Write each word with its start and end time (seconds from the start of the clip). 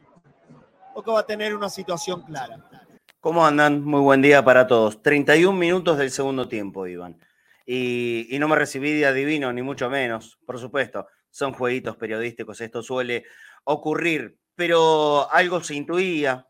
Boca 0.95 1.11
va 1.11 1.19
a 1.19 1.25
tener 1.25 1.53
una 1.53 1.67
situación 1.67 2.21
clara. 2.21 2.57
¿Cómo 3.19 3.45
andan? 3.45 3.83
Muy 3.83 3.99
buen 3.99 4.21
día 4.21 4.45
para 4.45 4.67
todos. 4.67 5.01
31 5.01 5.51
minutos 5.51 5.97
del 5.97 6.11
segundo 6.11 6.47
tiempo, 6.47 6.87
Iván. 6.87 7.19
Y, 7.65 8.33
y 8.33 8.39
no 8.39 8.47
me 8.47 8.55
recibí 8.55 8.93
de 8.93 9.05
adivino, 9.05 9.51
ni 9.51 9.63
mucho 9.63 9.89
menos, 9.89 10.39
por 10.45 10.59
supuesto. 10.59 11.07
Son 11.29 11.51
jueguitos 11.51 11.97
periodísticos, 11.97 12.61
esto 12.61 12.81
suele 12.81 13.25
ocurrir 13.65 14.37
pero 14.59 15.31
algo 15.31 15.63
se 15.63 15.73
intuía, 15.73 16.45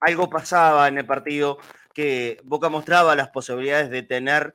algo 0.00 0.28
pasaba 0.28 0.88
en 0.88 0.98
el 0.98 1.06
partido 1.06 1.56
que 1.94 2.38
Boca 2.44 2.68
mostraba 2.68 3.16
las 3.16 3.30
posibilidades 3.30 3.88
de 3.88 4.02
tener 4.02 4.54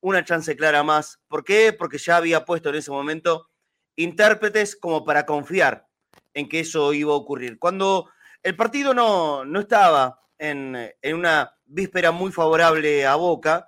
una 0.00 0.22
chance 0.22 0.54
clara 0.54 0.82
más. 0.82 1.18
¿Por 1.28 1.44
qué? 1.44 1.72
Porque 1.72 1.96
ya 1.96 2.18
había 2.18 2.44
puesto 2.44 2.68
en 2.68 2.74
ese 2.74 2.90
momento 2.90 3.48
intérpretes 3.96 4.76
como 4.76 5.02
para 5.02 5.24
confiar 5.24 5.88
en 6.34 6.46
que 6.46 6.60
eso 6.60 6.92
iba 6.92 7.14
a 7.14 7.16
ocurrir. 7.16 7.58
Cuando 7.58 8.10
el 8.42 8.54
partido 8.54 8.92
no, 8.92 9.46
no 9.46 9.60
estaba 9.60 10.20
en, 10.36 10.76
una 11.04 11.56
víspera 11.64 12.10
muy 12.10 12.32
favorable 12.32 13.06
a 13.06 13.14
Boca, 13.14 13.66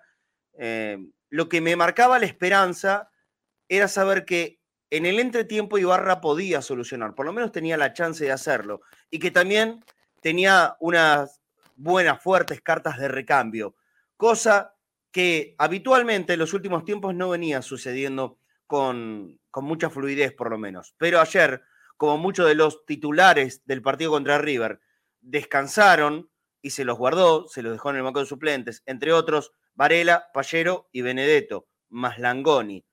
eh, 0.59 0.99
lo 1.31 1.49
que 1.49 1.63
me 1.63 1.75
marcaba 1.75 2.19
la 2.19 2.27
esperanza 2.27 3.11
era 3.67 3.89
saber 3.89 4.27
que 4.27 4.61
en 4.97 5.07
el 5.07 5.19
entretiempo 5.19 5.77
Ibarra 5.77 6.21
podía 6.21 6.63
solucionar, 6.63 7.17
por 7.17 7.27
lo 7.27 7.33
menos 7.33 7.51
tenía 7.51 7.77
la 7.77 7.93
chance 7.93 8.25
de 8.25 8.31
hacerlo, 8.31 8.83
y 9.11 9.19
que 9.19 9.33
también 9.33 9.85
tenía 10.21 10.77
unas 10.79 11.41
buenas, 11.75 12.23
fuertes 12.23 12.61
cartas 12.61 12.99
de 12.99 13.09
recambio, 13.09 13.75
cosa 14.17 14.77
que 15.11 15.57
habitualmente 15.59 16.35
en 16.35 16.39
los 16.39 16.55
últimos 16.55 16.85
tiempos 16.85 17.13
no 17.13 17.31
venía 17.31 17.61
sucediendo 17.61 18.39
con, 18.69 19.41
mucha 19.57 19.91
fluidez, 19.91 20.33
por 20.33 20.49
lo 20.49 20.59
menos. 20.59 20.95
Pero 20.97 21.21
ayer, 21.21 21.63
como 21.97 22.17
muchos 22.17 22.47
de 22.47 22.55
los 22.55 22.87
titulares 22.87 23.63
del 23.67 23.83
partido 23.83 24.13
contra 24.13 24.39
River 24.39 24.79
descansaron 25.21 26.31
y 26.63 26.71
se 26.71 26.85
los 26.85 26.99
guardó, 26.99 27.49
se 27.49 27.63
los 27.63 27.73
dejó 27.73 27.91
en 27.91 27.97
el 27.97 28.03
banco 28.05 28.21
de 28.21 28.27
suplentes, 28.27 28.85
entre 28.87 29.13
otros 29.13 29.51
Varela, 29.75 30.29
Pallero 30.33 30.89
y 30.93 31.03
Benedetto, 31.03 31.67
más 31.89 32.21
Langoni 32.21 32.85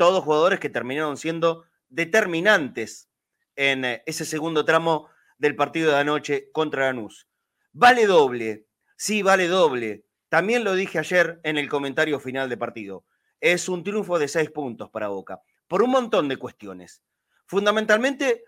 todos 0.00 0.24
jugadores 0.24 0.60
que 0.60 0.70
terminaron 0.70 1.18
siendo 1.18 1.66
determinantes 1.90 3.10
en 3.54 3.84
eh, 3.84 4.02
ese 4.06 4.24
segundo 4.24 4.64
tramo 4.64 5.10
del 5.36 5.54
partido 5.54 5.90
de 5.90 5.98
anoche 5.98 6.50
contra 6.52 6.86
Lanús. 6.86 7.28
Vale 7.74 8.06
doble, 8.06 8.64
sí, 8.96 9.20
vale 9.20 9.46
doble. 9.46 10.06
También 10.30 10.64
lo 10.64 10.74
dije 10.74 10.98
ayer 10.98 11.38
en 11.42 11.58
el 11.58 11.68
comentario 11.68 12.18
final 12.18 12.48
de 12.48 12.56
partido. 12.56 13.04
Es 13.42 13.68
un 13.68 13.84
triunfo 13.84 14.18
de 14.18 14.28
seis 14.28 14.50
puntos 14.50 14.88
para 14.88 15.08
Boca, 15.08 15.42
por 15.68 15.82
un 15.82 15.90
montón 15.90 16.28
de 16.28 16.38
cuestiones. 16.38 17.02
Fundamentalmente, 17.44 18.44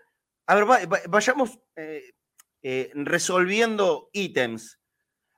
a 0.47 0.55
ver, 0.55 0.65
vayamos 1.07 1.59
eh, 1.75 2.15
eh, 2.63 2.89
resolviendo 2.95 4.09
ítems. 4.11 4.79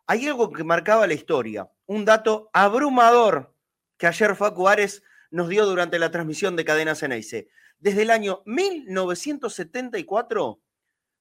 Hay 0.07 0.25
algo 0.27 0.49
que 0.49 0.63
marcaba 0.63 1.07
la 1.07 1.13
historia, 1.13 1.69
un 1.87 2.05
dato 2.05 2.49
abrumador 2.53 3.53
que 3.97 4.07
ayer 4.07 4.33
Facu 4.33 4.69
Ares 4.69 5.03
nos 5.35 5.49
dio 5.49 5.65
durante 5.65 5.99
la 5.99 6.11
transmisión 6.11 6.55
de 6.55 6.63
Cadena 6.63 6.95
Ceneice. 6.95 7.49
Desde 7.79 8.03
el 8.03 8.11
año 8.11 8.41
1974, 8.45 10.61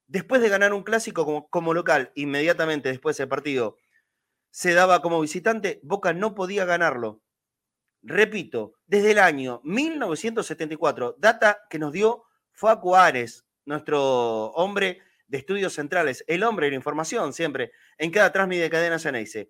después 0.07 0.41
de 0.41 0.47
ganar 0.47 0.71
un 0.71 0.83
clásico 0.83 1.49
como, 1.49 1.73
local, 1.73 2.13
inmediatamente 2.15 2.87
después 2.87 3.17
del 3.17 3.27
partido, 3.27 3.75
se 4.51 4.73
daba 4.73 5.01
como 5.01 5.19
visitante, 5.19 5.81
Boca 5.83 6.13
no 6.13 6.33
podía 6.33 6.63
ganarlo. 6.63 7.21
Repito, 8.03 8.75
desde 8.87 9.11
el 9.11 9.19
año 9.19 9.59
1974, 9.65 11.17
data 11.19 11.65
que 11.69 11.77
nos 11.77 11.91
dio 11.91 12.23
Facu 12.53 12.95
Ares, 12.95 13.45
nuestro 13.65 14.45
hombre 14.51 15.01
de 15.27 15.39
estudios 15.39 15.73
centrales, 15.73 16.23
el 16.29 16.43
hombre 16.43 16.67
de 16.67 16.71
la 16.71 16.77
información 16.77 17.33
siempre, 17.33 17.73
en 17.97 18.11
cada 18.11 18.31
transmisión 18.31 18.63
de 18.63 18.69
Cadena 18.69 18.97
Ceneice. 18.97 19.49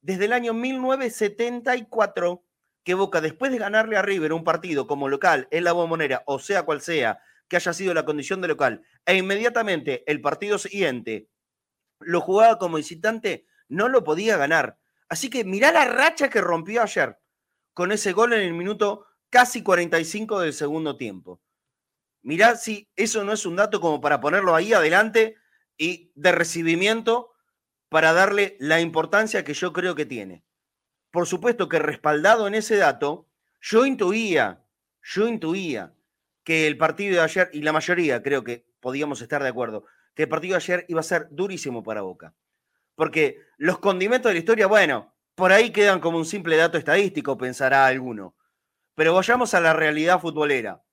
Desde 0.00 0.24
el 0.24 0.32
año 0.32 0.54
1974 0.54 2.47
que 2.88 2.94
Boca, 2.94 3.20
después 3.20 3.52
de 3.52 3.58
ganarle 3.58 3.98
a 3.98 4.02
River 4.02 4.32
un 4.32 4.44
partido 4.44 4.86
como 4.86 5.10
local 5.10 5.46
en 5.50 5.64
la 5.64 5.72
bombonera, 5.72 6.22
o 6.24 6.38
sea 6.38 6.62
cual 6.62 6.80
sea 6.80 7.20
que 7.46 7.56
haya 7.56 7.74
sido 7.74 7.92
la 7.92 8.06
condición 8.06 8.40
de 8.40 8.48
local, 8.48 8.82
e 9.04 9.14
inmediatamente 9.14 10.10
el 10.10 10.22
partido 10.22 10.56
siguiente 10.56 11.28
lo 12.00 12.22
jugaba 12.22 12.56
como 12.56 12.78
visitante, 12.78 13.44
no 13.68 13.90
lo 13.90 14.04
podía 14.04 14.38
ganar. 14.38 14.78
Así 15.06 15.28
que 15.28 15.44
mirá 15.44 15.70
la 15.70 15.84
racha 15.84 16.30
que 16.30 16.40
rompió 16.40 16.80
ayer 16.80 17.18
con 17.74 17.92
ese 17.92 18.12
gol 18.12 18.32
en 18.32 18.40
el 18.40 18.54
minuto 18.54 19.04
casi 19.28 19.62
45 19.62 20.40
del 20.40 20.54
segundo 20.54 20.96
tiempo. 20.96 21.42
Mirá 22.22 22.56
si 22.56 22.88
eso 22.96 23.22
no 23.22 23.34
es 23.34 23.44
un 23.44 23.56
dato 23.56 23.82
como 23.82 24.00
para 24.00 24.18
ponerlo 24.18 24.54
ahí 24.54 24.72
adelante 24.72 25.36
y 25.76 26.10
de 26.14 26.32
recibimiento 26.32 27.34
para 27.90 28.14
darle 28.14 28.56
la 28.60 28.80
importancia 28.80 29.44
que 29.44 29.52
yo 29.52 29.74
creo 29.74 29.94
que 29.94 30.06
tiene 30.06 30.47
por 31.18 31.26
supuesto 31.26 31.68
que 31.68 31.80
respaldado 31.80 32.46
en 32.46 32.54
ese 32.54 32.76
dato, 32.76 33.26
yo 33.60 33.84
intuía, 33.84 34.62
yo 35.02 35.26
intuía 35.26 35.92
que 36.44 36.68
el 36.68 36.78
partido 36.78 37.16
de 37.16 37.22
ayer, 37.22 37.50
y 37.52 37.62
la 37.62 37.72
mayoría 37.72 38.22
creo 38.22 38.44
que 38.44 38.68
podíamos 38.78 39.20
estar 39.20 39.42
de 39.42 39.48
acuerdo, 39.48 39.84
que 40.14 40.22
el 40.22 40.28
partido 40.28 40.52
de 40.52 40.58
ayer 40.58 40.84
iba 40.86 41.00
a 41.00 41.02
ser 41.02 41.26
durísimo 41.32 41.82
para 41.82 42.02
Boca. 42.02 42.36
Porque 42.94 43.40
los 43.56 43.80
condimentos 43.80 44.30
de 44.30 44.34
la 44.34 44.38
historia, 44.38 44.68
bueno, 44.68 45.12
por 45.34 45.50
ahí 45.50 45.70
quedan 45.70 45.98
como 45.98 46.18
un 46.18 46.24
simple 46.24 46.54
dato 46.54 46.78
estadístico, 46.78 47.36
pensará 47.36 47.86
alguno. 47.86 48.36
Pero 48.94 49.12
vayamos 49.12 49.54
a 49.54 49.60
la 49.60 49.72
realidad 49.72 50.20
futbolera. 50.20 50.84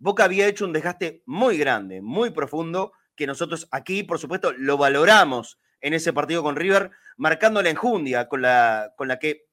Boca 0.00 0.24
había 0.24 0.48
hecho 0.48 0.64
un 0.64 0.72
desgaste 0.72 1.22
muy 1.24 1.56
grande, 1.56 2.02
muy 2.02 2.30
profundo, 2.30 2.94
que 3.14 3.28
nosotros 3.28 3.68
aquí, 3.70 4.02
por 4.02 4.18
supuesto, 4.18 4.52
lo 4.58 4.76
valoramos 4.76 5.60
en 5.80 5.94
ese 5.94 6.12
partido 6.12 6.42
con 6.42 6.56
River, 6.56 6.90
marcando 7.16 7.62
la 7.62 7.70
enjundia 7.70 8.28
con 8.28 8.42
la, 8.42 8.94
con 8.96 9.08
la 9.08 9.18
que 9.18 9.47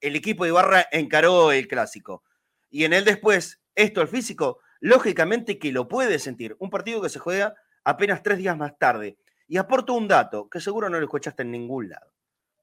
el 0.00 0.16
equipo 0.16 0.44
de 0.44 0.50
Ibarra 0.50 0.86
encaró 0.92 1.52
el 1.52 1.68
clásico. 1.68 2.22
Y 2.70 2.84
en 2.84 2.92
él 2.92 3.04
después, 3.04 3.62
esto, 3.74 4.02
el 4.02 4.08
físico, 4.08 4.58
lógicamente 4.80 5.58
que 5.58 5.72
lo 5.72 5.88
puede 5.88 6.18
sentir. 6.18 6.56
Un 6.58 6.70
partido 6.70 7.00
que 7.00 7.08
se 7.08 7.18
juega 7.18 7.54
apenas 7.84 8.22
tres 8.22 8.38
días 8.38 8.56
más 8.56 8.78
tarde. 8.78 9.18
Y 9.48 9.58
aporto 9.58 9.94
un 9.94 10.08
dato 10.08 10.48
que 10.48 10.60
seguro 10.60 10.88
no 10.88 10.98
lo 10.98 11.04
escuchaste 11.04 11.42
en 11.42 11.52
ningún 11.52 11.88
lado. 11.88 12.12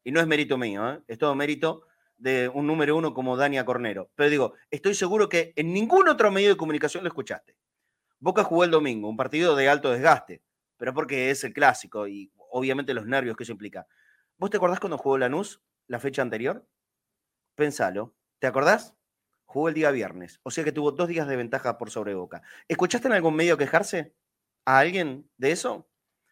Y 0.03 0.11
no 0.11 0.19
es 0.19 0.27
mérito 0.27 0.57
mío, 0.57 0.91
¿eh? 0.91 1.01
es 1.07 1.17
todo 1.17 1.33
mérito 1.33 1.87
de 2.17 2.49
un 2.49 2.67
número 2.67 2.95
uno 2.95 3.13
como 3.13 3.37
Dania 3.37 3.65
Cornero. 3.65 4.11
Pero 4.15 4.29
digo, 4.29 4.53
estoy 4.69 4.93
seguro 4.93 5.29
que 5.29 5.53
en 5.55 5.73
ningún 5.73 6.09
otro 6.09 6.31
medio 6.31 6.49
de 6.49 6.57
comunicación 6.57 7.03
lo 7.03 7.09
escuchaste. 7.09 7.55
Boca 8.19 8.43
jugó 8.43 8.63
el 8.63 8.71
domingo, 8.71 9.09
un 9.09 9.17
partido 9.17 9.55
de 9.55 9.67
alto 9.67 9.91
desgaste, 9.91 10.41
pero 10.77 10.93
porque 10.93 11.29
es 11.29 11.43
el 11.43 11.53
clásico 11.53 12.07
y 12.07 12.31
obviamente 12.51 12.93
los 12.93 13.05
nervios 13.05 13.35
que 13.35 13.43
eso 13.43 13.51
implica. 13.51 13.87
¿Vos 14.37 14.49
te 14.49 14.57
acordás 14.57 14.79
cuando 14.79 14.97
jugó 14.97 15.17
Lanús 15.17 15.61
la 15.87 15.99
fecha 15.99 16.21
anterior? 16.21 16.65
Pensalo. 17.55 18.13
¿Te 18.39 18.47
acordás? 18.47 18.95
Jugó 19.45 19.69
el 19.69 19.75
día 19.75 19.91
viernes, 19.91 20.39
o 20.43 20.49
sea 20.49 20.63
que 20.63 20.71
tuvo 20.71 20.91
dos 20.91 21.07
días 21.07 21.27
de 21.27 21.35
ventaja 21.35 21.77
por 21.77 21.91
sobre 21.91 22.15
Boca. 22.15 22.41
¿Escuchaste 22.67 23.07
en 23.07 23.13
algún 23.13 23.35
medio 23.35 23.57
quejarse 23.57 24.15
a 24.65 24.79
alguien 24.79 25.29
de 25.37 25.51
eso? 25.51 25.87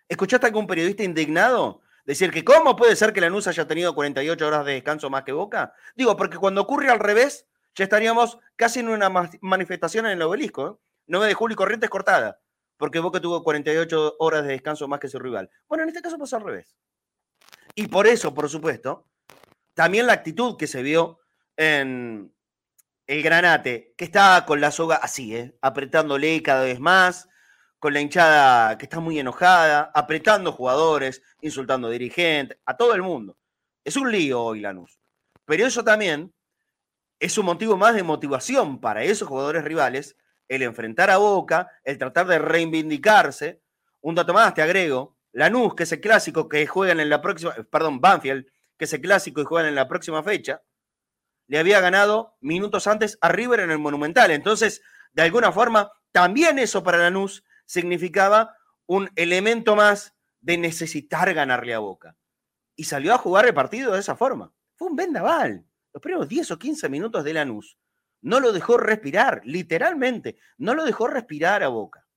¿Escuchaste 0.10 0.48
a 0.48 0.50
algún 0.50 0.66
periodista 0.66 1.04
indignado 1.04 1.82
decir 2.04 2.32
que 2.32 2.44
cómo 2.44 2.76
puede 2.76 2.96
ser 2.96 3.14
que 3.14 3.22
Lanús 3.22 3.48
haya 3.48 3.68
tenido 3.68 3.94
48 3.94 4.48
horas 4.48 4.66
de 4.66 4.74
descanso 4.74 5.10
más 5.10 5.24
que 5.24 5.32
Boca? 5.32 5.74
Digo, 5.96 6.18
porque 6.18 6.38
cuando 6.38 6.62
ocurre 6.62 6.90
al 6.90 7.00
revés, 7.00 7.48
ya 7.76 7.84
estaríamos 7.84 8.40
casi 8.56 8.80
en 8.80 8.90
una 8.90 9.10
manifestación 9.42 10.08
en 10.08 10.14
el 10.14 10.22
obelisco. 10.24 10.68
¿eh? 10.68 10.86
9 11.08 11.28
de 11.28 11.34
julio 11.34 11.54
y 11.54 11.58
Corrientes 11.58 11.90
cortada, 11.90 12.42
porque 12.78 13.00
Boca 13.00 13.20
tuvo 13.20 13.44
48 13.44 14.16
horas 14.20 14.44
de 14.44 14.50
descanso 14.54 14.88
más 14.88 15.00
que 15.00 15.08
su 15.08 15.20
rival. 15.20 15.50
Bueno, 15.68 15.84
en 15.84 15.90
este 15.90 16.02
caso 16.02 16.18
pasó 16.18 16.38
al 16.38 16.44
revés. 16.44 16.76
Y 17.76 17.88
por 17.88 18.08
eso, 18.08 18.34
por 18.34 18.50
supuesto, 18.50 19.06
también 19.74 20.08
la 20.08 20.14
actitud 20.14 20.58
que 20.58 20.68
se 20.68 20.84
vio 20.84 21.20
en 21.58 22.34
el 23.08 23.24
Granate, 23.24 23.94
que 23.98 24.06
está 24.06 24.46
con 24.46 24.62
la 24.62 24.72
soga 24.72 24.98
así, 24.98 25.36
¿eh? 25.36 25.58
apretándole 25.62 26.42
cada 26.42 26.64
vez 26.64 26.80
más, 26.80 27.28
con 27.80 27.94
la 27.94 28.00
hinchada 28.02 28.78
que 28.78 28.86
está 28.86 29.00
muy 29.00 29.20
enojada, 29.20 29.92
apretando 29.94 30.52
jugadores, 30.52 31.22
insultando 31.42 31.90
dirigentes, 31.90 32.58
a 32.66 32.78
todo 32.78 32.94
el 32.94 33.02
mundo. 33.02 33.38
Es 33.84 33.98
un 33.98 34.12
lío 34.12 34.42
hoy 34.42 34.60
Lanús. 34.62 35.00
Pero 35.46 35.66
eso 35.66 35.84
también 35.84 36.34
es 37.20 37.38
un 37.38 37.46
motivo 37.46 37.78
más 37.78 37.96
de 37.96 38.04
motivación 38.04 38.80
para 38.80 39.04
esos 39.04 39.28
jugadores 39.28 39.64
rivales, 39.64 40.16
el 40.48 40.62
enfrentar 40.62 41.10
a 41.10 41.18
Boca, 41.18 41.70
el 41.84 41.98
tratar 41.98 42.28
de 42.28 42.40
reivindicarse. 42.40 43.62
Un 44.02 44.16
dato 44.16 44.34
más, 44.34 44.54
te 44.54 44.62
agrego, 44.62 45.18
Lanús, 45.32 45.76
que 45.76 45.84
es 45.84 45.92
el 45.92 46.02
clásico 46.02 46.48
que 46.48 46.68
juegan 46.68 47.00
en 47.00 47.10
la 47.10 47.22
próxima, 47.22 47.54
perdón, 47.70 48.00
Banfield, 48.00 48.46
que 48.82 48.86
es 48.86 48.94
el 48.94 49.02
clásico 49.02 49.40
y 49.40 49.44
juegan 49.44 49.70
en 49.70 49.76
la 49.76 49.88
próxima 49.88 50.24
fecha, 50.24 50.64
le 51.46 51.60
había 51.60 51.80
ganado 51.82 52.36
minutos 52.42 52.88
antes 52.88 53.16
a 53.22 53.30
River 53.30 53.60
en 53.60 53.70
el 53.70 53.78
Monumental. 53.78 54.32
Entonces, 54.32 54.82
de 55.14 55.22
alguna 55.22 55.52
forma, 55.52 55.92
también 56.12 56.58
eso 56.58 56.82
para 56.82 56.98
Lanús 56.98 57.44
significaba 57.68 58.58
un 58.88 59.12
elemento 59.16 59.76
más 59.76 60.16
de 60.40 60.58
necesitar 60.58 61.32
ganarle 61.32 61.76
a 61.76 61.78
Boca. 61.78 62.18
Y 62.76 62.86
salió 62.86 63.14
a 63.14 63.20
jugar 63.20 63.46
el 63.46 63.54
partido 63.54 63.94
de 63.94 64.00
esa 64.00 64.16
forma. 64.16 64.52
Fue 64.74 64.88
un 64.88 64.96
vendaval. 64.96 65.64
Los 65.94 66.02
primeros 66.02 66.28
10 66.28 66.50
o 66.50 66.58
15 66.58 66.90
minutos 66.90 67.24
de 67.24 67.34
Lanús 67.36 67.78
no 68.22 68.40
lo 68.40 68.52
dejó 68.52 68.78
respirar, 68.78 69.44
literalmente, 69.46 70.38
no 70.58 70.74
lo 70.74 70.86
dejó 70.86 71.06
respirar 71.06 71.62
a 71.62 71.68
Boca. 71.68 72.08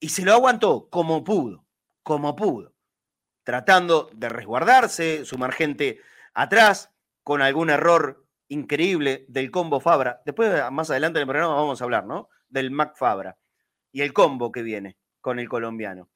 Y 0.00 0.08
se 0.08 0.22
lo 0.22 0.32
aguantó 0.32 0.88
como 0.90 1.22
pudo, 1.22 1.64
como 2.02 2.34
pudo, 2.34 2.74
tratando 3.46 4.10
de 4.12 4.28
resguardarse, 4.28 5.24
su 5.24 5.38
margente 5.38 6.00
atrás, 6.34 6.90
con 7.22 7.42
algún 7.42 7.70
error 7.70 8.26
increíble 8.48 9.24
del 9.28 9.52
combo 9.52 9.78
Fabra. 9.78 10.20
Después, 10.26 10.52
más 10.72 10.90
adelante 10.90 11.20
en 11.20 11.22
el 11.22 11.28
programa, 11.28 11.54
vamos 11.54 11.80
a 11.80 11.84
hablar, 11.84 12.06
¿no? 12.06 12.28
Del 12.48 12.72
Mac 12.72 12.96
Fabra 12.96 13.38
y 13.92 14.02
el 14.02 14.12
combo 14.12 14.50
que 14.50 14.62
viene 14.62 14.96
con 15.20 15.38
el 15.38 15.48
colombiano. 15.48 16.10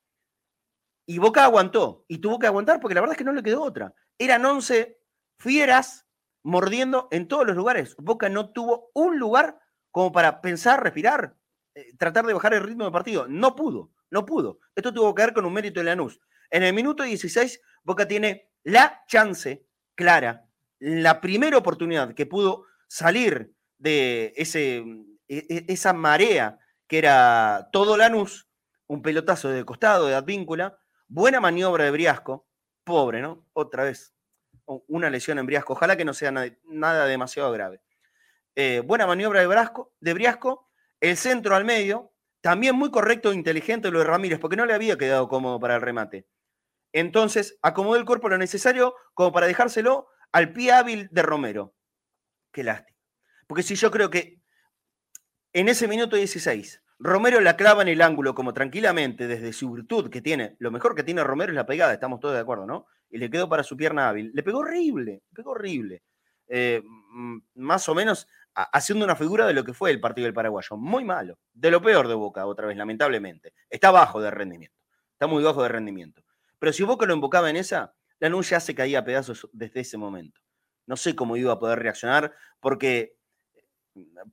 Y 1.06 1.18
Boca 1.18 1.44
aguantó, 1.44 2.04
y 2.08 2.18
tuvo 2.18 2.40
que 2.40 2.48
aguantar 2.48 2.80
porque 2.80 2.96
la 2.96 3.00
verdad 3.00 3.14
es 3.14 3.18
que 3.18 3.24
no 3.24 3.32
le 3.32 3.44
quedó 3.44 3.62
otra. 3.62 3.94
Eran 4.18 4.44
11 4.44 4.98
fieras 5.38 6.08
mordiendo 6.42 7.06
en 7.12 7.28
todos 7.28 7.46
los 7.46 7.54
lugares. 7.54 7.94
Boca 7.96 8.28
no 8.28 8.50
tuvo 8.50 8.90
un 8.92 9.20
lugar 9.20 9.60
como 9.92 10.10
para 10.10 10.40
pensar, 10.40 10.82
respirar, 10.82 11.36
eh, 11.76 11.94
tratar 11.96 12.26
de 12.26 12.34
bajar 12.34 12.54
el 12.54 12.64
ritmo 12.64 12.82
del 12.82 12.92
partido. 12.92 13.28
No 13.28 13.54
pudo, 13.54 13.92
no 14.10 14.26
pudo. 14.26 14.58
Esto 14.74 14.92
tuvo 14.92 15.14
que 15.14 15.22
ver 15.22 15.32
con 15.32 15.44
un 15.44 15.52
mérito 15.52 15.78
de 15.78 15.84
Lanús. 15.84 16.20
En 16.50 16.62
el 16.62 16.74
minuto 16.74 17.04
16, 17.04 17.60
Boca 17.84 18.06
tiene 18.08 18.50
la 18.64 19.04
chance 19.06 19.66
clara, 19.94 20.46
la 20.78 21.20
primera 21.20 21.56
oportunidad 21.56 22.14
que 22.14 22.26
pudo 22.26 22.66
salir 22.88 23.54
de 23.78 24.32
ese, 24.36 24.78
e, 25.28 25.46
e, 25.48 25.64
esa 25.68 25.92
marea 25.92 26.58
que 26.86 26.98
era 26.98 27.68
todo 27.72 27.96
Lanús, 27.96 28.48
un 28.86 29.02
pelotazo 29.02 29.48
de 29.48 29.64
costado 29.64 30.08
de 30.08 30.14
Advíncula, 30.14 30.78
buena 31.06 31.40
maniobra 31.40 31.84
de 31.84 31.92
Briasco, 31.92 32.48
pobre, 32.82 33.20
¿no? 33.20 33.46
Otra 33.52 33.84
vez, 33.84 34.12
una 34.88 35.08
lesión 35.10 35.38
en 35.38 35.46
Briasco, 35.46 35.74
ojalá 35.74 35.96
que 35.96 36.04
no 36.04 36.14
sea 36.14 36.32
nada, 36.32 37.06
demasiado 37.06 37.52
grave. 37.52 37.80
Eh, 38.56 38.82
buena 38.84 39.06
maniobra 39.06 39.40
de, 39.40 39.70
de 40.00 40.14
Briasco, 40.14 40.68
el 41.00 41.16
centro 41.16 41.54
al 41.54 41.64
medio, 41.64 42.12
también 42.40 42.74
muy 42.74 42.90
correcto 42.90 43.30
e 43.30 43.34
inteligente 43.34 43.90
lo 43.90 44.00
de 44.00 44.06
Ramírez, 44.06 44.38
porque 44.38 44.56
no 44.56 44.66
le 44.66 44.74
había 44.74 44.98
quedado 44.98 45.28
cómodo 45.28 45.60
para 45.60 45.76
el 45.76 45.82
remate. 45.82 46.26
Entonces, 46.92 47.58
acomodó 47.62 47.96
el 47.96 48.04
cuerpo 48.04 48.28
lo 48.28 48.38
necesario 48.38 48.94
como 49.14 49.32
para 49.32 49.46
dejárselo 49.46 50.08
al 50.32 50.52
pie 50.52 50.72
hábil 50.72 51.08
de 51.10 51.22
Romero. 51.22 51.74
Qué 52.52 52.64
lástima. 52.64 52.98
Porque 53.46 53.62
si 53.62 53.74
yo 53.74 53.90
creo 53.90 54.10
que 54.10 54.40
en 55.52 55.68
ese 55.68 55.88
minuto 55.88 56.16
16, 56.16 56.82
Romero 56.98 57.40
la 57.40 57.56
clava 57.56 57.82
en 57.82 57.88
el 57.88 58.02
ángulo 58.02 58.34
como 58.34 58.52
tranquilamente 58.52 59.26
desde 59.26 59.52
su 59.52 59.72
virtud 59.72 60.10
que 60.10 60.20
tiene. 60.20 60.56
Lo 60.58 60.70
mejor 60.70 60.94
que 60.94 61.02
tiene 61.02 61.24
Romero 61.24 61.50
es 61.50 61.56
la 61.56 61.66
pegada, 61.66 61.92
estamos 61.92 62.20
todos 62.20 62.34
de 62.34 62.40
acuerdo, 62.40 62.66
¿no? 62.66 62.86
Y 63.08 63.18
le 63.18 63.30
quedó 63.30 63.48
para 63.48 63.62
su 63.62 63.76
pierna 63.76 64.08
hábil. 64.08 64.30
Le 64.34 64.42
pegó 64.42 64.58
horrible, 64.58 65.22
le 65.28 65.34
pegó 65.34 65.52
horrible. 65.52 66.02
Eh, 66.46 66.82
más 67.54 67.88
o 67.88 67.94
menos 67.94 68.26
haciendo 68.54 69.04
una 69.04 69.16
figura 69.16 69.46
de 69.46 69.54
lo 69.54 69.64
que 69.64 69.72
fue 69.72 69.90
el 69.90 70.00
partido 70.00 70.26
del 70.26 70.34
paraguayo. 70.34 70.76
Muy 70.76 71.04
malo. 71.04 71.38
De 71.52 71.70
lo 71.70 71.80
peor 71.80 72.08
de 72.08 72.14
Boca, 72.14 72.46
otra 72.46 72.66
vez, 72.66 72.76
lamentablemente. 72.76 73.54
Está 73.68 73.90
bajo 73.90 74.20
de 74.20 74.30
rendimiento. 74.30 74.76
Está 75.12 75.26
muy 75.26 75.42
bajo 75.42 75.62
de 75.62 75.68
rendimiento. 75.68 76.22
Pero 76.60 76.72
si 76.72 76.84
Boca 76.84 77.06
lo 77.06 77.14
invocaba 77.14 77.50
en 77.50 77.56
esa, 77.56 77.94
la 78.20 78.40
ya 78.42 78.60
se 78.60 78.74
caía 78.76 79.00
a 79.00 79.04
pedazos 79.04 79.48
desde 79.52 79.80
ese 79.80 79.96
momento. 79.96 80.40
No 80.86 80.96
sé 80.96 81.16
cómo 81.16 81.36
iba 81.36 81.52
a 81.52 81.58
poder 81.58 81.80
reaccionar, 81.80 82.32
porque 82.60 83.16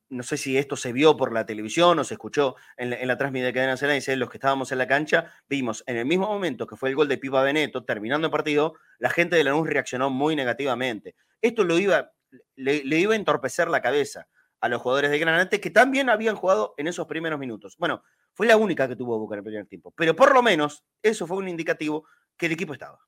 no 0.09 0.23
sé 0.23 0.37
si 0.37 0.57
esto 0.57 0.75
se 0.75 0.91
vio 0.91 1.17
por 1.17 1.33
la 1.33 1.45
televisión 1.45 1.97
o 1.97 2.03
se 2.03 2.13
escuchó 2.13 2.55
en 2.75 2.89
la, 3.07 3.17
transmisión 3.17 3.47
de 3.47 3.53
Cadena 3.53 3.93
dice, 3.93 4.15
los 4.15 4.29
que 4.29 4.37
estábamos 4.37 4.71
en 4.71 4.77
la 4.77 4.87
cancha, 4.87 5.31
vimos 5.49 5.83
en 5.87 5.97
el 5.97 6.05
mismo 6.05 6.27
momento 6.27 6.67
que 6.67 6.75
fue 6.75 6.89
el 6.89 6.95
gol 6.95 7.07
de 7.07 7.17
Pipa 7.17 7.41
Beneto, 7.41 7.83
terminando 7.83 8.27
el 8.27 8.31
partido, 8.31 8.75
la 8.99 9.09
gente 9.09 9.35
de 9.35 9.43
Lanús 9.43 9.67
reaccionó 9.67 10.09
muy 10.09 10.35
negativamente. 10.35 11.15
Esto 11.41 11.63
iba, 11.79 12.11
le, 12.55 12.81
iba 12.83 13.13
a 13.13 13.15
entorpecer 13.15 13.67
la 13.69 13.81
cabeza 13.81 14.27
a 14.59 14.69
los 14.69 14.81
jugadores 14.81 15.11
de 15.11 15.19
Granate 15.19 15.61
que 15.61 15.69
también 15.69 16.09
habían 16.09 16.35
jugado 16.35 16.73
en 16.77 16.87
esos 16.87 17.07
primeros 17.07 17.39
minutos. 17.39 17.75
Bueno, 17.77 18.03
fue 18.33 18.47
la 18.47 18.57
única 18.57 18.87
que 18.87 18.95
tuvo 18.95 19.19
Boca 19.19 19.35
en 19.35 19.39
el 19.39 19.43
primer 19.43 19.65
tiempo, 19.67 19.93
pero 19.95 20.15
por 20.15 20.33
lo 20.33 20.41
menos 20.43 20.83
eso 21.01 21.25
fue 21.25 21.37
un 21.37 21.47
indicativo 21.47 22.05
que 22.37 22.45
el 22.45 22.51
equipo 22.53 22.73
estaba. 22.73 22.99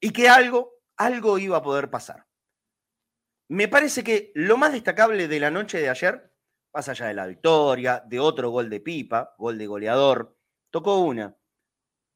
Y 0.00 0.10
que 0.10 0.28
algo, 0.28 0.80
algo 0.96 1.38
iba 1.38 1.56
a 1.56 1.62
poder 1.62 1.90
pasar. 1.90 2.26
Me 3.48 3.68
parece 3.68 4.02
que 4.02 4.32
lo 4.34 4.56
más 4.56 4.72
destacable 4.72 5.28
de 5.28 5.40
la 5.40 5.50
noche 5.50 5.78
de 5.78 5.88
ayer, 5.88 6.32
más 6.72 6.88
allá 6.88 7.06
de 7.06 7.14
la 7.14 7.26
victoria, 7.26 8.02
de 8.06 8.18
otro 8.18 8.50
gol 8.50 8.70
de 8.70 8.80
pipa, 8.80 9.34
gol 9.38 9.58
de 9.58 9.66
goleador, 9.66 10.36
tocó 10.70 11.00
una. 11.00 11.36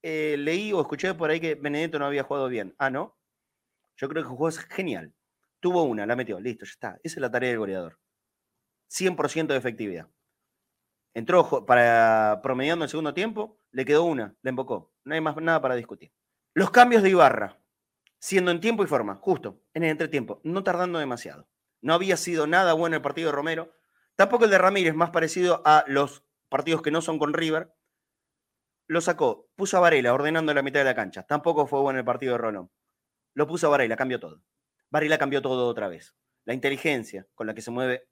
Eh, 0.02 0.36
leí 0.38 0.72
o 0.72 0.80
escuché 0.80 1.14
por 1.14 1.30
ahí 1.30 1.40
que 1.40 1.54
Benedetto 1.54 1.98
no 1.98 2.06
había 2.06 2.22
jugado 2.22 2.48
bien. 2.48 2.74
Ah, 2.78 2.90
¿no? 2.90 3.18
Yo 3.96 4.08
creo 4.08 4.22
que 4.22 4.28
jugó 4.28 4.50
genial. 4.50 5.12
Tuvo 5.60 5.82
una, 5.82 6.06
la 6.06 6.16
metió, 6.16 6.40
listo, 6.40 6.64
ya 6.64 6.70
está. 6.70 7.00
Esa 7.02 7.16
es 7.16 7.20
la 7.20 7.30
tarea 7.30 7.50
del 7.50 7.58
goleador. 7.58 7.98
100% 8.90 9.48
de 9.48 9.56
efectividad. 9.56 10.08
Entró 11.14 11.66
para 11.66 12.40
promediando 12.42 12.84
el 12.84 12.90
segundo 12.90 13.12
tiempo, 13.12 13.60
le 13.72 13.84
quedó 13.84 14.04
una, 14.04 14.34
le 14.42 14.50
embocó. 14.50 14.92
No 15.08 15.14
hay 15.14 15.22
más 15.22 15.34
nada 15.36 15.60
para 15.60 15.74
discutir. 15.74 16.12
Los 16.52 16.70
cambios 16.70 17.02
de 17.02 17.10
Ibarra 17.10 17.58
siendo 18.18 18.50
en 18.50 18.60
tiempo 18.60 18.82
y 18.82 18.86
forma, 18.86 19.14
justo, 19.16 19.62
en 19.72 19.84
el 19.84 19.90
entretiempo, 19.90 20.40
no 20.44 20.62
tardando 20.64 20.98
demasiado. 20.98 21.48
No 21.80 21.94
había 21.94 22.16
sido 22.16 22.46
nada 22.46 22.72
bueno 22.74 22.96
el 22.96 23.02
partido 23.02 23.30
de 23.30 23.36
Romero, 23.36 23.72
tampoco 24.16 24.44
el 24.44 24.50
de 24.50 24.58
Ramírez, 24.58 24.94
más 24.94 25.10
parecido 25.10 25.62
a 25.64 25.84
los 25.86 26.24
partidos 26.50 26.82
que 26.82 26.90
no 26.90 27.00
son 27.00 27.18
con 27.18 27.32
River. 27.32 27.72
Lo 28.86 29.00
sacó, 29.00 29.48
puso 29.54 29.76
a 29.76 29.80
Varela 29.80 30.12
ordenando 30.12 30.52
la 30.52 30.62
mitad 30.62 30.80
de 30.80 30.84
la 30.84 30.94
cancha. 30.94 31.22
Tampoco 31.22 31.66
fue 31.66 31.80
bueno 31.80 32.00
el 32.00 32.04
partido 32.04 32.32
de 32.32 32.38
Rolón. 32.38 32.70
Lo 33.34 33.46
puso 33.46 33.68
a 33.68 33.70
Varela, 33.70 33.96
cambió 33.96 34.20
todo. 34.20 34.42
Varela 34.90 35.16
cambió 35.16 35.40
todo 35.40 35.68
otra 35.68 35.88
vez. 35.88 36.14
La 36.44 36.54
inteligencia 36.54 37.26
con 37.34 37.46
la 37.46 37.54
que 37.54 37.62
se 37.62 37.70
mueve 37.70 38.08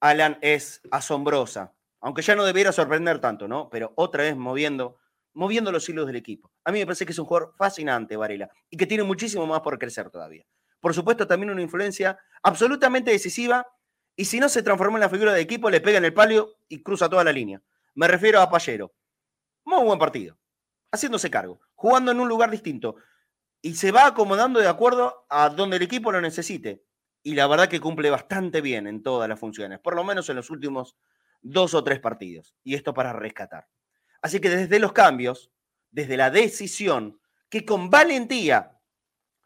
Alan 0.00 0.38
es 0.40 0.80
asombrosa. 0.90 1.74
Aunque 2.00 2.22
ya 2.22 2.36
no 2.36 2.44
debiera 2.44 2.72
sorprender 2.72 3.20
tanto, 3.20 3.48
¿no? 3.48 3.70
Pero 3.70 3.92
otra 3.96 4.24
vez 4.24 4.36
moviendo 4.36 4.98
moviendo 5.34 5.72
los 5.72 5.88
hilos 5.88 6.06
del 6.06 6.16
equipo. 6.16 6.52
A 6.64 6.72
mí 6.72 6.78
me 6.78 6.86
parece 6.86 7.06
que 7.06 7.12
es 7.12 7.18
un 7.18 7.26
jugador 7.26 7.54
fascinante, 7.56 8.16
Varela, 8.16 8.50
y 8.70 8.76
que 8.76 8.86
tiene 8.86 9.04
muchísimo 9.04 9.46
más 9.46 9.60
por 9.60 9.78
crecer 9.78 10.10
todavía. 10.10 10.44
Por 10.80 10.94
supuesto, 10.94 11.26
también 11.26 11.50
una 11.50 11.62
influencia 11.62 12.18
absolutamente 12.42 13.10
decisiva, 13.10 13.66
y 14.16 14.24
si 14.24 14.40
no 14.40 14.48
se 14.48 14.62
transforma 14.62 14.98
en 14.98 15.02
la 15.02 15.08
figura 15.08 15.32
del 15.32 15.42
equipo, 15.42 15.70
le 15.70 15.80
pega 15.80 15.98
en 15.98 16.04
el 16.04 16.12
palio 16.12 16.56
y 16.68 16.82
cruza 16.82 17.08
toda 17.08 17.24
la 17.24 17.32
línea. 17.32 17.62
Me 17.94 18.08
refiero 18.08 18.40
a 18.40 18.50
Pallero. 18.50 18.92
Muy 19.64 19.84
buen 19.84 19.98
partido, 19.98 20.36
haciéndose 20.90 21.30
cargo, 21.30 21.60
jugando 21.74 22.10
en 22.10 22.20
un 22.20 22.28
lugar 22.28 22.50
distinto, 22.50 22.96
y 23.62 23.74
se 23.74 23.92
va 23.92 24.06
acomodando 24.06 24.58
de 24.58 24.68
acuerdo 24.68 25.24
a 25.30 25.48
donde 25.48 25.76
el 25.76 25.82
equipo 25.82 26.10
lo 26.10 26.20
necesite. 26.20 26.84
Y 27.22 27.34
la 27.34 27.46
verdad 27.46 27.68
que 27.68 27.80
cumple 27.80 28.10
bastante 28.10 28.60
bien 28.60 28.88
en 28.88 29.04
todas 29.04 29.28
las 29.28 29.38
funciones, 29.38 29.78
por 29.78 29.94
lo 29.94 30.02
menos 30.02 30.28
en 30.28 30.36
los 30.36 30.50
últimos 30.50 30.96
dos 31.40 31.72
o 31.74 31.84
tres 31.84 32.00
partidos. 32.00 32.56
Y 32.64 32.74
esto 32.74 32.92
para 32.92 33.12
rescatar. 33.12 33.68
Así 34.22 34.40
que 34.40 34.48
desde 34.48 34.78
los 34.78 34.92
cambios, 34.92 35.50
desde 35.90 36.16
la 36.16 36.30
decisión 36.30 37.20
que 37.48 37.66
con 37.66 37.90
valentía 37.90 38.78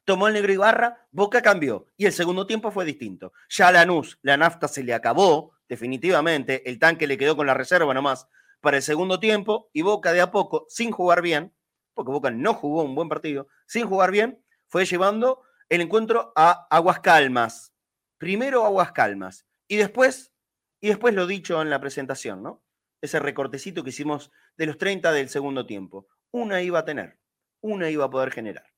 tomó 0.04 0.28
el 0.28 0.35
negro 0.35 0.52
Ibarra, 0.52 1.09
Boca 1.11 1.42
cambió 1.42 1.88
y 1.97 2.06
el 2.06 2.12
segundo 2.12 2.47
tiempo 2.47 2.71
fue 2.71 2.85
distinto. 2.85 3.33
Ya 3.49 3.68
a 3.68 3.73
Lanús, 3.73 4.18
la 4.23 4.37
nafta 4.37 4.68
se 4.68 4.85
le 4.85 4.95
acabó 4.95 5.52
definitivamente, 5.68 6.68
el 6.68 6.78
tanque 6.78 7.06
le 7.06 7.18
quedó 7.18 7.37
con 7.37 7.47
la 7.47 7.54
reserva 7.54 7.92
nomás 7.92 8.28
para 8.61 8.76
el 8.76 8.83
segundo 8.83 9.18
tiempo 9.18 9.71
y 9.73 9.83
Boca 9.83 10.12
de 10.12 10.21
a 10.21 10.30
poco, 10.30 10.66
sin 10.68 10.92
jugar 10.92 11.23
bien, 11.23 11.52
porque 11.95 12.12
Boca 12.12 12.30
no 12.30 12.54
jugó 12.54 12.83
un 12.83 12.95
buen 12.95 13.09
partido, 13.09 13.49
sin 13.66 13.87
jugar 13.87 14.11
bien, 14.11 14.40
fue 14.66 14.85
llevando 14.85 15.42
el 15.68 15.80
encuentro 15.80 16.33
a 16.37 16.66
Aguas 16.71 17.00
Calmas. 17.00 17.73
Primero 18.18 18.64
Aguas 18.64 18.92
Calmas 18.92 19.47
y 19.66 19.76
después, 19.76 20.33
y 20.80 20.88
después 20.88 21.14
lo 21.14 21.26
dicho 21.26 21.61
en 21.61 21.71
la 21.71 21.80
presentación, 21.80 22.42
¿no? 22.42 22.62
Ese 23.00 23.19
recortecito 23.19 23.83
que 23.83 23.91
hicimos 23.91 24.31
de 24.57 24.67
los 24.67 24.79
30 24.79 25.12
del 25.12 25.29
segundo 25.29 25.67
tiempo. 25.67 26.09
Una 26.31 26.62
iba 26.62 26.81
a 26.81 26.85
tener, 26.85 27.19
una 27.61 27.91
iba 27.91 28.05
a 28.05 28.11
poder 28.11 28.33
generar. 28.33 28.73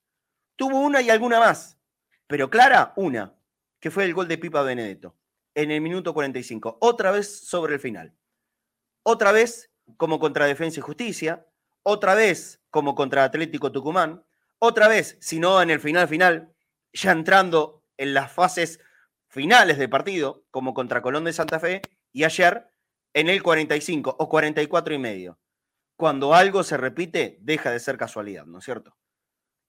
Tuvo 0.56 0.80
una 0.80 1.00
y 1.00 1.10
alguna 1.10 1.38
más, 1.38 1.78
pero 2.26 2.50
clara, 2.50 2.92
una, 2.96 3.36
que 3.80 3.90
fue 3.90 4.04
el 4.04 4.14
gol 4.14 4.28
de 4.28 4.38
Pipa 4.38 4.62
Benedetto 4.62 5.16
en 5.54 5.70
el 5.70 5.80
minuto 5.80 6.14
45, 6.14 6.78
otra 6.80 7.10
vez 7.10 7.48
sobre 7.48 7.74
el 7.74 7.80
final. 7.80 8.14
Otra 9.02 9.32
vez 9.32 9.72
como 9.96 10.18
contra 10.18 10.46
Defensa 10.46 10.80
y 10.80 10.82
Justicia, 10.82 11.46
otra 11.82 12.14
vez 12.14 12.62
como 12.70 12.94
contra 12.94 13.24
Atlético 13.24 13.72
Tucumán, 13.72 14.24
otra 14.58 14.88
vez, 14.88 15.16
si 15.20 15.40
no 15.40 15.62
en 15.62 15.70
el 15.70 15.80
final 15.80 16.08
final, 16.08 16.54
ya 16.92 17.12
entrando 17.12 17.84
en 17.96 18.14
las 18.14 18.30
fases 18.32 18.80
finales 19.28 19.78
del 19.78 19.88
partido, 19.88 20.44
como 20.50 20.74
contra 20.74 21.02
Colón 21.02 21.24
de 21.24 21.32
Santa 21.32 21.60
Fe, 21.60 21.82
y 22.12 22.24
ayer 22.24 22.70
en 23.12 23.28
el 23.28 23.42
45 23.42 24.16
o 24.18 24.28
44 24.28 24.94
y 24.94 24.98
medio. 24.98 25.38
Cuando 25.96 26.34
algo 26.34 26.62
se 26.62 26.76
repite, 26.76 27.38
deja 27.40 27.70
de 27.70 27.80
ser 27.80 27.96
casualidad, 27.98 28.46
¿no 28.46 28.58
es 28.58 28.64
cierto? 28.64 28.96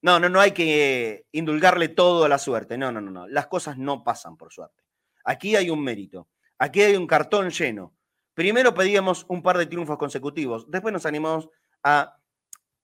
No, 0.02 0.20
no, 0.20 0.30
no 0.30 0.40
hay 0.40 0.52
que 0.52 1.26
indulgarle 1.32 1.90
todo 1.90 2.24
a 2.24 2.30
la 2.30 2.38
suerte. 2.38 2.78
No, 2.78 2.92
no, 2.92 3.02
no, 3.02 3.12
no. 3.12 3.28
Las 3.28 3.48
cosas 3.48 3.78
no 3.78 4.04
pasan 4.04 4.38
por 4.38 4.54
suerte. 4.54 4.84
Aquí 5.26 5.56
hay 5.56 5.70
un 5.70 5.84
mérito. 5.84 6.30
Aquí 6.58 6.82
hay 6.82 6.96
un 6.96 7.08
cartón 7.08 7.50
lleno. 7.50 7.96
Primero 8.34 8.74
pedíamos 8.74 9.26
un 9.28 9.42
par 9.42 9.58
de 9.58 9.66
triunfos 9.66 9.98
consecutivos. 9.98 10.70
Después 10.70 10.94
nos 10.94 11.06
animamos 11.06 11.50
a 11.84 12.16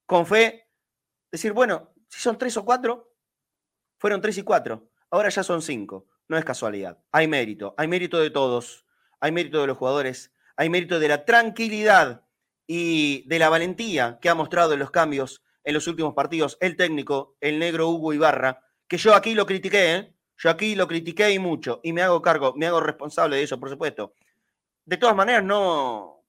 con 0.06 0.26
fe, 0.26 0.68
decir, 1.32 1.54
bueno, 1.54 1.94
si 2.10 2.20
son 2.20 2.38
tres 2.38 2.56
o 2.58 2.66
cuatro, 2.66 3.16
fueron 3.98 4.22
tres 4.22 4.38
y 4.38 4.44
cuatro, 4.44 4.90
ahora 5.10 5.30
ya 5.30 5.44
son 5.44 5.62
cinco. 5.62 6.08
No 6.28 6.38
es 6.38 6.46
casualidad, 6.46 7.00
hay 7.12 7.28
mérito, 7.28 7.76
hay 7.78 7.88
mérito 7.88 8.20
de 8.20 8.32
todos, 8.32 8.86
hay 9.20 9.32
mérito 9.32 9.62
de 9.62 9.68
los 9.68 9.78
jugadores, 9.78 10.34
hay 10.56 10.70
mérito 10.70 11.00
de 11.00 11.08
la 11.08 11.26
tranquilidad 11.26 12.24
y 12.68 13.28
de 13.28 13.40
la 13.40 13.50
valentía 13.50 14.20
que 14.22 14.30
ha 14.30 14.36
mostrado 14.36 14.74
en 14.74 14.80
los 14.80 14.92
cambios 14.92 15.44
en 15.64 15.74
los 15.74 15.88
últimos 15.88 16.14
partidos 16.14 16.58
el 16.62 16.76
técnico, 16.76 17.36
el 17.42 17.60
negro 17.60 17.90
Hugo 17.90 18.14
Ibarra, 18.14 18.62
que 18.88 18.98
yo 18.98 19.16
aquí 19.16 19.34
lo 19.34 19.46
critiqué, 19.46 19.96
¿eh? 19.96 20.14
yo 20.38 20.50
aquí 20.50 20.76
lo 20.76 20.88
critiqué 20.88 21.32
y 21.32 21.40
mucho, 21.40 21.82
y 21.84 21.92
me 21.92 22.04
hago 22.04 22.22
cargo, 22.22 22.54
me 22.56 22.68
hago 22.68 22.80
responsable 22.80 23.38
de 23.38 23.44
eso, 23.44 23.60
por 23.60 23.70
supuesto. 23.70 24.14
De 24.86 24.98
todas 24.98 25.16
maneras, 25.16 25.44
no, 25.44 26.24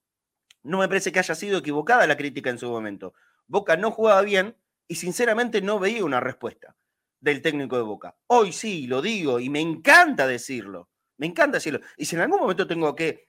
no 0.63 0.79
me 0.79 0.87
parece 0.87 1.11
que 1.11 1.19
haya 1.19 1.35
sido 1.35 1.59
equivocada 1.59 2.07
la 2.07 2.17
crítica 2.17 2.49
en 2.49 2.57
su 2.57 2.67
momento. 2.69 3.13
Boca 3.45 3.77
no 3.77 3.91
jugaba 3.91 4.21
bien 4.23 4.57
y 4.87 4.95
sinceramente 4.95 5.61
no 5.61 5.77
veía 5.77 6.03
una 6.03 6.19
respuesta 6.19 6.75
del 7.19 7.41
técnico 7.43 7.77
de 7.77 7.83
Boca. 7.83 8.15
Hoy 8.27 8.51
sí, 8.51 8.87
lo 8.87 9.01
digo 9.03 9.39
y 9.39 9.49
me 9.49 9.61
encanta 9.61 10.25
decirlo, 10.25 10.89
me 11.17 11.27
encanta 11.27 11.57
decirlo. 11.57 11.81
Y 11.95 12.05
si 12.05 12.15
en 12.15 12.23
algún 12.23 12.39
momento 12.39 12.65
tengo 12.65 12.95
que 12.95 13.26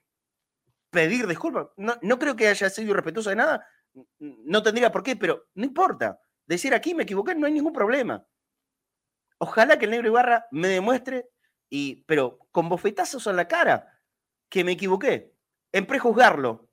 pedir 0.89 1.27
disculpas, 1.27 1.67
no, 1.77 1.95
no 2.01 2.19
creo 2.19 2.35
que 2.35 2.47
haya 2.47 2.69
sido 2.69 2.91
irrespetuoso 2.91 3.29
de 3.29 3.35
nada, 3.35 3.65
no 4.19 4.63
tendría 4.63 4.91
por 4.91 5.03
qué, 5.03 5.15
pero 5.15 5.47
no 5.55 5.65
importa. 5.65 6.19
Decir 6.45 6.73
aquí 6.73 6.95
me 6.95 7.03
equivoqué, 7.03 7.35
no 7.35 7.45
hay 7.45 7.53
ningún 7.53 7.73
problema. 7.73 8.25
Ojalá 9.37 9.77
que 9.77 9.85
el 9.85 9.91
negro 9.91 10.07
Ibarra 10.07 10.47
me 10.51 10.67
demuestre, 10.67 11.29
y, 11.69 12.03
pero 12.05 12.39
con 12.51 12.69
bofetazos 12.69 13.27
en 13.27 13.35
la 13.35 13.47
cara, 13.47 14.01
que 14.49 14.63
me 14.63 14.73
equivoqué, 14.73 15.35
en 15.71 15.85
prejuzgarlo, 15.85 16.69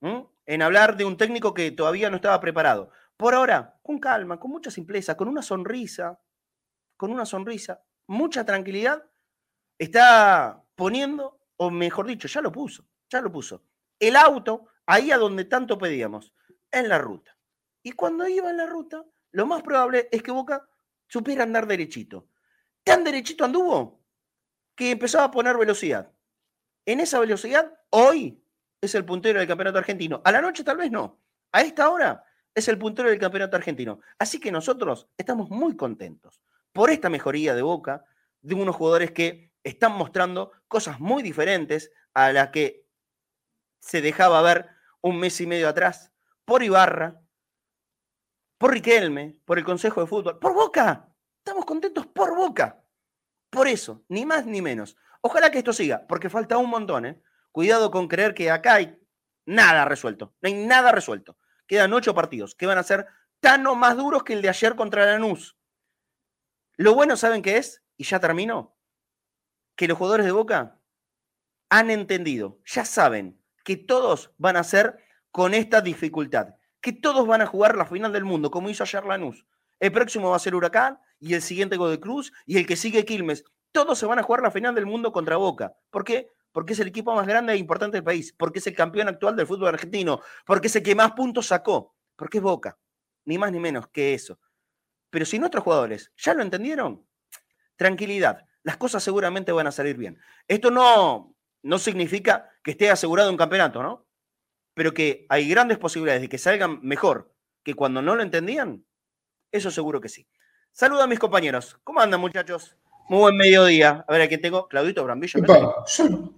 en 0.00 0.62
hablar 0.62 0.96
de 0.96 1.04
un 1.04 1.16
técnico 1.16 1.54
que 1.54 1.70
todavía 1.70 2.10
no 2.10 2.16
estaba 2.16 2.40
preparado. 2.40 2.90
Por 3.16 3.34
ahora, 3.34 3.78
con 3.82 3.98
calma, 3.98 4.38
con 4.38 4.50
mucha 4.50 4.70
simpleza, 4.70 5.16
con 5.16 5.28
una 5.28 5.42
sonrisa, 5.42 6.20
con 6.96 7.12
una 7.12 7.24
sonrisa, 7.24 7.82
mucha 8.08 8.44
tranquilidad, 8.44 9.04
está 9.78 10.64
poniendo, 10.74 11.40
o 11.56 11.70
mejor 11.70 12.06
dicho, 12.06 12.28
ya 12.28 12.40
lo 12.40 12.52
puso, 12.52 12.84
ya 13.10 13.20
lo 13.20 13.30
puso, 13.30 13.62
el 13.98 14.16
auto 14.16 14.66
ahí 14.86 15.10
a 15.10 15.18
donde 15.18 15.44
tanto 15.44 15.78
pedíamos, 15.78 16.32
en 16.70 16.88
la 16.88 16.98
ruta. 16.98 17.36
Y 17.82 17.92
cuando 17.92 18.26
iba 18.26 18.50
en 18.50 18.56
la 18.56 18.66
ruta, 18.66 19.04
lo 19.32 19.46
más 19.46 19.62
probable 19.62 20.08
es 20.10 20.22
que 20.22 20.30
Boca 20.30 20.68
supiera 21.08 21.42
andar 21.42 21.66
derechito. 21.66 22.28
Tan 22.84 23.04
derechito 23.04 23.44
anduvo 23.44 24.04
que 24.74 24.92
empezaba 24.92 25.24
a 25.24 25.30
poner 25.30 25.56
velocidad. 25.56 26.12
En 26.84 27.00
esa 27.00 27.18
velocidad, 27.18 27.72
hoy 27.90 28.42
es 28.80 28.94
el 28.94 29.04
puntero 29.04 29.38
del 29.38 29.48
campeonato 29.48 29.78
argentino. 29.78 30.20
A 30.24 30.32
la 30.32 30.40
noche 30.40 30.64
tal 30.64 30.76
vez 30.76 30.90
no. 30.90 31.20
A 31.52 31.62
esta 31.62 31.90
hora 31.90 32.24
es 32.54 32.68
el 32.68 32.78
puntero 32.78 33.08
del 33.08 33.18
campeonato 33.18 33.56
argentino. 33.56 34.00
Así 34.18 34.38
que 34.40 34.52
nosotros 34.52 35.08
estamos 35.16 35.50
muy 35.50 35.76
contentos 35.76 36.40
por 36.72 36.90
esta 36.90 37.08
mejoría 37.08 37.54
de 37.54 37.62
Boca, 37.62 38.04
de 38.40 38.54
unos 38.54 38.76
jugadores 38.76 39.10
que 39.10 39.52
están 39.64 39.92
mostrando 39.92 40.52
cosas 40.68 41.00
muy 41.00 41.22
diferentes 41.22 41.90
a 42.14 42.32
las 42.32 42.50
que 42.50 42.85
se 43.86 44.02
dejaba 44.02 44.42
ver 44.42 44.68
un 45.00 45.20
mes 45.20 45.40
y 45.40 45.46
medio 45.46 45.68
atrás, 45.68 46.12
por 46.44 46.64
Ibarra, 46.64 47.22
por 48.58 48.72
Riquelme, 48.72 49.40
por 49.44 49.58
el 49.58 49.64
Consejo 49.64 50.00
de 50.00 50.08
Fútbol, 50.08 50.40
por 50.40 50.54
Boca. 50.54 51.08
Estamos 51.38 51.64
contentos 51.64 52.04
por 52.08 52.34
Boca. 52.34 52.84
Por 53.48 53.68
eso, 53.68 54.04
ni 54.08 54.26
más 54.26 54.44
ni 54.44 54.60
menos. 54.60 54.96
Ojalá 55.20 55.52
que 55.52 55.58
esto 55.58 55.72
siga, 55.72 56.04
porque 56.08 56.28
falta 56.28 56.58
un 56.58 56.68
montón. 56.68 57.06
¿eh? 57.06 57.22
Cuidado 57.52 57.92
con 57.92 58.08
creer 58.08 58.34
que 58.34 58.50
acá 58.50 58.74
hay 58.74 59.00
nada 59.44 59.84
resuelto. 59.84 60.34
No 60.40 60.48
hay 60.48 60.66
nada 60.66 60.90
resuelto. 60.90 61.38
Quedan 61.68 61.92
ocho 61.92 62.12
partidos 62.12 62.56
que 62.56 62.66
van 62.66 62.78
a 62.78 62.82
ser 62.82 63.06
tan 63.38 63.64
o 63.68 63.76
más 63.76 63.96
duros 63.96 64.24
que 64.24 64.32
el 64.32 64.42
de 64.42 64.48
ayer 64.48 64.74
contra 64.74 65.06
Lanús. 65.06 65.56
Lo 66.76 66.94
bueno, 66.94 67.16
¿saben 67.16 67.40
qué 67.40 67.58
es? 67.58 67.84
Y 67.96 68.02
ya 68.02 68.18
terminó. 68.18 68.76
Que 69.76 69.86
los 69.86 69.96
jugadores 69.96 70.26
de 70.26 70.32
Boca 70.32 70.80
han 71.70 71.90
entendido, 71.90 72.58
ya 72.64 72.84
saben 72.84 73.45
que 73.66 73.76
todos 73.76 74.30
van 74.38 74.56
a 74.56 74.62
ser 74.62 74.96
con 75.32 75.52
esta 75.52 75.80
dificultad, 75.80 76.54
que 76.80 76.92
todos 76.92 77.26
van 77.26 77.42
a 77.42 77.46
jugar 77.46 77.76
la 77.76 77.84
final 77.84 78.12
del 78.12 78.24
mundo, 78.24 78.48
como 78.48 78.70
hizo 78.70 78.84
ayer 78.84 79.04
Lanús. 79.04 79.44
El 79.80 79.90
próximo 79.90 80.30
va 80.30 80.36
a 80.36 80.38
ser 80.38 80.54
Huracán 80.54 81.00
y 81.18 81.34
el 81.34 81.42
siguiente 81.42 81.76
de 81.76 81.98
Cruz 81.98 82.32
y 82.46 82.58
el 82.58 82.66
que 82.66 82.76
sigue 82.76 83.04
Quilmes. 83.04 83.42
Todos 83.72 83.98
se 83.98 84.06
van 84.06 84.20
a 84.20 84.22
jugar 84.22 84.40
la 84.40 84.52
final 84.52 84.72
del 84.76 84.86
mundo 84.86 85.10
contra 85.10 85.36
Boca. 85.36 85.74
¿Por 85.90 86.04
qué? 86.04 86.30
Porque 86.52 86.74
es 86.74 86.78
el 86.78 86.86
equipo 86.86 87.12
más 87.16 87.26
grande 87.26 87.54
e 87.54 87.56
importante 87.56 87.96
del 87.96 88.04
país, 88.04 88.32
porque 88.38 88.60
es 88.60 88.66
el 88.68 88.76
campeón 88.76 89.08
actual 89.08 89.34
del 89.34 89.48
fútbol 89.48 89.70
argentino, 89.70 90.20
porque 90.46 90.68
es 90.68 90.76
el 90.76 90.84
que 90.84 90.94
más 90.94 91.10
puntos 91.10 91.48
sacó, 91.48 91.96
porque 92.14 92.38
es 92.38 92.44
Boca. 92.44 92.78
Ni 93.24 93.36
más 93.36 93.50
ni 93.50 93.58
menos 93.58 93.88
que 93.88 94.14
eso. 94.14 94.38
Pero 95.10 95.24
si 95.24 95.40
nuestros 95.40 95.64
jugadores 95.64 96.12
ya 96.16 96.34
lo 96.34 96.42
entendieron, 96.42 97.04
tranquilidad, 97.74 98.46
las 98.62 98.76
cosas 98.76 99.02
seguramente 99.02 99.50
van 99.50 99.66
a 99.66 99.72
salir 99.72 99.96
bien. 99.96 100.20
Esto 100.46 100.70
no, 100.70 101.34
no 101.62 101.80
significa 101.80 102.48
que 102.66 102.72
esté 102.72 102.90
asegurado 102.90 103.30
un 103.30 103.36
campeonato, 103.36 103.80
¿no? 103.80 104.04
Pero 104.74 104.92
que 104.92 105.24
hay 105.28 105.48
grandes 105.48 105.78
posibilidades 105.78 106.22
de 106.22 106.28
que 106.28 106.36
salgan 106.36 106.80
mejor 106.82 107.32
que 107.62 107.74
cuando 107.74 108.02
no 108.02 108.16
lo 108.16 108.24
entendían, 108.24 108.84
eso 109.52 109.70
seguro 109.70 110.00
que 110.00 110.08
sí. 110.08 110.26
Saludo 110.72 111.04
a 111.04 111.06
mis 111.06 111.20
compañeros. 111.20 111.78
¿Cómo 111.84 112.00
andan, 112.00 112.20
muchachos? 112.20 112.76
Muy 113.08 113.20
buen 113.20 113.36
mediodía. 113.36 114.04
A 114.08 114.12
ver, 114.12 114.22
aquí 114.22 114.38
tengo 114.38 114.66
Claudito 114.66 115.04
Brambillo. 115.04 115.40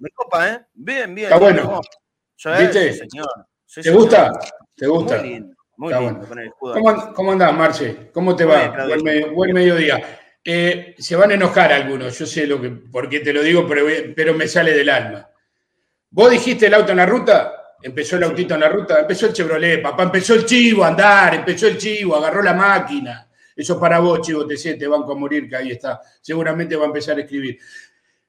Me 0.00 0.10
copa, 0.10 0.52
¿eh? 0.52 0.66
Bien, 0.74 1.14
bien. 1.14 1.32
Está 1.32 1.38
bueno. 1.38 1.80
¿Viste? 2.60 2.92
señor. 2.92 3.28
¿Te 3.82 3.90
gusta? 3.90 4.30
¿Te 4.76 4.86
gusta? 4.86 5.20
Muy 5.20 5.28
lindo. 5.30 5.56
Muy 5.78 5.94
lindo 5.94 6.28
con 6.28 6.38
el 6.40 6.48
escudo. 6.48 6.74
¿Cómo, 6.74 7.14
¿Cómo 7.14 7.32
andás, 7.32 7.54
Marce? 7.54 8.10
¿Cómo 8.12 8.36
te 8.36 8.44
va? 8.44 8.86
buen 9.32 9.54
mediodía. 9.54 10.20
Eh, 10.44 10.94
se 10.98 11.16
van 11.16 11.30
a 11.30 11.34
enojar 11.34 11.72
algunos, 11.72 12.18
yo 12.18 12.26
sé 12.26 12.46
lo 12.46 12.60
que, 12.60 12.68
porque 12.68 13.20
te 13.20 13.32
lo 13.32 13.42
digo, 13.42 13.66
pero, 13.66 13.86
pero, 14.14 14.34
me 14.34 14.46
sale 14.46 14.72
del 14.72 14.90
alma. 14.90 15.28
Vos 16.10 16.30
dijiste 16.30 16.66
el 16.66 16.74
auto 16.74 16.92
en 16.92 16.98
la 16.98 17.06
ruta, 17.06 17.76
empezó 17.82 18.16
el 18.16 18.24
autito 18.24 18.54
en 18.54 18.60
la 18.60 18.68
ruta, 18.68 19.00
empezó 19.00 19.26
el 19.26 19.32
Chevrolet, 19.32 19.82
papá, 19.82 20.04
empezó 20.04 20.34
el 20.34 20.44
chivo 20.44 20.84
a 20.84 20.88
andar, 20.88 21.34
empezó 21.34 21.66
el 21.66 21.78
chivo, 21.78 22.16
agarró 22.16 22.42
la 22.42 22.54
máquina. 22.54 23.30
Eso 23.54 23.78
para 23.78 23.98
vos, 23.98 24.20
chivo, 24.20 24.46
te 24.46 24.56
sé, 24.56 24.74
te 24.74 24.86
banco 24.86 25.12
a 25.12 25.16
morir, 25.16 25.48
que 25.48 25.56
ahí 25.56 25.72
está. 25.72 26.00
Seguramente 26.20 26.76
va 26.76 26.84
a 26.84 26.86
empezar 26.86 27.16
a 27.18 27.22
escribir. 27.22 27.58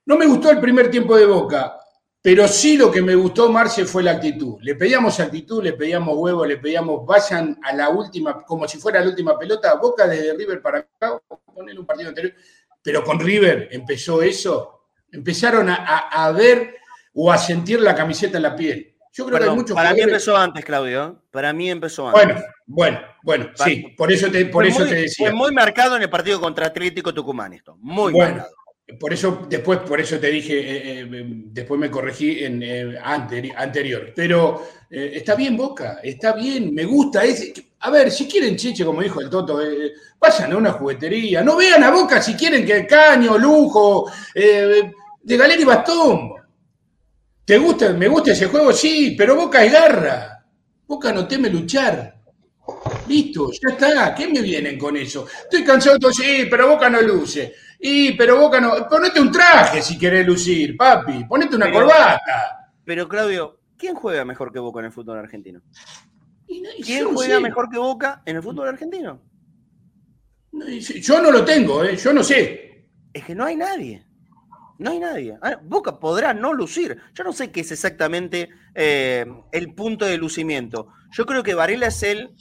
No 0.06 0.18
me 0.18 0.26
gustó 0.26 0.50
el 0.50 0.60
primer 0.60 0.90
tiempo 0.90 1.16
de 1.16 1.26
Boca. 1.26 1.80
Pero 2.22 2.48
sí 2.50 2.76
lo 2.76 2.92
que 2.92 3.02
me 3.02 3.16
gustó, 3.16 3.50
Marce, 3.50 3.86
fue 3.86 4.04
la 4.04 4.12
actitud. 4.12 4.58
Le 4.62 4.76
pedíamos 4.76 5.20
actitud, 5.22 5.64
le 5.64 5.74
pedíamos 5.74 6.18
huevo, 6.18 6.46
le 6.46 6.58
pedíamos 6.58 7.06
vayan 7.06 7.58
a 7.64 7.74
la 7.74 7.90
última, 7.90 8.44
como 8.44 8.68
si 8.68 8.78
fuera 8.78 9.00
la 9.00 9.08
última 9.08 9.40
pelota, 9.40 9.76
Boca 9.76 10.06
desde 10.06 10.36
River 10.36 10.62
para 10.62 10.80
acá, 10.80 11.18
poner 11.54 11.80
un 11.80 11.86
partido 11.86 12.10
anterior. 12.10 12.34
Pero 12.82 13.04
con 13.06 13.20
River 13.20 13.70
empezó 13.72 14.22
eso, 14.22 14.90
empezaron 15.12 15.70
a, 15.70 16.32
ver 16.32 16.76
o 17.14 17.32
a 17.32 17.38
sentir 17.38 17.80
la 17.80 17.96
camiseta 17.96 18.38
en 18.38 18.44
la 18.44 18.56
piel. 18.56 18.96
Yo 19.12 19.26
creo 19.26 19.40
que 19.40 19.46
hay 19.46 19.56
muchos 19.56 19.76
Para 19.76 19.94
mí 19.94 20.02
empezó 20.02 20.38
antes, 20.38 20.64
Claudio. 20.64 21.06
¿eh? 21.06 21.14
Para 21.32 21.52
mí 21.52 21.70
empezó 21.70 22.08
antes. 22.08 22.24
Bueno, 22.24 22.42
bueno, 22.68 23.00
bueno, 23.24 23.50
sí, 23.56 23.94
por 23.98 24.12
eso 24.12 24.30
te, 24.30 24.46
por 24.46 24.66
eso 24.66 24.86
te 24.86 24.96
decía. 24.96 25.30
Fue 25.30 25.36
muy 25.36 25.52
marcado 25.52 25.96
en 25.96 26.04
el 26.04 26.10
partido 26.10 26.40
contra 26.40 26.68
Atlético 26.68 27.14
Tucumán 27.14 27.54
esto, 27.54 27.76
muy 27.82 28.14
marcado. 28.14 28.50
Por 28.98 29.14
eso, 29.14 29.46
después, 29.48 29.80
por 29.80 30.00
eso 30.00 30.20
te 30.20 30.32
dije, 30.32 30.60
eh, 30.60 31.02
eh, 31.02 31.08
después 31.52 31.80
me 31.80 31.92
corregí 31.92 32.44
en 32.44 32.64
eh, 32.64 32.98
anterior. 33.04 34.12
Pero 34.16 34.64
está 34.90 35.36
bien, 35.36 35.56
Boca, 35.56 36.00
está 36.02 36.34
bien, 36.34 36.74
me 36.74 36.86
gusta. 36.86 37.24
Es, 37.24 37.54
a 37.82 37.92
ver, 37.92 38.10
si 38.10 38.28
quieren 38.28 38.56
chiche, 38.56 38.84
como 38.84 39.02
dijo 39.02 39.22
el 39.22 39.30
Toto, 39.30 39.60
vayan 40.20 40.54
a 40.54 40.58
una 40.58 40.72
juguetería. 40.72 41.44
No 41.44 41.58
vean 41.58 41.84
a 41.84 41.92
Boca 41.92 42.20
si 42.22 42.34
quieren 42.34 42.66
que 42.66 42.88
caño, 42.88 43.38
lujo, 43.38 44.12
de 44.34 45.38
galera 45.38 45.62
y 45.62 45.66
bastón. 45.66 46.32
¿Te 47.50 47.58
gusta? 47.58 47.94
¿Me 47.94 48.08
gusta 48.08 48.34
ese 48.34 48.46
juego? 48.46 48.72
Sí, 48.72 49.16
pero 49.18 49.36
Boca 49.36 49.66
es 49.66 49.74
garra. 49.74 50.46
Boca 50.86 51.12
no 51.12 51.28
teme 51.28 51.50
luchar. 51.50 52.14
Listo, 53.08 53.50
ya 53.52 53.74
está. 53.74 54.14
¿Qué 54.14 54.28
me 54.28 54.40
vienen 54.40 54.78
con 54.78 54.96
eso? 54.96 55.26
Estoy 55.46 55.64
cansado, 55.64 56.14
sí, 56.14 56.46
pero 56.48 56.70
Boca 56.70 56.92
no 56.92 57.02
luce. 57.02 57.56
Y, 57.80 58.12
pero 58.12 58.40
Boca 58.40 58.62
no. 58.62 58.88
Ponete 58.88 59.20
un 59.20 59.32
traje 59.32 59.82
si 59.82 59.98
querés 59.98 60.28
lucir, 60.28 60.78
papi. 60.78 61.24
Ponete 61.24 61.56
una 61.56 61.72
corbata. 61.72 62.22
Pero, 62.86 63.10
Claudio, 63.10 63.60
¿quién 63.76 63.96
juega 63.96 64.24
mejor 64.26 64.54
que 64.54 64.60
Boca 64.60 64.82
en 64.82 64.86
el 64.86 64.92
fútbol 64.92 65.18
argentino? 65.18 65.60
¿Quién 66.86 67.16
juega 67.16 67.40
mejor 67.40 67.68
que 67.72 67.80
Boca 67.80 68.22
en 68.28 68.36
el 68.36 68.44
fútbol 68.44 68.68
argentino? 68.68 69.24
Yo 70.52 71.20
no 71.20 71.32
lo 71.32 71.44
tengo, 71.44 71.84
¿eh? 71.84 71.98
yo 71.98 72.14
no 72.14 72.24
sé. 72.24 72.86
Es 73.12 73.24
que 73.24 73.34
no 73.34 73.44
hay 73.44 73.56
nadie. 73.56 74.06
No 74.80 74.92
hay 74.92 75.00
nadie. 75.00 75.38
Ah, 75.42 75.60
Boca 75.62 76.00
podrá 76.00 76.34
no 76.34 76.54
lucir. 76.54 76.98
Yo 77.14 77.24
no 77.24 77.34
sé 77.34 77.52
qué 77.52 77.60
es 77.60 77.72
exactamente 77.72 78.50
eh, 78.74 79.26
el 79.52 79.74
punto 79.76 80.06
de 80.06 80.18
lucimiento. 80.18 80.88
Yo 81.12 81.26
creo 81.26 81.44
que 81.44 81.54
Varela 81.54 81.88
es 81.88 82.02
el, 82.02 82.34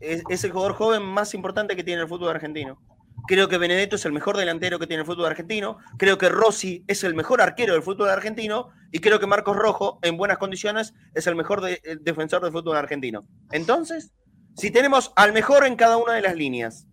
es 0.00 0.44
el 0.44 0.52
jugador 0.52 0.74
joven 0.74 1.02
más 1.02 1.32
importante 1.34 1.74
que 1.74 1.82
tiene 1.82 2.02
el 2.02 2.08
fútbol 2.08 2.28
argentino. 2.28 2.78
Creo 3.26 3.48
que 3.48 3.56
Benedetto 3.56 3.96
es 3.96 4.04
el 4.04 4.12
mejor 4.12 4.36
delantero 4.36 4.78
que 4.78 4.86
tiene 4.86 5.00
el 5.00 5.06
fútbol 5.06 5.24
argentino. 5.24 5.78
Creo 5.96 6.18
que 6.18 6.28
Rossi 6.28 6.84
es 6.86 7.02
el 7.02 7.14
mejor 7.14 7.40
arquero 7.40 7.72
del 7.72 7.82
fútbol 7.82 8.10
argentino. 8.10 8.68
Y 8.92 8.98
creo 8.98 9.18
que 9.18 9.26
Marcos 9.26 9.56
Rojo, 9.56 9.98
en 10.02 10.18
buenas 10.18 10.36
condiciones, 10.36 10.92
es 11.14 11.26
el 11.26 11.34
mejor 11.34 11.62
defensor 11.62 12.42
del 12.42 12.52
fútbol 12.52 12.76
argentino. 12.76 13.26
Entonces, 13.50 14.12
Si 14.56 14.70
tenemos 14.70 15.12
al 15.16 15.32
mejor 15.32 15.66
en 15.66 15.74
cada 15.74 15.96
una 15.96 16.12
de 16.12 16.22
las 16.22 16.36
líneas, 16.36 16.86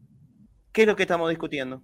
¿qué 0.72 0.82
es 0.82 0.88
lo 0.88 0.96
que 0.96 1.04
estamos 1.04 1.30
discutiendo? 1.30 1.84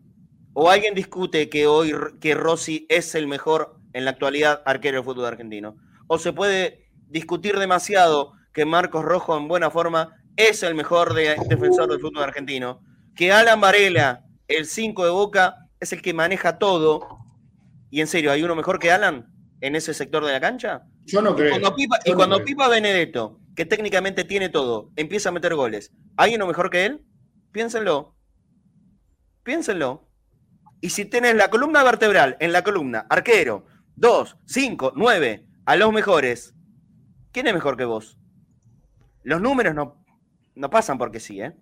¿O 0.59 0.71
alguien 0.71 0.95
discute 0.95 1.49
que 1.49 1.67
hoy 1.67 1.93
que 2.19 2.33
Rossi 2.33 2.87
es 2.89 3.13
el 3.13 3.27
mejor 3.27 3.77
en 3.93 4.05
la 4.05 4.11
actualidad 4.11 4.63
arquero 4.65 4.97
del 4.97 5.05
fútbol 5.05 5.25
argentino? 5.25 5.77
¿O 6.07 6.17
se 6.17 6.33
puede 6.33 6.89
discutir 7.09 7.59
demasiado 7.59 8.31
que 8.53 8.65
Marcos 8.65 9.05
Rojo 9.05 9.37
en 9.37 9.47
buena 9.47 9.69
forma 9.69 10.15
es 10.35 10.63
el 10.63 10.73
mejor 10.73 11.13
defensor 11.13 11.87
del 11.87 11.99
fútbol 11.99 12.23
argentino? 12.23 12.81
Que 13.15 13.31
Alan 13.31 13.61
Varela, 13.61 14.25
el 14.47 14.65
5 14.65 15.05
de 15.05 15.11
Boca, 15.11 15.57
es 15.79 15.93
el 15.93 16.01
que 16.01 16.15
maneja 16.15 16.57
todo. 16.57 17.19
Y 17.91 18.01
en 18.01 18.07
serio, 18.07 18.31
¿hay 18.31 18.41
uno 18.41 18.55
mejor 18.55 18.79
que 18.79 18.91
Alan 18.91 19.31
en 19.61 19.75
ese 19.75 19.93
sector 19.93 20.25
de 20.25 20.31
la 20.31 20.41
cancha? 20.41 20.81
Yo 21.05 21.21
no 21.21 21.35
creo. 21.35 21.55
y 22.03 22.13
cuando 22.13 22.43
Pipa 22.43 22.67
Benedetto, 22.67 23.41
que 23.55 23.65
técnicamente 23.65 24.23
tiene 24.23 24.49
todo, 24.49 24.89
empieza 24.95 25.29
a 25.29 25.33
meter 25.33 25.53
goles, 25.53 25.93
¿hay 26.15 26.33
uno 26.33 26.47
mejor 26.47 26.71
que 26.71 26.87
él? 26.87 27.05
Piénsenlo. 27.51 28.15
Piénsenlo. 29.43 30.06
Y 30.79 30.91
si 30.91 31.05
tienes 31.05 31.35
la 31.35 31.49
columna 31.49 31.83
vertebral 31.83 32.37
en 32.39 32.51
la 32.51 32.63
columna, 32.63 33.07
arquero, 33.09 33.65
2, 33.95 34.37
5, 34.45 34.93
9, 34.95 35.47
a 35.65 35.75
los 35.75 35.91
mejores, 35.91 36.53
¿quién 37.31 37.47
es 37.47 37.53
mejor 37.53 37.77
que 37.77 37.85
vos? 37.85 38.19
Los 39.23 39.41
números 39.41 39.73
no, 39.73 40.03
no 40.53 40.69
pasan 40.69 40.99
porque 40.99 41.19
sí, 41.19 41.41
¿eh? 41.41 41.55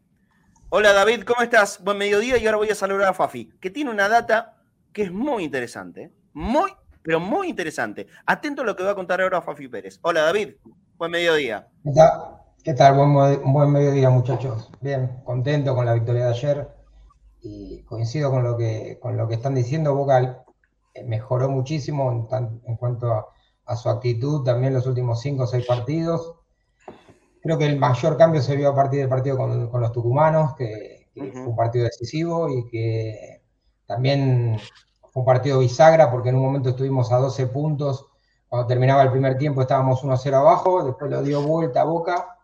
Hola 0.69 0.91
David, 0.91 1.23
¿cómo 1.23 1.41
estás? 1.41 1.81
Buen 1.81 1.97
mediodía 1.97 2.37
y 2.37 2.45
ahora 2.45 2.57
voy 2.57 2.69
a 2.69 2.75
saludar 2.75 3.07
a 3.07 3.13
Fafi, 3.13 3.51
que 3.61 3.69
tiene 3.69 3.89
una 3.89 4.09
data 4.09 4.57
que 4.91 5.03
es 5.03 5.11
muy 5.11 5.45
interesante, 5.45 6.11
muy, 6.33 6.71
pero 7.01 7.21
muy 7.21 7.47
interesante. 7.47 8.07
Atento 8.25 8.63
a 8.63 8.65
lo 8.65 8.75
que 8.75 8.83
va 8.83 8.91
a 8.91 8.95
contar 8.95 9.21
ahora 9.21 9.41
Fafi 9.41 9.69
Pérez. 9.69 9.97
Hola 10.01 10.23
David, 10.23 10.55
buen 10.97 11.11
mediodía. 11.11 11.69
¿Qué 11.85 11.91
tal? 11.93 12.11
¿Qué 12.63 12.73
tal? 12.73 12.95
Buen, 12.95 13.53
buen 13.53 13.71
mediodía 13.71 14.09
muchachos. 14.09 14.69
Bien, 14.81 15.21
contento 15.23 15.73
con 15.73 15.85
la 15.85 15.93
victoria 15.93 16.25
de 16.25 16.31
ayer 16.31 16.74
y 17.45 17.83
coincido 17.83 18.31
con 18.31 18.43
lo 18.43 18.57
que, 18.57 18.97
con 18.99 19.15
lo 19.17 19.27
que 19.27 19.35
están 19.35 19.53
diciendo, 19.53 19.93
Boca 19.93 20.43
eh, 20.93 21.03
mejoró 21.03 21.47
muchísimo 21.47 22.11
en, 22.11 22.75
cuanto 22.77 23.13
a, 23.13 23.75
su 23.75 23.89
actitud 23.89 24.43
también 24.43 24.73
los 24.73 24.87
últimos 24.87 25.21
cinco 25.21 25.43
o 25.43 25.47
seis 25.47 25.65
partidos. 25.65 26.33
Creo 27.41 27.57
que 27.59 27.67
el 27.67 27.77
mayor 27.77 28.17
cambio 28.17 28.41
se 28.41 28.55
vio 28.55 28.69
a 28.69 28.75
partir 28.75 28.99
del 28.99 29.09
partido 29.09 29.37
con, 29.37 29.81
los 29.81 29.91
tucumanos, 29.91 30.55
que, 30.55 31.07
fue 31.13 31.47
un 31.47 31.55
partido 31.55 31.85
decisivo 31.85 32.49
y 32.49 32.67
que 32.67 33.41
también 33.85 34.57
fue 35.13 35.21
un 35.21 35.25
partido 35.25 35.59
bisagra 35.59 36.11
porque 36.11 36.29
en 36.29 36.35
un 36.35 36.43
momento 36.43 36.69
estuvimos 36.69 37.11
a 37.11 37.17
12 37.17 37.47
puntos, 37.47 38.07
cuando 38.49 38.67
terminaba 38.67 39.03
el 39.03 39.11
primer 39.11 39.37
tiempo 39.37 39.61
estábamos 39.61 40.03
1-0 40.03 40.33
abajo, 40.33 40.83
después 40.83 41.11
lo 41.11 41.21
dio 41.21 41.41
vuelta 41.41 41.81
a 41.81 41.85
Boca. 41.85 42.37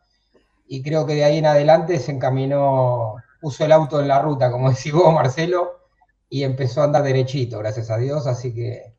Y 0.68 0.84
creo 0.84 1.06
que 1.06 1.16
de 1.16 1.24
ahí 1.26 1.40
en 1.40 1.48
adelante 1.48 2.00
se 2.00 2.12
encaminó 2.12 3.16
puso 3.42 3.66
el 3.66 3.72
auto 3.72 4.00
en 4.00 4.08
la 4.08 4.22
ruta, 4.22 4.52
como 4.52 4.70
decís 4.74 4.94
vos, 4.94 5.14
Marcelo, 5.14 5.82
y 6.30 6.44
empezó 6.44 6.82
a 6.82 6.86
andar 6.86 7.04
derechito, 7.04 7.60
gracias 7.60 7.90
a 7.90 7.98
Dios, 7.98 8.28
así 8.28 8.54
que 8.54 8.94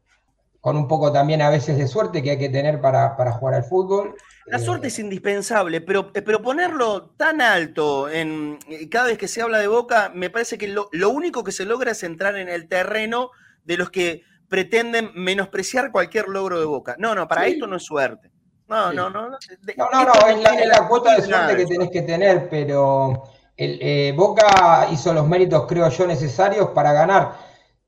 con 0.63 0.77
un 0.77 0.87
poco 0.87 1.11
también 1.11 1.43
a 1.43 1.51
veces 1.51 1.77
de 1.77 1.89
suerte 1.89 2.23
que 2.23 2.31
hay 2.31 2.39
que 2.39 2.49
tener 2.49 2.81
para, 2.81 3.17
jugar 3.33 3.55
al 3.55 3.65
fútbol. 3.65 4.15
La 4.47 4.61
suerte 4.61 4.87
es 4.87 4.99
indispensable, 5.01 5.81
pero, 5.81 6.13
pero 6.13 6.41
ponerlo 6.41 7.11
tan 7.17 7.41
alto 7.41 8.09
en 8.09 8.61
cada 8.89 9.07
vez 9.07 9.19
que 9.19 9.27
se 9.27 9.43
habla 9.43 9.59
de 9.59 9.67
Boca, 9.67 10.13
me 10.15 10.31
parece 10.31 10.59
que 10.59 10.69
lo, 10.69 10.89
único 11.11 11.43
que 11.43 11.51
se 11.51 11.65
logra 11.65 11.91
es 11.91 12.05
entrar 12.05 12.37
en 12.37 12.49
el 12.49 12.69
terreno 12.69 13.31
de 13.65 13.77
los 13.77 13.91
que 13.91 14.23
pretenden 14.49 15.11
menospreciar 15.17 15.91
cualquier 15.91 16.29
logro 16.29 16.61
de 16.61 16.67
Boca. 16.67 16.95
No, 16.97 17.13
no, 17.17 17.27
para 17.27 17.49
esto 17.49 17.67
no 17.67 17.75
es 17.75 17.83
suerte. 17.83 18.31
No, 18.69 18.93
no, 18.93 19.11
no. 19.11 19.31
No, 19.31 19.37
no, 19.93 20.05
no, 20.05 20.29
es 20.29 20.43
la, 20.43 20.55
es 20.61 20.69
la 20.69 20.87
cuota 20.87 21.17
de 21.17 21.23
suerte 21.23 21.57
que 21.57 21.67
tenés 21.67 21.91
que 21.91 22.03
tener, 22.03 22.49
pero 22.49 23.25
el, 23.65 23.79
eh, 23.81 24.13
Boca 24.17 24.89
hizo 24.93 25.13
los 25.13 25.27
méritos, 25.29 25.67
creo 25.67 25.89
yo, 25.89 26.07
necesarios 26.07 26.71
para 26.71 26.93
ganar. 26.93 27.33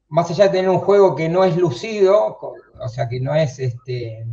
Más 0.08 0.30
allá 0.30 0.44
de 0.44 0.50
tener 0.50 0.68
un 0.68 0.78
juego 0.78 1.14
que 1.14 1.28
no 1.28 1.44
es 1.44 1.56
lucido, 1.56 2.38
o 2.40 2.88
sea, 2.88 3.08
que 3.08 3.20
no 3.20 3.34
es 3.34 3.58
este, 3.58 4.26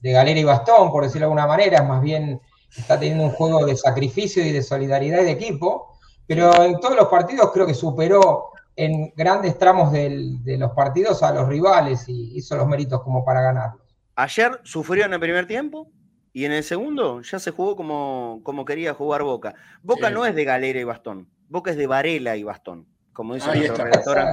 de 0.00 0.12
galera 0.12 0.38
y 0.38 0.44
bastón, 0.44 0.90
por 0.90 1.04
decirlo 1.04 1.26
de 1.26 1.32
alguna 1.32 1.46
manera, 1.46 1.82
más 1.82 2.00
bien 2.02 2.40
está 2.76 2.98
teniendo 2.98 3.24
un 3.24 3.30
juego 3.30 3.64
de 3.64 3.76
sacrificio 3.76 4.44
y 4.44 4.52
de 4.52 4.62
solidaridad 4.62 5.22
de 5.22 5.30
equipo, 5.30 5.98
pero 6.26 6.62
en 6.62 6.78
todos 6.78 6.96
los 6.96 7.08
partidos 7.08 7.50
creo 7.52 7.66
que 7.66 7.74
superó 7.74 8.50
en 8.76 9.12
grandes 9.16 9.58
tramos 9.58 9.90
de 9.90 10.56
los 10.58 10.70
partidos 10.72 11.22
a 11.22 11.32
los 11.32 11.48
rivales 11.48 12.08
y 12.08 12.36
hizo 12.36 12.56
los 12.56 12.68
méritos 12.68 13.02
como 13.02 13.24
para 13.24 13.40
ganarlos. 13.40 13.82
Ayer 14.14 14.60
sufrió 14.62 15.04
en 15.04 15.14
el 15.14 15.20
primer 15.20 15.46
tiempo, 15.46 15.90
y 16.38 16.44
en 16.44 16.52
el 16.52 16.62
segundo 16.62 17.20
ya 17.22 17.40
se 17.40 17.50
jugó 17.50 17.74
como, 17.74 18.42
como 18.44 18.64
quería 18.64 18.94
jugar 18.94 19.24
Boca. 19.24 19.56
Boca 19.82 20.08
no 20.08 20.24
es 20.24 20.36
de 20.36 20.44
galera 20.44 20.78
y 20.78 20.84
bastón, 20.84 21.28
Boca 21.48 21.72
es 21.72 21.76
de 21.76 21.88
Varela 21.88 22.36
y 22.36 22.44
bastón. 22.44 22.86
Como 23.12 23.34
dice 23.34 23.50
Ahí 23.50 23.64
está, 23.64 23.90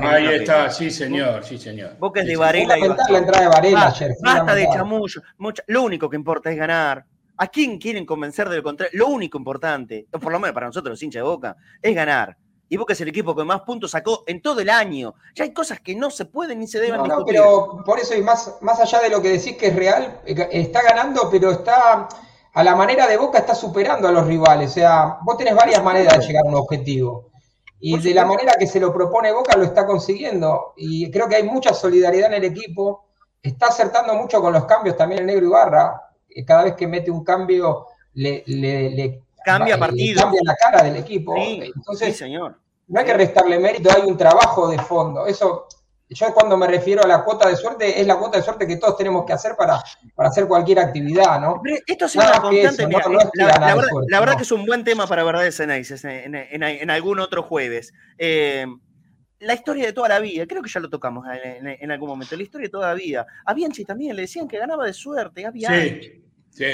Ahí 0.08 0.28
está, 0.28 0.70
sí 0.70 0.92
señor, 0.92 1.44
sí 1.44 1.58
señor. 1.58 1.98
Boca 1.98 2.22
es 2.22 2.28
de 2.28 2.38
Varela 2.38 2.78
y 2.78 2.88
bastón. 2.88 3.12
La 3.12 3.18
entrada 3.18 3.42
de 3.42 3.48
Varela 3.50 3.88
ayer, 3.88 4.12
basta 4.22 4.54
de 4.54 4.68
chamullo. 4.72 5.24
lo 5.66 5.82
único 5.82 6.08
que 6.08 6.16
importa 6.16 6.52
es 6.52 6.58
ganar. 6.58 7.08
¿A 7.38 7.48
quién 7.48 7.80
quieren 7.80 8.06
convencer 8.06 8.50
del 8.50 8.62
contrario? 8.62 9.00
Lo 9.00 9.08
único 9.08 9.40
importante, 9.40 10.06
por 10.12 10.32
lo 10.32 10.40
menos 10.40 10.54
para 10.54 10.68
nosotros 10.68 10.92
los 10.92 11.02
hinchas 11.02 11.22
de 11.22 11.28
Boca, 11.28 11.56
es 11.82 11.96
ganar 11.96 12.38
y 12.68 12.78
Boca 12.78 12.94
es 12.94 13.02
el 13.02 13.10
equipo 13.10 13.36
que 13.36 13.44
más 13.44 13.62
puntos 13.62 13.92
sacó 13.92 14.24
en 14.26 14.42
todo 14.42 14.60
el 14.60 14.70
año. 14.70 15.14
Ya 15.36 15.44
hay 15.44 15.54
cosas 15.54 15.80
que 15.80 15.96
no 15.96 16.10
se 16.10 16.26
pueden 16.26 16.60
ni 16.60 16.68
se 16.68 16.80
deben 16.80 16.98
no, 16.98 17.04
discutir. 17.04 17.36
pero 17.36 17.84
por 17.86 18.00
eso, 18.00 18.16
y 18.16 18.22
más, 18.22 18.58
más 18.62 18.80
allá 18.80 19.02
de 19.02 19.10
lo 19.10 19.22
que 19.22 19.30
decís 19.30 19.56
que 19.58 19.68
es 19.68 19.76
real, 19.76 20.22
eh, 20.26 20.48
está 20.52 20.82
ganando, 20.82 21.30
pero 21.30 21.52
está 21.52 22.08
a 22.54 22.64
la 22.64 22.76
manera 22.76 23.06
de 23.08 23.18
Boca 23.18 23.40
está 23.40 23.54
superando 23.54 24.08
a 24.08 24.12
los 24.12 24.26
rivales. 24.26 24.72
O 24.72 24.74
sea, 24.74 25.18
vos 25.24 25.38
tenés 25.38 25.56
varias 25.56 25.84
maneras 25.84 26.18
de 26.18 26.26
llegar 26.26 26.46
a 26.46 26.50
un 26.50 26.56
objetivo. 26.56 27.30
Y 27.80 28.00
de 28.00 28.14
la 28.14 28.26
manera 28.26 28.54
que 28.58 28.66
se 28.66 28.80
lo 28.80 28.92
propone 28.94 29.32
Boca 29.32 29.56
lo 29.58 29.66
está 29.66 29.86
consiguiendo. 29.86 30.74
Y 30.78 31.12
creo 31.12 31.28
que 31.28 31.36
hay 31.36 31.44
mucha 31.44 31.74
solidaridad 31.74 32.34
en 32.34 32.44
el 32.44 32.46
equipo. 32.46 33.06
Está 33.44 33.68
acertando 33.68 34.16
mucho 34.16 34.42
con 34.42 34.54
los 34.54 34.66
cambios 34.66 34.98
también 34.98 35.22
el 35.22 35.28
negro 35.28 35.46
Ibarra. 35.46 36.02
Cada 36.48 36.64
vez 36.64 36.76
que 36.76 36.88
mete 36.88 37.12
un 37.12 37.24
cambio 37.24 37.88
le, 38.14 38.44
le 38.48 39.25
Cambia 39.46 39.78
partido. 39.78 40.22
Cambia 40.22 40.42
la 40.44 40.56
cara 40.56 40.84
del 40.84 40.98
equipo. 40.98 41.36
Entonces, 41.38 42.18
señor. 42.18 42.60
no 42.88 43.00
hay 43.00 43.06
que 43.06 43.14
restarle 43.14 43.60
mérito, 43.60 43.90
hay 43.96 44.02
un 44.02 44.18
trabajo 44.18 44.68
de 44.68 44.80
fondo. 44.80 45.26
Eso, 45.28 45.68
yo 46.10 46.34
cuando 46.34 46.58
me 46.58 46.68
refiero 46.68 47.04
a 47.04 47.08
la 47.08 47.24
cuota 47.24 47.48
de 47.48 47.56
suerte, 47.56 48.00
es 48.00 48.08
la 48.08 48.18
cuota 48.18 48.38
de 48.38 48.44
suerte 48.44 48.68
que 48.68 48.78
todos 48.78 48.98
tenemos 48.98 49.26
que 49.26 49.34
hacer 49.34 49.56
para, 49.56 49.82
para 50.16 50.30
hacer 50.30 50.48
cualquier 50.48 50.80
actividad, 50.80 51.40
¿no? 51.40 51.62
esto 51.86 52.06
es 52.06 52.16
una 52.16 52.40
constante. 52.40 52.88
la, 54.08 54.20
verdad, 54.20 54.36
que 54.36 54.44
es 54.44 54.52
un 54.52 54.66
buen 54.66 54.84
tema 54.84 55.08
para 55.08 55.24
verdades 55.24 55.60
en, 55.60 55.72
en, 55.72 56.64
en, 56.64 56.90
algún 56.90 57.20
otro 57.20 57.44
jueves. 57.44 57.94
Eh, 58.18 58.66
la 59.40 59.54
historia 59.54 59.86
de 59.86 59.94
toda 59.94 60.10
la 60.10 60.20
vida, 60.20 60.46
creo 60.48 60.62
que 60.62 60.70
ya 60.70 60.80
lo 60.80 60.90
tocamos 60.90 61.26
en, 61.44 61.92
algún 61.92 62.10
momento, 62.10 62.36
la 62.36 62.44
historia 62.44 62.68
de 62.68 62.72
toda 62.72 62.88
la 62.88 62.94
vida. 62.94 63.26
A 63.46 63.54
Bianchi 63.54 63.84
también 63.84 64.16
le 64.16 64.24
decían 64.24 64.48
que 64.48 64.58
ganaba 64.58 64.86
de 64.86 64.94
suerte, 64.94 65.46
a 65.46 65.52
Sí, 65.52 66.24
sí. 66.50 66.66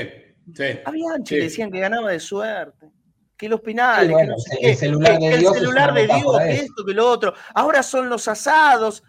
Sí. 0.56 0.80
Había 0.86 1.08
Bianchi 1.08 1.38
decían 1.38 1.72
que 1.72 1.80
ganaba 1.80 2.12
de 2.12 2.20
suerte. 2.20 2.92
Que 3.38 3.50
los 3.50 3.62
penales, 3.62 4.16
que 4.60 4.70
el 4.70 4.78
celular 4.78 5.94
de 5.96 6.06
Dios, 6.06 6.38
que 6.38 6.52
esto, 6.52 6.86
que 6.86 6.94
lo 6.94 7.10
otro. 7.10 7.34
Ahora 7.56 7.82
son 7.82 8.08
los 8.08 8.28
asados. 8.28 9.04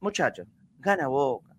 Muchachos, 0.00 0.46
gana 0.78 1.08
Boca. 1.08 1.54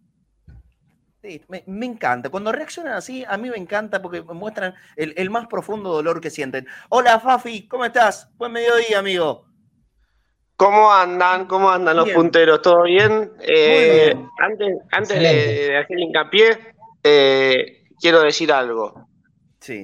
me, 1.48 1.86
encanta. 1.86 2.30
Cuando 2.30 2.52
reaccionan 2.52 2.94
así, 2.94 3.24
a 3.28 3.38
mí 3.38 3.52
me 3.52 3.58
encanta 3.58 4.02
porque 4.02 4.24
me 4.24 4.34
muestran 4.34 4.74
el, 4.96 5.30
más 5.30 5.46
profundo 5.46 5.92
dolor 5.92 6.20
que 6.20 6.32
sienten. 6.32 6.66
Hola, 6.90 7.20
Fafi, 7.20 7.68
¿cómo 7.68 7.86
estás? 7.86 8.30
Buen 8.36 8.52
mediodía, 8.52 8.98
amigo. 8.98 9.46
¿Cómo 10.56 10.92
andan? 10.92 11.46
¿Cómo 11.46 11.70
andan 11.70 11.98
los 11.98 12.10
punteros? 12.10 12.64
¿Todo 12.64 12.82
bien? 12.82 13.32
Eh, 13.42 14.16
antes 14.40 14.78
antes 14.92 15.20
de, 15.20 15.78
hacer 15.78 16.00
hincapié, 16.00 16.74
eh, 17.04 17.84
quiero 18.02 18.22
decir 18.22 18.52
algo. 18.52 19.07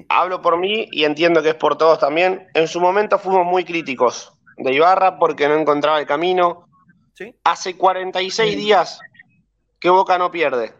Hablo 0.09 0.41
por 0.41 0.57
mí 0.57 0.87
y 0.91 1.03
entiendo 1.03 1.41
que 1.41 1.49
es 1.49 1.55
por 1.55 1.77
todos 1.77 1.99
también. 1.99 2.47
En 2.53 2.67
su 2.67 2.79
momento 2.79 3.19
fuimos 3.19 3.45
muy 3.45 3.63
críticos 3.65 4.33
de 4.57 4.73
Ibarra 4.73 5.17
porque 5.17 5.47
no 5.47 5.55
encontraba 5.55 5.99
el 5.99 6.05
camino. 6.05 6.67
Hace 7.43 7.77
46 7.77 8.57
días 8.57 8.99
que 9.79 9.89
Boca 9.89 10.17
no 10.17 10.31
pierde. 10.31 10.73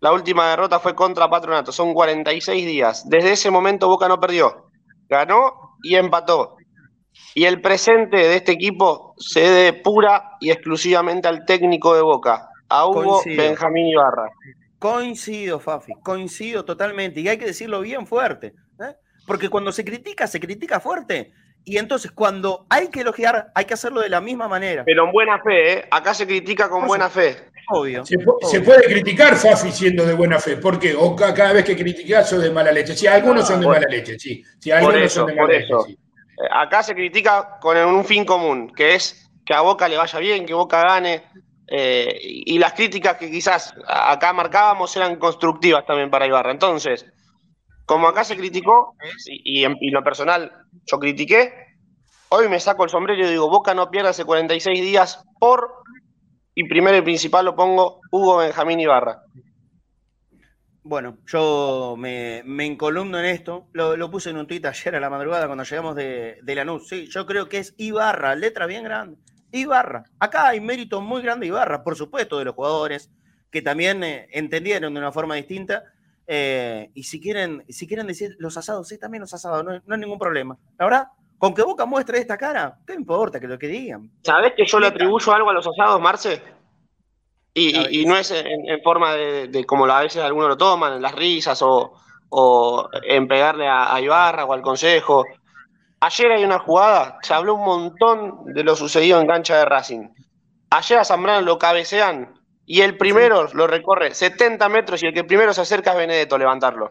La 0.00 0.12
última 0.12 0.48
derrota 0.50 0.80
fue 0.80 0.94
contra 0.94 1.30
Patronato. 1.30 1.72
Son 1.72 1.94
46 1.94 2.66
días. 2.66 3.08
Desde 3.08 3.32
ese 3.32 3.50
momento 3.50 3.88
Boca 3.88 4.08
no 4.08 4.20
perdió. 4.20 4.66
Ganó 5.08 5.76
y 5.82 5.96
empató. 5.96 6.56
Y 7.34 7.44
el 7.44 7.60
presente 7.60 8.16
de 8.16 8.36
este 8.36 8.52
equipo 8.52 9.14
se 9.18 9.40
debe 9.40 9.80
pura 9.80 10.36
y 10.40 10.50
exclusivamente 10.50 11.28
al 11.28 11.44
técnico 11.44 11.94
de 11.94 12.02
Boca, 12.02 12.48
a 12.68 12.86
Hugo 12.86 13.22
Benjamín 13.24 13.86
Ibarra. 13.86 14.28
Coincido, 14.84 15.60
Fafi, 15.60 15.94
coincido 16.02 16.62
totalmente. 16.62 17.18
Y 17.18 17.28
hay 17.28 17.38
que 17.38 17.46
decirlo 17.46 17.80
bien 17.80 18.06
fuerte. 18.06 18.48
¿eh? 18.78 18.94
Porque 19.26 19.48
cuando 19.48 19.72
se 19.72 19.82
critica, 19.82 20.26
se 20.26 20.38
critica 20.38 20.78
fuerte. 20.78 21.32
Y 21.64 21.78
entonces, 21.78 22.10
cuando 22.10 22.66
hay 22.68 22.88
que 22.88 23.00
elogiar, 23.00 23.50
hay 23.54 23.64
que 23.64 23.72
hacerlo 23.72 24.02
de 24.02 24.10
la 24.10 24.20
misma 24.20 24.46
manera. 24.46 24.82
Pero 24.84 25.06
en 25.06 25.12
buena 25.12 25.40
fe, 25.42 25.72
¿eh? 25.72 25.84
Acá 25.90 26.12
se 26.12 26.26
critica 26.26 26.68
con 26.68 26.86
buena 26.86 27.08
fe. 27.08 27.34
obvio. 27.70 28.04
Se, 28.04 28.60
puede 28.60 28.82
criticar 28.82 29.36
Fafi 29.36 29.72
siendo 29.72 30.04
de 30.04 30.12
buena 30.12 30.38
fe. 30.38 30.58
¿Por 30.58 30.78
qué? 30.78 30.94
O 30.94 31.16
cada 31.16 31.54
vez 31.54 31.64
que 31.64 31.78
criticas 31.78 32.28
sos 32.28 32.42
de 32.42 32.50
mala 32.50 32.70
leche. 32.70 32.94
Sí, 32.94 33.06
algunos 33.06 33.48
son 33.48 33.62
de 33.62 33.66
mala 33.66 33.86
leche, 33.88 34.18
sí. 34.18 34.44
sí 34.58 34.70
algunos 34.70 35.10
son 35.10 35.28
de 35.28 35.34
mala 35.34 35.48
leche, 35.54 35.72
sí. 35.86 35.92
Eh, 35.94 36.48
acá 36.52 36.82
se 36.82 36.94
critica 36.94 37.56
con 37.58 37.78
un 37.78 38.04
fin 38.04 38.26
común, 38.26 38.70
que 38.76 38.96
es 38.96 39.30
que 39.46 39.54
a 39.54 39.62
Boca 39.62 39.88
le 39.88 39.96
vaya 39.96 40.18
bien, 40.18 40.44
que 40.44 40.52
Boca 40.52 40.82
gane. 40.82 41.22
Eh, 41.66 42.18
y 42.20 42.58
las 42.58 42.74
críticas 42.74 43.16
que 43.16 43.30
quizás 43.30 43.74
acá 43.86 44.32
marcábamos 44.32 44.94
eran 44.96 45.16
constructivas 45.16 45.86
también 45.86 46.10
para 46.10 46.26
Ibarra. 46.26 46.50
Entonces, 46.50 47.06
como 47.86 48.08
acá 48.08 48.24
se 48.24 48.36
criticó, 48.36 48.96
y, 49.26 49.64
en, 49.64 49.76
lo 49.92 50.02
personal 50.02 50.52
yo 50.86 50.98
critiqué, 50.98 51.52
hoy 52.28 52.48
me 52.48 52.60
saco 52.60 52.84
el 52.84 52.90
sombrero 52.90 53.26
y 53.26 53.30
digo, 53.30 53.48
Boca 53.48 53.74
no 53.74 53.90
pierde 53.90 54.10
hace 54.10 54.24
46 54.24 54.80
días 54.80 55.24
por, 55.38 55.82
y 56.54 56.68
primero 56.68 56.96
y 56.96 57.02
principal 57.02 57.44
lo 57.44 57.56
pongo, 57.56 58.00
Hugo 58.10 58.38
Benjamín 58.38 58.80
Ibarra. 58.80 59.22
Bueno, 60.82 61.16
yo 61.26 61.94
me, 61.96 62.42
me 62.44 62.66
encolumno 62.66 63.18
en 63.18 63.24
esto. 63.24 63.68
Lo, 63.72 64.10
puse 64.10 64.28
en 64.28 64.36
un 64.36 64.46
tuit 64.46 64.66
ayer 64.66 64.94
a 64.94 65.00
la 65.00 65.08
madrugada 65.08 65.46
cuando 65.46 65.64
llegamos 65.64 65.96
de, 65.96 66.38
de 66.42 66.54
Lanús. 66.54 66.88
Sí, 66.88 67.08
yo 67.08 67.24
creo 67.24 67.48
que 67.48 67.56
es 67.56 67.74
Ibarra, 67.78 68.34
letra 68.34 68.66
bien 68.66 68.84
grande. 68.84 69.16
Ibarra. 69.60 70.04
Acá 70.18 70.48
hay 70.48 70.60
mérito 70.60 71.00
muy 71.00 71.22
grande 71.22 71.46
Ibarra, 71.46 71.82
por 71.82 71.96
supuesto, 71.96 72.38
de 72.38 72.44
los 72.44 72.54
jugadores 72.54 73.10
que 73.50 73.62
también 73.62 74.02
eh, 74.02 74.28
entendieron 74.32 74.94
de 74.94 75.00
una 75.00 75.12
forma 75.12 75.36
distinta. 75.36 75.84
Eh, 76.26 76.90
y 76.94 77.04
si 77.04 77.20
quieren, 77.20 77.64
si 77.68 77.86
quieren 77.86 78.06
decir 78.06 78.34
los 78.38 78.56
asados, 78.56 78.88
sí, 78.88 78.98
también 78.98 79.20
los 79.20 79.34
asados, 79.34 79.64
no, 79.64 79.80
no 79.84 79.94
hay 79.94 80.00
ningún 80.00 80.18
problema. 80.18 80.58
La 80.78 80.86
verdad, 80.86 81.08
con 81.38 81.54
que 81.54 81.62
Boca 81.62 81.84
muestre 81.84 82.18
esta 82.18 82.38
cara, 82.38 82.78
¿qué 82.86 82.94
importa 82.94 83.38
que 83.38 83.46
lo 83.46 83.58
que 83.58 83.68
digan? 83.68 84.10
¿Sabés 84.22 84.54
que 84.56 84.64
yo 84.66 84.80
le 84.80 84.86
atribuyo 84.86 85.32
algo 85.32 85.50
a 85.50 85.52
los 85.52 85.66
asados, 85.66 86.00
Marce? 86.00 86.40
Y, 87.56 88.04
no 88.04 88.16
es 88.16 88.32
en, 88.32 88.82
forma 88.82 89.14
de, 89.14 89.64
como 89.64 89.84
a 89.86 90.00
veces 90.00 90.22
algunos 90.22 90.48
lo 90.48 90.56
toman, 90.56 90.94
en 90.94 91.02
las 91.02 91.14
risas 91.14 91.60
o, 91.62 91.92
en 93.04 93.28
pegarle 93.28 93.68
a, 93.68 94.00
Ibarra 94.00 94.44
o 94.44 94.52
al 94.52 94.62
Consejo. 94.62 95.24
Ayer 96.04 96.32
hay 96.32 96.44
una 96.44 96.58
jugada, 96.58 97.18
se 97.22 97.32
habló 97.32 97.54
un 97.54 97.64
montón 97.64 98.44
de 98.52 98.62
lo 98.62 98.76
sucedido 98.76 99.18
en 99.22 99.26
cancha 99.26 99.56
de 99.56 99.64
Racing. 99.64 100.08
Ayer 100.68 100.98
a 100.98 101.04
Zambrano 101.04 101.40
lo 101.40 101.58
cabecean 101.58 102.34
y 102.66 102.82
el 102.82 102.98
primero 102.98 103.48
lo 103.54 103.66
recorre 103.66 104.14
70 104.14 104.68
metros 104.68 105.02
y 105.02 105.06
el 105.06 105.14
que 105.14 105.24
primero 105.24 105.54
se 105.54 105.62
acerca 105.62 105.92
es 105.92 105.96
Benedetto 105.96 106.36
levantarlo. 106.36 106.90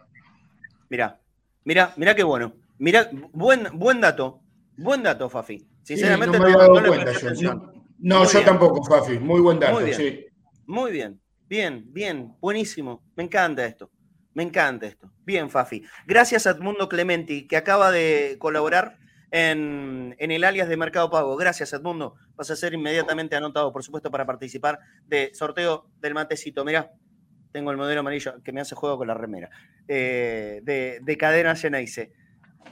Mirá, 0.90 1.20
mirá, 1.64 1.94
mirá 1.96 2.16
qué 2.16 2.24
bueno. 2.24 2.54
Mirá, 2.80 3.08
buen, 3.34 3.68
buen 3.74 4.02
dato, 4.02 4.42
buen 4.78 5.04
dato, 5.04 5.30
Fafi. 5.30 5.64
Sinceramente 5.84 6.40
no, 6.40 6.46
me 6.46 6.52
no, 6.52 7.74
no, 8.00 8.26
yo, 8.26 8.42
tampoco, 8.44 8.84
Fafi. 8.84 9.20
Muy 9.20 9.42
buen 9.42 9.60
dato, 9.60 9.80
sí. 9.94 10.26
Muy 10.66 10.92
bien, 10.92 11.22
bien, 11.48 11.86
bien, 11.94 12.36
buenísimo. 12.40 13.04
Me 13.16 13.26
encanta 13.26 13.64
esto. 13.64 13.92
Me 14.34 14.42
encanta 14.42 14.88
esto. 14.88 15.12
Bien, 15.24 15.52
Fafi. 15.52 15.84
Gracias 16.08 16.48
a 16.48 16.50
Edmundo 16.50 16.90
Clementi, 16.90 17.48
que 17.48 17.58
acaba 17.58 17.92
de 17.92 18.38
colaborar 18.40 19.03
en, 19.34 20.16
el 20.20 20.44
alias 20.44 20.70
de 20.70 20.78
Mercado 20.78 21.10
Pago. 21.10 21.36
Gracias, 21.36 21.74
Edmundo. 21.74 22.16
Vas 22.36 22.52
a 22.52 22.56
ser 22.56 22.76
inmediatamente 22.76 23.36
anotado, 23.36 23.74
por 23.74 23.84
supuesto, 23.84 24.12
para 24.12 24.28
participar 24.28 24.80
de 25.08 25.32
sorteo 25.34 25.88
del 26.00 26.14
matecito. 26.14 26.64
Mirá, 26.64 26.92
tengo 27.52 27.72
el 27.72 27.78
modelo 27.78 28.02
amarillo 28.02 28.36
que 28.44 28.52
me 28.52 28.62
hace 28.62 28.76
juego 28.76 28.98
con 29.00 29.08
la 29.08 29.16
remera. 29.16 29.50
Eh, 29.88 30.62
de, 30.64 31.00
de 31.02 31.18
Cadena 31.18 31.56
Geneise. 31.56 32.12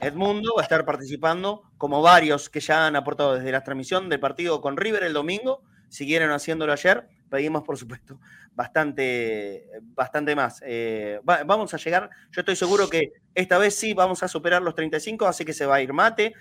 Edmundo 0.00 0.54
va 0.56 0.62
a 0.62 0.64
estar 0.64 0.84
participando, 0.84 1.64
como 1.78 2.00
varios 2.00 2.48
que 2.48 2.60
ya 2.60 2.86
han 2.86 2.94
aportado 2.94 3.34
desde 3.34 3.50
la 3.50 3.64
transmisión 3.64 4.08
del 4.08 4.20
partido 4.20 4.60
con 4.60 4.76
River 4.76 5.02
el 5.02 5.12
domingo, 5.12 5.62
siguieron 5.88 6.30
haciéndolo 6.30 6.72
ayer 6.72 7.08
pedimos, 7.32 7.62
por 7.62 7.78
supuesto, 7.78 8.20
bastante, 8.54 9.70
bastante 9.94 10.36
más. 10.36 10.62
Eh, 10.66 11.18
vamos 11.24 11.72
a 11.72 11.78
llegar, 11.78 12.10
yo 12.30 12.40
estoy 12.40 12.56
seguro 12.56 12.90
que 12.90 13.14
esta 13.34 13.56
vez 13.56 13.74
sí 13.74 13.94
vamos 13.94 14.22
a 14.22 14.28
superar 14.28 14.60
los 14.60 14.74
35, 14.74 15.26
así 15.26 15.42
que 15.46 15.54
se 15.54 15.64
va 15.64 15.76
a 15.76 15.80
ir 15.80 15.94
mate, 15.94 16.34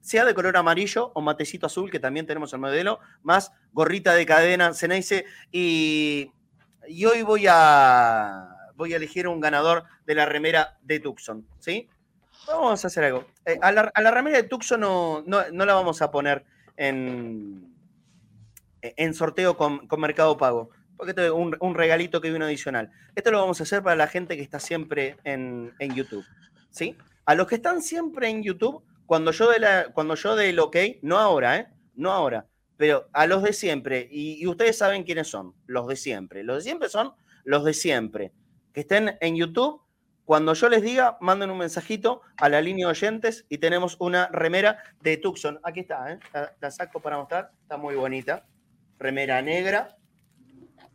sea 0.00 0.24
de 0.24 0.34
color 0.34 0.56
amarillo 0.56 1.12
o 1.14 1.20
matecito 1.20 1.66
azul, 1.66 1.90
que 1.90 2.00
también 2.00 2.26
tenemos 2.26 2.52
el 2.52 2.60
modelo, 2.60 3.00
más 3.22 3.52
gorrita 3.72 4.14
de 4.14 4.26
cadena 4.26 4.74
Ceneice, 4.74 5.24
y, 5.52 6.32
y 6.86 7.04
hoy 7.04 7.22
voy 7.22 7.46
a, 7.48 8.48
voy 8.74 8.92
a 8.92 8.96
elegir 8.96 9.28
un 9.28 9.40
ganador 9.40 9.84
de 10.06 10.14
la 10.14 10.26
remera 10.26 10.78
de 10.82 11.00
Tucson, 11.00 11.46
¿sí? 11.58 11.88
Vamos 12.46 12.82
a 12.84 12.86
hacer 12.86 13.04
algo. 13.04 13.26
Eh, 13.44 13.58
a, 13.60 13.72
la, 13.72 14.10
remera 14.10 14.38
de 14.38 14.44
Tucson 14.44 14.80
no, 14.80 15.22
no 15.26 15.64
la 15.66 15.74
vamos 15.74 16.00
a 16.00 16.10
poner 16.10 16.46
en 16.76 17.68
en 18.82 19.14
sorteo 19.14 19.56
con, 19.56 19.86
Mercado 19.98 20.36
Pago. 20.36 20.70
Porque 20.96 21.10
esto 21.10 21.24
es 21.24 21.30
un, 21.30 21.74
regalito 21.74 22.20
que 22.20 22.30
viene 22.30 22.44
adicional. 22.44 22.90
Esto 23.14 23.30
lo 23.30 23.38
vamos 23.40 23.60
a 23.60 23.62
hacer 23.62 23.82
para 23.82 23.96
la 23.96 24.08
gente 24.08 24.36
que 24.36 24.42
está 24.42 24.58
siempre 24.58 25.16
en, 25.24 25.72
YouTube. 25.94 26.24
¿Sí? 26.70 26.96
A 27.24 27.34
los 27.34 27.46
que 27.46 27.56
están 27.56 27.82
siempre 27.82 28.28
en 28.28 28.42
YouTube, 28.42 28.82
cuando 29.08 29.32
yo 29.32 29.50
de 29.50 29.58
la, 29.58 29.88
cuando 29.94 30.14
yo 30.14 30.36
del 30.36 30.60
ok, 30.60 30.76
no 31.00 31.18
ahora, 31.18 31.56
¿eh? 31.56 31.68
No 31.94 32.12
ahora, 32.12 32.46
pero 32.76 33.08
a 33.12 33.26
los 33.26 33.42
de 33.42 33.52
siempre, 33.52 34.06
y, 34.10 34.46
ustedes 34.46 34.76
saben 34.76 35.02
quiénes 35.02 35.28
son, 35.28 35.54
los 35.66 35.88
de 35.88 35.96
siempre. 35.96 36.44
Los 36.44 36.58
de 36.58 36.62
siempre 36.62 36.88
son 36.88 37.14
los 37.44 37.64
de 37.64 37.72
siempre. 37.72 38.32
Que 38.72 38.80
estén 38.80 39.16
en 39.20 39.34
YouTube, 39.34 39.80
cuando 40.26 40.52
yo 40.52 40.68
les 40.68 40.82
diga, 40.82 41.16
manden 41.22 41.50
un 41.50 41.56
mensajito 41.58 42.20
a 42.36 42.50
la 42.50 42.60
línea 42.60 42.86
de 42.86 42.90
oyentes 42.90 43.46
y 43.48 43.58
tenemos 43.58 43.96
una 43.98 44.28
remera 44.28 44.78
de 45.00 45.16
Tucson. 45.16 45.58
Aquí 45.62 45.80
está, 45.80 46.12
¿eh? 46.12 46.18
la 46.60 46.70
saco 46.70 47.00
para 47.00 47.16
mostrar, 47.16 47.50
está 47.62 47.78
muy 47.78 47.94
bonita 47.94 48.44
remera 48.98 49.40
negra. 49.42 49.96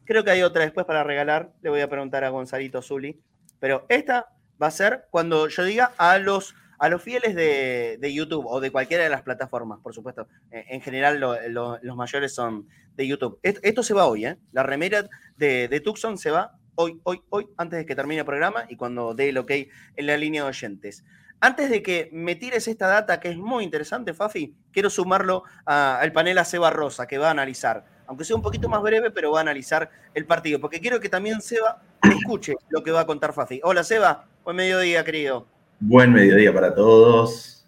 Creo 0.06 0.24
que 0.24 0.32
hay 0.32 0.44
otra 0.44 0.64
después 0.64 0.86
para 0.86 1.04
regalar. 1.04 1.52
Le 1.62 1.70
voy 1.70 1.82
a 1.82 1.90
preguntar 1.90 2.24
a 2.24 2.30
Gonzalito 2.30 2.82
Zuli. 2.82 3.22
Pero 3.60 3.86
esta 3.90 4.28
va 4.62 4.68
a 4.68 4.72
ser 4.72 5.08
cuando 5.10 5.48
yo 5.48 5.64
diga 5.64 5.94
a 5.98 6.18
los, 6.20 6.54
a 6.84 6.90
los 6.90 7.02
fieles 7.02 7.34
de, 7.34 8.14
YouTube 8.14 8.46
o 8.46 8.60
de 8.60 8.70
cualquiera 8.70 9.06
de 9.06 9.10
las 9.10 9.22
plataformas, 9.22 9.80
por 9.80 9.94
supuesto. 9.94 10.28
Eh, 10.52 10.66
en 10.68 10.82
general, 10.82 11.18
los 11.18 11.96
mayores 11.96 12.36
son 12.36 12.68
de 12.98 13.08
YouTube. 13.08 13.40
Esto, 13.42 13.84
se 13.84 13.94
va 13.94 14.06
hoy, 14.06 14.26
¿eh? 14.26 14.38
La 14.52 14.64
remera 14.64 15.08
de, 15.38 15.70
de 15.70 15.80
Tucson 15.80 16.18
se 16.18 16.30
va 16.30 16.60
hoy, 16.76 17.00
hoy, 17.04 17.22
hoy, 17.30 17.48
antes 17.56 17.80
de 17.80 17.86
que 17.86 17.96
termine 17.96 18.20
el 18.20 18.26
programa 18.26 18.66
y 18.68 18.76
cuando 18.76 19.14
dé 19.14 19.30
el 19.30 19.38
ok 19.38 19.52
en 19.96 20.08
la 20.08 20.18
línea 20.18 20.44
de 20.44 20.50
oyentes. 20.50 21.06
Antes 21.40 21.70
de 21.70 21.82
que 21.82 22.10
me 22.12 22.36
tires 22.36 22.68
esta 22.68 22.88
data 22.88 23.22
que 23.22 23.30
es 23.30 23.38
muy 23.38 23.64
interesante, 23.64 24.14
Fafi, 24.14 24.54
quiero 24.74 24.90
sumarlo 24.90 25.44
al 25.64 26.12
panel 26.12 26.38
a 26.38 26.44
Seba 26.44 26.70
Rosa, 26.70 27.08
que 27.08 27.18
va 27.18 27.30
a 27.30 27.32
analizar 27.32 27.86
aunque 28.06 28.26
sea 28.26 28.36
un 28.36 28.42
poquito 28.42 28.68
más 28.68 28.82
breve, 28.82 29.12
pero 29.12 29.32
va 29.32 29.40
a 29.40 29.42
analizar 29.42 29.90
el 30.14 30.26
partido, 30.26 30.60
porque 30.60 30.82
quiero 30.82 31.00
que 31.00 31.08
también 31.08 31.42
Seba 31.42 31.82
escuche 32.04 32.54
lo 32.68 32.84
que 32.84 32.92
va 32.92 33.00
a 33.00 33.06
contar 33.06 33.32
Fafi. 33.32 33.62
Hola 33.64 33.86
Seba, 33.86 34.26
buen 34.44 34.58
mediodía, 34.58 35.06
querido. 35.06 35.53
Buen 35.86 36.14
mediodía 36.14 36.54
para 36.54 36.74
todos. 36.74 37.68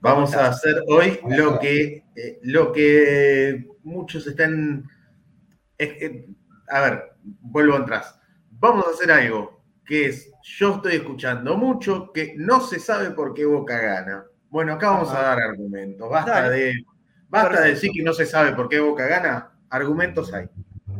Vamos 0.00 0.34
a 0.34 0.48
hacer 0.48 0.82
hoy 0.88 1.20
lo 1.28 1.60
que, 1.60 2.02
eh, 2.16 2.40
lo 2.42 2.72
que 2.72 3.64
muchos 3.84 4.26
están... 4.26 4.90
a 6.68 6.80
ver, 6.80 7.12
vuelvo 7.22 7.76
atrás. 7.76 8.18
Vamos 8.50 8.88
a 8.88 8.90
hacer 8.90 9.12
algo 9.12 9.62
que 9.84 10.06
es, 10.06 10.32
yo 10.42 10.74
estoy 10.74 10.96
escuchando 10.96 11.56
mucho 11.56 12.10
que 12.12 12.34
no 12.36 12.60
se 12.60 12.80
sabe 12.80 13.12
por 13.12 13.34
qué 13.34 13.46
Boca 13.46 13.78
gana. 13.78 14.24
Bueno, 14.50 14.72
acá 14.72 14.90
vamos 14.90 15.12
a 15.12 15.22
dar 15.22 15.38
argumentos. 15.38 16.10
Basta 16.10 16.50
de 16.50 16.74
Basta 17.28 17.60
de 17.60 17.70
decir 17.70 17.92
que 17.94 18.02
no 18.02 18.12
se 18.14 18.26
sabe 18.26 18.52
por 18.52 18.68
qué 18.68 18.80
Boca 18.80 19.06
gana. 19.06 19.52
Argumentos 19.70 20.34
hay. 20.34 20.48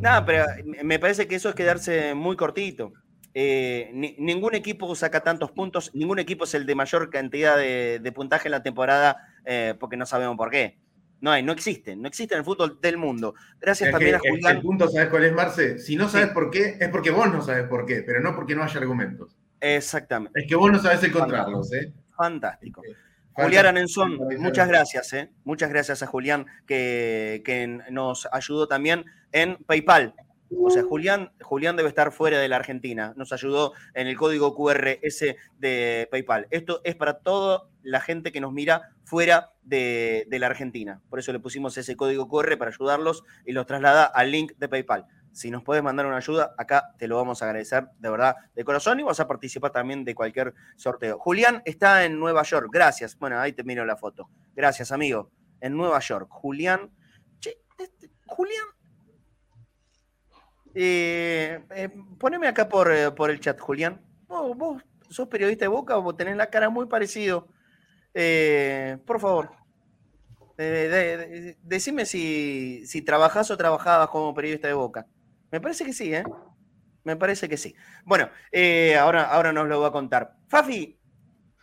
No, 0.00 0.24
pero 0.24 0.46
me 0.85 1.00
parece 1.00 1.26
que 1.26 1.35
eso 1.35 1.48
es 1.48 1.56
quedarse 1.56 2.14
muy 2.14 2.37
cortito. 2.37 2.92
Eh, 3.34 3.90
ningún 4.18 4.54
equipo 4.54 4.94
saca 4.94 5.22
tantos 5.22 5.50
puntos, 5.52 5.90
ningún 5.94 6.18
equipo 6.18 6.44
es 6.44 6.54
el 6.54 6.66
de 6.66 6.74
mayor 6.74 7.08
cantidad 7.08 7.56
de, 7.56 8.12
puntaje 8.14 8.48
en 8.48 8.52
la 8.52 8.62
temporada 8.62 9.28
eh, 9.44 9.74
porque 9.78 9.96
no 9.96 10.06
sabemos 10.06 10.36
por 10.36 10.50
qué. 10.50 10.78
No 11.20 11.30
hay, 11.30 11.42
no 11.42 11.52
existe, 11.52 11.94
no 11.94 12.08
existe 12.08 12.34
en 12.34 12.40
el 12.40 12.44
fútbol 12.44 12.80
del 12.80 12.96
mundo. 12.96 13.34
Gracias 13.60 13.92
también 13.92 14.16
a 14.16 14.18
Julián. 14.18 14.56
El 14.56 14.62
punto, 14.62 14.88
¿sabes 14.88 15.08
cuál 15.08 15.24
es, 15.24 15.32
Marce? 15.32 15.78
Si 15.78 15.94
no 15.94 16.08
sabes 16.08 16.28
por 16.28 16.50
qué, 16.50 16.76
es 16.80 16.88
porque 16.88 17.12
vos 17.12 17.32
no 17.32 17.40
sabes 17.40 17.68
por 17.68 17.86
qué, 17.86 18.02
pero 18.02 18.20
no 18.20 18.34
porque 18.34 18.56
no 18.56 18.64
haya 18.64 18.80
argumentos. 18.80 19.36
Exactamente. 19.60 20.40
Es 20.40 20.48
que 20.48 20.56
vos 20.56 20.72
no 20.72 20.80
sabes 20.80 21.02
encontrarlos, 21.04 21.72
¿eh? 21.72 21.92
Fantástico. 22.16 22.82
Julián 23.34 23.66
Anenzón, 23.66 24.18
muchas 24.38 24.68
gracias, 24.68 25.12
¿eh? 25.12 25.30
Muchas 25.44 25.70
gracias 25.70 26.02
a 26.02 26.06
Julián 26.06 26.46
que, 26.66 27.40
que, 27.44 27.66
nos 27.90 28.28
ayudó 28.30 28.66
también 28.66 29.04
en 29.30 29.56
PayPal. 29.64 30.14
O 30.58 30.70
sea, 30.70 30.82
Julián, 30.82 31.32
Julián 31.40 31.76
debe 31.76 31.88
estar 31.88 32.12
fuera 32.12 32.38
de 32.38 32.48
la 32.48 32.56
Argentina. 32.56 33.14
Nos 33.16 33.32
ayudó 33.32 33.72
en 33.94 34.06
el 34.06 34.16
código 34.16 34.54
QRS 34.54 35.36
de 35.58 36.08
PayPal. 36.10 36.46
Esto 36.50 36.80
es 36.84 36.94
para 36.94 37.18
toda 37.18 37.68
la 37.82 38.00
gente 38.00 38.32
que 38.32 38.40
nos 38.40 38.52
mira 38.52 38.90
fuera 39.04 39.52
de, 39.62 40.26
la 40.30 40.46
Argentina. 40.46 41.00
Por 41.08 41.18
eso 41.18 41.32
le 41.32 41.40
pusimos 41.40 41.76
ese 41.76 41.96
código 41.96 42.28
QR 42.28 42.56
para 42.58 42.70
ayudarlos 42.70 43.24
y 43.44 43.52
los 43.52 43.66
traslada 43.66 44.04
al 44.04 44.30
link 44.30 44.52
de 44.58 44.68
PayPal. 44.68 45.06
Si 45.32 45.50
nos 45.50 45.62
puedes 45.62 45.82
mandar 45.82 46.06
una 46.06 46.18
ayuda, 46.18 46.54
acá 46.58 46.92
te 46.98 47.08
lo 47.08 47.16
vamos 47.16 47.40
a 47.40 47.46
agradecer 47.46 47.88
de 47.98 48.10
verdad 48.10 48.36
de 48.54 48.64
corazón 48.64 49.00
y 49.00 49.02
vas 49.02 49.18
a 49.18 49.26
participar 49.26 49.72
también 49.72 50.04
de 50.04 50.14
cualquier 50.14 50.52
sorteo. 50.76 51.18
Julián 51.18 51.62
está 51.64 52.04
en 52.04 52.18
Nueva 52.18 52.42
York, 52.42 52.68
gracias. 52.70 53.18
Bueno, 53.18 53.38
ahí 53.38 53.52
te 53.52 53.64
miro 53.64 53.84
la 53.86 53.96
foto. 53.96 54.28
Gracias, 54.54 54.92
amigo. 54.92 55.30
En 55.60 55.76
Nueva 55.76 56.00
York. 56.00 56.28
Julián. 56.30 56.90
Este, 57.78 58.10
Julián. 58.26 58.66
Eh, 60.74 61.61
eh, 61.74 61.88
poneme 62.18 62.48
acá 62.48 62.68
por, 62.68 63.14
por, 63.14 63.30
el 63.30 63.40
chat, 63.40 63.58
Julián. 63.61 64.00
¿Vos, 64.26 64.82
sos 65.11 65.28
periodista 65.28 65.64
de 65.64 65.68
Boca 65.68 65.98
o 65.98 66.14
tenés 66.14 66.37
la 66.37 66.50
cara 66.50 66.70
muy 66.70 66.87
parecido? 66.87 67.48
por 69.06 69.20
favor, 69.20 69.52
decime 71.62 72.04
si, 72.04 72.82
si 72.85 73.00
trabajás 73.00 73.50
o 73.50 73.56
trabajabas 73.56 74.08
como 74.11 74.35
periodista 74.35 74.68
de 74.68 74.74
Boca. 74.74 75.06
Me 75.50 75.61
parece 75.61 75.87
que 75.87 75.94
sí, 75.94 76.14
¿eh? 76.14 76.24
Me 77.04 77.16
parece 77.16 77.48
que 77.48 77.56
sí. 77.56 77.74
Bueno, 78.04 78.28
ahora, 78.98 79.24
ahora 79.24 79.52
nos 79.52 79.66
lo 79.66 79.78
voy 79.78 79.88
a 79.88 79.92
contar. 79.92 80.37
Fafi, 80.48 80.98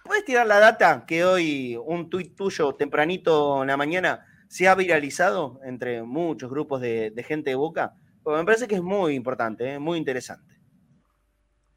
¿puedes 0.10 0.26
tirar 0.26 0.48
la 0.48 0.60
data 0.60 1.06
que 1.06 1.24
hoy 1.24 1.78
un 1.86 2.10
tuit 2.10 2.36
tuyo 2.36 2.74
tempranito 2.74 3.62
en 3.62 3.67
la 3.67 3.78
mañana 3.78 4.26
se 4.48 4.67
ha 4.67 4.74
viralizado 4.74 5.60
entre 5.63 6.02
muchos 6.02 6.50
grupos 6.50 6.82
de, 6.82 7.13
gente 7.28 7.52
de 7.52 7.56
Boca? 7.56 7.93
Me 8.38 8.46
parece 8.46 8.68
que 8.68 8.76
es 8.76 8.82
muy 8.82 9.15
importante, 9.15 9.74
¿eh? 9.74 9.80
muy 9.80 9.98
interesante. 9.98 10.56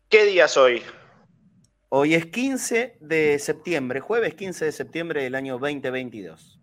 ¿Qué 0.09 0.25
día 0.25 0.45
es 0.45 0.57
hoy? 0.57 0.83
Hoy 1.88 2.15
es 2.15 2.27
15 2.27 2.99
de 3.01 3.38
septiembre, 3.38 4.01
jueves 4.01 4.35
15 4.35 4.67
de 4.67 4.73
septiembre 4.73 5.23
del 5.23 5.35
año 5.35 5.59
2022. 5.59 6.59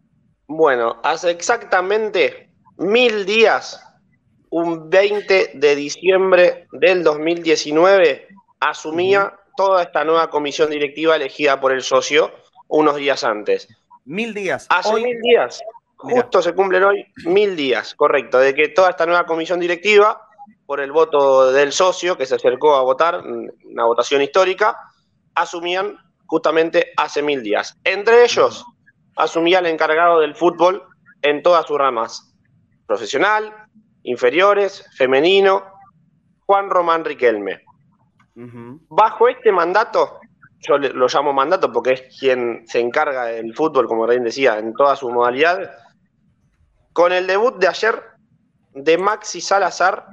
Bueno, 0.47 0.99
hace 1.03 1.31
exactamente 1.31 2.49
mil 2.77 3.25
días, 3.25 3.83
un 4.49 4.89
20 4.89 5.51
de 5.53 5.75
diciembre 5.75 6.67
del 6.71 7.03
2019, 7.03 8.27
asumía 8.59 9.33
toda 9.55 9.83
esta 9.83 10.03
nueva 10.03 10.29
comisión 10.29 10.69
directiva 10.69 11.15
elegida 11.15 11.59
por 11.59 11.71
el 11.71 11.81
socio 11.81 12.31
unos 12.67 12.95
días 12.95 13.23
antes. 13.23 13.67
Mil 14.05 14.33
días. 14.33 14.65
Hace 14.69 14.93
mil 14.95 15.19
días. 15.21 15.59
Justo 16.01 16.41
se 16.41 16.55
cumplen 16.55 16.83
hoy 16.85 17.05
mil 17.25 17.57
días, 17.57 17.93
correcto, 17.93 18.39
de 18.39 18.55
que 18.55 18.69
toda 18.69 18.91
esta 18.91 19.05
nueva 19.05 19.25
comisión 19.25 19.59
directiva, 19.59 20.29
por 20.65 20.79
el 20.79 20.93
voto 20.93 21.51
del 21.51 21.73
socio 21.73 22.15
que 22.15 22.25
se 22.25 22.35
acercó 22.35 22.77
a 22.77 22.83
votar, 22.83 23.21
una 23.21 23.83
votación 23.83 24.21
histórica, 24.21 24.77
asumían 25.35 25.97
justamente 26.25 26.93
hace 26.95 27.21
mil 27.21 27.43
días. 27.43 27.77
Entre 27.83 28.23
ellos, 28.23 28.65
asumía 29.17 29.59
el 29.59 29.65
encargado 29.65 30.21
del 30.21 30.35
fútbol 30.35 30.83
en 31.21 31.43
todas 31.43 31.65
sus 31.65 31.77
ramas, 31.77 32.33
profesional, 32.87 33.53
inferiores, 34.03 34.85
femenino, 34.95 35.65
Juan 36.45 36.69
Román 36.69 37.03
Riquelme. 37.03 37.61
Bajo 38.87 39.27
este 39.27 39.51
mandato, 39.51 40.21
yo 40.59 40.77
lo 40.77 41.07
llamo 41.07 41.33
mandato 41.33 41.69
porque 41.73 41.91
es 41.91 42.03
quien 42.17 42.65
se 42.67 42.79
encarga 42.79 43.25
del 43.25 43.53
fútbol, 43.53 43.85
como 43.85 44.07
bien 44.07 44.23
decía, 44.23 44.57
en 44.59 44.73
todas 44.73 44.97
sus 44.99 45.11
modalidades, 45.11 45.69
con 46.93 47.11
el 47.11 47.27
debut 47.27 47.57
de 47.57 47.67
ayer 47.67 48.01
de 48.73 48.97
Maxi 48.97 49.41
Salazar, 49.41 50.05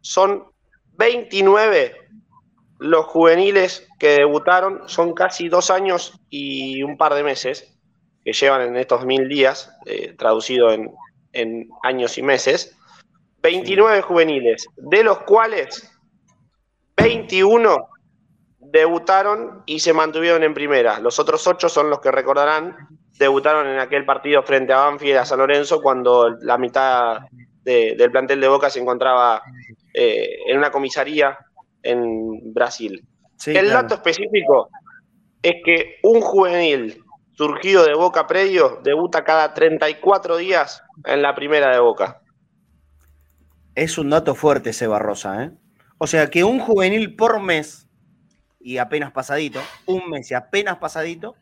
son 0.00 0.44
29 0.92 1.96
los 2.78 3.04
juveniles 3.06 3.86
que 3.98 4.08
debutaron, 4.08 4.88
son 4.88 5.12
casi 5.12 5.48
dos 5.48 5.70
años 5.70 6.18
y 6.30 6.82
un 6.82 6.96
par 6.96 7.14
de 7.14 7.22
meses 7.22 7.76
que 8.24 8.32
llevan 8.32 8.62
en 8.62 8.76
estos 8.76 9.04
mil 9.04 9.28
días, 9.28 9.72
eh, 9.86 10.14
traducido 10.16 10.72
en, 10.72 10.90
en 11.32 11.68
años 11.82 12.16
y 12.18 12.22
meses. 12.22 12.76
29 13.42 14.02
juveniles, 14.02 14.66
de 14.76 15.04
los 15.04 15.20
cuales 15.20 15.90
21 16.96 17.88
debutaron 18.58 19.62
y 19.66 19.80
se 19.80 19.92
mantuvieron 19.92 20.42
en 20.42 20.54
primera. 20.54 21.00
Los 21.00 21.18
otros 21.18 21.46
ocho 21.46 21.68
son 21.68 21.90
los 21.90 22.00
que 22.00 22.10
recordarán, 22.10 22.76
debutaron 23.20 23.68
en 23.68 23.78
aquel 23.78 24.06
partido 24.06 24.42
frente 24.42 24.72
a 24.72 24.78
Banfield 24.78 25.18
a 25.18 25.26
San 25.26 25.38
Lorenzo 25.38 25.82
cuando 25.82 26.30
la 26.40 26.56
mitad 26.56 27.18
del 27.62 28.10
plantel 28.10 28.40
de 28.40 28.48
Boca 28.48 28.70
se 28.70 28.80
encontraba 28.80 29.42
eh, 29.92 30.38
en 30.46 30.56
una 30.56 30.70
comisaría 30.70 31.36
en 31.82 32.52
Brasil. 32.54 33.06
El 33.46 33.68
dato 33.68 33.94
específico 33.94 34.70
es 35.42 35.56
que 35.64 35.96
un 36.02 36.22
juvenil 36.22 37.04
surgido 37.32 37.84
de 37.84 37.94
Boca 37.94 38.26
predio 38.26 38.80
debuta 38.82 39.22
cada 39.22 39.52
34 39.52 40.38
días 40.38 40.82
en 41.04 41.20
la 41.20 41.34
primera 41.34 41.70
de 41.72 41.80
Boca. 41.80 42.22
Es 43.74 43.98
un 43.98 44.08
dato 44.08 44.34
fuerte 44.34 44.70
ese 44.70 44.86
Barrosa, 44.86 45.44
¿eh? 45.44 45.50
O 45.98 46.06
sea 46.06 46.28
que 46.30 46.42
un 46.42 46.58
juvenil 46.58 47.14
por 47.14 47.42
mes, 47.42 47.86
y 48.58 48.78
apenas 48.78 49.12
pasadito, 49.12 49.60
un 49.86 50.08
mes 50.08 50.30
y 50.30 50.34
apenas 50.34 50.78
pasadito, 50.78 51.36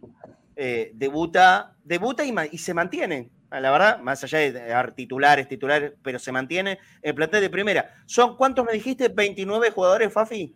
eh, 0.59 0.91
debuta, 0.95 1.77
debuta 1.85 2.25
y, 2.25 2.59
se 2.59 2.75
mantiene. 2.75 3.31
Ah, 3.51 3.61
la 3.61 3.71
verdad, 3.71 4.01
más 4.01 4.23
allá 4.25 4.39
de 4.39 4.93
titulares, 4.95 5.49
titulares, 5.49 5.93
pero 6.03 6.19
se 6.19 6.33
mantiene 6.33 6.79
el 7.01 7.15
plantel 7.15 7.41
de 7.41 7.51
primera. 7.51 7.95
¿Son 8.07 8.37
cuántos 8.37 8.67
me 8.67 8.73
dijiste? 8.73 9.15
¿29 9.15 9.73
jugadores, 9.73 10.13
Fafi? 10.13 10.55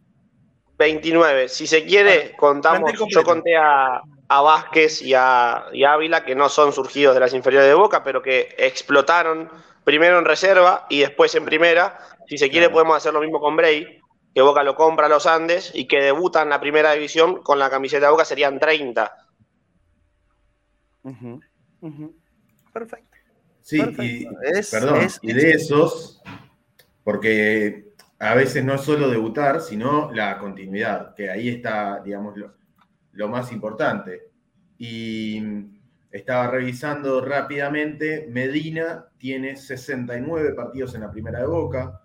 29. 0.76 1.48
Si 1.48 1.66
se 1.66 1.84
quiere, 1.84 2.34
contamos. 2.36 2.92
Yo 3.08 3.22
conté 3.22 3.56
a, 3.56 4.02
Vázquez 4.28 5.02
y 5.02 5.14
a, 5.14 5.66
y 5.72 5.84
a 5.84 5.92
Ávila, 5.92 6.24
que 6.24 6.34
no 6.34 6.48
son 6.48 6.72
surgidos 6.72 7.14
de 7.14 7.20
las 7.20 7.32
inferiores 7.32 7.68
de 7.68 7.74
Boca, 7.74 8.02
pero 8.02 8.20
que 8.20 8.54
explotaron 8.58 9.48
primero 9.84 10.18
en 10.18 10.24
reserva 10.24 10.86
y 10.88 11.00
después 11.00 11.34
en 11.34 11.44
primera 11.44 11.98
si 12.32 12.38
se 12.38 12.48
quiere, 12.48 12.70
podemos 12.70 12.96
hacer 12.96 13.12
lo 13.12 13.20
mismo 13.20 13.40
con 13.40 13.56
Bray, 13.56 14.00
que 14.34 14.40
Boca 14.40 14.62
lo 14.62 14.74
compra 14.74 15.04
a 15.04 15.08
los 15.10 15.26
Andes 15.26 15.70
y 15.74 15.86
que 15.86 16.00
debuta 16.00 16.40
en 16.40 16.48
la 16.48 16.60
primera 16.60 16.92
división 16.92 17.42
con 17.42 17.58
la 17.58 17.68
camiseta 17.68 18.06
de 18.06 18.12
Boca, 18.12 18.24
serían 18.24 18.58
30. 18.58 19.21
Perfecto. 22.72 23.16
Sí, 23.60 23.80
Y, 23.80 24.26
perdón, 24.70 25.06
y 25.22 25.32
de 25.32 25.50
esos, 25.52 26.20
porque 27.04 27.92
a 28.18 28.34
veces 28.34 28.64
no 28.64 28.74
es 28.74 28.80
solo 28.80 29.08
debutar, 29.08 29.60
sino 29.60 30.12
la 30.12 30.38
continuidad, 30.38 31.14
que 31.14 31.30
ahí 31.30 31.48
está, 31.48 32.00
digamos, 32.04 32.36
lo, 32.36 32.54
lo 33.12 33.28
más 33.28 33.52
importante. 33.52 34.30
Y 34.78 35.40
estaba 36.10 36.48
revisando 36.48 37.24
rápidamente, 37.24 38.26
Medina 38.30 39.06
tiene 39.16 39.56
69 39.56 40.54
partidos 40.54 40.94
en 40.94 41.02
la 41.02 41.10
primera 41.10 41.40
de 41.40 41.46
Boca, 41.46 42.02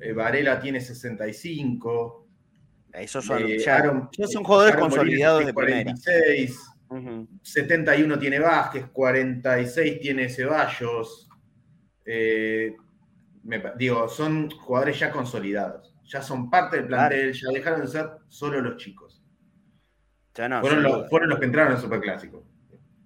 eh, 0.00 0.12
Varela 0.12 0.60
tiene 0.60 0.80
65. 0.80 2.26
Esos 2.92 3.24
son, 3.24 3.42
eh, 3.46 3.58
son 3.60 4.44
jugadores 4.44 4.76
consolidados 4.76 5.46
de 5.46 5.52
46. 5.52 6.60
71 7.42 8.18
tiene 8.18 8.38
Vázquez, 8.38 8.86
46 8.92 10.00
tiene 10.00 10.28
Ceballos. 10.28 11.28
Eh, 12.04 12.76
digo, 13.76 14.08
son 14.08 14.50
jugadores 14.50 14.98
ya 14.98 15.10
consolidados. 15.10 15.94
Ya 16.04 16.20
son 16.22 16.50
parte 16.50 16.76
del 16.76 16.86
plantel, 16.86 17.32
ya 17.32 17.48
dejaron 17.52 17.80
de 17.80 17.86
ser 17.88 18.10
solo 18.28 18.60
los 18.60 18.76
chicos. 18.76 19.22
fueron, 20.34 20.82
los, 20.82 21.38
que 21.38 21.44
entraron 21.46 21.72
en 21.72 21.78
Superclásico. 21.78 22.44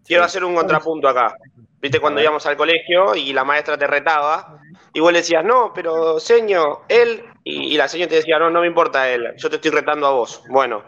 Quiero 0.05 0.25
hacer 0.25 0.43
un 0.45 0.55
contrapunto 0.55 1.09
acá. 1.09 1.37
Viste 1.81 2.01
cuando 2.01 2.21
íbamos 2.21 2.45
al 2.47 2.57
colegio 2.57 3.15
y 3.15 3.33
la 3.33 3.45
maestra 3.45 3.79
te 3.79 3.87
retaba 3.87 4.61
y 4.93 5.01
vos 5.01 5.13
le 5.13 5.19
decías, 5.19 5.45
no, 5.45 5.73
pero 5.73 6.19
señor, 6.19 6.81
él, 6.89 7.23
y, 7.45 7.77
la 7.77 7.87
señora 7.87 8.09
te 8.09 8.17
decía, 8.17 8.39
no, 8.39 8.51
no 8.51 8.63
me 8.63 8.67
importa 8.67 9.09
él, 9.09 9.35
yo 9.37 9.49
te 9.49 9.57
estoy 9.57 9.71
retando 9.71 10.07
a 10.07 10.11
vos. 10.11 10.43
Bueno, 10.49 10.83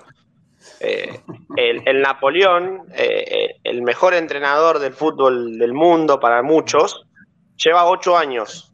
eh, 0.80 1.20
el, 1.56 2.00
Napoleón, 2.00 2.86
eh, 2.94 3.24
eh, 3.28 3.60
el 3.64 3.82
mejor 3.82 4.14
entrenador 4.14 4.78
del 4.78 4.94
fútbol 4.94 5.58
del 5.58 5.74
mundo 5.74 6.18
para 6.18 6.42
muchos, 6.42 7.06
lleva 7.62 7.84
ocho 7.84 8.16
años 8.16 8.72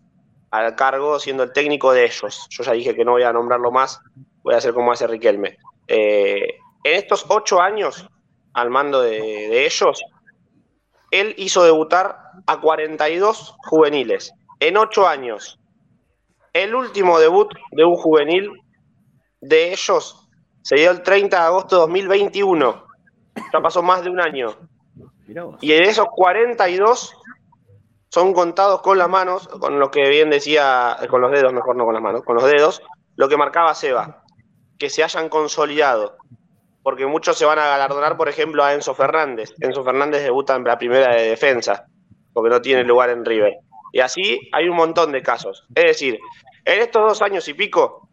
al 0.52 0.76
cargo 0.76 1.18
siendo 1.18 1.42
el 1.42 1.52
técnico 1.52 1.92
de 1.92 2.04
ellos. 2.04 2.46
Yo 2.48 2.62
ya 2.62 2.72
dije 2.72 2.94
que 2.94 3.04
no 3.04 3.12
voy 3.12 3.24
a 3.24 3.32
nombrarlo 3.32 3.72
más, 3.72 4.00
voy 4.42 4.54
a 4.54 4.58
hacer 4.58 4.72
como 4.72 4.92
hace 4.92 5.08
Riquelme. 5.08 5.58
en 5.88 6.44
estos 6.84 7.26
ocho 7.28 7.60
años 7.60 8.08
al 8.54 8.70
mando 8.70 9.02
de 9.02 9.66
ellos, 9.66 10.02
él 11.10 11.34
hizo 11.36 11.64
debutar 11.64 12.16
a 12.46 12.60
42 12.60 13.56
juveniles 13.58 14.32
en 14.60 14.76
ocho 14.76 15.08
años. 15.08 15.58
El 16.52 16.74
último 16.74 17.18
debut 17.18 17.52
de 17.72 17.84
un 17.84 17.96
juvenil 17.96 18.50
de 19.40 19.72
ellos 19.72 20.25
se 20.66 20.74
dio 20.74 20.90
el 20.90 21.00
30 21.00 21.38
de 21.38 21.46
agosto 21.46 21.76
de 21.76 21.80
2021. 21.82 22.84
Ya 23.52 23.60
pasó 23.60 23.84
más 23.84 24.02
de 24.02 24.10
un 24.10 24.20
año. 24.20 24.48
Y 25.60 25.68
de 25.68 25.82
esos 25.82 26.08
42 26.08 27.14
son 28.08 28.32
contados 28.32 28.82
con 28.82 28.98
las 28.98 29.08
manos, 29.08 29.46
con 29.46 29.78
lo 29.78 29.92
que 29.92 30.08
bien 30.08 30.28
decía, 30.28 30.96
con 31.08 31.20
los 31.20 31.30
dedos, 31.30 31.52
mejor 31.52 31.76
no 31.76 31.84
con 31.84 31.94
las 31.94 32.02
manos, 32.02 32.24
con 32.24 32.34
los 32.34 32.44
dedos, 32.46 32.82
lo 33.14 33.28
que 33.28 33.36
marcaba 33.36 33.76
Seba, 33.76 34.24
que 34.76 34.90
se 34.90 35.04
hayan 35.04 35.28
consolidado. 35.28 36.16
Porque 36.82 37.06
muchos 37.06 37.38
se 37.38 37.44
van 37.44 37.60
a 37.60 37.66
galardonar, 37.68 38.16
por 38.16 38.28
ejemplo, 38.28 38.64
a 38.64 38.74
Enzo 38.74 38.92
Fernández. 38.92 39.54
Enzo 39.60 39.84
Fernández 39.84 40.24
debuta 40.24 40.56
en 40.56 40.64
la 40.64 40.76
primera 40.76 41.14
de 41.14 41.28
defensa, 41.28 41.86
porque 42.32 42.50
no 42.50 42.60
tiene 42.60 42.82
lugar 42.82 43.10
en 43.10 43.24
River. 43.24 43.54
Y 43.92 44.00
así 44.00 44.50
hay 44.52 44.68
un 44.68 44.74
montón 44.74 45.12
de 45.12 45.22
casos. 45.22 45.64
Es 45.76 45.84
decir, 45.84 46.18
en 46.64 46.80
estos 46.80 47.02
dos 47.02 47.22
años 47.22 47.46
y 47.46 47.54
pico, 47.54 48.08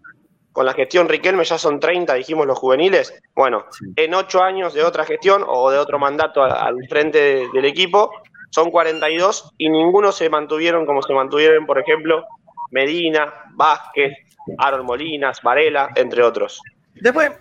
con 0.53 0.67
la 0.67 0.73
gestión 0.73 1.09
Riquelme 1.09 1.43
ya 1.43 1.57
son 1.57 1.79
30, 1.79 2.13
dijimos 2.13 2.45
los 2.45 2.57
juveniles. 2.57 3.13
Bueno, 3.35 3.65
en 3.95 4.13
ocho 4.13 4.41
años 4.41 4.73
de 4.73 4.83
otra 4.83 5.03
gestión 5.03 5.43
o 5.45 5.69
de 5.71 5.79
otro 5.79 5.99
mandato 5.99 6.43
al, 6.43 6.77
frente 6.87 7.47
del 7.51 7.65
equipo, 7.65 8.11
son 8.51 8.69
42 8.69 9.51
y 9.57 9.69
ninguno 9.69 10.11
se 10.11 10.29
mantuvieron 10.29 10.85
como 10.85 11.01
se 11.01 11.13
mantuvieron, 11.13 11.65
por 11.65 11.79
ejemplo, 11.79 12.23
Medina, 12.69 13.33
Vázquez, 13.55 14.13
Aaron 14.59 14.85
Molinas, 14.85 15.41
Varela, 15.41 15.89
entre 15.95 16.21
otros. 16.21 16.61
Después, 16.93 17.31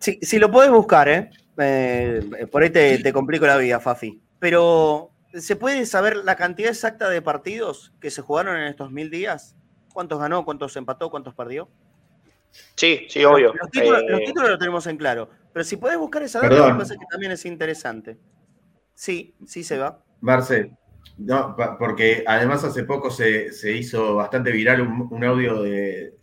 si, 0.00 0.38
lo 0.38 0.50
podés 0.50 0.70
buscar, 0.70 1.08
¿eh? 1.08 1.30
¿eh? 1.58 2.46
por 2.50 2.64
ahí 2.64 2.70
te, 2.70 2.98
te 2.98 3.12
complico 3.12 3.46
la 3.46 3.56
vida, 3.58 3.78
Fafi. 3.78 4.20
Pero, 4.40 5.10
¿se 5.32 5.54
puede 5.54 5.86
saber 5.86 6.16
la 6.16 6.34
cantidad 6.34 6.70
exacta 6.70 7.08
de 7.08 7.22
partidos 7.22 7.92
que 8.00 8.10
se 8.10 8.22
jugaron 8.22 8.56
en 8.56 8.64
estos 8.64 8.90
mil 8.90 9.08
días? 9.08 9.54
¿Cuántos 9.92 10.18
ganó, 10.18 10.44
cuántos 10.44 10.76
empató, 10.76 11.10
cuántos 11.10 11.34
perdió? 11.34 11.68
Sí, 12.74 13.06
sí, 13.08 13.24
obvio. 13.24 13.54
Los 13.54 13.70
títulos, 13.70 14.02
eh, 14.08 14.50
lo 14.50 14.58
tenemos 14.58 14.86
en 14.86 14.96
claro. 14.96 15.28
Pero 15.52 15.64
si 15.64 15.76
puedes 15.76 15.98
buscar 15.98 16.22
esa 16.22 16.40
data, 16.40 16.68
me 16.68 16.74
parece 16.74 16.98
que 16.98 17.06
también 17.10 17.32
es 17.32 17.44
interesante. 17.46 18.18
Sí, 18.94 19.34
sí 19.46 19.64
se 19.64 19.78
va. 19.78 20.02
Marcel, 20.20 20.76
no, 21.18 21.56
porque 21.78 22.24
además 22.26 22.64
hace 22.64 22.84
poco 22.84 23.10
se, 23.10 23.50
hizo 23.72 24.16
bastante 24.16 24.52
viral 24.52 24.82
un, 24.82 25.24
audio 25.24 25.62
de, 25.62 26.14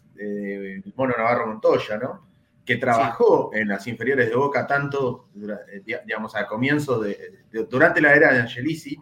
Mono 0.96 1.16
Navarro 1.18 1.48
Montoya, 1.48 1.98
¿no? 1.98 2.28
Que 2.64 2.78
trabajó 2.78 3.52
en 3.54 3.68
las 3.68 3.88
inferiores 3.88 4.30
de 4.30 4.36
Boca 4.36 4.68
tanto, 4.68 5.30
eh, 5.36 5.82
digamos, 6.06 6.36
al 6.36 6.48
comienzo 6.48 7.00
de, 7.00 7.44
durante 7.70 8.02
la 8.02 8.14
era 8.14 8.34
de 8.34 8.42
Angelici, 8.42 9.00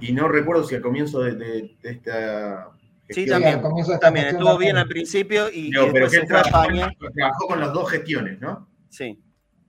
y 0.00 0.12
no 0.12 0.28
recuerdo 0.28 0.64
si 0.64 0.74
al 0.74 0.82
comienzo 0.82 1.20
de, 1.20 1.76
esta 1.82 2.70
Sí, 3.08 3.26
también, 3.26 3.60
también 4.00 4.26
estuvo 4.26 4.56
bien 4.56 4.76
al 4.76 4.88
principio 4.88 5.50
y, 5.50 5.72
se 6.08 6.24
trabajó, 6.24 7.48
con 7.48 7.60
las 7.60 7.72
dos 7.72 7.90
gestiones, 7.90 8.40
¿no? 8.40 8.68
Sí. 8.88 9.18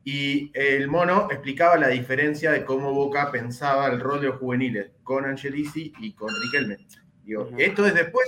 Y 0.05 0.51
el 0.53 0.87
mono 0.87 1.27
explicaba 1.31 1.77
la 1.77 1.87
diferencia 1.87 2.51
de 2.51 2.65
cómo 2.65 2.93
Boca 2.93 3.31
pensaba 3.31 3.87
el 3.87 3.99
rol 3.99 4.21
de 4.21 4.27
los 4.27 4.37
juveniles 4.37 4.91
con 5.03 5.25
Angelici 5.25 5.93
y 5.99 6.13
con 6.13 6.29
Riquelme. 6.43 6.77
Digo, 7.23 7.49
esto 7.57 7.85
es 7.85 7.93
después, 7.93 8.27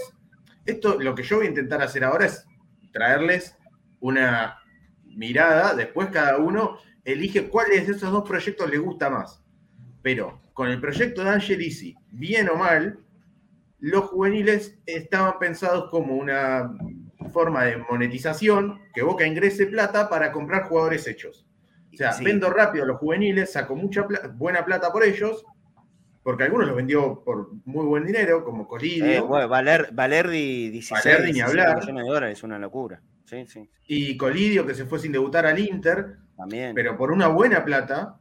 esto 0.66 1.00
lo 1.00 1.14
que 1.16 1.24
yo 1.24 1.38
voy 1.38 1.48
a 1.48 1.50
intentar 1.50 1.82
hacer 1.82 2.04
ahora 2.04 2.26
es 2.26 2.46
traerles 2.92 3.58
una 4.00 4.58
mirada, 5.04 5.74
después 5.74 6.10
cada 6.10 6.38
uno 6.38 6.78
elige 7.04 7.50
cuál 7.50 7.70
de 7.70 7.78
esos 7.78 8.02
dos 8.12 8.28
proyectos 8.28 8.70
le 8.70 8.78
gusta 8.78 9.10
más. 9.10 9.42
Pero 10.02 10.42
con 10.54 10.70
el 10.70 10.80
proyecto 10.80 11.24
de 11.24 11.32
Angelici, 11.32 11.96
bien 12.12 12.50
o 12.50 12.56
mal, 12.56 13.00
los 13.86 14.06
juveniles 14.06 14.80
estaban 14.88 15.38
pensados 15.38 15.92
como 15.92 16.16
una 16.16 16.76
forma 17.32 17.66
de 17.66 17.78
monetización, 17.78 18.80
que 18.96 19.04
Boca 19.04 19.28
ingrese 19.28 19.68
plata 19.68 20.10
para 20.10 20.32
comprar 20.32 20.64
jugadores 20.64 21.06
hechos. 21.06 21.46
O 21.94 21.96
sea, 21.96 22.16
vendo 22.20 22.50
rápido 22.50 22.84
a 22.84 22.88
los 22.88 22.98
juveniles, 22.98 23.52
saco 23.52 23.76
mucha 23.76 24.08
buena 24.34 24.66
plata 24.66 24.92
por 24.92 25.04
ellos, 25.04 25.46
porque 26.24 26.46
algunos 26.46 26.66
los 26.66 26.76
vendió 26.76 27.22
por 27.24 27.52
muy 27.66 27.86
buen 27.86 28.06
dinero, 28.08 28.44
como 28.44 28.68
Colidio. 28.68 29.06
Eh, 29.06 29.20
bueno, 29.20 29.48
Valer, 29.48 29.90
Valerdi 29.94 30.72
16 30.72 31.06
Valerdi 31.06 31.34
ni 31.34 31.42
hablar. 31.42 32.24
es 32.24 32.42
una 32.42 32.58
locura. 32.58 33.04
Sí, 33.26 33.46
sí. 33.46 33.70
Y 33.86 34.18
Colidio, 34.18 34.66
que 34.66 34.74
se 34.74 34.86
fue 34.86 34.98
sin 34.98 35.12
debutar 35.12 35.46
al 35.46 35.60
Inter, 35.60 36.18
También. 36.36 36.74
pero 36.74 36.98
por 36.98 37.12
una 37.12 37.28
buena 37.28 37.64
plata, 37.64 38.18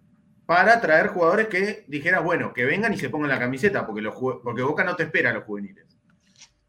para 0.47 0.81
traer 0.81 1.09
jugadores 1.09 1.49
que 1.49 1.85
dijeras, 1.89 2.23
bueno, 2.23 2.53
que 2.53 2.65
vengan 2.65 2.93
y 2.93 2.99
se 2.99 3.09
pongan 3.09 3.31
la 3.31 3.39
camiseta, 3.39 3.87
porque, 3.87 4.03
los, 4.03 4.15
porque 4.15 4.63
Boca 4.63 4.85
no 4.85 4.97
te 4.97 5.05
espera 5.05 5.31
a 5.31 5.35
los 5.35 5.45
juveniles. 5.45 5.87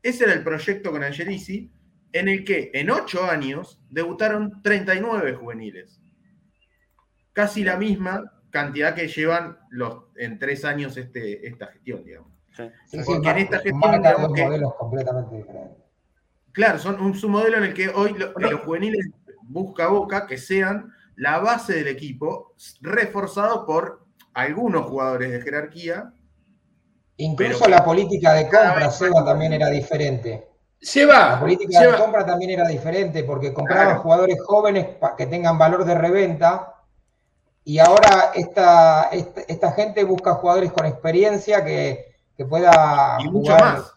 Ese 0.02 0.24
era 0.24 0.34
el 0.34 0.44
proyecto 0.44 0.92
con 0.92 1.04
Angelici, 1.04 1.72
en 2.14 2.30
el 2.30 2.46
que 2.46 2.72
en 2.74 2.90
ocho 2.90 3.26
años 3.26 3.82
debutaron 3.90 4.62
39 4.62 5.34
juveniles. 5.34 6.00
Casi 7.34 7.64
la 7.64 7.76
misma 7.76 8.32
cantidad 8.50 8.96
que 8.96 9.10
llevan 9.10 9.58
los, 9.70 10.06
en 10.16 10.40
tres 10.40 10.64
años 10.64 10.96
este, 10.96 11.46
esta 11.46 11.68
gestión, 11.68 12.06
digamos. 12.06 12.32
porque 13.06 13.30
en 13.30 13.38
esta 13.38 13.60
gestión. 13.60 13.80
modelos 13.80 14.76
completamente 14.76 15.36
diferentes. 15.36 15.84
Claro, 16.54 16.80
son 16.80 17.02
un, 17.02 17.14
su 17.16 17.28
modelo 17.28 17.58
en 17.58 17.66
el 17.66 17.74
que 17.74 17.90
hoy 17.90 18.16
los 18.38 18.62
juveniles 18.62 19.10
busca 19.42 19.88
Boca 19.88 20.26
que 20.26 20.38
sean 20.38 20.95
la 21.16 21.40
base 21.40 21.74
del 21.74 21.88
equipo, 21.88 22.54
reforzado 22.82 23.66
por 23.66 24.06
algunos 24.34 24.86
jugadores 24.86 25.32
de 25.32 25.42
jerarquía. 25.42 26.14
Incluso 27.18 27.68
la 27.68 27.84
política 27.84 28.34
de 28.34 28.44
compra, 28.44 28.92
Seba, 28.92 29.24
también 29.24 29.54
era 29.54 29.70
diferente. 29.70 30.50
Seba. 30.82 31.30
La 31.30 31.40
política 31.40 31.82
de 31.82 31.98
compra 31.98 32.26
también 32.26 32.52
era 32.52 32.68
diferente 32.68 33.24
porque 33.24 33.54
compraban 33.54 34.00
jugadores 34.00 34.38
jóvenes 34.46 34.88
que 35.18 35.26
tengan 35.26 35.58
valor 35.58 35.86
de 35.86 35.96
reventa 35.96 36.76
y 37.68 37.80
ahora 37.80 38.32
esta, 38.36 39.10
esta, 39.12 39.72
gente 39.72 40.04
busca 40.04 40.36
jugadores 40.36 40.72
con 40.72 40.86
experiencia 40.86 41.66
que, 41.66 42.16
que 42.38 42.46
pueda. 42.46 43.18
Y 43.20 43.30
mucho 43.30 43.58
más. 43.58 43.92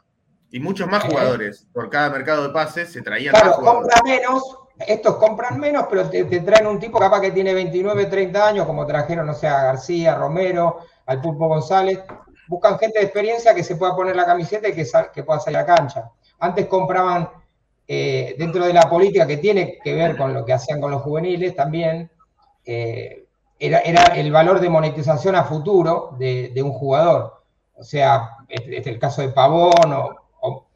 Y 0.51 0.59
muchos 0.59 0.89
más 0.89 1.05
jugadores. 1.05 1.67
Por 1.75 1.91
cada 1.91 2.09
mercado 2.09 2.45
de 2.45 2.55
pases 2.55 2.91
se 2.91 3.03
traían 3.03 3.35
claro, 3.35 3.57
compra 3.61 4.01
menos, 4.05 4.43
estos 4.87 5.17
compran 5.17 5.59
menos, 5.59 5.87
pero 5.91 6.09
te, 6.09 6.25
traen 6.25 6.67
un 6.67 6.79
tipo 6.79 6.99
capaz 6.99 7.21
que 7.21 7.33
tiene 7.33 7.53
29, 7.53 8.07
30 8.07 8.47
años, 8.47 8.67
como 8.67 8.87
trajeron, 8.87 9.27
no 9.27 9.35
sé, 9.35 9.49
a 9.49 9.65
García, 9.65 10.15
Romero, 10.15 10.79
al 11.07 11.21
Pulpo 11.21 11.49
González. 11.49 12.01
Buscan 12.47 12.79
gente 12.79 12.99
de 12.99 13.05
experiencia 13.05 13.55
que 13.55 13.65
se 13.65 13.77
pueda 13.77 13.97
poner 13.97 14.15
la 14.15 14.25
camiseta 14.25 14.69
y 14.69 14.73
que, 14.73 15.23
pueda 15.25 15.41
salir 15.41 15.59
a 15.59 15.67
cancha. 15.67 16.11
Antes 16.39 16.67
compraban 16.67 17.29
eh, 17.87 18.37
dentro 18.39 18.65
de 18.65 18.73
la 18.73 18.89
política 18.89 19.27
que 19.27 19.39
tiene 19.39 19.79
que 19.83 19.95
ver 19.95 20.17
con 20.17 20.33
lo 20.33 20.45
que 20.45 20.53
hacían 20.53 20.81
con 20.81 20.91
los 20.91 21.03
juveniles 21.03 21.57
también, 21.57 22.11
eh, 22.65 23.25
era, 23.59 23.79
el 23.79 24.31
valor 24.31 24.61
de 24.61 24.69
monetización 24.69 25.35
a 25.35 25.45
futuro 25.45 26.15
de, 26.19 26.53
un 26.63 26.73
jugador. 26.73 27.43
O 27.75 27.83
sea, 27.83 28.37
este, 28.49 28.79
es 28.79 28.87
el 28.87 28.99
caso 28.99 29.23
de 29.23 29.31
Pavón, 29.31 29.93
o, 29.93 30.67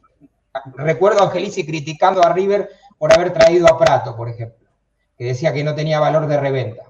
recuerdo 0.76 1.20
a 1.20 1.26
Angelici 1.26 1.64
criticando 1.64 2.22
a 2.22 2.32
River 2.32 2.68
por 3.02 3.12
haber 3.12 3.32
traído 3.32 3.66
a 3.66 3.76
Prato, 3.76 4.16
por 4.16 4.28
ejemplo, 4.28 4.68
que 5.18 5.24
decía 5.24 5.52
que 5.52 5.64
no 5.64 5.74
tenía 5.74 5.98
valor 5.98 6.28
de 6.28 6.38
reventa. 6.38 6.84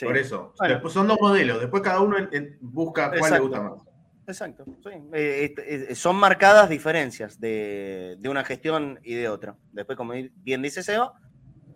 Por 0.00 0.16
eso. 0.16 0.54
Después 0.58 0.94
son 0.94 1.06
dos 1.06 1.18
modelos. 1.20 1.60
Después 1.60 1.82
cada 1.82 2.00
uno 2.00 2.16
busca 2.62 3.10
cuál 3.10 3.30
le 3.30 3.38
gusta 3.40 3.60
más. 3.60 3.82
Exacto. 4.26 4.64
Eh, 5.12 5.54
eh, 5.58 5.94
son 5.94 6.16
marcadas 6.16 6.70
diferencias 6.70 7.38
de, 7.38 8.16
de, 8.18 8.28
una 8.30 8.42
gestión 8.42 8.98
y 9.02 9.12
de 9.12 9.28
otra. 9.28 9.56
Después, 9.70 9.98
como 9.98 10.14
bien 10.14 10.62
dice 10.62 10.82
Seba, 10.82 11.12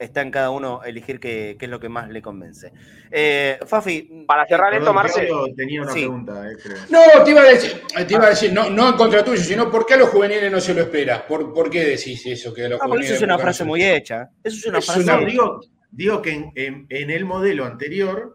está 0.01 0.23
en 0.23 0.31
cada 0.31 0.51
uno 0.51 0.83
elegir 0.83 1.21
qué, 1.21 1.57
es 1.61 1.69
lo 1.69 1.79
que 1.79 1.89
más 1.89 2.09
le 2.09 2.23
convence. 2.23 2.73
Eh, 3.11 3.59
Fafi. 3.67 4.25
Para 4.27 4.47
cerrar 4.47 4.75
esto, 4.75 4.93
Marce. 4.93 5.29
Tenía 5.55 5.83
una 5.83 5.93
pregunta. 5.93 6.51
Eh, 6.51 6.57
no, 6.89 7.23
te 7.23 7.31
iba 7.31 7.43
a 7.43 7.45
decir, 7.45 7.83
te 8.07 8.15
iba 8.15 8.27
a 8.27 8.31
decir 8.31 8.53
no, 8.53 8.71
no 8.71 8.89
en 8.89 8.95
contra 8.95 9.23
tuyo, 9.23 9.43
sino 9.43 9.71
¿por 9.71 9.87
qué 9.87 9.95
a 9.95 9.99
los 9.99 10.09
juveniles 10.09 10.51
no 10.51 10.61
se 10.61 10.75
lo 10.75 10.81
espera? 10.81 11.27
¿Por, 11.27 11.53
por 11.53 11.69
qué 11.69 11.85
decís 11.85 12.25
eso? 12.27 12.53
Que 12.55 12.65
a 12.65 12.69
los 12.71 12.81
ah, 12.81 12.87
juveniles 12.87 13.11
eso 13.11 13.17
es 13.17 13.23
una 13.23 13.39
frase 13.39 13.65
muy 13.65 13.85
hecha. 13.85 14.31
Eso 14.43 14.57
es 14.57 14.67
una 14.67 14.81
frase. 14.81 15.27
digo, 15.27 15.61
digo 15.91 16.23
que 16.23 16.51
en, 16.55 16.87
el 16.89 17.25
modelo 17.27 17.67
anterior 17.67 18.35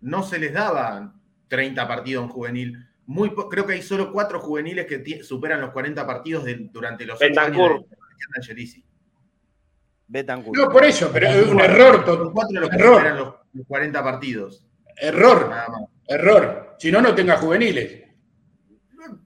no 0.00 0.22
se 0.24 0.38
les 0.38 0.52
daban 0.52 1.14
30 1.48 1.86
partidos 1.86 2.24
en 2.24 2.30
juvenil. 2.30 2.86
Muy, 3.06 3.32
creo 3.50 3.66
que 3.66 3.74
hay 3.74 3.82
solo 3.82 4.12
cuatro 4.12 4.40
juveniles 4.40 4.86
que 4.86 5.22
superan 5.22 5.60
los 5.60 5.70
40 5.70 6.06
partidos 6.06 6.44
durante 6.72 7.06
los 7.06 7.20
8 7.20 7.40
años 7.40 7.84
de 8.48 8.54
No, 10.52 10.68
por 10.68 10.84
eso, 10.84 11.10
pero 11.12 11.28
es 11.28 11.46
un 11.46 11.60
error. 11.60 12.04
Los 12.06 12.32
cuatro 12.32 12.60
los 12.60 12.72
error. 12.72 13.40
los, 13.52 13.66
40 13.66 14.02
partidos. 14.02 14.66
Error. 14.96 15.52
Error. 16.08 16.76
Si 16.78 16.90
no, 16.90 17.00
no 17.00 17.14
tenga 17.14 17.36
juveniles. 17.36 18.02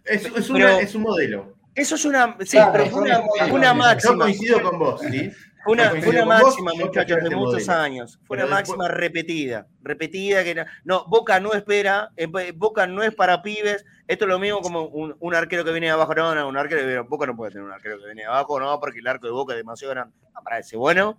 Es, 0.05 0.27
es, 0.27 0.51
es 0.51 0.95
un 0.95 1.03
modelo. 1.03 1.55
Eso 1.75 1.97
es 1.97 2.05
una, 2.05 2.37
sí, 2.45 2.57
pero 2.73 2.97
una, 2.97 3.21
una, 3.51 3.75
máxima. 3.75 4.13
Yo 4.13 4.19
coincido 4.21 4.63
con 4.63 4.79
vos, 4.79 5.01
¿sí? 5.01 5.31
Fue 5.65 5.73
una, 5.73 5.93
una 5.93 6.25
máxima, 6.25 6.73
muchachos, 6.75 7.19
de 7.23 7.35
muchos 7.35 7.69
años. 7.69 8.21
Fue 8.25 8.37
una 8.37 8.47
máxima 8.47 8.87
repetida. 8.87 9.67
Repetida 9.83 10.45
que 10.45 10.65
no, 10.85 11.07
Boca 11.07 11.41
no 11.41 11.53
espera, 11.55 12.11
eh, 12.17 12.53
Boca 12.55 12.87
no 12.87 13.03
es 13.03 13.15
para 13.15 13.43
pibes. 13.43 13.85
Esto 14.07 14.27
es 14.27 14.29
lo 14.29 14.39
mismo 14.39 14.61
como 14.61 14.85
un, 14.85 15.35
arquero 15.35 15.65
que 15.65 15.73
viene 15.73 15.87
de 15.87 15.93
abajo. 15.93 16.15
No, 16.15 16.35
no, 16.35 16.49
un 16.49 16.57
arquero 16.57 16.83
que 16.83 16.99
Boca 17.09 17.27
no 17.27 17.35
puede 17.35 17.53
tener 17.53 17.65
un 17.65 17.73
arquero 17.73 17.99
que 17.99 18.07
viene 18.07 18.23
de 18.23 18.29
abajo, 18.29 18.61
no, 18.61 18.79
porque 18.79 18.99
el 18.99 19.07
arco 19.07 19.27
de 19.27 19.33
Boca 19.33 19.55
es 19.55 19.59
demasiado 19.59 19.95
grande. 19.95 20.15
No, 20.35 20.43
para 20.43 20.59
ese 20.59 20.77
bueno. 20.77 21.19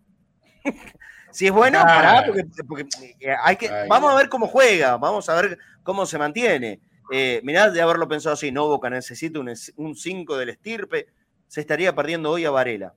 si 1.32 1.48
es 1.48 1.52
bueno, 1.52 1.82
pará, 1.82 2.26
porque, 2.68 2.88
eh, 3.20 3.36
hay 3.44 3.56
que, 3.56 3.70
vamos 3.90 4.12
a 4.12 4.16
ver 4.16 4.30
cómo 4.30 4.48
juega, 4.48 4.98
vamos 4.98 5.28
a 5.30 5.42
ver 5.42 5.58
cómo 5.84 6.06
se 6.06 6.18
mantiene. 6.18 6.80
Eh, 7.12 7.42
mirá 7.44 7.70
de 7.70 7.82
haberlo 7.82 8.08
pensado 8.08 8.34
así, 8.34 8.52
no, 8.52 8.68
Boca 8.68 8.90
necesita 8.90 9.40
un 9.40 9.96
5 9.96 10.38
del 10.38 10.50
estirpe, 10.50 11.08
se 11.48 11.62
estaría 11.62 11.94
perdiendo 11.94 12.32
hoy 12.32 12.46
a 12.46 12.52
Varela. 12.52 12.94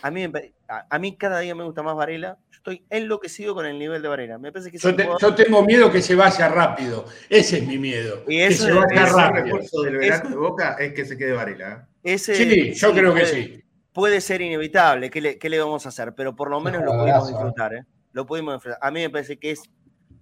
A 0.00 0.10
mí, 0.10 0.26
a, 0.68 0.98
mí 0.98 1.16
cada 1.16 1.40
día 1.40 1.54
me 1.54 1.64
gusta 1.64 1.82
más 1.82 1.94
Varela. 1.94 2.38
Yo 2.50 2.56
estoy 2.56 2.84
enloquecido 2.88 3.54
con 3.54 3.66
el 3.66 3.78
nivel 3.78 4.00
de 4.00 4.08
Varela. 4.08 4.38
Me 4.38 4.50
parece 4.50 4.70
que 4.70 4.78
yo, 4.78 5.34
tengo 5.34 5.62
miedo 5.64 5.90
que 5.90 6.00
se 6.00 6.14
vaya 6.14 6.48
rápido. 6.48 7.04
Ese 7.28 7.58
es 7.58 7.66
mi 7.66 7.78
miedo. 7.78 8.24
Y 8.26 8.38
que 8.38 8.54
se 8.54 8.72
vaya 8.72 9.06
rápido. 9.06 9.44
El 9.44 9.44
refuerzo 9.44 9.82
del 9.82 9.96
verano 9.98 10.30
de 10.30 10.36
Boca 10.36 10.76
es 10.78 10.94
que 10.94 11.04
se 11.04 11.18
quede 11.18 11.32
Varela. 11.32 11.88
¿eh? 12.02 12.18
sí, 12.18 12.72
yo 12.72 12.92
creo 12.92 13.14
que 13.14 13.26
sí. 13.26 13.64
Puede 13.92 14.20
ser 14.20 14.40
inevitable. 14.40 15.10
¿Qué 15.10 15.20
le, 15.20 15.38
¿Qué 15.38 15.50
le, 15.50 15.58
vamos 15.58 15.84
a 15.84 15.90
hacer? 15.90 16.14
Pero 16.14 16.34
por 16.34 16.50
lo 16.50 16.60
menos 16.60 16.82
lo 16.82 16.92
pudimos 16.92 17.28
¿eh? 17.28 17.32
disfrutar. 17.32 17.74
¿eh? 17.74 17.84
Lo 18.12 18.26
pudimos 18.26 18.54
disfrutar. 18.54 18.78
A 18.80 18.90
mí 18.90 19.00
me 19.00 19.10
parece 19.10 19.38
que 19.38 19.50
es 19.50 19.62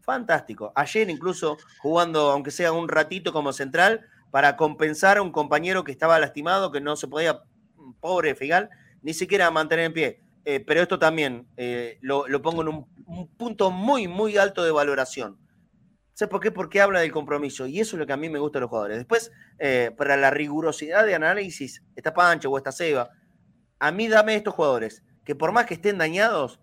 fantástico. 0.02 0.72
Ayer 0.74 1.08
incluso 1.08 1.56
jugando, 1.78 2.32
aunque 2.32 2.50
sea 2.50 2.72
un 2.72 2.88
ratito 2.88 3.32
como 3.32 3.52
central, 3.52 4.06
para 4.30 4.56
compensar 4.56 5.18
a 5.18 5.22
un 5.22 5.32
compañero 5.32 5.84
que 5.84 5.92
estaba 5.92 6.18
lastimado, 6.18 6.70
que 6.72 6.80
no 6.80 6.96
se 6.96 7.08
podía 7.08 7.42
pobre 8.00 8.34
Figal, 8.34 8.70
ni 9.02 9.14
siquiera 9.14 9.50
mantener 9.50 9.86
en 9.86 9.92
pie. 9.92 10.20
Eh, 10.44 10.60
pero 10.60 10.80
esto 10.80 10.98
también 10.98 11.46
eh, 11.56 11.98
lo, 12.00 12.24
pongo 12.42 12.62
en 12.62 12.68
un, 12.68 12.86
punto 13.36 13.70
muy, 13.70 14.08
muy 14.08 14.36
alto 14.36 14.64
de 14.64 14.70
valoración. 14.70 15.38
¿Sabes 16.14 16.30
por 16.30 16.40
qué? 16.40 16.50
Porque 16.50 16.80
habla 16.80 17.00
del 17.00 17.12
compromiso. 17.12 17.66
Y 17.66 17.80
eso 17.80 17.96
es 17.96 18.00
lo 18.00 18.06
que 18.06 18.12
a 18.12 18.16
mí 18.16 18.28
me 18.28 18.38
gusta 18.38 18.58
de 18.58 18.62
los 18.62 18.70
jugadores. 18.70 18.98
Después, 18.98 19.32
eh, 19.58 19.90
para 19.96 20.16
la 20.16 20.30
rigurosidad 20.30 21.06
de 21.06 21.14
análisis, 21.14 21.82
está 21.96 22.12
Pancho 22.12 22.50
o 22.50 22.58
está 22.58 22.72
Seba. 22.72 23.10
A 23.78 23.90
mí 23.90 24.08
dame 24.08 24.34
estos 24.34 24.54
jugadores 24.54 25.02
que 25.24 25.34
por 25.34 25.52
más 25.52 25.66
que 25.66 25.74
estén 25.74 25.98
dañados, 25.98 26.60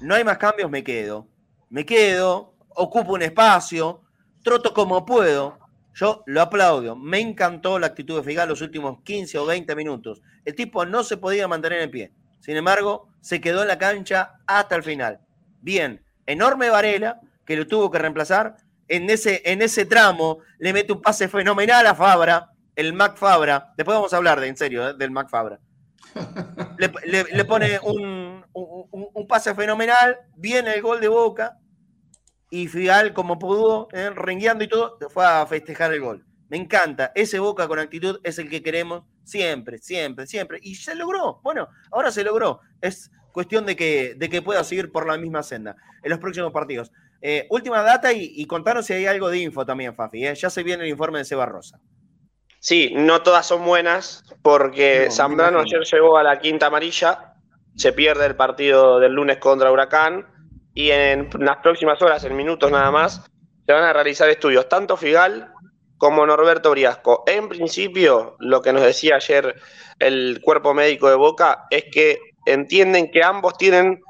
no 0.00 0.14
hay 0.14 0.24
más 0.24 0.38
cambios, 0.38 0.70
me 0.70 0.82
quedo. 0.82 1.28
Me 1.70 1.86
quedo, 1.86 2.54
ocupo 2.70 3.12
un 3.14 3.22
espacio, 3.22 4.02
troto 4.42 4.74
como 4.74 5.04
puedo. 5.04 5.58
Yo 5.94 6.24
lo 6.26 6.42
aplaudo. 6.42 6.96
Me 6.96 7.20
encantó 7.20 7.78
la 7.78 7.86
actitud 7.86 8.16
de 8.16 8.24
Figal 8.24 8.48
los 8.48 8.60
últimos 8.60 9.02
15 9.04 9.38
o 9.38 9.46
20 9.46 9.74
minutos. 9.76 10.22
El 10.44 10.54
tipo 10.54 10.84
no 10.84 11.04
se 11.04 11.16
podía 11.16 11.48
mantener 11.48 11.80
en 11.80 11.90
pie. 11.90 12.12
Sin 12.40 12.56
embargo, 12.56 13.08
se 13.20 13.40
quedó 13.40 13.62
en 13.62 13.68
la 13.68 13.78
cancha 13.78 14.34
hasta 14.46 14.74
el 14.74 14.82
final. 14.82 15.20
Bien, 15.60 16.04
enorme 16.26 16.68
Varela, 16.68 17.20
que 17.46 17.56
lo 17.56 17.66
tuvo 17.66 17.90
que 17.90 17.98
reemplazar. 17.98 18.56
En 18.88 19.08
ese, 19.08 19.40
en 19.46 19.62
ese 19.62 19.86
tramo 19.86 20.40
le 20.58 20.72
mete 20.72 20.92
un 20.92 21.00
pase 21.00 21.28
fenomenal 21.28 21.86
a 21.86 21.94
Fabra, 21.94 22.50
el 22.76 22.92
Mac 22.92 23.16
Fabra. 23.16 23.72
Después 23.76 23.96
vamos 23.96 24.12
a 24.12 24.16
hablar 24.16 24.40
de, 24.40 24.48
en 24.48 24.56
serio, 24.56 24.90
¿eh? 24.90 24.94
del 24.94 25.10
Mac 25.10 25.30
Fabra. 25.30 25.58
Le, 26.78 27.44
pone 27.44 27.78
un, 27.82 28.44
pase 29.26 29.54
fenomenal, 29.54 30.18
viene 30.36 30.74
el 30.74 30.82
gol 30.82 31.00
de 31.00 31.08
Boca 31.08 31.58
y 32.54 32.68
Figal, 32.68 33.12
como 33.12 33.38
pudo, 33.38 33.88
eh, 33.92 34.10
rengueando 34.10 34.62
y 34.62 34.68
todo, 34.68 34.96
fue 35.10 35.26
a 35.26 35.44
festejar 35.46 35.92
el 35.92 36.00
gol. 36.00 36.24
Me 36.48 36.56
encanta, 36.56 37.10
ese 37.16 37.40
Boca 37.40 37.66
con 37.66 37.80
actitud 37.80 38.20
es 38.22 38.38
el 38.38 38.48
que 38.48 38.62
queremos 38.62 39.02
Siempre, 39.24 39.78
siempre, 39.78 40.26
siempre. 40.26 40.58
Y 40.62 40.74
se 40.74 40.94
logró. 40.94 41.40
Bueno, 41.42 41.68
ahora 41.90 42.10
se 42.10 42.22
logró. 42.22 42.60
Es 42.80 43.10
cuestión 43.32 43.66
de 43.66 43.74
que, 43.74 44.14
de 44.16 44.28
que 44.28 44.42
pueda 44.42 44.62
seguir 44.62 44.92
por 44.92 45.08
la 45.08 45.16
misma 45.16 45.42
senda 45.42 45.76
en 46.02 46.10
los 46.10 46.18
próximos 46.18 46.52
partidos. 46.52 46.92
Eh, 47.22 47.46
última 47.50 47.82
data 47.82 48.12
y, 48.12 48.44
contanos 48.46 48.84
si 48.84 48.92
hay 48.92 49.06
algo 49.06 49.30
de 49.30 49.38
info 49.38 49.64
también, 49.64 49.96
Fafi. 49.96 50.26
¿eh? 50.26 50.34
Ya 50.34 50.50
se 50.50 50.62
viene 50.62 50.84
el 50.84 50.90
informe 50.90 51.18
de 51.18 51.24
Seba 51.24 51.46
Rosa. 51.46 51.80
Sí, 52.60 52.92
no 52.94 53.22
todas 53.22 53.46
son 53.46 53.64
buenas 53.64 54.22
porque 54.42 55.08
Zambrano 55.10 55.60
ayer 55.60 55.80
llegó 55.90 56.18
a 56.18 56.22
la 56.22 56.38
quinta 56.38 56.66
amarilla, 56.66 57.34
se 57.76 57.92
pierde 57.94 58.26
el 58.26 58.36
partido 58.36 59.00
del 59.00 59.12
lunes 59.12 59.38
contra 59.38 59.72
Huracán 59.72 60.33
y 60.74 60.90
en 60.90 61.28
las 61.38 61.58
próximas 61.58 62.02
horas, 62.02 62.24
en 62.24 62.36
minutos 62.36 62.70
nada 62.70 62.90
más, 62.90 63.24
se 63.66 63.72
van 63.72 63.84
a 63.84 63.92
realizar 63.92 64.28
estudios, 64.28 64.68
tanto 64.68 64.96
Figal 64.96 65.52
como 65.96 66.26
Norberto 66.26 66.70
Briasco. 66.72 67.22
En 67.26 67.48
principio, 67.48 68.36
lo 68.40 68.60
que 68.60 68.72
nos 68.72 68.82
decía 68.82 69.16
ayer 69.16 69.54
el 69.98 70.40
cuerpo 70.42 70.74
médico 70.74 71.08
de 71.08 71.14
Boca 71.14 71.66
es 71.70 71.84
que 71.90 72.18
entienden 72.44 73.10
que 73.10 73.22
ambos 73.22 73.56
tienen 73.56 74.02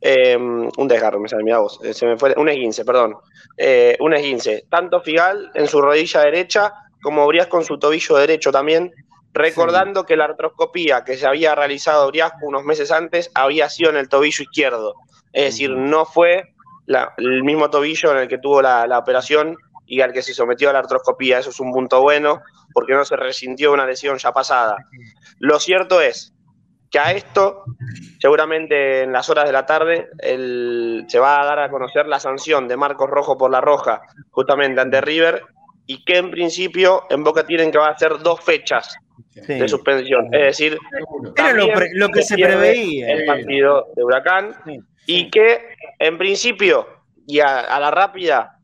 eh, 0.00 0.36
un 0.36 0.88
desgarro, 0.88 1.20
me 1.20 1.28
sale 1.28 1.44
mi 1.44 1.52
voz, 1.52 1.78
se 1.92 2.06
me 2.06 2.18
fue, 2.18 2.34
un 2.36 2.48
esguince, 2.48 2.84
perdón, 2.84 3.16
eh, 3.56 3.96
un 4.00 4.14
esguince. 4.14 4.64
Tanto 4.70 5.00
Figal 5.00 5.50
en 5.54 5.68
su 5.68 5.80
rodilla 5.80 6.20
derecha 6.22 6.72
como 7.02 7.26
Briasco 7.26 7.58
en 7.58 7.64
su 7.64 7.78
tobillo 7.78 8.16
derecho 8.16 8.50
también, 8.50 8.92
recordando 9.32 10.04
que 10.06 10.16
la 10.16 10.24
artroscopía 10.24 11.04
que 11.04 11.16
se 11.16 11.26
había 11.26 11.54
realizado 11.54 12.08
Briasco 12.08 12.38
unos 12.42 12.64
meses 12.64 12.90
antes 12.90 13.30
había 13.34 13.68
sido 13.68 13.90
en 13.90 13.96
el 13.96 14.08
tobillo 14.08 14.42
izquierdo, 14.42 14.94
es 15.36 15.44
decir, 15.44 15.70
no 15.70 16.06
fue 16.06 16.54
el 17.18 17.42
mismo 17.44 17.68
tobillo 17.68 18.10
en 18.12 18.18
el 18.18 18.28
que 18.28 18.38
tuvo 18.38 18.62
la, 18.62 18.86
la 18.86 18.98
operación 18.98 19.54
y 19.84 20.00
al 20.00 20.14
que 20.14 20.22
se 20.22 20.32
sometió 20.32 20.70
a 20.70 20.72
la 20.72 20.78
artroscopía. 20.78 21.38
Eso 21.38 21.50
es 21.50 21.60
un 21.60 21.72
punto 21.72 22.00
bueno 22.00 22.40
porque 22.72 22.94
no 22.94 23.04
se 23.04 23.16
resintió 23.16 23.70
una 23.70 23.84
lesión 23.84 24.16
ya 24.16 24.32
pasada. 24.32 24.78
Lo 25.38 25.60
cierto 25.60 26.00
es 26.00 26.32
que 26.90 26.98
a 26.98 27.12
esto, 27.12 27.64
seguramente 28.18 29.02
en 29.02 29.12
las 29.12 29.28
horas 29.28 29.44
de 29.44 29.52
la 29.52 29.66
tarde, 29.66 30.08
se 31.06 31.18
va 31.18 31.42
a 31.42 31.44
dar 31.44 31.58
a 31.58 31.70
conocer 31.70 32.06
la 32.06 32.18
sanción 32.18 32.66
de 32.66 32.78
Marcos 32.78 33.10
Rojo 33.10 33.36
por 33.36 33.50
la 33.50 33.60
roja, 33.60 34.00
justamente 34.30 34.80
ante 34.80 35.02
River, 35.02 35.42
y 35.84 36.02
que 36.02 36.16
en 36.16 36.30
principio 36.30 37.04
en 37.10 37.22
Boca 37.22 37.46
tienen 37.46 37.70
que 37.70 37.76
va 37.76 37.88
a 37.88 37.98
ser 37.98 38.20
dos 38.20 38.40
fechas 38.40 38.96
de 39.34 39.68
suspensión. 39.68 40.32
Es 40.32 40.58
decir, 40.58 40.78
era 41.36 41.52
lo, 41.52 42.08
que 42.08 42.22
se 42.22 42.36
preveía. 42.36 43.12
El 43.12 43.26
partido 43.26 43.88
de 43.94 44.02
Huracán, 44.02 44.54
y 45.06 45.30
que 45.30 45.76
en 45.98 46.18
principio, 46.18 46.86
y 47.26 47.40
a 47.40 47.78
la 47.78 47.90
rápida, 47.90 48.56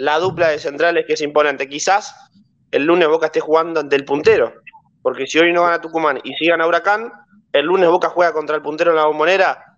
la 0.00 0.18
dupla 0.18 0.48
de 0.48 0.58
centrales 0.58 1.04
que 1.06 1.12
es 1.12 1.20
imponente. 1.20 1.68
Quizás 1.68 2.14
el 2.70 2.86
lunes 2.86 3.06
Boca 3.08 3.26
esté 3.26 3.40
jugando 3.40 3.80
ante 3.80 3.96
el 3.96 4.06
puntero, 4.06 4.54
porque 5.02 5.26
si 5.26 5.38
hoy 5.38 5.52
no 5.52 5.64
gana 5.64 5.82
Tucumán 5.82 6.20
y 6.24 6.32
si 6.36 6.46
gana 6.46 6.66
Huracán, 6.66 7.12
el 7.52 7.66
lunes 7.66 7.86
Boca 7.90 8.08
juega 8.08 8.32
contra 8.32 8.56
el 8.56 8.62
puntero 8.62 8.92
en 8.92 8.96
la 8.96 9.04
bombonera, 9.04 9.76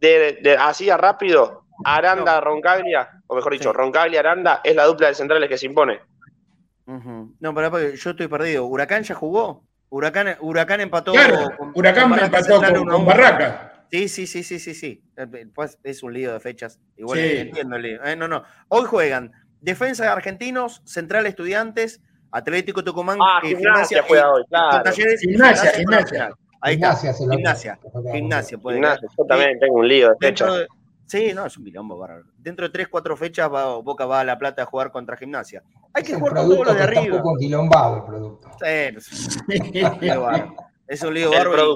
de, 0.00 0.56
así 0.60 0.88
a 0.88 0.96
rápido, 0.96 1.64
Aranda, 1.84 2.40
Roncaglia, 2.40 3.10
o 3.26 3.34
mejor 3.34 3.52
dicho, 3.52 3.72
Roncaglia, 3.72 4.20
Aranda, 4.20 4.60
es 4.62 4.76
la 4.76 4.84
dupla 4.84 5.08
de 5.08 5.14
centrales 5.14 5.48
que 5.48 5.58
se 5.58 5.66
impone. 5.66 6.00
No, 6.86 7.54
pero 7.54 7.92
yo 7.92 8.10
estoy 8.10 8.28
perdido. 8.28 8.66
¿Huracán 8.66 9.02
ya 9.02 9.16
jugó? 9.16 9.64
Huracán, 9.88 10.36
Huracán 10.40 10.80
empató. 10.80 11.12
Huracán 11.74 12.18
empató 12.20 12.60
con 12.88 13.04
Barraca. 13.04 13.69
Sí, 13.90 14.08
sí, 14.08 14.26
sí, 14.26 14.42
sí, 14.42 14.58
sí, 14.58 14.74
sí. 14.74 15.02
Eh, 15.16 15.46
pues 15.52 15.78
es 15.82 16.02
un 16.02 16.12
lío 16.12 16.32
de 16.32 16.40
fechas. 16.40 16.78
Igual 16.96 17.18
entiendo 17.18 17.76
el 17.76 17.82
lío. 17.82 18.04
Eh, 18.04 18.14
no, 18.14 18.28
no. 18.28 18.44
Hoy 18.68 18.84
juegan 18.84 19.32
Defensa 19.60 20.04
de 20.04 20.10
Argentinos, 20.10 20.80
Central 20.84 21.26
Estudiantes, 21.26 22.00
Atlético 22.30 22.84
Tucumán, 22.84 23.18
ah, 23.20 23.40
gimnasia, 23.42 24.04
juega 24.06 24.32
hoy, 24.32 24.44
claro. 24.48 24.92
gimnasia, 25.20 25.72
gimnasia. 25.72 26.32
Ahí 26.60 26.74
gimnasia, 26.74 27.10
está. 27.10 27.24
Gimnasia, 27.34 27.78
gimnasia, 28.12 28.58
puede 28.58 28.76
gimnasia. 28.76 29.08
Yo 29.18 29.24
también 29.24 29.58
tengo 29.58 29.74
un 29.74 29.88
lío 29.88 30.10
de 30.10 30.16
fechas. 30.20 30.66
Sí, 31.06 31.32
no, 31.34 31.44
es 31.44 31.56
un 31.58 31.64
quilombo 31.64 31.98
bárbaro. 31.98 32.26
Dentro 32.38 32.66
de 32.66 32.72
3, 32.72 32.86
4 32.86 33.16
fechas 33.16 33.52
va, 33.52 33.78
Boca 33.78 34.06
va 34.06 34.20
a 34.20 34.24
La 34.24 34.38
Plata 34.38 34.62
a 34.62 34.66
jugar 34.66 34.92
contra 34.92 35.16
Gimnasia. 35.16 35.60
Hay 35.92 36.04
que 36.04 36.14
jugar 36.14 36.34
con 36.34 36.48
todos 36.48 36.66
los 36.68 36.76
de 36.76 36.82
arriba. 36.84 37.02
Es 37.02 37.10
un 37.10 37.18
poco 37.18 37.36
quilombado 37.36 37.96
el 37.96 38.04
producto. 38.04 38.48
Sí, 38.60 38.66
es 40.86 41.02
un 41.02 41.14
lío 41.14 41.32
bárbaro. 41.32 41.74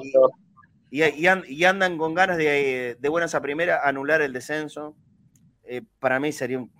Y, 0.97 1.67
andan 1.67 1.99
con 1.99 2.15
ganas 2.15 2.37
de, 2.37 2.97
de, 3.01 3.09
buenas 3.09 3.35
a 3.35 3.43
primera 3.43 3.81
anular 3.83 4.23
el 4.23 4.33
descenso. 4.33 4.95
Eh, 5.65 5.83
para 5.99 6.21
mí 6.21 6.31
sería 6.31 6.59
un 6.61 6.71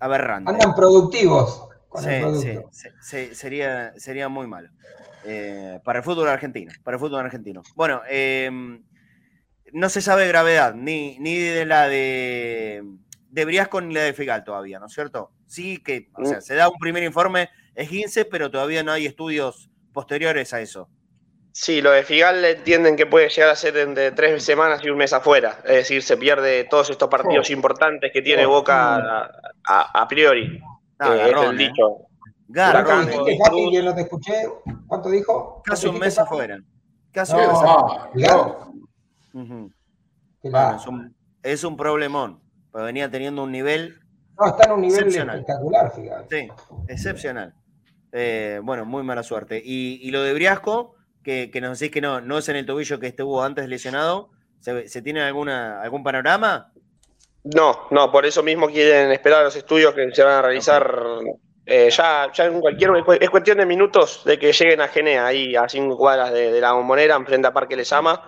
aberrante. 0.00 0.50
Andan 0.50 0.74
productivos. 0.74 1.68
sí, 2.00 2.58
sí, 3.00 3.34
sería, 3.36 3.92
sería 3.96 4.28
muy 4.28 4.48
malo. 4.48 4.68
Eh, 5.24 5.78
para 5.84 6.00
el 6.00 6.04
fútbol 6.04 6.28
argentino. 6.28 6.72
Para 6.82 6.96
el 6.96 7.00
fútbol 7.00 7.20
argentino. 7.20 7.62
Bueno, 7.76 8.02
em, 8.08 8.82
no 9.72 9.88
se 9.90 10.02
sabe 10.02 10.26
gravedad, 10.26 10.74
ni, 10.74 11.16
ni 11.20 11.38
de 11.38 11.66
la 11.66 11.86
de, 11.86 12.82
de 13.30 13.44
Briasco 13.44 13.80
ni 13.80 13.94
la 13.94 14.02
de 14.02 14.12
Figal 14.12 14.42
todavía, 14.42 14.80
¿no 14.80 14.86
es 14.86 14.92
cierto? 14.92 15.30
Sí 15.46 15.78
que, 15.78 16.10
o 16.14 16.24
sea, 16.24 16.40
se 16.40 16.56
da 16.56 16.68
un 16.68 16.80
primer 16.80 17.04
informe, 17.04 17.48
es 17.76 17.88
15, 17.88 18.24
pero 18.24 18.50
todavía 18.50 18.82
no 18.82 18.90
hay 18.90 19.06
estudios 19.06 19.70
posteriores 19.92 20.52
a 20.52 20.60
eso. 20.60 20.88
Sí, 21.56 21.80
lo 21.80 21.92
de 21.92 22.02
Figal 22.02 22.44
entienden 22.44 22.96
que 22.96 23.06
puede 23.06 23.28
llegar 23.28 23.50
a 23.50 23.54
ser 23.54 23.76
entre 23.76 24.10
tres 24.10 24.42
semanas 24.42 24.80
y 24.82 24.90
un 24.90 24.98
mes 24.98 25.12
afuera. 25.12 25.60
Es 25.62 25.76
decir, 25.76 26.02
se 26.02 26.16
pierde 26.16 26.64
todos 26.64 26.90
estos 26.90 27.08
partidos 27.08 27.48
oh. 27.48 27.52
importantes 27.52 28.10
que 28.12 28.22
tiene 28.22 28.44
oh. 28.44 28.48
Boca 28.50 29.30
a, 29.64 30.08
priori. 30.08 30.60
Ah, 30.98 31.14
eh, 31.14 31.30
es 31.30 31.42
el 31.42 31.54
¿eh? 31.54 31.68
dicho. 31.68 32.08
Garrón. 32.48 33.08
yo 33.72 33.82
no 33.84 33.94
te 33.94 34.00
escuché. 34.00 34.32
¿Cuánto 34.88 35.08
dijo? 35.10 35.62
Casi 35.64 35.86
un 35.86 36.00
mes 36.00 36.18
afuera. 36.18 36.58
Casi 37.12 37.34
un 37.34 37.38
mes 37.38 37.48
afuera. 37.62 38.10
es, 40.74 40.86
un, 40.88 41.16
es 41.40 41.62
un 41.62 41.76
problemón. 41.76 42.42
Venía 42.72 43.08
teniendo 43.08 43.44
un 43.44 43.52
nivel. 43.52 44.00
No, 44.40 44.48
está 44.48 44.64
en 44.64 44.72
un 44.72 44.80
nivel 44.80 45.06
espectacular, 45.06 45.92
fíjate. 45.94 46.36
Sí, 46.36 46.48
excepcional. 46.88 47.54
Eh, 48.10 48.60
bueno, 48.60 48.84
muy 48.84 49.04
mala 49.04 49.22
suerte. 49.22 49.62
Y, 49.64 50.00
y 50.02 50.10
lo 50.10 50.20
de 50.20 50.34
Briasco 50.34 50.93
que, 51.24 51.60
nos 51.60 51.78
decís 51.78 51.92
que 51.92 52.00
no, 52.00 52.20
no 52.20 52.38
es 52.38 52.48
en 52.48 52.56
el 52.56 52.66
tobillo 52.66 53.00
que 53.00 53.08
estuvo 53.08 53.42
antes 53.42 53.68
lesionado. 53.68 54.30
¿Se, 54.60 55.02
tiene 55.02 55.22
alguna, 55.22 55.82
algún 55.82 56.02
panorama? 56.02 56.70
No, 57.42 57.86
no, 57.90 58.10
por 58.10 58.24
eso 58.24 58.42
mismo 58.42 58.68
quieren 58.68 59.10
esperar 59.10 59.44
los 59.44 59.56
estudios 59.56 59.94
que 59.94 60.10
se 60.12 60.22
van 60.22 60.34
a 60.34 60.42
realizar 60.42 60.96
eh, 61.66 61.90
ya, 61.90 62.30
ya 62.32 62.44
en 62.44 62.60
cualquier. 62.60 62.90
Es 63.20 63.30
cuestión 63.30 63.58
de 63.58 63.66
minutos 63.66 64.22
de 64.24 64.38
que 64.38 64.52
lleguen 64.52 64.80
a 64.80 64.88
Genea, 64.88 65.26
ahí 65.26 65.56
a 65.56 65.68
cinco 65.68 65.96
cuadras 65.96 66.32
de, 66.32 66.60
la 66.60 66.72
bombonera, 66.72 67.16
enfrente 67.16 67.48
a 67.48 67.52
Parque 67.52 67.76
Lesama, 67.76 68.22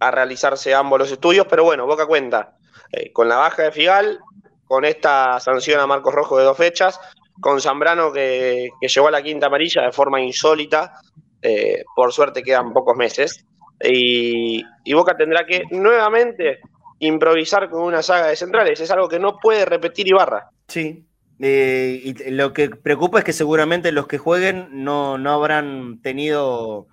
a 0.00 0.10
realizarse 0.10 0.74
ambos 0.74 0.98
los 0.98 1.12
estudios. 1.12 1.46
Pero 1.48 1.64
bueno, 1.64 1.86
Boca 1.86 2.06
cuenta 2.06 2.56
eh, 2.92 3.12
con 3.12 3.28
la 3.28 3.36
baja 3.36 3.62
de 3.62 3.72
Figal, 3.72 4.18
con 4.66 4.84
esta 4.84 5.40
sanción 5.40 5.80
a 5.80 5.86
Marcos 5.86 6.14
Rojo 6.14 6.38
de 6.38 6.44
dos 6.44 6.56
fechas, 6.56 7.00
con 7.40 7.60
Zambrano 7.60 8.12
que, 8.12 8.70
que 8.80 8.88
llegó 8.88 9.08
a 9.08 9.12
la 9.12 9.22
quinta 9.22 9.46
amarilla 9.46 9.82
de 9.82 9.92
forma 9.92 10.20
insólita, 10.20 11.00
eh, 11.42 11.84
por 11.94 12.12
suerte 12.12 12.42
quedan 12.42 12.72
pocos 12.72 12.96
meses. 12.96 13.44
Y, 13.82 14.64
Boca 14.92 15.16
tendrá 15.16 15.46
que 15.46 15.62
nuevamente 15.70 16.58
improvisar 16.98 17.70
con 17.70 17.82
una 17.82 18.02
saga 18.02 18.26
de 18.26 18.36
centrales. 18.36 18.80
Es 18.80 18.90
algo 18.90 19.08
que 19.08 19.20
no 19.20 19.38
puede 19.38 19.64
repetir 19.64 20.08
Ibarra. 20.08 20.50
Sí. 20.66 21.04
Eh, 21.40 22.00
y 22.02 22.30
lo 22.32 22.52
que 22.52 22.70
preocupa 22.70 23.20
es 23.20 23.24
que 23.24 23.32
seguramente 23.32 23.92
los 23.92 24.08
que 24.08 24.18
jueguen 24.18 24.68
no, 24.72 25.18
no 25.18 25.30
habrán 25.30 26.00
tenido 26.02 26.88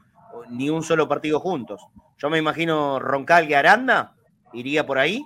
ni 0.50 0.70
un 0.70 0.84
solo 0.84 1.08
partido 1.08 1.39
juntos. 1.39 1.82
Yo 2.18 2.30
me 2.30 2.38
imagino 2.38 3.00
Roncal 3.00 3.50
y 3.50 3.56
Aranda, 3.56 4.14
iría 4.54 4.86
por 4.86 5.00
ahí. 5.00 5.24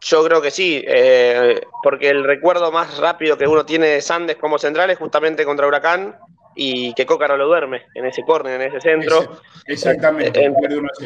Yo 0.00 0.24
creo 0.24 0.42
que 0.42 0.50
sí, 0.50 0.82
eh, 0.86 1.60
porque 1.82 2.10
el 2.10 2.24
recuerdo 2.24 2.72
más 2.72 2.98
rápido 2.98 3.36
que 3.36 3.46
uno 3.46 3.64
tiene 3.64 3.86
de 3.86 4.00
Sandes 4.00 4.36
como 4.36 4.58
central 4.58 4.90
es 4.90 4.98
justamente 4.98 5.44
contra 5.44 5.66
Huracán 5.66 6.16
y 6.54 6.92
que 6.94 7.06
Coca 7.06 7.28
no 7.28 7.36
lo 7.36 7.46
duerme 7.46 7.86
en 7.94 8.06
ese 8.06 8.22
córner, 8.22 8.60
en 8.60 8.68
ese 8.68 8.80
centro. 8.80 9.38
exactamente. 9.66 10.44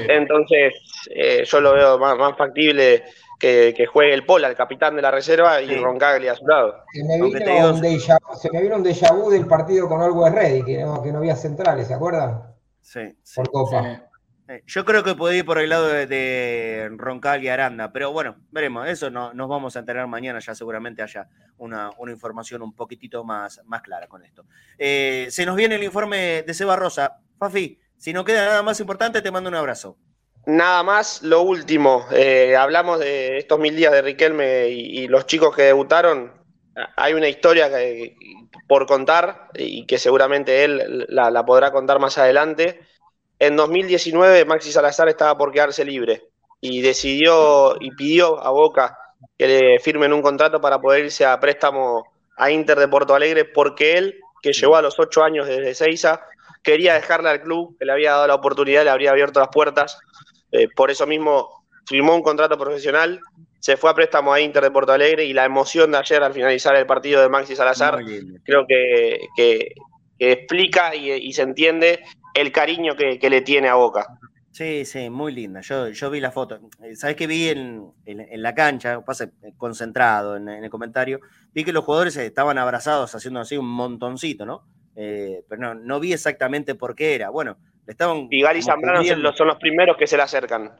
entonces, 0.09 0.75
eh, 1.11 1.45
yo 1.45 1.61
lo 1.61 1.75
veo 1.75 1.99
más, 1.99 2.37
factible 2.37 3.05
que, 3.39 3.87
juegue 3.91 4.15
el 4.15 4.25
Pola, 4.25 4.49
el 4.49 4.57
capitán 4.57 4.97
de 4.97 5.03
la 5.03 5.11
reserva, 5.11 5.61
y 5.61 5.77
Roncaglia 5.77 6.33
a 6.33 6.37
su 6.37 6.47
lado. 6.47 6.85
Se 6.93 7.05
me, 7.05 7.15
vino 7.17 7.27
un 7.73 7.81
déjà, 7.81 8.19
se 8.35 8.51
me 8.51 8.63
vino 8.63 8.77
un 8.77 8.85
déjà 8.85 9.15
vu 9.15 9.31
del 9.31 9.47
partido 9.47 9.89
con 9.89 10.03
Always 10.03 10.35
Ready, 10.35 10.65
que 10.65 10.79
no, 10.79 11.03
que 11.03 11.13
no 11.13 11.19
había 11.19 11.37
centrales, 11.37 11.87
¿se 11.87 11.95
acuerdan? 11.95 12.43
Sí. 12.81 13.01
Por 13.35 13.51
Copa. 13.51 13.87
Eh, 13.87 14.01
yo 14.67 14.85
creo 14.85 15.03
que 15.03 15.15
puede 15.15 15.39
ir 15.39 15.45
por 15.45 15.59
el 15.59 15.71
lado 15.71 15.89
de, 15.89 16.89
Roncal 16.97 17.43
y 17.43 17.49
Aranda, 17.49 17.93
pero 17.93 18.13
bueno, 18.13 18.37
veremos. 18.51 18.87
Eso 18.89 19.11
no, 19.11 19.35
nos 19.35 19.49
vamos 19.49 19.77
a 19.77 19.81
enterar 19.81 20.07
mañana, 20.07 20.39
ya 20.39 20.55
seguramente 20.55 21.03
haya 21.03 21.29
una, 21.59 21.91
información 22.09 22.63
un 22.63 22.75
poquitito 22.75 23.25
más, 23.25 23.61
más 23.65 23.83
clara 23.83 24.07
con 24.07 24.23
esto. 24.25 24.45
Eh, 24.79 25.27
se 25.31 25.45
nos 25.47 25.57
viene 25.57 25.75
el 25.75 25.83
informe 25.83 26.43
de 26.43 26.55
Seba 26.55 26.77
Rosa. 26.77 27.19
Fafi, 27.39 27.81
si 27.97 28.13
no 28.13 28.25
queda 28.25 28.47
nada 28.47 28.63
más 28.63 28.79
importante, 28.81 29.21
te 29.21 29.31
mando 29.31 29.51
un 29.51 29.57
abrazo. 29.57 29.99
Nada 30.47 30.85
más, 30.85 31.23
lo 31.23 31.43
último. 31.43 32.07
Eh, 32.13 32.55
hablamos 32.57 33.01
de 33.01 33.39
estos 33.39 33.59
mil 33.59 33.75
días 33.75 33.93
de 33.93 34.03
Riquelme 34.03 34.69
y, 34.69 35.09
los 35.09 35.27
chicos 35.27 35.57
que 35.57 35.63
debutaron. 35.63 36.33
Hay 36.95 37.15
una 37.15 37.29
historia 37.29 37.69
por 38.69 38.87
contar 38.87 39.49
y 39.55 39.87
que 39.87 39.99
seguramente 39.99 40.63
él 40.63 41.07
la 41.09 41.45
podrá 41.47 41.73
contar 41.73 41.99
más 41.99 42.19
adelante 42.19 42.81
en 43.39 43.57
2019 43.57 44.45
Maxi 44.45 44.73
Salazar 44.73 45.09
estaba 45.09 45.37
por 45.37 45.53
quedarse 45.53 45.85
libre 45.85 46.25
y 46.61 46.81
decidió 46.81 47.77
y 47.81 47.91
pidió 47.93 48.43
a 48.43 48.51
Boca 48.51 48.99
que 49.39 49.47
le 49.47 49.79
firmen 49.81 50.13
un 50.13 50.23
contrato 50.23 50.61
para 50.61 50.81
poder 50.81 51.05
irse 51.05 51.25
a 51.25 51.39
préstamo 51.39 52.05
a 52.37 52.51
Inter 52.51 52.79
de 52.79 52.89
Porto 52.89 53.15
Alegre 53.15 53.45
porque 53.45 53.99
él, 53.99 54.21
que 54.43 54.53
llegó 54.53 54.77
a 54.77 54.83
los 54.83 54.99
ocho 54.99 55.23
años 55.23 55.47
desde 55.47 55.75
Seiza, 55.75 56.21
quería 56.63 56.95
dejarle 56.95 57.31
al 57.31 57.43
club 57.43 57.77
que 57.79 57.85
le 57.85 57.93
había 57.93 58.13
dado 58.13 58.27
la 58.27 58.35
oportunidad, 58.35 58.85
le 58.85 58.91
habría 58.91 59.11
abierto 59.11 59.41
las 59.41 59.49
puertas. 59.49 59.99
Eh, 60.53 60.69
por 60.75 60.91
eso 60.91 61.07
mismo 61.07 61.65
firmó 61.87 62.15
un 62.15 62.23
contrato 62.23 62.59
profesional, 62.59 63.21
se 63.61 63.77
fue 63.77 63.91
a 63.91 63.95
préstamo 63.95 64.33
a 64.33 64.41
Inter 64.41 64.63
de 64.63 64.71
Porto 64.71 64.93
Alegre 64.93 65.25
y 65.25 65.33
la 65.33 65.45
emoción 65.45 65.93
de 65.93 65.99
ayer 65.99 66.23
al 66.23 66.33
finalizar 66.33 66.75
el 66.77 66.87
partido 66.87 67.21
de 67.23 67.29
Maxi 67.29 67.57
Salazar 67.57 67.99
creo 68.45 68.67
que, 68.67 69.75
explica 70.19 70.95
y, 70.95 71.33
se 71.33 71.43
entiende 71.43 72.03
el 72.37 72.53
cariño 72.53 72.95
que, 72.97 73.19
le 73.31 73.41
tiene 73.41 73.69
a 73.69 73.75
Boca. 73.75 74.07
Sí, 74.51 74.85
sí, 74.85 75.11
muy 75.11 75.33
linda. 75.33 75.61
Yo, 75.61 75.89
yo 75.89 76.11
vi 76.11 76.21
la 76.21 76.31
foto. 76.31 76.61
Eh, 76.83 76.97
¿Sabes 76.97 77.17
qué 77.17 77.27
vi 77.27 77.49
en, 77.49 77.93
la 78.07 78.55
cancha? 78.55 79.03
Pasa 79.05 79.25
eh, 79.25 79.53
concentrado 79.57 80.37
en, 80.37 80.49
el 80.49 80.71
comentario. 80.71 81.21
Vi 81.53 81.65
que 81.65 81.73
los 81.73 81.85
jugadores 81.85 82.17
estaban 82.17 82.59
abrazados 82.59 83.15
haciendo 83.15 83.41
así 83.41 83.57
un 83.57 83.69
montoncito, 83.69 84.47
¿no? 84.47 84.65
Eh, 84.95 85.45
pero 85.49 85.61
no, 85.61 85.75
no 85.75 86.01
vi 86.01 86.13
exactamente 86.13 86.75
por 86.75 86.95
qué 86.95 87.15
era. 87.15 87.29
Bueno, 87.31 87.59
le 87.87 87.91
estaban. 87.91 88.29
Pigal 88.29 88.57
y 88.57 88.63
Zambrano 88.63 89.33
son 89.35 89.49
los 89.49 89.57
primeros 89.57 89.97
que 89.97 90.07
se 90.07 90.17
le 90.17 90.23
acercan. 90.23 90.73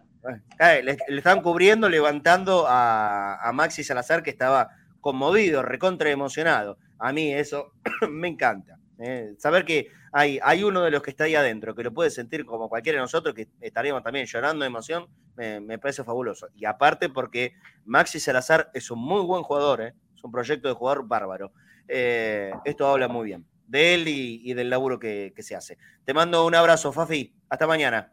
le, 0.59 0.97
estaban 1.09 1.43
cubriendo, 1.43 1.89
levantando 1.89 2.67
a, 2.67 3.37
a 3.47 3.53
Maxi 3.53 3.85
Salazar, 3.85 4.23
que 4.23 4.31
estaba 4.31 4.71
conmovido, 5.01 5.63
recontra 5.63 6.11
emocionado. 6.11 6.79
A 6.99 7.13
mí 7.13 7.33
eso 7.33 7.73
me 8.11 8.29
encanta. 8.29 8.76
Eh, 8.99 9.35
saber 9.39 9.65
que 9.65 9.89
hay, 10.13 10.39
hay 10.43 10.65
uno 10.65 10.83
de 10.83 10.91
los 10.91 11.03
que 11.03 11.11
está 11.11 11.25
ahí 11.25 11.35
adentro, 11.35 11.75
que 11.75 11.83
lo 11.83 11.93
puede 11.93 12.11
sentir 12.11 12.47
como 12.47 12.69
cualquiera 12.69 12.99
de 12.99 13.03
nosotros, 13.03 13.35
que 13.35 13.49
estaríamos 13.61 14.03
también 14.03 14.27
llorando 14.27 14.63
de 14.63 14.69
emoción, 14.69 15.07
me, 15.37 15.79
parece 15.79 16.03
fabuloso. 16.03 16.49
Y 16.57 16.65
aparte 16.65 17.09
porque 17.09 17.55
Maxi 17.85 18.19
Salazar 18.19 18.71
es 18.73 18.91
un 18.91 18.99
muy 18.99 19.23
buen 19.23 19.43
jugador, 19.43 19.83
¿eh? 19.83 19.95
es 20.15 20.25
un 20.25 20.33
proyecto 20.33 20.69
de 20.69 20.75
jugador 20.75 21.07
bárbaro. 21.07 21.53
Eh, 21.89 22.53
esto 22.65 22.89
habla 22.89 23.09
muy 23.09 23.27
bien 23.27 23.47
de 23.67 23.95
él 23.95 24.09
y, 24.09 24.55
del 24.55 24.71
laburo 24.71 24.99
que, 24.99 25.33
se 25.39 25.57
hace. 25.57 25.77
Te 26.05 26.15
mando 26.15 26.47
un 26.47 26.55
abrazo, 26.55 26.93
Fafi. 26.93 27.35
Hasta 27.49 27.67
mañana. 27.67 28.13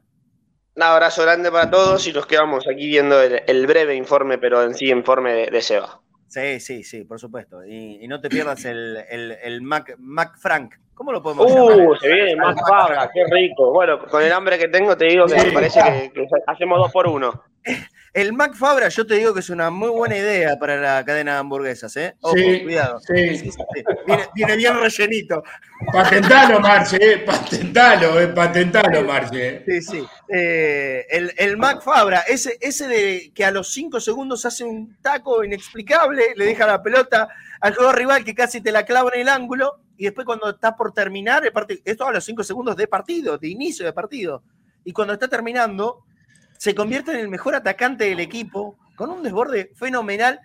Un 0.75 0.83
abrazo 0.83 1.21
grande 1.21 1.51
para 1.51 1.69
todos 1.69 2.05
y 2.07 2.13
nos 2.13 2.25
quedamos 2.25 2.67
aquí 2.67 2.87
viendo 2.87 3.21
el, 3.21 3.67
breve 3.67 3.95
informe, 3.95 4.39
pero 4.39 4.63
en 4.63 4.73
sí 4.73 4.89
informe 4.89 5.49
de 5.51 5.61
Seba. 5.61 6.02
Sí, 6.33 6.59
sí, 6.59 6.83
sí, 6.83 7.03
por 7.03 7.19
supuesto. 7.19 7.63
Y, 7.63 8.07
no 8.07 8.19
te 8.19 8.27
pierdas 8.27 8.65
el, 8.65 8.97
el, 9.07 9.61
Mac, 9.61 9.95
Mac, 9.99 10.35
Frank. 10.39 10.73
¿Cómo 10.95 11.11
lo 11.11 11.21
podemos 11.21 11.51
uh, 11.51 11.55
llamar? 11.55 11.87
Uh, 11.87 11.95
se 11.97 12.11
viene 12.11 12.35
Mac 12.35 12.57
Fabra, 12.67 13.09
qué 13.13 13.23
rico. 13.29 13.71
Bueno, 13.71 13.99
con 14.07 14.23
el 14.23 14.31
hambre 14.31 14.57
que 14.57 14.67
tengo 14.67 14.97
te 14.97 15.05
digo 15.05 15.27
que 15.27 15.35
me 15.35 15.51
parece 15.51 16.11
que, 16.11 16.27
hacemos 16.47 16.79
dos 16.79 16.91
por 16.91 17.07
uno. 17.07 17.43
El 18.13 18.31
Mac 18.31 18.53
Fabra, 18.53 18.89
yo 18.89 19.07
te 19.07 19.15
digo 19.15 19.33
que 19.33 19.39
es 19.39 19.49
una 19.49 19.71
muy 19.71 19.89
buena 19.89 20.15
idea 20.15 20.59
para 20.59 20.79
la 20.79 21.03
cadena 21.03 21.33
de 21.33 21.37
hamburguesas, 21.39 21.97
¿eh? 21.97 22.15
Ojo, 22.21 22.35
sí, 22.37 22.61
cuidado. 22.61 22.99
Sí. 22.99 23.49
Viene, 24.35 24.55
bien 24.55 24.79
rellenito. 24.79 25.43
Patentalo, 25.91 26.59
Marche, 26.59 26.97
eh, 27.01 27.17
patentalo, 27.25 28.21
eh, 28.21 28.27
patentalo, 28.27 29.03
Marche. 29.03 29.63
Sí, 29.65 29.81
sí. 29.81 30.07
Eh, 30.29 31.07
el, 31.09 31.33
el, 31.37 31.57
Mac 31.57 31.81
Fabra, 31.81 32.19
ese, 32.19 32.55
ese 32.61 32.87
de 32.87 33.31
que 33.33 33.45
a 33.45 33.51
los 33.51 33.73
cinco 33.73 33.99
segundos 33.99 34.45
hace 34.45 34.63
un 34.63 34.95
taco 35.01 35.43
inexplicable, 35.43 36.33
le 36.35 36.45
deja 36.45 36.67
la 36.67 36.83
pelota 36.83 37.29
al 37.61 37.73
jugador 37.73 37.97
rival 37.97 38.23
que 38.23 38.35
casi 38.35 38.61
te 38.61 38.71
la 38.71 38.85
clava 38.85 39.09
en 39.15 39.21
el 39.21 39.29
ángulo, 39.29 39.79
y 39.97 40.03
después 40.03 40.25
cuando 40.25 40.51
está 40.51 40.75
por 40.75 40.93
terminar 40.93 41.43
el 41.45 41.51
partido, 41.51 41.81
esto 41.83 42.07
a 42.07 42.11
los 42.11 42.23
cinco 42.23 42.43
segundos 42.43 42.75
de 42.75 42.87
partido, 42.87 43.39
de 43.39 43.47
inicio 43.47 43.87
de 43.87 43.93
partido, 43.93 44.43
y 44.85 44.91
cuando 44.91 45.13
está 45.13 45.27
terminando 45.27 46.03
se 46.63 46.73
convierte 46.73 47.11
en 47.11 47.17
el 47.17 47.27
mejor 47.27 47.55
atacante 47.55 48.05
del 48.05 48.21
equipo, 48.21 48.79
con 48.95 49.09
un 49.09 49.21
desborde 49.21 49.73
fenomenal. 49.75 50.39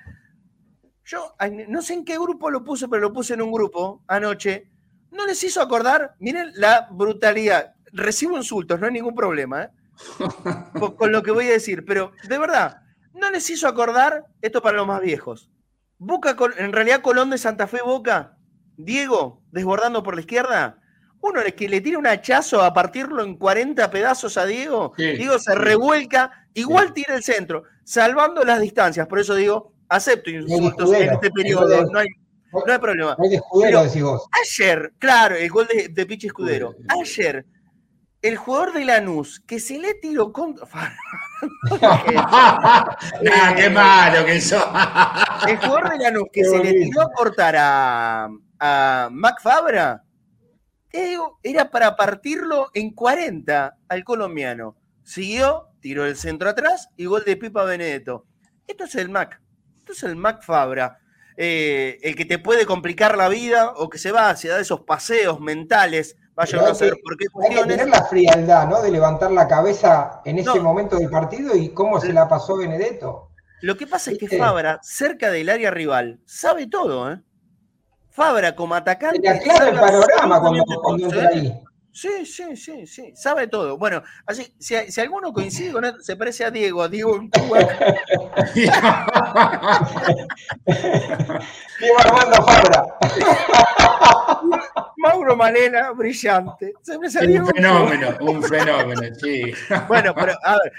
Yo 1.04 1.36
no 1.68 1.80
sé 1.80 1.94
en 1.94 2.04
qué 2.04 2.18
grupo 2.18 2.50
lo 2.50 2.64
puse, 2.64 2.88
pero 2.88 3.02
lo 3.02 3.12
puse 3.12 3.34
en 3.34 3.42
un 3.42 3.52
grupo 3.52 4.02
anoche. 4.08 4.68
No 5.12 5.26
les 5.26 5.44
hizo 5.44 5.62
acordar, 5.62 6.16
miren 6.18 6.50
la 6.56 6.88
brutalidad. 6.90 7.72
Recibo 7.92 8.36
insultos, 8.36 8.80
no 8.80 8.86
hay 8.86 8.94
ningún 8.94 9.14
problema 9.14 9.62
¿eh? 9.62 9.70
con, 10.98 11.12
lo 11.12 11.22
que 11.22 11.30
voy 11.30 11.46
a 11.46 11.52
decir, 11.52 11.84
pero 11.84 12.10
de 12.28 12.36
verdad, 12.36 12.82
no 13.14 13.30
les 13.30 13.48
hizo 13.48 13.68
acordar, 13.68 14.24
esto 14.42 14.60
para 14.60 14.78
los 14.78 14.88
más 14.88 15.00
viejos. 15.00 15.52
Boca, 15.98 16.36
en 16.56 16.72
realidad 16.72 17.00
Colón 17.00 17.30
de 17.30 17.38
Santa 17.38 17.68
Fe 17.68 17.80
Boca, 17.80 18.36
Diego 18.76 19.44
desbordando 19.52 20.02
por 20.02 20.16
la 20.16 20.22
izquierda, 20.22 20.80
uno 21.20 21.40
es 21.40 21.54
que 21.54 21.68
le 21.68 21.80
tira 21.80 21.98
un 21.98 22.06
hachazo 22.06 22.62
a 22.62 22.72
partirlo 22.72 23.22
en 23.22 23.36
40 23.36 23.90
pedazos 23.90 24.36
a 24.36 24.46
Diego, 24.46 24.92
Diego 24.96 25.38
se 25.38 25.54
revuelca, 25.54 26.46
igual 26.54 26.92
tira 26.92 27.14
el 27.16 27.22
centro, 27.22 27.64
salvando 27.84 28.44
las 28.44 28.60
distancias. 28.60 29.06
Por 29.06 29.18
eso 29.18 29.34
digo, 29.34 29.72
acepto 29.88 30.30
insultos 30.30 30.92
en 30.92 31.12
este 31.12 31.30
periodo, 31.30 31.84
no 31.90 31.98
hay, 31.98 32.08
no 32.52 32.72
hay 32.72 32.78
problema. 32.78 33.16
Ayer, 34.42 34.92
claro, 34.98 35.34
el 35.36 35.48
gol 35.50 35.66
de, 35.66 35.88
de 35.88 36.06
Piche 36.06 36.28
Escudero. 36.28 36.76
Ayer, 36.88 37.44
el 38.22 38.36
jugador 38.36 38.72
de 38.72 38.84
Lanús 38.84 39.40
que 39.40 39.60
se 39.60 39.78
le 39.78 39.94
tiró 39.94 40.32
contra. 40.32 40.66
qué 43.56 43.70
malo 43.70 44.24
que 44.24 44.36
eso. 44.36 44.64
el 45.46 45.56
jugador 45.56 45.90
de 45.90 45.98
Lanús 45.98 46.28
que 46.32 46.44
se 46.44 46.58
le 46.58 46.72
tiró 46.72 47.02
a 47.02 47.12
cortar 47.12 47.56
a, 47.56 48.28
a 48.60 49.08
Mac 49.10 49.40
Fabra 49.42 50.02
era 50.92 51.70
para 51.70 51.96
partirlo 51.96 52.70
en 52.74 52.92
40 52.92 53.76
al 53.88 54.04
colombiano. 54.04 54.76
Siguió, 55.02 55.68
tiró 55.80 56.04
el 56.06 56.16
centro 56.16 56.50
atrás 56.50 56.88
y 56.96 57.06
gol 57.06 57.24
de 57.24 57.36
Pipa 57.36 57.64
Benedetto. 57.64 58.26
Esto 58.66 58.84
es 58.84 58.94
el 58.96 59.08
Mac. 59.08 59.40
Esto 59.78 59.92
es 59.92 60.02
el 60.02 60.16
Mac 60.16 60.42
Fabra. 60.42 60.98
Eh, 61.36 61.98
el 62.02 62.16
que 62.16 62.24
te 62.24 62.38
puede 62.38 62.66
complicar 62.66 63.16
la 63.16 63.28
vida 63.28 63.72
o 63.76 63.88
que 63.88 63.98
se 63.98 64.12
va 64.12 64.28
hacia 64.28 64.58
esos 64.58 64.80
paseos 64.80 65.40
mentales. 65.40 66.16
Vaya 66.34 66.60
a 66.60 66.74
saber 66.74 66.98
por 67.02 67.16
qué 67.16 67.26
cuestiones. 67.32 67.64
Hay 67.64 67.70
que 67.70 67.76
tener 67.76 67.88
la 67.88 68.04
frialdad, 68.04 68.68
¿no? 68.68 68.82
De 68.82 68.90
levantar 68.90 69.30
la 69.32 69.48
cabeza 69.48 70.20
en 70.24 70.38
ese 70.38 70.60
momento 70.60 70.96
del 70.96 71.10
partido 71.10 71.56
y 71.56 71.70
cómo 71.70 72.00
se 72.00 72.12
la 72.12 72.28
pasó 72.28 72.56
Benedetto. 72.56 73.30
Lo 73.60 73.76
que 73.76 73.86
pasa 73.86 74.12
es 74.12 74.18
que 74.18 74.28
Fabra, 74.28 74.78
cerca 74.82 75.30
del 75.30 75.48
área 75.48 75.70
rival, 75.70 76.20
sabe 76.26 76.68
todo, 76.68 77.12
¿eh? 77.12 77.20
Fabra 78.18 78.54
como 78.56 78.74
atacante. 78.74 79.40
claro 79.44 79.66
el 79.66 79.78
panorama 79.78 80.40
cuando, 80.40 81.06
entra 81.06 81.28
ahí. 81.28 81.54
Sí, 81.92 82.26
sí, 82.26 82.56
sí, 82.56 82.86
sí, 82.86 83.12
sabe 83.14 83.46
todo. 83.46 83.78
Bueno, 83.78 84.02
así, 84.26 84.52
si, 84.58 84.74
si 84.90 85.00
alguno 85.00 85.32
coincide 85.32 85.72
con 85.72 85.84
él, 85.84 85.94
se 86.00 86.16
parece 86.16 86.44
a 86.44 86.50
Diego, 86.50 86.82
a 86.82 86.88
Diego 86.88 87.16
en 87.16 87.30
Cuba. 87.30 87.58
Diego 91.78 91.98
Armando 91.98 92.42
Fabra. 92.44 92.84
Mauro 94.98 95.36
Malena, 95.36 95.92
brillante. 95.92 96.74
un 96.88 97.10
fenómeno, 97.10 98.16
un 98.20 98.42
fenómeno, 98.42 99.02
sí. 99.20 99.52
Bueno, 99.86 100.12
pero 100.14 100.34
a 100.42 100.58
ver, 100.58 100.72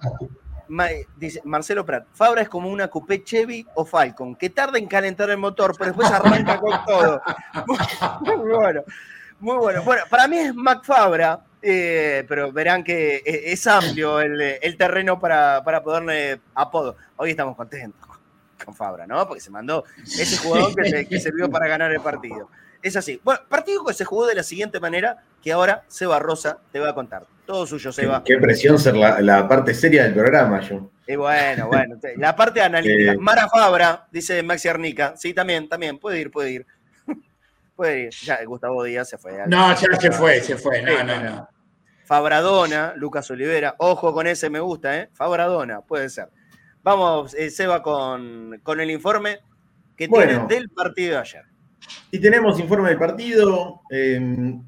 dice 1.16 1.40
Marcelo 1.44 1.84
Prat, 1.84 2.06
Fabra 2.12 2.42
es 2.42 2.48
como 2.48 2.70
una 2.70 2.88
coupé 2.88 3.22
Chevy 3.22 3.66
o 3.74 3.84
Falcon, 3.84 4.34
que 4.34 4.50
tarda 4.50 4.78
en 4.78 4.86
calentar 4.86 5.30
el 5.30 5.38
motor, 5.38 5.74
pero 5.78 5.92
después 5.92 6.10
arranca 6.10 6.58
con 6.58 6.84
todo. 6.84 7.22
Muy, 8.20 8.54
bueno, 8.54 8.82
muy 9.40 9.56
bueno. 9.56 9.82
Bueno, 9.82 10.02
para 10.08 10.26
mí 10.28 10.38
es 10.38 10.54
Mac 10.54 10.84
Fabra, 10.84 11.40
eh, 11.60 12.24
pero 12.28 12.52
verán 12.52 12.82
que 12.82 13.22
es 13.24 13.66
amplio 13.66 14.20
el, 14.20 14.76
terreno 14.78 15.18
para, 15.18 15.62
para, 15.64 15.82
ponerle 15.82 16.40
apodo. 16.54 16.96
Hoy 17.16 17.30
estamos 17.30 17.56
contentos 17.56 18.00
con, 18.64 18.74
Fabra, 18.74 19.06
¿no? 19.06 19.26
Porque 19.26 19.40
se 19.40 19.50
mandó 19.50 19.84
ese 20.02 20.38
jugador 20.38 20.74
que, 20.74 21.06
que 21.06 21.20
sirvió 21.20 21.50
para 21.50 21.68
ganar 21.68 21.92
el 21.92 22.00
partido. 22.00 22.48
Es 22.84 22.96
así. 22.96 23.18
Bueno, 23.24 23.40
partido 23.48 23.82
que 23.82 23.94
se 23.94 24.04
jugó 24.04 24.26
de 24.26 24.34
la 24.34 24.42
siguiente 24.42 24.78
manera, 24.78 25.16
que 25.42 25.50
ahora 25.50 25.84
Seba 25.88 26.18
Rosa 26.18 26.58
te 26.70 26.78
va 26.78 26.90
a 26.90 26.94
contar. 26.94 27.24
Todo 27.46 27.66
suyo, 27.66 27.90
Seba. 27.90 28.22
Qué, 28.22 28.36
presión 28.36 28.78
ser 28.78 28.94
la, 28.94 29.48
parte 29.48 29.72
seria 29.72 30.02
del 30.02 30.12
programa, 30.12 30.60
yo. 30.60 30.90
Y 31.06 31.16
bueno, 31.16 31.68
bueno, 31.68 31.96
la 32.18 32.36
parte 32.36 32.60
analítica. 32.60 33.12
Eh, 33.12 33.18
Mara 33.18 33.48
Fabra, 33.48 34.06
dice 34.12 34.42
Maxi 34.42 34.68
Arnica. 34.68 35.14
Sí, 35.16 35.32
también, 35.32 35.66
también, 35.66 35.98
puede 35.98 36.20
ir, 36.20 36.30
puede 36.30 36.50
ir. 36.50 36.66
puede 37.74 38.00
ir. 38.02 38.10
Ya, 38.22 38.44
Gustavo 38.44 38.84
Díaz 38.84 39.08
se 39.08 39.16
fue. 39.16 39.32
No, 39.46 39.74
ya 39.74 39.98
se 39.98 40.12
fue, 40.12 40.40
se 40.42 40.58
fue. 40.58 40.82
No, 40.82 41.02
no, 41.04 41.20
no. 41.20 41.48
Fabradona, 42.04 42.92
Lucas 42.96 43.30
Olivera. 43.30 43.76
Ojo 43.78 44.12
con 44.12 44.26
ese, 44.26 44.50
me 44.50 44.60
gusta, 44.60 44.94
¿eh? 44.98 45.08
Fabradona, 45.14 45.80
puede 45.80 46.10
ser. 46.10 46.28
Vamos, 46.82 47.32
eh, 47.32 47.48
Seba, 47.48 47.82
con, 47.82 48.60
con 48.62 48.78
el 48.78 48.90
informe 48.90 49.38
que 49.96 50.06
tiene 50.06 50.44
del 50.48 50.68
partido 50.68 51.14
de 51.14 51.20
ayer. 51.20 51.53
Y 52.10 52.20
tenemos 52.20 52.58
informe 52.60 52.90
del 52.90 52.98
partido. 52.98 53.82
Em, 53.90 54.62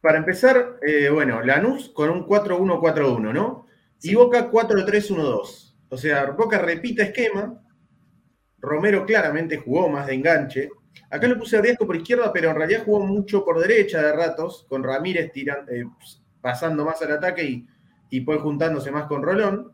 para 0.00 0.18
empezar, 0.18 0.78
eh, 0.86 1.08
bueno, 1.10 1.42
Lanús 1.42 1.90
con 1.90 2.10
un 2.10 2.26
4-1-4-1, 2.26 3.32
¿no? 3.32 3.66
Y 4.02 4.14
Boca 4.14 4.50
4-3-1-2. 4.50 5.76
O 5.88 5.96
sea, 5.96 6.30
Boca 6.30 6.58
repite 6.58 7.02
esquema. 7.02 7.62
Romero 8.58 9.04
claramente 9.04 9.58
jugó 9.58 9.88
más 9.88 10.06
de 10.06 10.14
enganche. 10.14 10.68
Acá 11.10 11.28
lo 11.28 11.38
puse 11.38 11.56
a 11.56 11.60
riesgo 11.60 11.86
por 11.86 11.96
izquierda, 11.96 12.32
pero 12.32 12.50
en 12.50 12.56
realidad 12.56 12.84
jugó 12.84 13.00
mucho 13.00 13.44
por 13.44 13.60
derecha 13.60 14.02
de 14.02 14.12
ratos, 14.12 14.66
con 14.68 14.82
Ramírez 14.82 15.30
tirando, 15.32 15.70
eh, 15.72 15.84
pasando 16.40 16.84
más 16.84 17.00
al 17.02 17.12
ataque 17.12 17.44
y, 17.44 17.66
y 18.10 18.20
pues 18.22 18.40
juntándose 18.40 18.90
más 18.90 19.06
con 19.06 19.22
Rolón. 19.22 19.72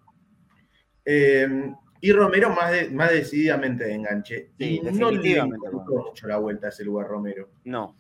Em, 1.05 1.75
y 2.05 2.13
Romero 2.13 2.51
más, 2.51 2.91
más 2.91 3.13
decididamente 3.13 3.85
de 3.85 3.95
enganche. 3.95 4.51
y 4.59 4.81
no 4.81 5.13
le 5.13 5.41
mucho 5.45 6.27
la 6.27 6.37
vuelta 6.37 6.67
a 6.67 6.71
ese 6.71 6.85
lugar 6.85 7.07
Romero. 7.07 7.49
No. 7.65 7.97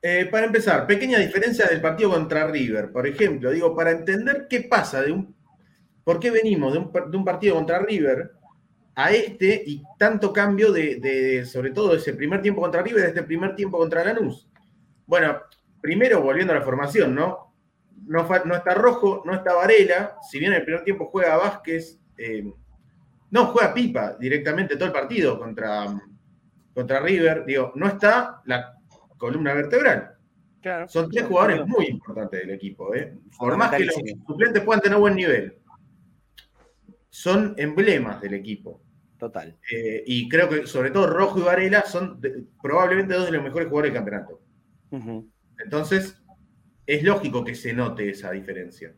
Eh, 0.00 0.26
para 0.26 0.46
empezar, 0.46 0.86
pequeña 0.86 1.18
diferencia 1.18 1.66
del 1.66 1.80
partido 1.80 2.10
contra 2.10 2.46
River, 2.46 2.92
por 2.92 3.04
ejemplo, 3.04 3.50
digo, 3.50 3.74
para 3.74 3.90
entender 3.90 4.46
qué 4.48 4.60
pasa 4.60 5.02
de 5.02 5.10
un. 5.10 5.34
¿Por 6.04 6.20
qué 6.20 6.30
venimos 6.30 6.72
de 6.72 6.78
un, 6.78 7.24
partido 7.24 7.56
contra 7.56 7.80
River 7.80 8.30
a 8.94 9.10
este 9.10 9.60
y 9.66 9.82
tanto 9.98 10.32
cambio 10.32 10.70
de, 10.70 11.44
sobre 11.46 11.72
todo 11.72 11.96
ese 11.96 12.14
primer 12.14 12.40
tiempo 12.40 12.60
contra 12.60 12.80
River, 12.80 13.02
de 13.02 13.08
este 13.08 13.24
primer 13.24 13.56
tiempo 13.56 13.76
contra 13.76 14.04
Lanús? 14.04 14.48
Bueno, 15.04 15.40
primero 15.80 16.22
volviendo 16.22 16.52
a 16.52 16.56
la 16.60 16.62
formación, 16.62 17.12
¿no? 17.12 17.52
No, 18.06 18.28
no 18.44 18.54
está 18.54 18.72
Rojo, 18.74 19.24
no 19.26 19.34
está 19.34 19.52
Varela, 19.52 20.16
si 20.30 20.38
bien 20.38 20.52
el 20.52 20.62
primer 20.62 20.84
tiempo 20.84 21.06
juega 21.06 21.36
Vázquez, 21.36 21.98
eh, 22.18 22.52
no, 23.36 23.46
juega 23.48 23.74
Pipa 23.74 24.16
directamente 24.18 24.76
todo 24.76 24.86
el 24.86 24.92
partido 24.92 25.38
contra, 25.38 26.00
contra 26.72 27.00
River. 27.00 27.44
Digo, 27.44 27.72
no 27.74 27.86
está 27.86 28.40
la 28.46 28.78
columna 29.18 29.52
vertebral. 29.52 30.12
Son 30.88 31.10
tres 31.10 31.26
jugadores 31.26 31.66
muy 31.66 31.86
importantes 31.86 32.40
del 32.40 32.50
equipo. 32.50 32.94
¿eh? 32.94 33.14
Por 33.38 33.56
más 33.58 33.70
que 33.72 33.84
los 33.84 33.94
suplentes 34.26 34.62
puedan 34.62 34.80
tener 34.80 34.98
buen 34.98 35.14
nivel, 35.14 35.58
son 37.10 37.54
emblemas 37.58 38.22
del 38.22 38.34
equipo. 38.34 38.82
Total. 39.18 39.54
Eh, 39.70 40.02
y 40.06 40.28
creo 40.30 40.48
que 40.48 40.66
sobre 40.66 40.90
todo 40.90 41.06
Rojo 41.06 41.38
y 41.38 41.42
Varela 41.42 41.82
son 41.82 42.18
probablemente 42.62 43.14
dos 43.14 43.26
de 43.26 43.32
los 43.32 43.44
mejores 43.44 43.68
jugadores 43.68 43.92
del 43.92 44.02
campeonato. 44.02 44.40
Entonces, 45.58 46.22
es 46.86 47.02
lógico 47.02 47.44
que 47.44 47.54
se 47.54 47.74
note 47.74 48.08
esa 48.08 48.30
diferencia. 48.30 48.94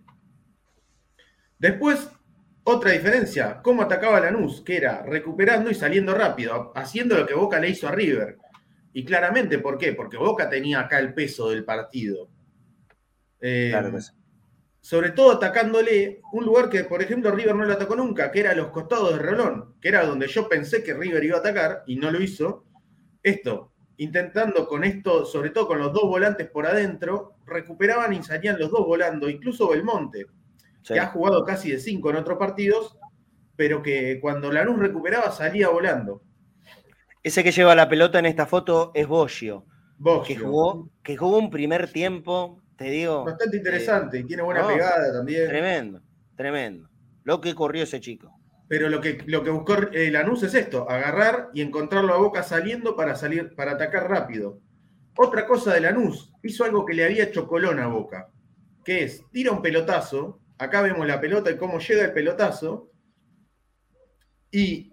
Después, 1.58 2.08
otra 2.70 2.92
diferencia, 2.92 3.60
cómo 3.62 3.82
atacaba 3.82 4.20
Lanús, 4.20 4.60
que 4.60 4.76
era 4.76 5.02
recuperando 5.02 5.70
y 5.70 5.74
saliendo 5.74 6.14
rápido, 6.14 6.70
haciendo 6.74 7.16
lo 7.16 7.26
que 7.26 7.32
Boca 7.32 7.58
le 7.58 7.70
hizo 7.70 7.88
a 7.88 7.92
River. 7.92 8.36
Y 8.92 9.06
claramente, 9.06 9.58
¿por 9.58 9.78
qué? 9.78 9.94
Porque 9.94 10.18
Boca 10.18 10.50
tenía 10.50 10.80
acá 10.80 10.98
el 10.98 11.14
peso 11.14 11.48
del 11.48 11.64
partido. 11.64 12.28
Eh, 13.40 13.72
sobre 14.80 15.10
todo 15.10 15.32
atacándole 15.32 16.20
un 16.32 16.44
lugar 16.44 16.68
que, 16.68 16.84
por 16.84 17.00
ejemplo, 17.00 17.30
River 17.30 17.54
no 17.54 17.64
lo 17.64 17.72
atacó 17.72 17.96
nunca, 17.96 18.30
que 18.30 18.40
era 18.40 18.54
los 18.54 18.68
costados 18.68 19.14
de 19.14 19.18
Rolón, 19.18 19.74
que 19.80 19.88
era 19.88 20.04
donde 20.04 20.26
yo 20.28 20.46
pensé 20.46 20.82
que 20.82 20.92
River 20.92 21.24
iba 21.24 21.36
a 21.36 21.40
atacar 21.40 21.84
y 21.86 21.96
no 21.96 22.10
lo 22.10 22.20
hizo. 22.20 22.66
Esto, 23.22 23.72
intentando 23.96 24.68
con 24.68 24.84
esto, 24.84 25.24
sobre 25.24 25.50
todo 25.50 25.68
con 25.68 25.78
los 25.78 25.92
dos 25.92 26.04
volantes 26.04 26.48
por 26.50 26.66
adentro, 26.66 27.36
recuperaban 27.46 28.12
y 28.12 28.22
salían 28.22 28.58
los 28.58 28.70
dos 28.70 28.86
volando, 28.86 29.28
incluso 29.30 29.70
Belmonte 29.70 30.26
que 30.88 31.00
ha 31.00 31.06
jugado 31.06 31.44
casi 31.44 31.70
de 31.70 31.78
cinco 31.78 32.10
en 32.10 32.16
otros 32.16 32.38
partidos, 32.38 32.98
pero 33.56 33.82
que 33.82 34.18
cuando 34.20 34.50
Lanús 34.52 34.78
recuperaba 34.78 35.30
salía 35.30 35.68
volando. 35.68 36.22
Ese 37.22 37.42
que 37.42 37.52
lleva 37.52 37.74
la 37.74 37.88
pelota 37.88 38.18
en 38.18 38.26
esta 38.26 38.46
foto 38.46 38.92
es 38.94 39.06
Boggio, 39.06 39.66
Que, 40.24 40.36
jugó, 40.36 40.90
que 41.02 41.16
jugó 41.16 41.38
un 41.38 41.50
primer 41.50 41.90
tiempo, 41.90 42.62
te 42.76 42.84
digo. 42.90 43.24
Bastante 43.24 43.56
interesante, 43.56 44.20
y 44.20 44.24
tiene 44.24 44.42
buena 44.42 44.66
pegada 44.66 45.12
también. 45.12 45.48
Tremendo, 45.48 46.00
tremendo. 46.36 46.88
Lo 47.24 47.40
que 47.40 47.54
corrió 47.54 47.82
ese 47.82 48.00
chico. 48.00 48.32
Pero 48.68 48.88
lo 48.88 49.00
que, 49.00 49.22
lo 49.26 49.42
que 49.42 49.50
buscó 49.50 49.74
eh, 49.92 50.10
Lanús 50.10 50.42
es 50.42 50.54
esto, 50.54 50.88
agarrar 50.88 51.48
y 51.54 51.62
encontrarlo 51.62 52.14
a 52.14 52.18
Boca 52.18 52.42
saliendo 52.42 52.94
para 52.94 53.16
salir, 53.16 53.54
para 53.54 53.72
atacar 53.72 54.08
rápido. 54.08 54.60
Otra 55.16 55.46
cosa 55.46 55.74
de 55.74 55.80
Lanús, 55.80 56.32
hizo 56.42 56.64
algo 56.64 56.84
que 56.84 56.94
le 56.94 57.04
había 57.04 57.24
hecho 57.24 57.48
Colón 57.48 57.80
a 57.80 57.88
Boca, 57.88 58.30
que 58.84 59.02
es, 59.02 59.24
tira 59.32 59.50
un 59.50 59.62
pelotazo, 59.62 60.40
Acá 60.58 60.82
vemos 60.82 61.06
la 61.06 61.20
pelota 61.20 61.50
y 61.50 61.56
cómo 61.56 61.78
llega 61.78 62.04
el 62.04 62.12
pelotazo. 62.12 62.90
Y 64.50 64.92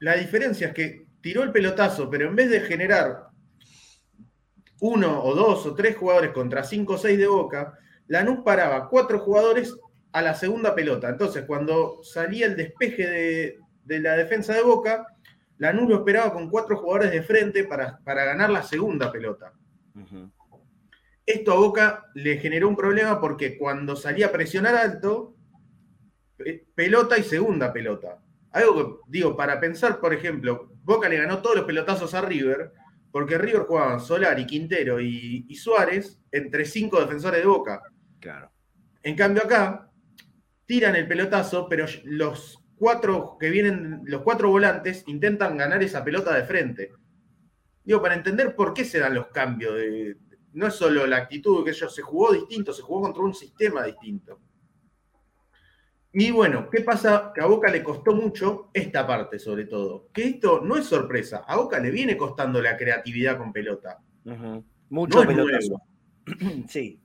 la 0.00 0.14
diferencia 0.14 0.68
es 0.68 0.74
que 0.74 1.06
tiró 1.20 1.42
el 1.42 1.52
pelotazo, 1.52 2.08
pero 2.08 2.28
en 2.28 2.36
vez 2.36 2.50
de 2.50 2.60
generar 2.60 3.28
uno 4.80 5.22
o 5.24 5.34
dos 5.34 5.66
o 5.66 5.74
tres 5.74 5.96
jugadores 5.96 6.30
contra 6.30 6.62
cinco 6.62 6.94
o 6.94 6.98
seis 6.98 7.18
de 7.18 7.26
Boca, 7.26 7.76
Lanús 8.06 8.40
paraba 8.44 8.88
cuatro 8.88 9.18
jugadores 9.18 9.74
a 10.12 10.22
la 10.22 10.34
segunda 10.34 10.74
pelota. 10.74 11.08
Entonces, 11.08 11.44
cuando 11.44 12.02
salía 12.02 12.46
el 12.46 12.56
despeje 12.56 13.58
de, 13.84 14.00
la 14.00 14.16
defensa 14.16 14.54
de 14.54 14.62
Boca, 14.62 15.06
Lanús 15.58 15.88
lo 15.88 15.96
esperaba 15.96 16.32
con 16.32 16.48
cuatro 16.48 16.76
jugadores 16.76 17.10
de 17.10 17.22
frente 17.22 17.64
para, 17.64 18.00
ganar 18.04 18.50
la 18.50 18.62
segunda 18.62 19.10
pelota. 19.10 19.52
Esto 21.28 21.52
a 21.52 21.56
Boca 21.56 22.06
le 22.14 22.38
generó 22.38 22.70
un 22.70 22.74
problema 22.74 23.20
porque 23.20 23.58
cuando 23.58 23.96
salía 23.96 24.28
a 24.28 24.32
presionar 24.32 24.74
alto, 24.74 25.36
pelota 26.74 27.18
y 27.18 27.22
segunda 27.22 27.70
pelota. 27.70 28.22
Algo 28.50 28.74
que, 28.74 29.02
digo, 29.08 29.36
para 29.36 29.60
pensar, 29.60 30.00
por 30.00 30.14
ejemplo, 30.14 30.72
Boca 30.82 31.06
le 31.06 31.18
ganó 31.18 31.42
todos 31.42 31.56
los 31.56 31.64
pelotazos 31.66 32.14
a 32.14 32.22
River, 32.22 32.72
porque 33.12 33.36
River 33.36 33.64
jugaban 33.64 34.00
Solar 34.00 34.40
y 34.40 34.46
Quintero 34.46 35.02
y, 35.02 35.54
Suárez 35.54 36.18
entre 36.32 36.64
cinco 36.64 36.98
defensores 36.98 37.42
de 37.42 37.46
Boca. 37.46 37.82
Claro. 38.20 38.50
En 39.02 39.14
cambio 39.14 39.44
acá, 39.44 39.90
tiran 40.64 40.96
el 40.96 41.06
pelotazo, 41.06 41.68
pero 41.68 41.84
los 42.04 42.58
cuatro 42.78 43.36
que 43.38 43.50
vienen, 43.50 44.00
los 44.06 44.22
cuatro 44.22 44.48
volantes, 44.48 45.04
intentan 45.06 45.58
ganar 45.58 45.82
esa 45.82 46.02
pelota 46.02 46.34
de 46.34 46.44
frente. 46.44 46.90
Digo, 47.84 48.00
para 48.00 48.14
entender 48.14 48.56
por 48.56 48.72
qué 48.72 48.86
se 48.86 48.98
dan 48.98 49.12
los 49.12 49.26
cambios 49.26 49.74
de. 49.74 50.16
No 50.52 50.66
es 50.66 50.74
solo 50.74 51.06
la 51.06 51.18
actitud, 51.18 51.64
que 51.64 51.70
ellos 51.70 51.94
se 51.94 52.02
jugó 52.02 52.32
distinto, 52.32 52.72
se 52.72 52.82
jugó 52.82 53.02
contra 53.02 53.22
un 53.22 53.34
sistema 53.34 53.84
distinto. 53.84 54.40
Y 56.12 56.30
bueno, 56.30 56.70
¿qué 56.70 56.80
pasa? 56.80 57.32
Que 57.34 57.42
a 57.42 57.46
Boca 57.46 57.70
le 57.70 57.82
costó 57.82 58.14
mucho 58.14 58.70
esta 58.72 59.06
parte, 59.06 59.38
sobre 59.38 59.66
todo. 59.66 60.08
Que 60.12 60.24
esto 60.24 60.60
no 60.60 60.76
es 60.76 60.86
sorpresa. 60.86 61.44
A 61.46 61.56
Boca 61.56 61.78
le 61.78 61.90
viene 61.90 62.16
costando 62.16 62.62
la 62.62 62.76
creatividad 62.76 63.36
con 63.36 63.52
pelota. 63.52 64.00
Mucho 64.88 65.26
pelotazo. 65.26 65.80
sí. 66.68 67.00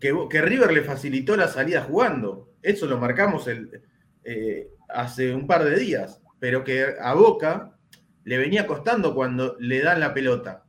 Que, 0.00 0.14
que, 0.28 0.42
River 0.42 0.72
le 0.72 0.82
facilitó 0.82 1.36
la 1.36 1.48
salida 1.48 1.82
jugando. 1.82 2.54
Eso 2.60 2.86
lo 2.86 2.98
marcamos 2.98 3.46
el, 3.46 3.82
eh, 4.24 4.68
hace 4.88 5.34
un 5.34 5.46
par 5.46 5.64
de 5.64 5.78
días. 5.78 6.20
Pero 6.40 6.64
que 6.64 6.86
a 7.00 7.14
Boca 7.14 7.78
le 8.24 8.38
venía 8.38 8.66
costando 8.66 9.14
cuando 9.14 9.56
le 9.60 9.80
dan 9.80 10.00
la 10.00 10.12
pelota. 10.12 10.64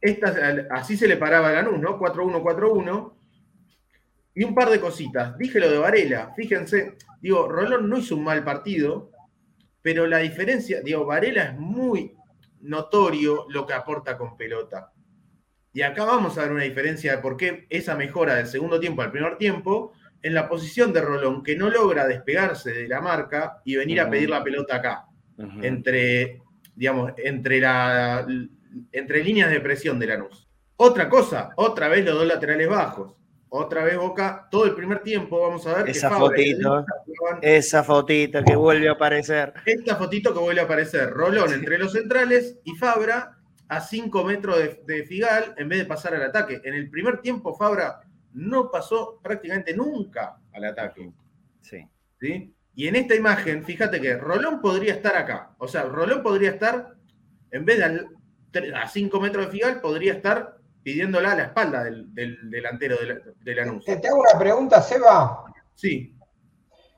Esta, 0.00 0.66
así 0.70 0.96
se 0.96 1.08
le 1.08 1.16
paraba 1.16 1.48
a 1.48 1.52
Lanús, 1.52 1.80
¿no? 1.80 1.98
4-1, 1.98 2.42
4-1 2.42 3.12
y 4.38 4.44
un 4.44 4.54
par 4.54 4.70
de 4.70 4.78
cositas. 4.80 5.36
Dije 5.36 5.58
lo 5.58 5.68
de 5.68 5.78
Varela. 5.78 6.32
Fíjense, 6.36 6.94
digo, 7.20 7.48
Rolón 7.48 7.90
no 7.90 7.98
hizo 7.98 8.14
un 8.14 8.22
mal 8.22 8.44
partido, 8.44 9.10
pero 9.82 10.06
la 10.06 10.18
diferencia, 10.18 10.80
digo, 10.80 11.04
Varela 11.04 11.42
es 11.42 11.58
muy 11.58 12.14
notorio 12.60 13.46
lo 13.48 13.66
que 13.66 13.74
aporta 13.74 14.16
con 14.16 14.36
pelota. 14.36 14.92
Y 15.72 15.82
acá 15.82 16.04
vamos 16.04 16.38
a 16.38 16.42
ver 16.42 16.52
una 16.52 16.62
diferencia 16.62 17.16
de 17.16 17.18
por 17.18 17.36
qué 17.36 17.66
esa 17.68 17.96
mejora 17.96 18.36
del 18.36 18.46
segundo 18.46 18.78
tiempo 18.78 19.02
al 19.02 19.10
primer 19.10 19.38
tiempo 19.38 19.92
en 20.22 20.34
la 20.34 20.48
posición 20.48 20.92
de 20.92 21.00
Rolón, 21.00 21.42
que 21.42 21.56
no 21.56 21.68
logra 21.68 22.06
despegarse 22.06 22.72
de 22.72 22.86
la 22.86 23.00
marca 23.00 23.60
y 23.64 23.74
venir 23.74 24.00
a 24.00 24.08
pedir 24.08 24.30
la 24.30 24.44
pelota 24.44 24.76
acá, 24.76 25.06
entre, 25.62 26.42
digamos, 26.76 27.12
entre, 27.16 27.60
la, 27.60 28.24
entre 28.92 29.22
líneas 29.22 29.50
de 29.50 29.60
presión 29.60 29.98
de 29.98 30.06
Lanús. 30.06 30.48
Otra 30.76 31.08
cosa, 31.08 31.50
otra 31.56 31.88
vez 31.88 32.04
los 32.04 32.14
dos 32.14 32.26
laterales 32.26 32.68
bajos 32.68 33.18
otra 33.50 33.84
vez 33.84 33.96
Boca, 33.96 34.46
todo 34.50 34.66
el 34.66 34.74
primer 34.74 35.02
tiempo, 35.02 35.40
vamos 35.40 35.66
a 35.66 35.78
ver. 35.78 35.88
Esa 35.88 36.10
fotito, 36.10 36.84
esa 37.40 37.82
fotito 37.82 38.44
que 38.44 38.56
vuelve 38.56 38.88
a 38.88 38.92
aparecer. 38.92 39.54
Esta 39.64 39.96
fotito 39.96 40.32
que 40.34 40.40
vuelve 40.40 40.60
a 40.60 40.64
aparecer, 40.64 41.10
Rolón 41.10 41.52
entre 41.52 41.78
los 41.78 41.92
centrales 41.92 42.58
y 42.64 42.74
Fabra 42.76 43.38
a 43.68 43.80
5 43.80 44.24
metros 44.24 44.58
de, 44.86 45.04
Figal 45.04 45.54
en 45.56 45.68
vez 45.68 45.78
de 45.78 45.84
pasar 45.86 46.14
al 46.14 46.22
ataque. 46.22 46.60
En 46.64 46.74
el 46.74 46.90
primer 46.90 47.20
tiempo 47.20 47.54
Fabra 47.54 48.00
no 48.34 48.70
pasó 48.70 49.18
prácticamente 49.22 49.74
nunca 49.74 50.38
al 50.52 50.64
ataque. 50.64 51.10
Sí. 51.62 51.86
¿sí? 52.20 52.54
Y 52.74 52.86
en 52.86 52.96
esta 52.96 53.14
imagen, 53.14 53.64
fíjate 53.64 54.00
que 54.00 54.16
Rolón 54.16 54.60
podría 54.60 54.92
estar 54.92 55.16
acá. 55.16 55.54
O 55.58 55.68
sea, 55.68 55.84
Rolón 55.84 56.22
podría 56.22 56.50
estar, 56.50 56.94
en 57.50 57.64
vez 57.64 57.78
de 57.78 58.06
a 58.74 58.88
5 58.88 59.20
metros 59.20 59.46
de 59.46 59.52
Figal, 59.52 59.80
podría 59.80 60.14
estar 60.14 60.58
pidiéndola 60.82 61.32
a 61.32 61.36
la 61.36 61.42
espalda 61.44 61.84
del, 61.84 62.06
delantero 62.50 62.96
de 62.96 63.54
la, 63.54 63.62
anuncio. 63.62 64.00
Te 64.00 64.08
hago 64.08 64.20
una 64.20 64.38
pregunta, 64.38 64.80
Seba. 64.80 65.44
Sí. 65.74 66.14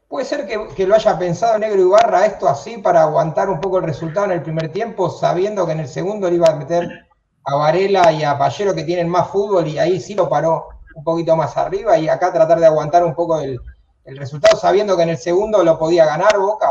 ¿Puede 0.08 0.26
ser 0.26 0.46
que, 0.46 0.86
lo 0.86 0.94
haya 0.94 1.18
pensado 1.18 1.58
Negro 1.58 1.80
Ibarra 1.80 2.26
esto 2.26 2.48
así 2.48 2.78
para 2.78 3.02
aguantar 3.02 3.48
un 3.48 3.60
poco 3.60 3.78
el 3.78 3.84
resultado 3.84 4.26
en 4.26 4.32
el 4.32 4.42
primer 4.42 4.70
tiempo, 4.70 5.08
sabiendo 5.08 5.66
que 5.66 5.72
en 5.72 5.80
el 5.80 5.88
segundo 5.88 6.28
le 6.28 6.36
iba 6.36 6.48
a 6.48 6.56
meter 6.56 7.06
a 7.44 7.56
Varela 7.56 8.12
y 8.12 8.24
a 8.24 8.36
Pallero 8.36 8.74
que 8.74 8.84
tienen 8.84 9.08
más 9.08 9.28
fútbol 9.28 9.66
y 9.68 9.78
ahí 9.78 10.00
sí 10.00 10.14
lo 10.14 10.28
paró 10.28 10.68
un 10.94 11.04
poquito 11.04 11.36
más 11.36 11.56
arriba 11.56 11.96
y 11.96 12.08
acá 12.08 12.32
tratar 12.32 12.58
de 12.58 12.66
aguantar 12.66 13.04
un 13.04 13.14
poco 13.14 13.40
el, 13.40 13.60
el 14.04 14.16
resultado 14.16 14.56
sabiendo 14.56 14.96
que 14.96 15.04
en 15.04 15.10
el 15.10 15.18
segundo 15.18 15.62
lo 15.62 15.78
podía 15.78 16.04
ganar 16.04 16.38
Boca? 16.38 16.66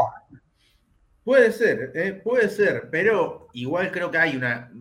Puede 1.29 1.51
ser, 1.51 1.91
eh, 1.93 2.13
puede 2.13 2.49
ser, 2.49 2.89
pero 2.89 3.49
igual 3.53 3.91
creo 3.91 4.09
que 4.09 4.17
hay 4.17 4.35
una, 4.35 4.73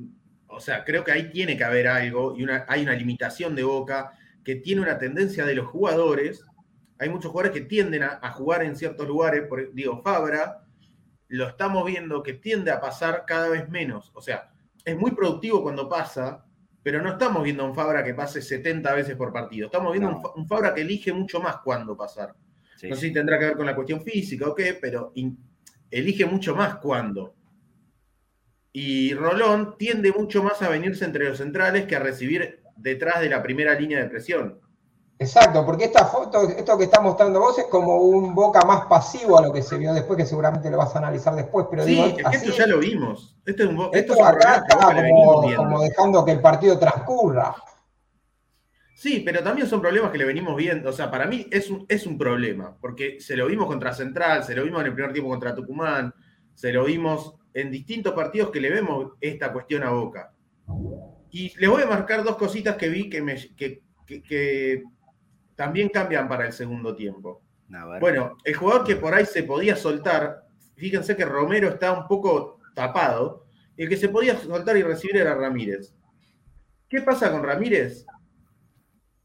o 0.47 0.61
sea, 0.61 0.83
creo 0.83 1.05
que 1.05 1.13
ahí 1.13 1.29
tiene 1.29 1.59
que 1.59 1.65
haber 1.65 1.87
algo 1.87 2.35
y 2.39 2.43
una, 2.43 2.65
hay 2.67 2.85
una 2.85 2.95
limitación 2.95 3.55
de 3.55 3.65
Boca 3.65 4.15
que 4.43 4.55
tiene 4.55 4.81
una 4.81 4.97
tendencia 4.97 5.45
de 5.45 5.55
los 5.55 5.67
jugadores. 5.67 6.43
Hay 6.99 7.11
muchos 7.11 7.33
jugadores 7.33 7.53
que 7.53 7.67
tienden 7.67 8.03
a, 8.03 8.33
jugar 8.33 8.63
en 8.63 8.77
ciertos 8.77 9.07
lugares, 9.07 9.47
por, 9.47 9.75
digo, 9.75 10.01
Fabra, 10.01 10.65
lo 11.29 11.49
estamos 11.49 11.85
viendo 11.85 12.23
que 12.23 12.33
tiende 12.33 12.71
a 12.71 12.81
pasar 12.81 13.25
cada 13.27 13.51
vez 13.51 13.69
menos. 13.69 14.11
O 14.15 14.23
sea, 14.23 14.51
es 14.87 14.97
muy 14.97 15.11
productivo 15.11 15.63
cuando 15.63 15.87
pasa, 15.87 16.47
pero 16.83 17.03
no 17.03 17.11
estamos 17.11 17.45
viendo 17.45 17.63
a 17.63 17.67
un 17.67 17.75
Fabra 17.75 18.03
que 18.03 18.15
pase 18.15 18.41
70 18.41 18.95
veces 18.95 19.17
por 19.17 19.35
partido. 19.35 19.67
Estamos 19.67 19.93
viendo 19.93 20.19
un, 20.35 20.49
Fabra 20.49 20.73
que 20.73 20.81
elige 20.81 21.13
mucho 21.13 21.41
más 21.43 21.59
cuándo 21.59 21.95
pasar. 21.95 22.35
No 22.85 22.95
sé 22.95 23.09
si 23.09 23.13
tendrá 23.13 23.39
que 23.39 23.45
ver 23.45 23.57
con 23.59 23.67
la 23.67 23.75
cuestión 23.75 24.01
física 24.01 24.49
o 24.49 24.55
qué, 24.55 24.79
pero 24.81 25.13
elige 25.91 26.27
mucho 26.27 26.55
más 26.55 26.77
cuándo. 26.77 27.35
Y 28.73 29.15
Rolón 29.15 29.77
tiende 29.79 30.13
mucho 30.13 30.43
más 30.43 30.63
a 30.63 30.69
venirse 30.69 31.05
entre 31.05 31.29
los 31.29 31.39
centrales 31.39 31.87
que 31.87 31.97
a 31.97 32.01
recibir 32.01 32.63
detrás 32.77 33.21
de 33.21 33.29
la 33.29 33.43
primera 33.43 33.75
línea 33.75 33.99
de 33.99 34.09
presión. 34.09 34.61
Exacto, 35.21 35.67
porque 35.67 35.87
esta 35.87 36.05
foto, 36.05 36.49
esto 36.49 36.79
que 36.79 36.85
está 36.85 37.01
mostrando 37.01 37.41
vos 37.41 37.59
es 37.59 37.65
como 37.65 37.97
un 37.97 38.37
boca 38.37 38.61
más 38.65 38.87
pasivo 38.87 39.37
a 39.37 39.43
lo 39.43 39.53
que 39.53 39.63
se 39.63 39.77
vio 39.77 39.93
después, 39.93 40.17
que 40.17 40.25
seguramente 40.25 40.71
lo 40.71 40.77
vas 40.77 40.95
a 40.95 40.99
analizar 40.99 41.35
después. 41.35 41.67
Pero 41.69 41.85
sí, 41.85 42.17
esto 42.33 42.53
ya 42.53 42.67
lo 42.69 42.79
vimos. 42.79 43.37
Esto 43.45 43.65
es 43.65 43.69
un 43.69 43.91
esto, 43.93 44.25
acá 44.25 44.65
como, 45.57 45.83
dejando 45.83 46.25
que 46.25 46.33
el 46.33 46.41
partido 46.41 46.79
transcurra. 46.79 47.57
Sí, 48.99 49.23
pero 49.25 49.45
también 49.45 49.69
son 49.69 49.81
problemas 49.81 50.11
que 50.11 50.19
le 50.19 50.25
venimos 50.25 50.57
viendo. 50.57 50.91
O 50.91 50.93
sea, 50.93 51.09
para 51.09 51.25
mí 51.25 51.47
es 51.53 51.71
un, 51.71 51.87
es 51.89 52.05
un 52.05 52.19
problema, 52.19 52.77
porque 52.81 53.21
se 53.21 53.37
lo 53.37 53.47
vimos 53.47 53.69
contra 53.69 53.95
Central, 53.95 54.43
se 54.43 54.57
lo 54.57 54.65
vimos 54.65 54.81
en 54.81 54.89
el 54.89 54.93
primer 54.93 55.13
tiempo 55.13 55.31
contra 55.31 55.55
Tucumán, 55.55 56.13
se 56.53 56.73
lo 56.73 56.85
vimos 56.85 57.37
en 57.55 57.71
distintos 57.71 58.13
partidos 58.13 58.51
que 58.51 58.61
le 58.61 58.71
vemos 58.71 59.13
esta 59.21 59.53
cuestión 59.53 59.85
a 59.85 59.91
Boca. 59.91 60.33
Y 61.31 61.57
les 61.61 61.71
voy 61.71 61.83
a 61.83 61.87
marcar 61.87 62.25
dos 62.25 62.35
cositas 62.35 62.75
que 62.75 62.89
vi 62.89 63.09
que, 63.09 63.23
me, 63.23 63.37
que, 63.55 64.83
también 65.55 65.91
cambian 65.91 66.29
para 66.29 66.47
el 66.47 66.53
segundo 66.53 66.97
tiempo. 66.97 67.41
Bueno, 68.01 68.37
el 68.43 68.55
jugador 68.57 68.85
que 68.85 68.97
por 68.97 69.15
ahí 69.15 69.27
se 69.27 69.45
podía 69.45 69.77
soltar, 69.77 70.43
fíjense 70.75 71.15
que 71.15 71.25
Romero 71.25 71.69
está 71.69 71.93
un 71.93 72.09
poco 72.09 72.59
tapado, 72.75 73.47
el 73.77 73.89
que 73.89 73.97
se 73.97 74.09
podía 74.09 74.37
soltar 74.37 74.77
y 74.77 74.83
recibir 74.83 75.19
era 75.19 75.37
Ramírez. 75.37 75.95
¿Qué 76.89 77.01
pasa 77.01 77.31
con 77.31 77.45
Ramírez? 77.45 78.05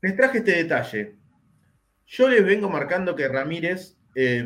Les 0.03 0.15
traje 0.15 0.39
este 0.39 0.51
detalle. 0.51 1.15
Yo 2.05 2.27
les 2.27 2.45
vengo 2.45 2.69
marcando 2.69 3.15
que 3.15 3.27
Ramírez 3.27 3.97
eh, 4.13 4.45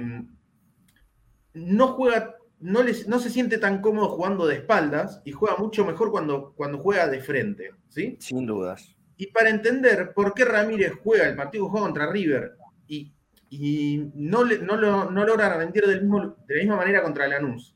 no 1.53 1.88
juega 1.88 2.38
no, 2.60 2.82
no, 3.08 3.20
se 3.20 3.30
siente 3.30 3.58
tan 3.58 3.82
cómodo 3.82 4.10
jugando 4.10 4.47
de 4.47 4.55
espaldas 4.55 5.22
y 5.26 5.32
juega 5.32 5.58
mucho 5.58 5.86
mejor 5.86 6.12
cuando, 6.12 6.53
cuando 6.55 6.80
juega 6.80 7.08
de 7.08 7.22
frente, 7.22 7.72
¿sí? 7.88 8.18
Sin 8.20 8.45
dudas. 8.45 8.95
Y 9.16 9.28
para 9.28 9.49
entender 9.49 10.14
por 10.14 10.34
qué 10.34 10.45
Ramírez 10.45 10.93
juega 11.03 11.28
el 11.28 11.36
partido 11.36 11.66
que 11.66 11.72
juega 11.72 11.88
contra 11.88 12.12
River 12.12 12.55
y, 12.88 13.12
y 13.49 14.12
no, 14.14 14.43
no, 14.43 14.78
lo, 14.78 15.12
no 15.12 15.26
logra 15.26 15.55
rendir 15.55 15.86
del 15.86 16.01
mismo, 16.01 16.36
de 16.47 16.55
la 16.55 16.62
misma 16.62 16.78
manera 16.78 17.03
contra 17.03 17.28
Lanús, 17.28 17.76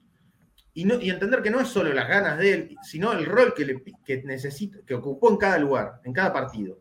y, 0.73 0.85
no, 0.85 0.99
y 1.01 1.09
entender 1.09 1.41
que 1.41 1.51
no 1.51 1.59
es 1.59 1.67
solo 1.67 1.93
las 1.93 2.07
ganas 2.07 2.37
de 2.37 2.53
él, 2.53 2.75
sino 2.81 3.11
el 3.11 3.25
rol 3.25 3.53
que, 3.53 3.65
le, 3.65 3.83
que 4.05 4.23
necesita, 4.23 4.79
que 4.85 4.95
ocupó 4.95 5.29
en 5.29 5.37
cada 5.37 5.59
lugar, 5.59 5.99
en 6.05 6.13
cada 6.13 6.31
partido. 6.31 6.80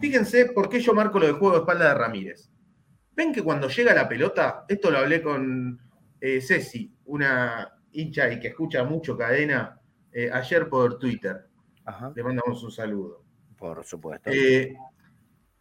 Fíjense 0.00 0.46
por 0.46 0.68
qué 0.68 0.80
yo 0.80 0.94
marco 0.94 1.18
lo 1.18 1.26
de 1.26 1.32
juego 1.32 1.54
de 1.54 1.60
espalda 1.60 1.88
de 1.88 1.94
Ramírez. 1.94 2.50
Ven 3.12 3.32
que 3.32 3.42
cuando 3.42 3.68
llega 3.68 3.94
la 3.94 4.08
pelota, 4.08 4.64
esto 4.68 4.90
lo 4.90 4.98
hablé 4.98 5.22
con 5.22 5.78
eh, 6.20 6.40
Ceci, 6.40 6.94
una 7.06 7.70
hincha 7.92 8.30
y 8.32 8.38
que 8.38 8.48
escucha 8.48 8.84
mucho 8.84 9.16
cadena, 9.16 9.80
eh, 10.12 10.30
ayer 10.32 10.68
por 10.68 10.98
Twitter. 10.98 11.46
Le 12.14 12.22
mandamos 12.22 12.62
un 12.62 12.70
saludo. 12.70 13.24
Por 13.56 13.84
supuesto. 13.84 14.30
Eh, 14.32 14.74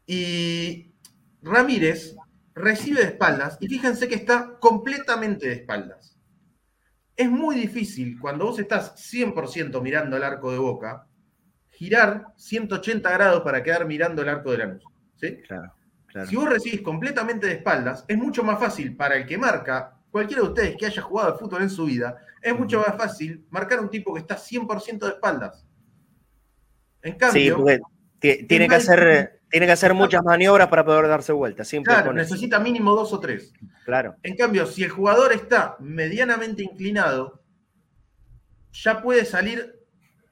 y 0.06 0.94
Ramírez 1.42 2.16
recibe 2.54 3.02
de 3.02 3.08
espaldas 3.08 3.58
y 3.60 3.68
fíjense 3.68 4.08
que 4.08 4.16
está 4.16 4.58
completamente 4.60 5.48
de 5.48 5.54
espaldas. 5.54 6.18
Es 7.16 7.30
muy 7.30 7.56
difícil 7.56 8.20
cuando 8.20 8.46
vos 8.46 8.60
estás 8.60 8.96
100% 8.96 9.82
mirando 9.82 10.16
al 10.16 10.24
arco 10.24 10.52
de 10.52 10.58
boca 10.58 11.09
girar 11.80 12.34
180 12.36 13.10
grados 13.10 13.42
para 13.42 13.64
quedar 13.64 13.88
mirando 13.88 14.22
el 14.22 14.28
arco 14.28 14.52
de 14.52 14.58
la 14.58 14.66
luz. 14.66 14.84
¿sí? 15.16 15.38
Claro, 15.48 15.72
Si 16.28 16.36
vos 16.36 16.50
recibís 16.50 16.82
completamente 16.82 17.48
de 17.48 17.54
espaldas, 17.54 18.04
es 18.06 18.18
mucho 18.18 18.44
más 18.44 18.60
fácil 18.60 18.98
para 18.98 19.16
el 19.16 19.26
que 19.26 19.38
marca, 19.38 19.98
cualquiera 20.12 20.42
de 20.44 20.50
ustedes 20.50 20.76
que 20.76 20.88
haya 20.88 21.02
jugado 21.02 21.32
al 21.32 21.40
fútbol 21.40 21.62
en 21.62 21.70
su 21.70 21.86
vida, 21.86 22.18
es 22.42 22.54
mucho 22.54 22.80
más 22.86 22.98
fácil 22.98 23.46
marcar 23.50 23.80
a 23.80 23.82
un 23.84 23.90
tipo 23.90 24.14
que 24.14 24.20
está 24.20 24.36
100% 24.36 25.00
de 25.00 25.08
espaldas. 25.08 25.66
En 27.02 27.16
cambio, 27.16 27.66
sí, 28.20 28.46
tiene 28.46 28.68
que 28.68 28.76
hacer, 28.76 29.40
tiene 29.50 29.66
que 29.66 29.72
hacer 29.72 29.94
muchas 29.94 30.22
maniobras 30.22 30.68
para 30.68 30.84
poder 30.84 31.08
darse 31.08 31.32
vuelta. 31.32 31.64
claro, 31.82 32.12
necesita 32.12 32.60
mínimo 32.60 32.94
dos 32.94 33.14
o 33.14 33.22
tres. 33.22 33.54
Claro. 33.86 34.18
En 34.22 34.36
cambio, 34.36 34.66
si 34.66 34.84
el 34.84 34.90
jugador 34.90 35.32
está 35.32 35.78
medianamente 35.80 36.62
inclinado, 36.62 37.42
ya 38.74 39.02
puede 39.02 39.24
salir 39.24 39.79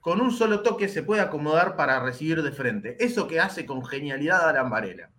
con 0.08 0.22
un 0.22 0.32
solo 0.32 0.62
toque, 0.62 0.88
se 0.88 1.04
puede 1.04 1.20
acomodar 1.20 1.76
para 1.76 2.00
recibir 2.00 2.42
de 2.42 2.54
frente. 2.54 2.96
Eso 2.98 3.28
que 3.28 3.42
hace 3.42 3.66
con 3.66 3.86
genialidad 3.86 4.48
Alan 4.48 4.70
Varela, 4.70 5.10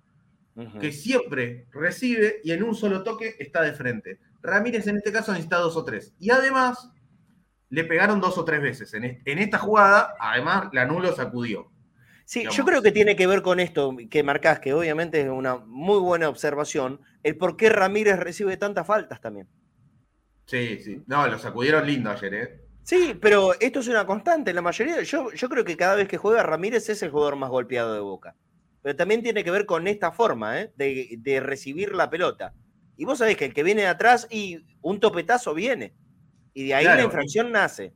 que 0.81 0.93
siempre 0.93 1.67
recibe 1.73 2.41
y 2.43 2.53
en 2.53 2.63
un 2.63 2.75
solo 2.75 3.03
toque 3.03 3.37
está 3.39 3.61
de 3.61 3.75
frente. 3.75 4.19
Ramírez 4.41 4.87
en 4.87 4.97
este 4.97 5.13
caso 5.13 5.33
necesita 5.33 5.59
dos 5.59 5.77
o 5.77 5.85
tres. 5.85 6.15
Y 6.19 6.31
además, 6.31 6.91
le 7.69 7.85
pegaron 7.85 8.19
dos 8.19 8.39
o 8.39 8.47
tres 8.47 8.63
veces. 8.63 8.95
En, 8.95 9.39
esta 9.39 9.59
jugada, 9.59 10.15
además, 10.19 10.71
la 10.73 10.87
nulo 10.87 11.15
sacudió. 11.15 11.71
Sí, 12.25 12.47
yo 12.51 12.65
creo 12.65 12.81
que 12.81 12.91
tiene 12.91 13.15
que 13.15 13.27
ver 13.27 13.43
con 13.43 13.61
esto 13.61 13.95
que 14.11 14.23
marcás, 14.23 14.59
que 14.59 14.73
obviamente 14.73 15.21
es 15.21 15.29
una 15.29 15.57
muy 15.57 15.99
buena 15.99 16.31
observación, 16.31 17.03
el 17.23 17.37
por 17.37 17.59
qué 17.59 17.69
Ramírez 17.69 18.19
recibe 18.19 18.57
tantas 18.57 18.87
faltas 18.87 19.21
también. 19.21 19.49
Sí, 20.47 20.79
sí. 20.83 21.03
No, 21.07 21.27
lo 21.27 21.39
sacudieron 21.39 21.87
lindo 21.87 22.09
ayer, 22.09 22.33
¿eh? 22.33 22.68
Sí, 22.89 23.15
pero 23.21 23.53
esto 23.61 23.81
es 23.81 23.89
una 23.89 24.07
constante. 24.07 24.55
La 24.55 24.63
mayoría, 24.63 25.03
yo, 25.03 25.31
yo 25.33 25.49
creo 25.51 25.63
que 25.63 25.77
cada 25.77 25.95
vez 25.95 26.09
que 26.09 26.17
juega 26.17 26.43
Ramírez 26.43 26.89
es 26.89 27.03
el 27.03 27.11
jugador 27.11 27.37
más 27.37 27.51
golpeado 27.51 27.93
de 27.93 28.01
Boca. 28.01 28.35
Pero 28.81 28.97
también 28.97 29.23
tiene 29.23 29.45
que 29.45 29.51
ver 29.51 29.67
con 29.67 29.87
esta 29.87 30.11
forma 30.11 30.59
¿eh? 30.59 30.73
de, 30.75 31.17
de 31.19 31.41
recibir 31.41 31.95
la 31.95 32.09
pelota. 32.09 32.55
Y 32.97 33.05
vos 33.05 33.19
sabés 33.19 33.37
que 33.37 33.45
el 33.45 33.53
que 33.53 33.63
viene 33.63 33.83
de 33.83 33.89
atrás 33.89 34.27
y 34.31 34.65
un 34.81 35.01
topetazo 35.01 35.53
viene. 35.53 35.93
Y 36.55 36.69
de 36.69 36.77
ahí 36.77 36.87
la 36.87 37.03
infracción 37.03 37.53
nace. 37.53 37.93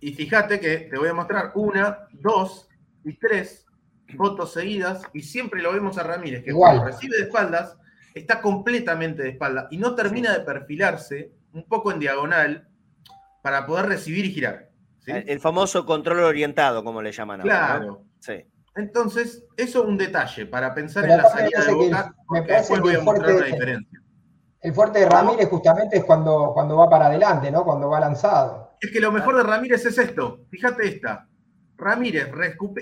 Y 0.00 0.12
fíjate 0.12 0.60
que 0.60 0.76
te 0.90 0.98
voy 0.98 1.08
a 1.08 1.14
mostrar 1.14 1.52
una, 1.54 2.00
dos 2.12 2.68
y 3.06 3.14
tres 3.14 3.64
fotos 4.18 4.52
seguidas 4.52 5.00
y 5.14 5.22
siempre 5.22 5.62
lo 5.62 5.72
vemos 5.72 5.96
a 5.96 6.02
Ramírez, 6.02 6.44
que 6.44 6.52
cuando 6.52 6.84
recibe 6.84 7.16
de 7.16 7.22
espaldas, 7.22 7.74
está 8.12 8.42
completamente 8.42 9.22
de 9.22 9.30
espalda 9.30 9.66
y 9.70 9.78
no 9.78 9.94
termina 9.94 10.36
de 10.36 10.44
perfilarse 10.44 11.32
un 11.54 11.66
poco 11.66 11.90
en 11.90 12.00
diagonal 12.00 12.69
para 13.42 13.66
poder 13.66 13.86
recibir 13.86 14.24
y 14.24 14.32
girar. 14.32 14.70
El, 15.06 15.40
famoso 15.40 15.84
control 15.86 16.20
orientado, 16.20 16.84
como 16.84 17.02
le 17.02 17.10
llaman 17.10 17.40
ahora. 17.40 17.66
Claro. 17.66 18.04
Sí. 18.20 18.44
Entonces, 18.76 19.44
eso 19.56 19.82
es 19.82 19.88
un 19.88 19.98
detalle 19.98 20.46
para 20.46 20.72
pensar 20.74 21.04
en 21.04 21.16
la 21.16 21.28
salida 21.28 21.64
de 21.64 21.72
Boca, 21.72 22.14
porque 22.26 22.52
después 22.52 22.80
voy 22.80 22.94
a 22.94 23.00
mostrar 23.00 23.34
la 23.34 23.46
diferencia. 23.46 24.00
El 24.60 24.74
fuerte 24.74 25.00
de 25.00 25.08
Ramírez 25.08 25.48
justamente 25.48 25.96
es 25.96 26.04
cuando, 26.04 26.50
cuando 26.52 26.76
va 26.76 26.88
para 26.88 27.06
adelante, 27.06 27.50
¿no? 27.50 27.64
Cuando 27.64 27.88
va 27.88 27.98
lanzado. 27.98 28.76
Es 28.80 28.90
que 28.90 29.00
lo 29.00 29.10
mejor 29.10 29.36
de 29.36 29.42
Ramírez 29.42 29.84
es 29.86 29.96
esto. 29.96 30.44
Fíjate 30.50 30.86
esta. 30.86 31.26
Ramírez 31.76 32.30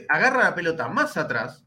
agarra 0.08 0.44
la 0.44 0.54
pelota 0.54 0.88
más 0.88 1.16
atrás 1.16 1.64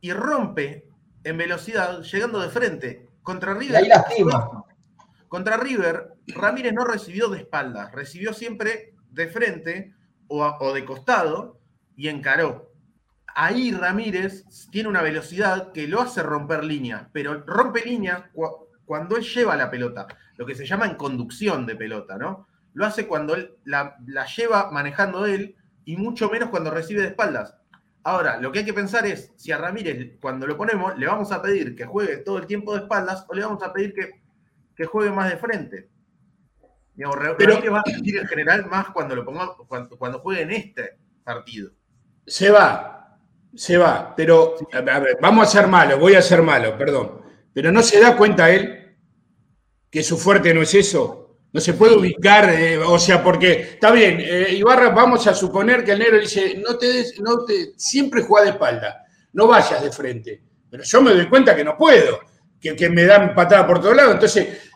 y 0.00 0.12
rompe 0.12 0.88
en 1.24 1.36
velocidad, 1.36 2.02
llegando 2.02 2.40
de 2.40 2.48
frente. 2.48 3.08
Contra 3.22 3.52
River. 3.52 3.84
Y 3.84 3.90
ahí 3.90 4.24
Contra 5.28 5.56
River, 5.58 6.14
Ramírez 6.26 6.72
no 6.72 6.84
recibió 6.84 7.28
de 7.28 7.38
espaldas, 7.38 7.92
recibió 7.92 8.32
siempre 8.32 8.94
de 9.10 9.28
frente 9.28 9.94
o, 10.26 10.44
o 10.44 10.72
de 10.72 10.84
costado 10.84 11.60
y 11.96 12.08
encaró. 12.08 12.72
Ahí 13.34 13.70
Ramírez 13.70 14.44
tiene 14.70 14.88
una 14.88 15.02
velocidad 15.02 15.70
que 15.72 15.86
lo 15.86 16.00
hace 16.00 16.22
romper 16.22 16.64
línea, 16.64 17.08
pero 17.12 17.44
rompe 17.46 17.84
línea 17.84 18.30
cuando 18.84 19.16
él 19.16 19.22
lleva 19.22 19.54
la 19.54 19.70
pelota, 19.70 20.06
lo 20.36 20.46
que 20.46 20.54
se 20.54 20.66
llama 20.66 20.86
en 20.86 20.96
conducción 20.96 21.66
de 21.66 21.76
pelota, 21.76 22.16
¿no? 22.16 22.48
Lo 22.72 22.86
hace 22.86 23.06
cuando 23.06 23.34
él 23.34 23.54
la, 23.64 23.96
lleva 24.36 24.70
manejando 24.70 25.26
él 25.26 25.56
y 25.84 25.96
mucho 25.96 26.30
menos 26.30 26.48
cuando 26.48 26.70
recibe 26.70 27.02
de 27.02 27.08
espaldas. 27.08 27.54
Ahora, 28.02 28.40
lo 28.40 28.50
que 28.50 28.60
hay 28.60 28.64
que 28.64 28.72
pensar 28.72 29.06
es 29.06 29.32
si 29.36 29.52
a 29.52 29.58
Ramírez, 29.58 30.18
cuando 30.20 30.46
lo 30.46 30.56
ponemos, 30.56 30.98
le 30.98 31.06
vamos 31.06 31.30
a 31.30 31.42
pedir 31.42 31.76
que 31.76 31.84
juegue 31.84 32.18
todo 32.18 32.38
el 32.38 32.46
tiempo 32.46 32.72
de 32.72 32.80
espaldas 32.80 33.24
o 33.28 33.34
le 33.34 33.44
vamos 33.44 33.62
a 33.62 33.72
pedir 33.72 33.92
que, 33.92 34.20
que 34.78 34.86
juegue 34.86 35.10
más 35.10 35.28
de 35.28 35.36
frente. 35.36 35.88
Pero, 36.96 37.12
Ramírez 37.12 37.72
va 37.72 37.80
a 37.80 37.90
sentir 37.90 38.16
en 38.16 38.26
general 38.28 38.66
más 38.66 38.90
cuando 38.90 39.16
lo 39.16 39.24
ponga, 39.24 39.56
cuando, 39.66 39.98
cuando 39.98 40.20
juegue 40.20 40.42
en 40.42 40.52
este 40.52 40.98
partido. 41.24 41.70
Se 42.24 42.50
va, 42.50 43.18
se 43.54 43.76
va, 43.76 44.14
pero 44.16 44.54
a 44.72 44.80
ver, 44.80 45.18
vamos 45.20 45.48
a 45.48 45.50
ser 45.50 45.66
malos, 45.66 45.98
voy 45.98 46.14
a 46.14 46.22
ser 46.22 46.42
malo, 46.42 46.78
perdón. 46.78 47.22
Pero 47.52 47.72
no 47.72 47.82
se 47.82 48.00
da 48.00 48.16
cuenta 48.16 48.50
él 48.50 48.96
que 49.90 50.04
su 50.04 50.16
fuerte 50.16 50.54
no 50.54 50.62
es 50.62 50.72
eso. 50.74 51.36
No 51.52 51.60
se 51.60 51.72
puede 51.72 51.96
ubicar, 51.96 52.50
eh, 52.50 52.78
o 52.78 52.98
sea, 52.98 53.22
porque 53.24 53.60
está 53.72 53.90
bien, 53.90 54.18
eh, 54.20 54.48
Ibarra, 54.52 54.90
vamos 54.90 55.26
a 55.26 55.34
suponer 55.34 55.82
que 55.82 55.92
el 55.92 55.98
negro 55.98 56.20
dice, 56.20 56.62
no 56.64 56.76
te 56.76 56.86
des, 56.86 57.20
no 57.20 57.44
te, 57.44 57.72
siempre 57.76 58.22
juega 58.22 58.44
de 58.44 58.50
espalda, 58.52 59.06
no 59.32 59.48
vayas 59.48 59.82
de 59.82 59.90
frente. 59.90 60.42
Pero 60.70 60.84
yo 60.84 61.02
me 61.02 61.14
doy 61.14 61.26
cuenta 61.28 61.56
que 61.56 61.64
no 61.64 61.76
puedo, 61.76 62.20
que, 62.60 62.76
que 62.76 62.90
me 62.90 63.04
dan 63.04 63.34
patada 63.34 63.66
por 63.66 63.80
todos 63.80 63.96
lados. 63.96 64.14
Entonces, 64.14 64.67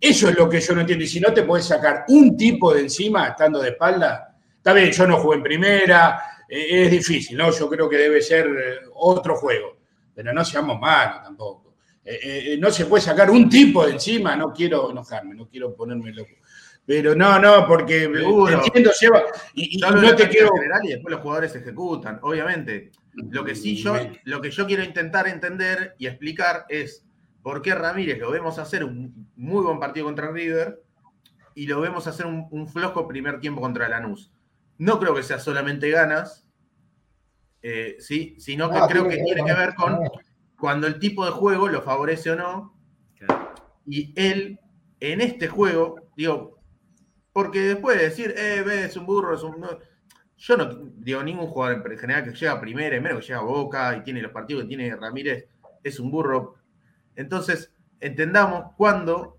eso 0.00 0.28
es 0.28 0.36
lo 0.36 0.48
que 0.48 0.60
yo 0.60 0.74
no 0.74 0.80
entiendo. 0.82 1.04
Y 1.04 1.08
si 1.08 1.20
no 1.20 1.32
te 1.32 1.42
puedes 1.42 1.66
sacar 1.66 2.04
un 2.08 2.36
tipo 2.36 2.74
de 2.74 2.82
encima 2.82 3.28
estando 3.28 3.60
de 3.60 3.70
espalda, 3.70 4.36
está 4.56 4.72
bien, 4.72 4.90
yo 4.90 5.06
no 5.06 5.18
jugué 5.18 5.36
en 5.36 5.42
primera, 5.42 6.20
eh, 6.48 6.84
es 6.84 6.90
difícil, 6.90 7.36
¿no? 7.36 7.50
Yo 7.50 7.68
creo 7.68 7.88
que 7.88 7.96
debe 7.96 8.20
ser 8.20 8.46
otro 8.94 9.36
juego. 9.36 9.76
Pero 10.14 10.32
no 10.32 10.44
seamos 10.44 10.78
malos 10.80 11.22
tampoco. 11.22 11.66
Eh, 12.04 12.52
eh, 12.52 12.58
no 12.58 12.70
se 12.70 12.86
puede 12.86 13.02
sacar 13.02 13.30
un 13.30 13.48
tipo 13.48 13.84
de 13.84 13.92
encima, 13.92 14.36
no 14.36 14.52
quiero 14.52 14.90
enojarme, 14.90 15.34
no 15.34 15.48
quiero 15.48 15.74
ponerme 15.74 16.12
loco. 16.12 16.30
Pero 16.86 17.16
no, 17.16 17.38
no, 17.40 17.66
porque 17.66 18.04
entiendo, 18.04 18.92
lleva. 19.00 19.24
Y, 19.54 19.76
no 19.78 20.14
te 20.14 20.28
quiero. 20.28 20.50
y 20.84 20.88
después 20.88 21.12
los 21.12 21.20
jugadores 21.20 21.56
ejecutan, 21.56 22.20
obviamente. 22.22 22.92
Lo 23.30 23.44
que 23.44 23.56
sí 23.56 23.76
yo, 23.76 23.96
lo 24.24 24.40
que 24.40 24.50
yo 24.50 24.66
quiero 24.66 24.84
intentar 24.84 25.26
entender 25.26 25.96
y 25.98 26.06
explicar 26.06 26.66
es 26.68 27.05
por 27.46 27.62
qué 27.62 27.76
Ramírez 27.76 28.18
lo 28.18 28.32
vemos 28.32 28.58
hacer 28.58 28.82
un 28.82 29.30
muy 29.36 29.62
buen 29.62 29.78
partido 29.78 30.06
contra 30.06 30.32
River 30.32 30.82
y 31.54 31.68
lo 31.68 31.80
vemos 31.80 32.08
hacer 32.08 32.26
un, 32.26 32.66
flojo 32.66 33.06
primer 33.06 33.38
tiempo 33.38 33.60
contra 33.60 33.88
Lanús. 33.88 34.32
No 34.78 34.98
creo 34.98 35.14
que 35.14 35.22
sea 35.22 35.38
solamente 35.38 35.88
ganas, 35.88 36.44
eh, 37.62 37.98
¿sí? 38.00 38.34
sino 38.40 38.68
que 38.68 38.80
creo 38.88 39.08
que 39.08 39.18
tiene 39.18 39.44
que 39.44 39.54
ver 39.54 39.76
con 39.76 40.00
cuando 40.58 40.88
el 40.88 40.98
tipo 40.98 41.24
de 41.24 41.30
juego 41.30 41.68
lo 41.68 41.82
favorece 41.82 42.32
o 42.32 42.34
no. 42.34 42.76
Y 43.86 44.12
él, 44.20 44.58
en 44.98 45.20
este 45.20 45.46
juego, 45.46 46.00
digo, 46.16 46.58
porque 47.32 47.60
después 47.60 47.96
de 47.96 48.06
decir, 48.06 48.34
eh, 48.36 48.64
es 48.86 48.96
un 48.96 49.06
burro, 49.06 49.36
es 49.36 49.44
un. 49.44 49.64
yo 50.36 50.56
no 50.56 50.64
digo 50.96 51.22
ningún 51.22 51.46
jugador 51.46 51.92
en 51.92 51.96
general 51.96 52.24
que 52.24 52.32
llega 52.32 52.60
primero, 52.60 53.00
menos 53.00 53.20
que 53.20 53.26
llega 53.28 53.38
a 53.38 53.44
Boca 53.44 53.96
y 53.96 54.02
tiene 54.02 54.20
los 54.20 54.32
partidos 54.32 54.64
que 54.64 54.68
tiene 54.70 54.96
Ramírez, 54.96 55.46
es 55.84 56.00
un 56.00 56.10
burro. 56.10 56.65
Entonces, 57.16 57.72
entendamos 58.00 58.72
cuándo, 58.76 59.38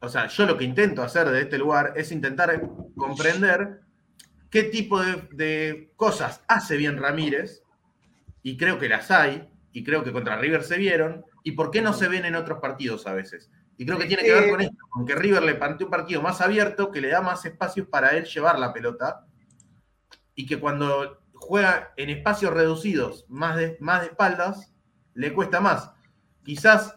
o 0.00 0.08
sea, 0.08 0.26
yo 0.26 0.46
lo 0.46 0.58
que 0.58 0.64
intento 0.64 1.02
hacer 1.02 1.28
de 1.30 1.42
este 1.42 1.58
lugar 1.58 1.94
es 1.96 2.12
intentar 2.12 2.60
comprender 2.96 3.80
qué 4.50 4.64
tipo 4.64 5.00
de, 5.00 5.28
de 5.32 5.92
cosas 5.96 6.42
hace 6.46 6.76
bien 6.76 6.98
Ramírez, 6.98 7.62
y 8.42 8.56
creo 8.56 8.78
que 8.78 8.88
las 8.88 9.10
hay, 9.10 9.48
y 9.72 9.82
creo 9.82 10.04
que 10.04 10.12
contra 10.12 10.36
River 10.36 10.62
se 10.62 10.76
vieron, 10.76 11.24
y 11.42 11.52
por 11.52 11.70
qué 11.70 11.82
no 11.82 11.92
se 11.92 12.08
ven 12.08 12.24
en 12.24 12.34
otros 12.34 12.60
partidos 12.60 13.06
a 13.06 13.14
veces. 13.14 13.50
Y 13.76 13.86
creo 13.86 13.98
que 13.98 14.06
tiene 14.06 14.22
que 14.22 14.32
ver 14.32 14.50
con 14.50 14.60
esto, 14.60 14.76
con 14.90 15.04
que 15.04 15.14
River 15.14 15.42
le 15.42 15.54
planteó 15.56 15.86
un 15.86 15.90
partido 15.90 16.22
más 16.22 16.40
abierto, 16.40 16.92
que 16.92 17.00
le 17.00 17.08
da 17.08 17.20
más 17.20 17.44
espacios 17.44 17.88
para 17.88 18.10
él 18.10 18.24
llevar 18.24 18.58
la 18.58 18.72
pelota, 18.72 19.26
y 20.34 20.46
que 20.46 20.60
cuando 20.60 21.22
juega 21.32 21.92
en 21.96 22.10
espacios 22.10 22.52
reducidos, 22.52 23.26
más 23.28 23.56
de, 23.56 23.76
más 23.80 24.02
de 24.02 24.08
espaldas, 24.08 24.72
le 25.14 25.32
cuesta 25.32 25.60
más. 25.60 25.90
Quizás, 26.44 26.94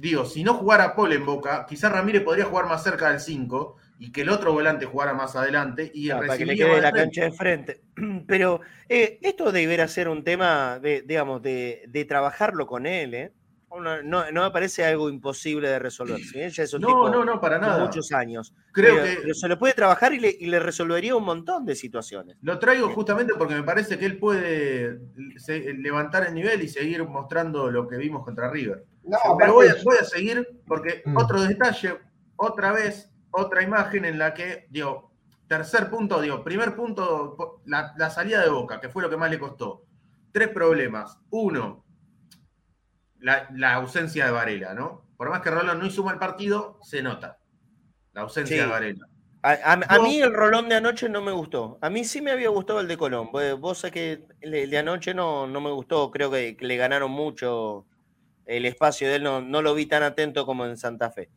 digo, 0.00 0.24
si 0.24 0.42
no 0.42 0.54
jugara 0.54 0.96
Paul 0.96 1.12
en 1.12 1.26
Boca, 1.26 1.66
quizás 1.68 1.92
Ramírez 1.92 2.22
podría 2.22 2.46
jugar 2.46 2.66
más 2.66 2.82
cerca 2.82 3.10
del 3.10 3.20
5, 3.20 3.76
y 3.98 4.12
que 4.12 4.22
el 4.22 4.30
otro 4.30 4.54
volante 4.54 4.86
jugara 4.86 5.12
más 5.12 5.36
adelante 5.36 5.90
y 5.92 6.08
para 6.08 6.38
que 6.38 6.46
le 6.46 6.56
quede 6.56 6.80
la 6.80 6.90
cancha 6.90 7.24
de 7.24 7.32
frente. 7.32 7.82
Pero 8.26 8.62
eh, 8.88 9.18
esto 9.20 9.52
deberá 9.52 9.86
ser 9.88 10.08
un 10.08 10.24
tema 10.24 10.78
de, 10.78 11.02
digamos, 11.02 11.42
de, 11.42 12.06
trabajarlo 12.08 12.66
con 12.66 12.86
él, 12.86 13.14
¿eh? 13.14 13.32
No, 13.78 14.30
no, 14.32 14.42
me 14.42 14.50
parece 14.50 14.84
algo 14.84 15.08
imposible 15.08 15.68
de 15.68 15.78
resolver. 15.78 16.20
no, 16.80 17.08
no, 17.08 17.24
no, 17.24 17.40
para 17.40 17.58
nada. 17.58 17.84
Muchos 17.84 18.10
años. 18.12 18.54
Creo 18.72 19.02
que 19.02 19.34
se 19.34 19.48
lo 19.48 19.58
puede 19.58 19.74
trabajar 19.74 20.12
y 20.12 20.18
le, 20.18 20.58
resolvería 20.58 21.14
un 21.14 21.24
montón 21.24 21.64
de 21.64 21.74
situaciones. 21.74 22.36
Lo 22.42 22.58
traigo 22.58 22.88
justamente 22.90 23.34
porque 23.38 23.54
me 23.54 23.62
parece 23.62 23.98
que 23.98 24.06
él 24.06 24.18
puede 24.18 25.00
levantar 25.78 26.26
el 26.26 26.34
nivel 26.34 26.62
y 26.62 26.68
seguir 26.68 27.04
mostrando 27.04 27.70
lo 27.70 27.86
que 27.86 27.96
vimos 27.96 28.24
contra 28.24 28.50
River. 28.50 28.84
Pero 29.38 29.54
voy 29.54 29.68
a, 29.68 29.76
voy 29.82 29.96
a 30.00 30.04
seguir 30.04 30.46
porque 30.66 31.02
mm. 31.04 31.16
otro 31.16 31.42
detalle, 31.42 31.98
otra 32.36 32.72
vez, 32.72 33.10
otra 33.30 33.62
imagen 33.62 34.04
en 34.04 34.18
la 34.18 34.34
que, 34.34 34.66
digo, 34.70 35.10
tercer 35.50 35.90
punto, 35.90 36.20
digo, 36.20 36.44
primer 36.44 36.76
punto, 36.76 37.60
la, 37.66 38.10
salida 38.10 38.40
de 38.40 38.50
Boca, 38.50 38.80
que 38.80 38.88
fue 38.88 39.02
lo 39.02 39.10
que 39.10 39.16
más 39.16 39.30
le 39.30 39.38
costó. 39.38 39.84
Tres 40.32 40.48
problemas. 40.48 41.18
Uno, 41.30 41.84
la, 43.20 43.74
ausencia 43.74 44.26
de 44.26 44.30
Varela, 44.30 44.74
¿no? 44.74 45.04
Por 45.16 45.30
más 45.30 45.42
que 45.42 45.50
Rolón 45.50 45.78
no 45.78 45.86
hizo 45.86 46.02
mal 46.02 46.18
partido, 46.18 46.78
se 46.82 47.02
nota 47.02 47.38
la 48.12 48.22
ausencia 48.22 48.62
de 48.62 48.68
Varela. 48.68 49.06
A, 49.42 49.98
mí 50.02 50.20
el 50.20 50.34
rolón 50.34 50.68
de 50.68 50.74
anoche 50.74 51.08
no 51.08 51.22
me 51.22 51.32
gustó. 51.32 51.78
A 51.80 51.88
mí 51.88 52.04
sí 52.04 52.20
me 52.20 52.30
había 52.30 52.50
gustado 52.50 52.80
el 52.80 52.88
de 52.88 52.98
Colón. 52.98 53.30
Vos 53.58 53.78
sabés 53.78 53.92
que 53.92 54.22
el 54.42 54.68
de 54.68 54.78
anoche 54.78 55.14
no, 55.14 55.46
no 55.46 55.60
me 55.62 55.70
gustó. 55.70 56.10
Creo 56.10 56.30
que, 56.30 56.56
le 56.60 56.76
ganaron 56.76 57.10
mucho 57.10 57.86
el 58.44 58.66
espacio 58.66 59.08
de 59.08 59.16
él. 59.16 59.22
No, 59.22 59.40
no, 59.40 59.62
lo 59.62 59.74
vi 59.74 59.86
tan 59.86 60.02
atento 60.02 60.44
como 60.44 60.66
en 60.66 60.76
Santa 60.76 61.10
Fe. 61.10 61.30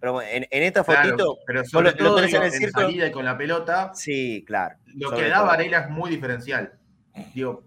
Pero 0.00 0.20
en, 0.20 0.46
en 0.50 0.62
esta 0.62 0.84
fotito. 0.84 1.38
pero 1.46 1.64
sobre 1.64 1.94
todo 1.94 2.18
en, 2.18 2.24
el 2.24 2.70
salida 2.70 3.06
y 3.06 3.10
con 3.10 3.24
la 3.24 3.38
pelota. 3.38 3.92
Sí, 3.94 4.44
claro. 4.46 4.76
Lo 4.94 5.12
que 5.12 5.26
da 5.28 5.40
Varela 5.40 5.78
es 5.78 5.90
muy 5.90 6.10
diferencial. 6.10 6.74
Digo, 7.34 7.64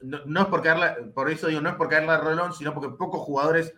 no, 0.00 0.40
es 0.42 0.46
por 0.48 0.62
caerla, 0.62 0.96
por 1.14 1.30
eso 1.30 1.46
digo, 1.48 1.60
no 1.60 1.70
es 1.70 1.76
por 1.76 1.88
caerla 1.88 2.14
a 2.14 2.20
Rolón, 2.20 2.52
sino 2.52 2.74
porque 2.74 2.96
pocos 2.96 3.20
jugadores, 3.20 3.74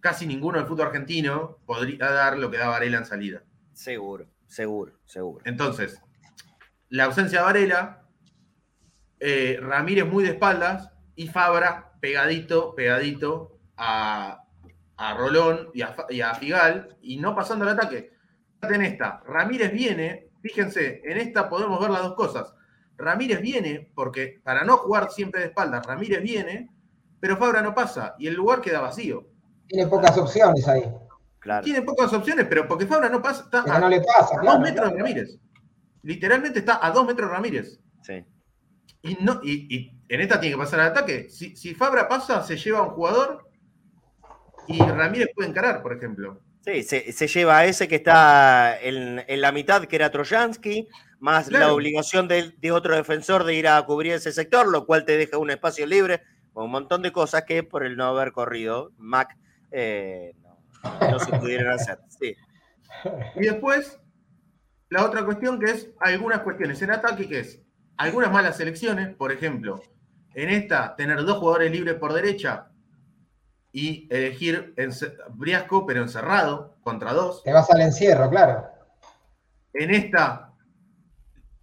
casi 0.00 0.26
ninguno 0.26 0.58
del 0.58 0.66
fútbol 0.66 0.86
argentino, 0.86 1.58
podría 1.66 2.10
dar 2.10 2.38
lo 2.38 2.50
que 2.50 2.58
da 2.58 2.68
Varela 2.68 2.98
en 2.98 3.06
salida. 3.06 3.42
Seguro. 3.72 4.26
Seguro, 4.48 4.92
seguro. 5.04 5.42
Entonces, 5.44 6.00
la 6.88 7.04
ausencia 7.04 7.40
de 7.40 7.44
Varela, 7.44 8.02
eh, 9.20 9.58
Ramírez 9.60 10.06
muy 10.06 10.24
de 10.24 10.30
espaldas 10.30 10.90
y 11.14 11.28
Fabra 11.28 11.92
pegadito, 12.00 12.74
pegadito 12.74 13.58
a, 13.76 14.44
Rolón 15.16 15.70
y 15.74 15.82
a, 15.82 16.34
Figal 16.34 16.96
y 17.02 17.18
no 17.18 17.34
pasando 17.34 17.64
el 17.64 17.72
ataque. 17.72 18.12
En 18.62 18.82
esta, 18.82 19.22
Ramírez 19.26 19.72
viene, 19.72 20.30
fíjense, 20.42 21.00
en 21.04 21.18
esta 21.18 21.48
podemos 21.48 21.80
ver 21.80 21.90
las 21.90 22.02
dos 22.02 22.14
cosas. 22.14 22.52
Ramírez 22.98 23.40
viene, 23.40 23.90
porque 23.94 24.40
para 24.42 24.64
no 24.64 24.76
jugar 24.78 25.10
siempre 25.10 25.40
de 25.40 25.46
espaldas, 25.46 25.86
Ramírez 25.86 26.20
viene, 26.20 26.68
pero 27.20 27.36
Fabra 27.36 27.62
no 27.62 27.74
pasa 27.74 28.14
y 28.18 28.26
el 28.26 28.34
lugar 28.34 28.60
queda 28.60 28.80
vacío. 28.80 29.28
Tiene 29.68 29.86
pocas 29.86 30.16
opciones 30.18 30.66
ahí. 30.66 30.84
Tiene 31.62 31.82
pocas 31.82 32.12
opciones, 32.12 32.46
pero 32.48 32.66
porque 32.66 32.86
Fabra 32.86 33.08
no 33.08 33.22
pasa, 33.22 33.44
está 33.44 33.62
a, 33.62 33.78
no 33.78 33.88
le 33.88 34.00
pasa, 34.00 34.40
dos 34.42 34.60
metros 34.60 34.90
de 34.90 34.96
Ramírez. 34.98 35.38
Literalmente 36.02 36.58
está 36.58 36.84
a 36.84 36.90
dos 36.90 37.06
metros 37.06 37.28
de 37.28 37.34
Ramírez. 37.34 37.80
Sí. 38.02 38.24
Y, 39.02 39.16
no, 39.20 39.40
y, 39.42 39.92
en 40.08 40.20
esta 40.20 40.40
tiene 40.40 40.56
que 40.56 40.62
pasar 40.62 40.80
al 40.80 40.88
ataque. 40.88 41.28
Si, 41.30 41.74
Fabra 41.74 42.08
pasa, 42.08 42.42
se 42.42 42.56
lleva 42.56 42.80
a 42.80 42.82
un 42.82 42.90
jugador 42.90 43.48
y 44.66 44.78
Ramírez 44.78 45.28
puede 45.34 45.48
encarar, 45.48 45.82
por 45.82 45.92
ejemplo. 45.92 46.40
Sí, 46.64 46.82
se, 46.82 47.28
lleva 47.28 47.58
a 47.58 47.64
ese 47.64 47.88
que 47.88 47.96
está 47.96 48.78
en, 48.80 49.40
la 49.40 49.52
mitad, 49.52 49.84
que 49.84 49.96
era 49.96 50.10
Trojansky, 50.10 50.88
más 51.20 51.50
la 51.50 51.72
obligación 51.72 52.28
de, 52.28 52.72
otro 52.72 52.94
defensor 52.94 53.44
de 53.44 53.54
ir 53.54 53.68
a 53.68 53.84
cubrir 53.84 54.12
ese 54.12 54.32
sector, 54.32 54.68
lo 54.68 54.86
cual 54.86 55.04
te 55.04 55.16
deja 55.16 55.38
un 55.38 55.50
espacio 55.50 55.86
libre, 55.86 56.22
con 56.52 56.64
un 56.64 56.70
montón 56.70 57.02
de 57.02 57.12
cosas 57.12 57.44
que 57.44 57.62
por 57.62 57.84
el 57.84 57.96
no 57.96 58.04
haber 58.06 58.32
corrido, 58.32 58.92
Mac 58.98 59.36
eh, 59.70 60.34
no 61.10 61.18
se 61.18 61.32
pudieran 61.38 61.72
hacer. 61.72 61.98
Sí. 62.08 62.34
Y 63.36 63.40
después, 63.40 63.98
la 64.88 65.04
otra 65.04 65.24
cuestión 65.24 65.58
que 65.58 65.70
es 65.70 65.90
algunas 66.00 66.40
cuestiones 66.40 66.80
en 66.82 66.90
ataque, 66.92 67.28
que 67.28 67.40
es 67.40 67.60
algunas 67.96 68.32
malas 68.32 68.56
selecciones, 68.56 69.14
por 69.14 69.32
ejemplo, 69.32 69.82
en 70.34 70.50
esta, 70.50 70.94
tener 70.96 71.24
dos 71.24 71.38
jugadores 71.38 71.72
libres 71.72 71.94
por 71.94 72.12
derecha 72.12 72.68
y 73.72 74.06
elegir 74.10 74.72
en, 74.76 74.90
Briasco, 75.30 75.84
pero 75.84 76.02
encerrado, 76.02 76.76
contra 76.82 77.12
dos. 77.12 77.42
Te 77.42 77.52
vas 77.52 77.68
al 77.70 77.80
encierro, 77.80 78.30
claro. 78.30 78.66
En 79.74 79.90
esta 79.90 80.47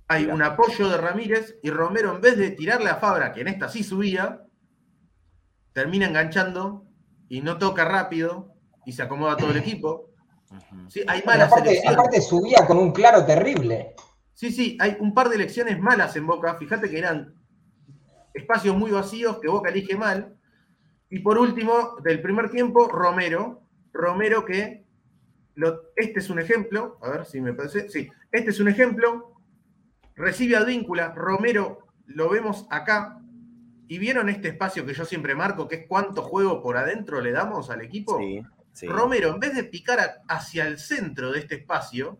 hay 0.07 0.25
un 0.25 0.41
apoyo 0.41 0.89
de 0.89 0.97
Ramírez 0.97 1.57
y 1.63 1.69
Romero, 1.69 2.15
en 2.15 2.21
vez 2.21 2.37
de 2.37 2.51
tirarle 2.51 2.89
a 2.89 2.97
Fabra, 2.97 3.31
que 3.31 3.41
en 3.41 3.47
esta 3.47 3.69
sí 3.69 3.83
subía, 3.83 4.41
termina 5.73 6.07
enganchando 6.07 6.85
y 7.27 7.41
no 7.41 7.57
toca 7.57 7.85
rápido 7.85 8.53
y 8.85 8.93
se 8.93 9.01
acomoda 9.01 9.35
todo 9.35 9.51
el 9.51 9.57
equipo. 9.57 10.11
Sí, 10.87 11.01
hay 11.07 11.23
malas 11.25 11.51
aparte, 11.51 11.81
aparte 11.87 12.21
subía 12.21 12.65
con 12.67 12.77
un 12.77 12.91
claro 12.91 13.25
terrible. 13.25 13.95
Sí, 14.33 14.51
sí, 14.51 14.77
hay 14.79 14.97
un 14.99 15.13
par 15.13 15.29
de 15.29 15.35
elecciones 15.35 15.79
malas 15.79 16.15
en 16.15 16.27
Boca. 16.27 16.55
Fíjate 16.55 16.89
que 16.89 16.99
eran 16.99 17.33
espacios 18.33 18.75
muy 18.77 18.91
vacíos 18.91 19.39
que 19.39 19.47
Boca 19.47 19.69
elige 19.69 19.97
mal. 19.97 20.37
Y 21.09 21.19
por 21.19 21.37
último, 21.37 21.95
del 22.03 22.21
primer 22.21 22.51
tiempo, 22.51 22.87
Romero. 22.87 23.61
Romero 23.93 24.43
que, 24.45 24.85
este 25.95 26.19
es 26.19 26.29
un 26.29 26.39
ejemplo, 26.39 26.99
a 27.01 27.09
ver 27.09 27.25
si 27.25 27.39
me 27.39 27.53
parece, 27.53 27.89
sí, 27.89 28.09
este 28.29 28.49
es 28.49 28.59
un 28.59 28.67
ejemplo, 28.67 29.34
recibe 30.15 30.55
a 30.55 30.63
Víncula, 30.63 31.13
Romero 31.15 31.79
lo 32.07 32.29
vemos 32.29 32.67
acá, 32.69 33.19
y 33.87 33.99
vieron 33.99 34.29
este 34.29 34.49
espacio 34.49 34.85
que 34.85 34.93
yo 34.93 35.05
siempre 35.05 35.35
marco, 35.35 35.67
que 35.67 35.75
es 35.75 35.87
cuánto 35.87 36.23
juego 36.23 36.61
por 36.61 36.77
adentro 36.77 37.21
le 37.21 37.31
damos 37.31 37.69
al 37.69 37.81
equipo. 37.81 38.19
Sí. 38.73 38.87
Romero, 38.87 39.29
en 39.29 39.39
vez 39.39 39.55
de 39.55 39.63
picar 39.63 40.21
hacia 40.27 40.67
el 40.67 40.79
centro 40.79 41.31
de 41.31 41.39
este 41.39 41.55
espacio, 41.55 42.19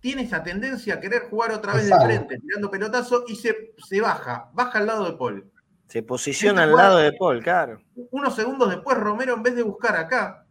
tiene 0.00 0.22
esa 0.22 0.42
tendencia 0.42 0.94
a 0.94 1.00
querer 1.00 1.28
jugar 1.28 1.52
otra 1.52 1.74
vez 1.74 1.88
de 1.88 2.00
frente, 2.00 2.38
tirando 2.38 2.70
pelotazo 2.70 3.24
y 3.28 3.36
se, 3.36 3.74
se 3.76 4.00
baja, 4.00 4.48
baja 4.54 4.78
al 4.78 4.86
lado 4.86 5.10
de 5.10 5.18
Paul. 5.18 5.50
Se 5.88 6.02
posiciona 6.02 6.62
al 6.62 6.74
lado 6.74 6.98
de 6.98 7.12
Paul, 7.12 7.42
claro. 7.42 7.82
Unos 8.10 8.34
segundos 8.34 8.70
después, 8.70 8.96
Romero, 8.96 9.34
en 9.34 9.42
vez 9.42 9.56
de 9.56 9.62
buscar 9.62 9.96
acá, 9.96 10.46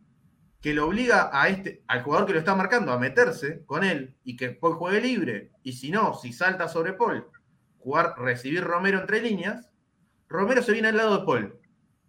que 0.62 0.74
lo 0.74 0.88
obliga 0.88 1.30
a 1.32 1.48
este, 1.48 1.84
al 1.88 2.04
jugador 2.04 2.28
que 2.28 2.34
lo 2.34 2.40
está 2.40 2.56
marcando 2.56 2.92
a 2.92 3.00
meterse 3.00 3.64
con 3.66 3.84
él 3.84 4.16
y 4.24 4.36
que 4.36 4.50
Paul 4.50 4.76
juegue 4.76 5.02
libre, 5.02 5.52
y 5.64 5.74
si 5.74 5.90
no, 5.90 6.14
si 6.16 6.34
salta 6.34 6.68
sobre 6.68 6.94
Paul, 6.94 7.28
jugar, 7.80 8.16
recibir 8.18 8.64
Romero 8.64 9.00
entre 9.00 9.22
líneas, 9.22 9.70
Romero 10.28 10.62
se 10.62 10.74
viene 10.74 10.90
al 10.90 10.98
lado 10.98 11.20
de 11.20 11.26
Paul. 11.26 11.60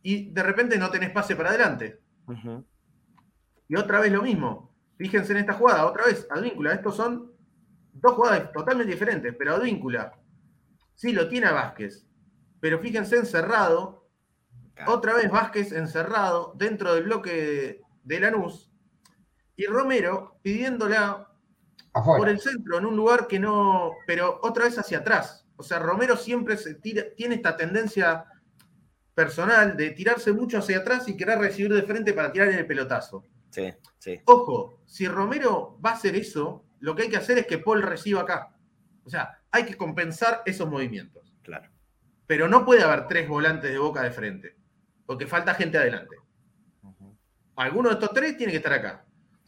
Y 0.02 0.30
de 0.30 0.42
repente 0.42 0.78
no 0.78 0.90
tenés 0.90 1.10
pase 1.10 1.36
para 1.36 1.50
adelante. 1.50 2.00
Y 3.68 3.76
otra 3.76 4.00
vez 4.00 4.12
lo 4.12 4.22
mismo. 4.22 4.74
Fíjense 4.96 5.32
en 5.32 5.38
esta 5.38 5.54
jugada, 5.54 5.86
otra 5.86 6.04
vez, 6.04 6.26
Advíncula. 6.30 6.74
Estos 6.74 6.96
son 6.96 7.32
dos 7.92 8.12
jugadas 8.12 8.52
totalmente 8.52 8.92
diferentes, 8.92 9.34
pero 9.38 9.54
Advíncula 9.54 10.12
sí 10.94 11.12
lo 11.12 11.28
tiene 11.28 11.46
a 11.46 11.52
Vázquez. 11.52 12.06
Pero 12.60 12.78
fíjense 12.78 13.16
encerrado. 13.16 14.08
Otra 14.86 15.14
vez 15.14 15.30
Vázquez 15.30 15.72
encerrado 15.72 16.54
dentro 16.56 16.94
del 16.94 17.04
bloque 17.04 17.82
de 18.04 18.20
Lanús. 18.20 18.70
Y 19.56 19.66
Romero 19.66 20.38
pidiéndola 20.42 21.28
por 21.92 22.28
el 22.28 22.40
centro, 22.40 22.78
en 22.78 22.86
un 22.86 22.96
lugar 22.96 23.26
que 23.26 23.38
no. 23.38 23.92
Pero 24.06 24.40
otra 24.42 24.64
vez 24.64 24.78
hacia 24.78 24.98
atrás. 24.98 25.46
O 25.56 25.62
sea, 25.62 25.78
Romero 25.78 26.16
siempre 26.16 26.56
se 26.56 26.74
tira, 26.74 27.04
tiene 27.14 27.34
esta 27.34 27.56
tendencia 27.56 28.24
personal 29.14 29.76
de 29.76 29.90
tirarse 29.90 30.32
mucho 30.32 30.58
hacia 30.58 30.78
atrás 30.78 31.08
y 31.08 31.16
querer 31.16 31.38
recibir 31.38 31.74
de 31.74 31.82
frente 31.82 32.14
para 32.14 32.32
tirar 32.32 32.48
en 32.48 32.58
el 32.58 32.66
pelotazo. 32.66 33.26
Sí, 33.50 33.74
sí. 33.98 34.20
Ojo, 34.24 34.80
si 34.86 35.06
Romero 35.06 35.78
va 35.84 35.90
a 35.90 35.94
hacer 35.94 36.16
eso, 36.16 36.64
lo 36.78 36.94
que 36.94 37.02
hay 37.02 37.10
que 37.10 37.18
hacer 37.18 37.38
es 37.38 37.46
que 37.46 37.58
Paul 37.58 37.82
reciba 37.82 38.22
acá. 38.22 38.56
O 39.04 39.10
sea, 39.10 39.42
hay 39.50 39.66
que 39.66 39.76
compensar 39.76 40.42
esos 40.46 40.68
movimientos. 40.68 41.34
Claro. 41.42 41.70
Pero 42.26 42.48
no 42.48 42.64
puede 42.64 42.82
haber 42.82 43.06
tres 43.08 43.28
volantes 43.28 43.70
de 43.70 43.78
boca 43.78 44.02
de 44.02 44.12
frente, 44.12 44.56
porque 45.04 45.26
falta 45.26 45.54
gente 45.54 45.78
adelante. 45.78 46.16
Alguno 47.60 47.90
de 47.90 47.94
estos 47.96 48.14
tres 48.14 48.38
tiene 48.38 48.52
que 48.52 48.56
estar 48.56 48.72
acá. 48.72 49.04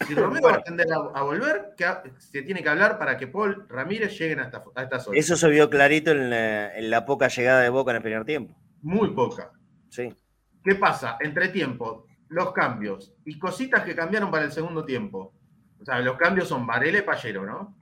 Si 0.06 0.14
Romero 0.14 0.48
va 0.48 0.56
a 0.56 0.62
tender 0.62 0.86
a, 0.92 1.22
volver, 1.22 1.74
se 2.18 2.42
tiene 2.42 2.62
que 2.62 2.68
hablar 2.68 2.98
para 2.98 3.16
que 3.16 3.26
Paul 3.26 3.66
Ramírez 3.70 4.18
lleguen 4.18 4.40
a 4.40 4.50
esta, 4.76 5.00
zona. 5.00 5.18
Eso 5.18 5.34
se 5.34 5.48
vio 5.48 5.70
clarito 5.70 6.10
en 6.10 6.90
la, 6.90 7.06
poca 7.06 7.28
llegada 7.28 7.62
de 7.62 7.70
Boca 7.70 7.92
en 7.92 7.96
el 7.96 8.02
primer 8.02 8.26
tiempo. 8.26 8.54
Muy 8.82 9.12
poca. 9.12 9.50
Sí. 9.88 10.14
¿Qué 10.62 10.74
pasa? 10.74 11.16
Entre 11.20 11.48
tiempo, 11.48 12.06
los 12.28 12.52
cambios 12.52 13.14
y 13.24 13.38
cositas 13.38 13.82
que 13.82 13.96
cambiaron 13.96 14.30
para 14.30 14.44
el 14.44 14.52
segundo 14.52 14.84
tiempo. 14.84 15.32
O 15.80 15.84
sea, 15.84 15.98
los 16.00 16.18
cambios 16.18 16.48
son 16.48 16.66
Varela 16.66 16.98
y 16.98 17.02
Pallero, 17.02 17.46
¿no? 17.46 17.74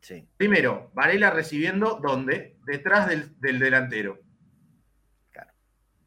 Sí. 0.00 0.26
Primero, 0.36 0.90
Varela 0.94 1.30
recibiendo, 1.30 2.00
¿dónde? 2.02 2.56
Detrás 2.66 3.08
del, 3.08 3.36
delantero. 3.38 4.18
Claro. 5.30 5.52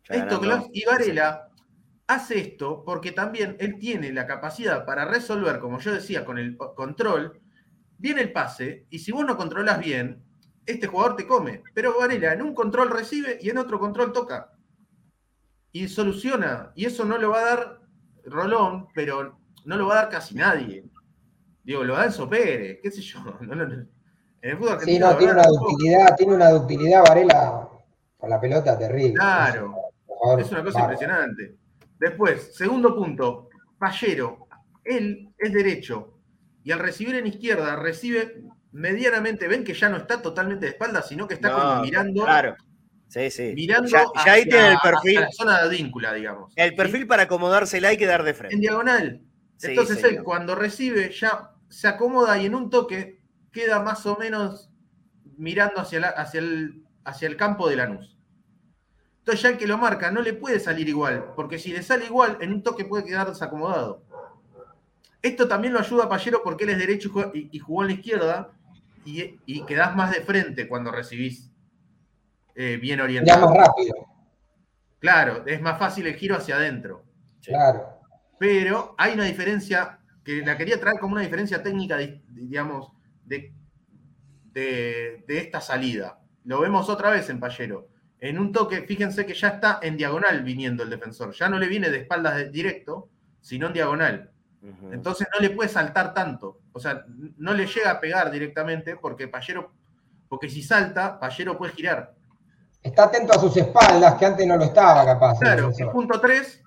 Esto, 0.09 0.69
y 0.73 0.83
Varela 0.83 1.47
hace 2.15 2.39
esto 2.39 2.83
porque 2.85 3.11
también 3.11 3.55
él 3.59 3.77
tiene 3.79 4.11
la 4.11 4.25
capacidad 4.27 4.85
para 4.85 5.05
resolver, 5.05 5.59
como 5.59 5.79
yo 5.79 5.93
decía, 5.93 6.25
con 6.25 6.37
el 6.37 6.57
control, 6.57 7.39
viene 7.97 8.21
el 8.21 8.31
pase, 8.31 8.85
y 8.89 8.99
si 8.99 9.11
vos 9.11 9.25
no 9.25 9.37
controlas 9.37 9.79
bien, 9.79 10.23
este 10.65 10.87
jugador 10.87 11.15
te 11.15 11.27
come. 11.27 11.63
Pero 11.73 11.97
Varela 11.97 12.33
en 12.33 12.41
un 12.41 12.53
control 12.53 12.89
recibe 12.89 13.37
y 13.41 13.49
en 13.49 13.57
otro 13.57 13.79
control 13.79 14.13
toca 14.13 14.51
y 15.71 15.87
soluciona. 15.87 16.71
Y 16.75 16.85
eso 16.85 17.03
no 17.03 17.17
lo 17.17 17.31
va 17.31 17.39
a 17.39 17.45
dar 17.45 17.79
Rolón, 18.25 18.87
pero 18.93 19.37
no 19.65 19.75
lo 19.75 19.87
va 19.87 19.93
a 19.93 20.01
dar 20.03 20.09
casi 20.09 20.35
nadie. 20.35 20.85
Digo, 21.63 21.83
lo 21.83 21.95
da 21.95 22.05
Enzo 22.05 22.29
Pérez, 22.29 22.79
qué 22.81 22.91
sé 22.91 23.01
yo. 23.01 23.19
En 24.43 24.49
el 24.49 24.57
fútbol 24.57 24.77
sí, 24.81 24.99
no, 24.99 25.15
tiene 25.15 25.31
una 25.31 25.43
ductilidad, 25.43 26.15
tiene 26.17 26.33
una 26.33 26.49
ductilidad 26.49 27.03
Varela 27.07 27.69
con 28.17 28.29
la 28.29 28.41
pelota 28.41 28.77
terrible. 28.77 29.13
Claro, 29.13 29.73
es 30.37 30.51
una 30.51 30.61
cosa 30.61 30.81
impresionante. 30.81 31.55
Después, 31.99 32.55
segundo 32.55 32.95
punto, 32.95 33.49
Pallero, 33.77 34.47
él 34.83 35.29
es 35.37 35.53
derecho 35.53 36.19
y 36.63 36.71
al 36.71 36.79
recibir 36.79 37.15
en 37.15 37.27
izquierda 37.27 37.75
recibe 37.75 38.43
medianamente 38.71 39.47
ven 39.47 39.63
que 39.63 39.73
ya 39.73 39.89
no 39.89 39.97
está 39.97 40.21
totalmente 40.21 40.65
de 40.65 40.71
espalda, 40.71 41.01
sino 41.01 41.27
que 41.27 41.35
está 41.35 41.51
como 41.51 41.81
mirando. 41.81 42.23
Claro. 42.23 42.55
Sí, 43.07 43.29
sí. 43.29 43.53
Mirando 43.53 43.87
ya, 43.89 44.05
ahí 44.25 44.43
tiene 44.45 44.69
el 44.69 44.77
perfil. 44.81 45.21
la 45.21 45.31
zona 45.31 45.57
de 45.59 45.67
adíncula, 45.67 46.13
digamos. 46.13 46.51
El 46.55 46.73
perfil 46.73 47.05
para 47.05 47.23
acomodársela 47.23 47.93
y 47.93 47.97
quedar 47.97 48.23
de 48.23 48.33
frente. 48.33 48.55
En 48.55 48.61
diagonal. 48.61 49.21
Entonces 49.61 50.03
él 50.03 50.23
cuando 50.23 50.55
recibe 50.55 51.11
ya 51.11 51.51
se 51.69 51.87
acomoda 51.87 52.37
y 52.41 52.47
en 52.47 52.55
un 52.55 52.69
toque 52.69 53.21
queda 53.51 53.81
más 53.81 54.05
o 54.07 54.17
menos 54.17 54.71
mirando 55.37 55.79
hacia, 55.79 56.07
hacia, 56.09 56.39
el, 56.39 56.83
hacia 57.05 57.27
el 57.27 57.37
campo 57.37 57.69
de 57.69 57.75
Lanús. 57.75 58.12
Entonces 59.23 59.41
ya 59.41 59.49
el 59.51 59.57
que 59.57 59.67
lo 59.67 59.77
marca 59.77 60.11
no 60.11 60.21
le 60.21 60.33
puede 60.33 60.59
salir 60.59 60.89
igual, 60.89 61.31
porque 61.33 61.57
si 61.57 61.71
le 61.71 61.81
sale 61.81 62.03
igual, 62.03 62.37
en 62.41 62.51
un 62.51 62.61
toque 62.61 62.83
puede 62.83 63.05
quedar 63.05 63.25
desacomodado. 63.29 64.03
Esto 65.21 65.47
también 65.47 65.71
lo 65.71 65.79
ayuda 65.79 66.03
a 66.03 66.09
Payero 66.09 66.43
porque 66.43 66.65
él 66.65 66.71
es 66.71 66.77
derecho 66.77 67.09
y 67.33 67.57
jugó 67.57 67.83
en 67.83 67.87
la 67.87 67.93
izquierda 67.93 68.51
y, 69.05 69.39
y 69.45 69.65
quedás 69.65 69.95
más 69.95 70.11
de 70.11 70.19
frente 70.19 70.67
cuando 70.67 70.91
recibís 70.91 71.49
eh, 72.53 72.77
bien 72.81 72.99
orientado. 72.99 73.39
Ya 73.39 73.45
más 73.45 73.67
rápido. 73.67 73.95
Claro, 74.99 75.47
es 75.47 75.61
más 75.61 75.79
fácil 75.79 76.05
el 76.05 76.15
giro 76.15 76.35
hacia 76.35 76.57
adentro. 76.57 77.05
Claro. 77.41 78.01
Pero 78.37 78.93
hay 78.97 79.13
una 79.13 79.23
diferencia 79.23 79.99
que 80.25 80.45
la 80.45 80.57
quería 80.57 80.81
traer 80.81 80.99
como 80.99 81.13
una 81.13 81.21
diferencia 81.21 81.63
técnica, 81.63 81.97
digamos, 82.27 82.91
de, 83.23 83.53
de, 84.51 85.23
de 85.25 85.37
esta 85.37 85.61
salida. 85.61 86.19
Lo 86.43 86.59
vemos 86.59 86.89
otra 86.89 87.09
vez 87.09 87.29
en 87.29 87.39
Payero 87.39 87.92
en 88.23 88.39
un 88.39 88.53
toque, 88.53 88.83
fíjense 88.83 89.25
que 89.25 89.33
ya 89.33 89.49
está 89.49 89.79
en 89.81 89.97
diagonal 89.97 90.43
viniendo 90.43 90.83
el 90.83 90.89
defensor, 90.89 91.33
ya 91.33 91.49
no 91.49 91.59
le 91.59 91.67
viene 91.67 91.89
de 91.89 91.97
espaldas 91.97 92.37
de 92.37 92.49
directo, 92.49 93.09
sino 93.41 93.67
en 93.67 93.73
diagonal. 93.73 94.31
Entonces 94.93 95.27
no 95.33 95.41
le 95.41 95.49
puede 95.49 95.67
saltar 95.67 96.13
tanto, 96.13 96.61
o 96.71 96.79
sea, 96.79 97.03
no 97.37 97.53
le 97.53 97.67
llega 97.67 97.91
a 97.91 97.99
pegar 97.99 98.31
directamente 98.31 98.95
porque 98.95 99.27
Payero, 99.27 99.73
porque 100.29 100.49
si 100.49 100.63
salta, 100.63 101.19
Payero 101.19 101.57
puede 101.57 101.73
girar. 101.73 102.13
Está 102.81 103.03
atento 103.03 103.33
a 103.33 103.39
sus 103.39 103.57
espaldas, 103.57 104.13
que 104.13 104.25
antes 104.25 104.47
no 104.47 104.55
lo 104.55 104.63
estaba 104.63 105.03
capaz. 105.03 105.37
Claro, 105.39 105.71
en 105.77 105.91
punto 105.91 106.21
3, 106.21 106.63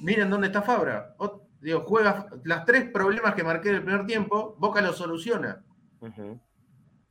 miren 0.00 0.28
dónde 0.28 0.48
está 0.48 0.60
Fabra. 0.60 1.14
digo, 1.58 1.84
juega 1.86 2.26
las 2.44 2.66
tres 2.66 2.90
problemas 2.90 3.34
que 3.34 3.44
marqué 3.44 3.70
en 3.70 3.76
el 3.76 3.82
primer 3.82 4.04
tiempo, 4.04 4.56
Boca 4.58 4.82
lo 4.82 4.92
soluciona 4.92 5.64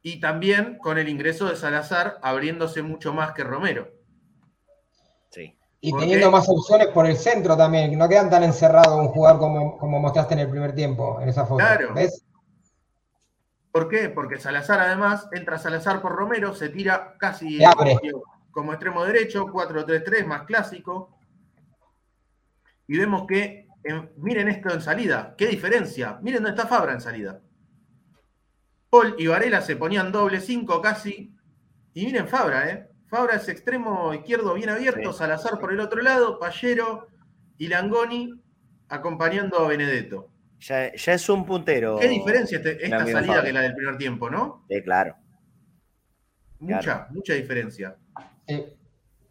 y 0.02 0.20
también 0.20 0.78
con 0.78 0.98
el 0.98 1.10
ingreso 1.10 1.46
de 1.48 1.56
Salazar 1.56 2.20
abriéndose 2.22 2.82
mucho 2.82 3.14
más 3.14 3.34
que 3.34 3.44
Romero. 3.44 3.92
Sí. 5.32 5.58
Y 5.82 5.96
teniendo 5.96 6.32
más 6.32 6.48
opciones 6.48 6.88
por 6.88 7.06
el 7.06 7.18
centro 7.18 7.58
también, 7.58 7.98
no 7.98 8.08
quedan 8.08 8.30
tan 8.30 8.44
encerrados 8.44 9.00
un 9.00 9.10
jugador 9.10 9.40
como, 9.40 9.78
como 9.78 10.00
mostraste 10.00 10.34
en 10.34 10.42
el 10.42 10.50
primer 10.50 10.74
tiempo, 10.74 11.20
en 11.22 11.30
esa 11.30 11.46
foto. 11.46 11.58
Claro. 11.58 11.94
¿Ves? 11.94 12.24
¿Por 13.72 13.90
qué? 13.90 14.10
Porque 14.10 14.40
Salazar 14.40 14.80
además 14.80 15.28
entra 15.32 15.60
Salazar 15.60 16.02
por 16.02 16.14
Romero, 16.14 16.56
se 16.56 16.70
tira 16.70 17.16
casi 17.20 17.60
como 18.50 18.72
extremo 18.72 19.06
derecho, 19.06 19.46
4-3-3, 19.46 20.26
más 20.26 20.44
clásico. 20.44 21.16
Y 22.88 22.98
vemos 22.98 23.28
que, 23.28 23.68
miren 24.16 24.48
esto 24.48 24.74
en 24.74 24.82
salida, 24.82 25.36
qué 25.38 25.46
diferencia. 25.46 26.18
Miren 26.24 26.42
dónde 26.42 26.60
está 26.60 26.68
Fabra 26.68 26.94
en 26.94 27.02
salida. 27.02 27.42
Paul 28.90 29.16
y 29.18 29.28
Varela 29.28 29.62
se 29.62 29.76
ponían 29.76 30.12
doble 30.12 30.40
cinco 30.40 30.82
casi. 30.82 31.34
Y 31.94 32.06
miren 32.06 32.28
Fabra, 32.28 32.70
¿eh? 32.70 32.88
Fabra 33.08 33.36
es 33.36 33.48
extremo 33.48 34.14
izquierdo 34.14 34.54
bien 34.54 34.70
abierto, 34.70 35.14
Salazar 35.14 35.60
por 35.60 35.72
el 35.72 35.80
otro 35.80 36.02
lado, 36.02 36.40
Pallero 36.40 37.08
y 37.58 37.68
Langoni 37.68 38.34
acompañando 38.90 39.60
a 39.60 39.68
Benedetto. 39.70 40.30
Ya, 40.60 40.88
es 40.88 41.30
un 41.30 41.46
puntero. 41.46 41.98
¿Qué 42.00 42.08
diferencia 42.08 42.58
este, 42.58 42.84
esta 42.84 43.06
salida 43.06 43.44
que 43.44 43.54
la 43.54 43.62
del 43.62 43.76
primer 43.76 43.98
tiempo, 43.98 44.30
no? 44.30 44.66
Sí, 44.70 44.82
claro. 44.82 45.16
Mucha, 46.60 47.08
mucha 47.12 47.34
diferencia. 47.34 47.96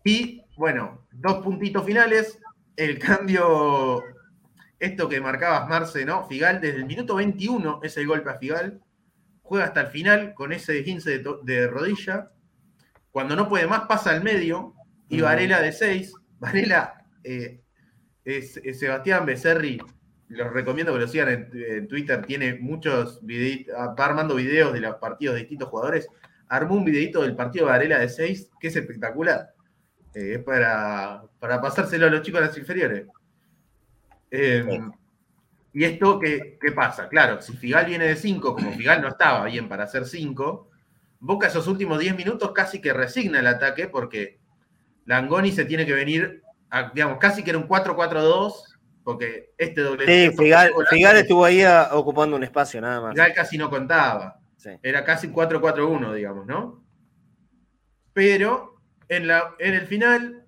Y 0.05 0.43
bueno, 0.57 1.07
dos 1.13 1.43
puntitos 1.43 1.85
finales. 1.85 2.39
El 2.77 2.99
cambio, 2.99 4.03
esto 4.79 5.09
que 5.09 5.21
marcabas, 5.21 5.69
Marce, 5.69 6.05
¿no? 6.05 6.27
Figal, 6.27 6.61
desde 6.61 6.77
el 6.77 6.85
minuto 6.85 7.17
21 7.17 7.81
es 7.83 7.97
el 7.97 8.07
golpe 8.07 8.31
a 8.31 8.39
Figal 8.39 8.81
juega 9.47 9.67
hasta 9.67 9.83
el 9.83 9.87
final 9.89 10.35
con 10.35 10.53
ese 10.53 10.83
15 10.83 11.23
de, 11.43 11.67
rodilla. 11.69 12.31
Cuando 13.11 13.37
no 13.37 13.49
puede 13.49 13.67
más, 13.67 13.83
pasa 13.83 14.11
al 14.11 14.23
medio. 14.23 14.75
Y 15.09 15.21
Varela 15.21 15.63
de 15.63 15.73
6. 15.73 16.13
Varela, 16.39 17.07
eh, 17.23 17.61
es, 18.25 18.61
Sebastián 18.79 19.25
Becerri, 19.25 19.81
los 20.29 20.53
recomiendo 20.53 20.93
que 20.93 20.99
lo 20.99 21.09
sigan 21.09 21.49
en, 21.53 21.89
Twitter. 21.89 22.27
Tiene 22.27 22.55
muchos 22.55 23.25
videos, 23.25 23.75
va 23.75 24.05
armando 24.05 24.35
videos 24.35 24.73
de 24.73 24.81
los 24.81 24.97
partidos 24.97 25.35
de 25.35 25.41
distintos 25.43 25.69
jugadores. 25.69 26.09
Armó 26.49 26.75
un 26.75 26.85
videito 26.85 27.23
del 27.23 27.37
partido 27.37 27.67
de 27.67 27.73
Varela 27.73 27.99
de 28.01 28.09
6, 28.09 28.51
que 28.61 28.69
es 28.69 28.77
espectacular. 28.77 29.51
Eh, 30.15 30.35
es 30.35 30.39
para, 30.43 31.23
para 31.39 31.61
pasárselo 31.61 32.07
a 32.07 32.11
los 32.11 32.23
chicos 32.23 32.41
de 32.41 32.47
las 32.49 32.59
inferiores. 32.59 33.07
Eh, 34.31 34.65
¿Y 35.77 35.85
esto 35.85 36.19
qué, 36.19 36.59
pasa? 36.75 37.07
Claro, 37.07 37.43
si 37.43 37.53
Figal 37.53 37.85
viene 37.85 38.07
de 38.07 38.17
5, 38.17 38.55
como 38.55 38.73
Figal 38.73 39.03
no 39.03 39.09
estaba 39.09 39.45
bien 39.45 39.69
para 39.69 39.85
hacer 39.85 40.07
5, 40.07 40.71
Boca 41.21 41.49
esos 41.49 41.67
últimos 41.67 41.99
10 41.99 42.17
minutos 42.17 42.53
casi 42.53 42.81
que 42.81 42.95
resigna 42.95 43.41
el 43.41 43.47
ataque 43.47 43.87
porque 43.87 44.39
Langoni 45.05 45.53
se 45.53 45.67
tiene 45.67 45.85
que 45.85 45.93
venir, 45.93 46.43
digamos, 46.95 47.19
casi 47.19 47.45
que 47.45 47.51
era 47.51 47.59
un 47.59 47.69
4-4-2, 47.69 48.55
porque 49.05 49.53
este 49.59 49.83
doble. 49.83 50.07
Sí, 50.07 50.35
Figal, 50.35 51.17
estuvo 51.19 51.45
ahí 51.45 51.61
ah, 51.61 51.91
ocupando 51.93 52.37
un 52.37 52.45
espacio 52.45 52.81
nada 52.81 53.03
más. 53.03 53.13
Figal 53.13 53.35
casi 53.35 53.59
no 53.59 53.69
contaba. 53.69 54.41
Era 54.83 55.05
casi 55.05 55.29
4-4-1, 55.29 56.15
digamos, 56.15 56.47
¿no? 56.47 56.83
Pero 58.15 58.81
en, 59.11 59.27
la, 59.27 59.55
en 59.59 59.75
el 59.75 59.87
final, 59.87 60.43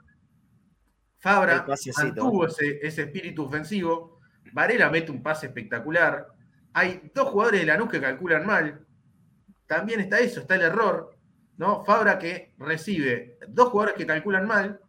Fabra 1.19 1.67
mantuvo 1.99 2.47
ese, 2.47 2.79
ese 2.81 3.03
espíritu 3.03 3.45
ofensivo 3.45 4.18
Varela 4.53 4.91
mete 4.91 5.11
un 5.11 5.23
pase 5.23 5.47
espectacular. 5.47 6.29
Hay 6.73 7.11
dos 7.15 7.29
jugadores 7.29 7.61
de 7.61 7.67
Lanús 7.67 7.91
que 7.91 8.01
calculan 8.01 8.47
mal. 8.47 8.87
También 9.67 10.01
está 10.01 10.19
eso, 10.19 10.41
está 10.41 10.55
el 10.55 10.63
error. 10.63 11.17
¿no? 11.57 11.85
Fabra 11.85 12.19
que 12.19 12.55
recibe 12.59 13.39
dos 13.49 13.69
jugadores 13.69 13.97
que 13.97 14.07
calculan 14.07 14.47
mal 14.47 14.81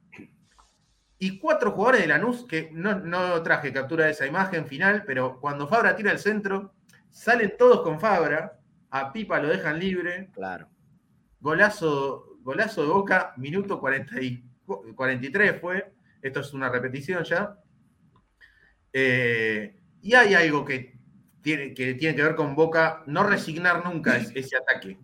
y 1.21 1.37
cuatro 1.37 1.71
jugadores 1.71 2.01
de 2.01 2.07
Lanús 2.07 2.45
que 2.47 2.69
no, 2.71 2.97
no 2.97 3.43
traje 3.43 3.73
captura 3.73 4.05
de 4.05 4.11
esa 4.11 4.25
imagen 4.25 4.65
final, 4.65 5.03
pero 5.05 5.39
cuando 5.41 5.67
Fabra 5.67 5.95
tira 5.95 6.11
el 6.13 6.19
centro, 6.19 6.73
salen 7.09 7.55
todos 7.57 7.81
con 7.81 7.99
Fabra. 7.99 8.55
A 8.91 9.11
Pipa 9.11 9.39
lo 9.39 9.49
dejan 9.49 9.77
libre. 9.77 10.29
Claro. 10.33 10.69
Golazo, 11.41 12.37
golazo 12.41 12.83
de 12.83 12.87
Boca, 12.87 13.33
minuto 13.37 13.79
43 13.79 15.59
fue. 15.59 15.93
Esto 16.21 16.39
es 16.39 16.53
una 16.53 16.69
repetición 16.69 17.23
ya. 17.23 17.57
Eh, 18.93 19.75
y 20.01 20.13
hay 20.13 20.33
algo 20.33 20.65
que 20.65 20.97
tiene, 21.41 21.73
que 21.73 21.93
tiene 21.95 22.15
que 22.15 22.23
ver 22.23 22.35
con 22.35 22.55
Boca, 22.55 23.03
no 23.05 23.23
resignar 23.23 23.85
nunca 23.85 24.17
ese 24.17 24.57
ataque 24.57 24.97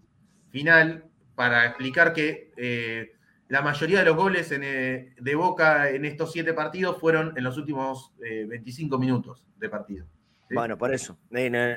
final 0.49 1.06
para 1.36 1.66
explicar 1.66 2.14
que 2.14 2.52
eh, 2.57 3.14
la 3.48 3.62
mayoría 3.62 3.99
de 3.99 4.06
los 4.06 4.16
goles 4.16 4.52
eh, 4.52 5.14
de 5.20 5.36
Boca 5.36 5.90
en 5.90 6.06
estos 6.06 6.32
siete 6.32 6.53
partidos 6.53 6.99
fueron 6.99 7.38
en 7.38 7.44
los 7.44 7.57
últimos 7.57 8.14
25 8.20 8.98
minutos 8.98 9.45
de 9.57 9.70
partido. 9.70 10.06
Bueno, 10.49 10.78
por 10.78 10.94
eso. 10.94 11.18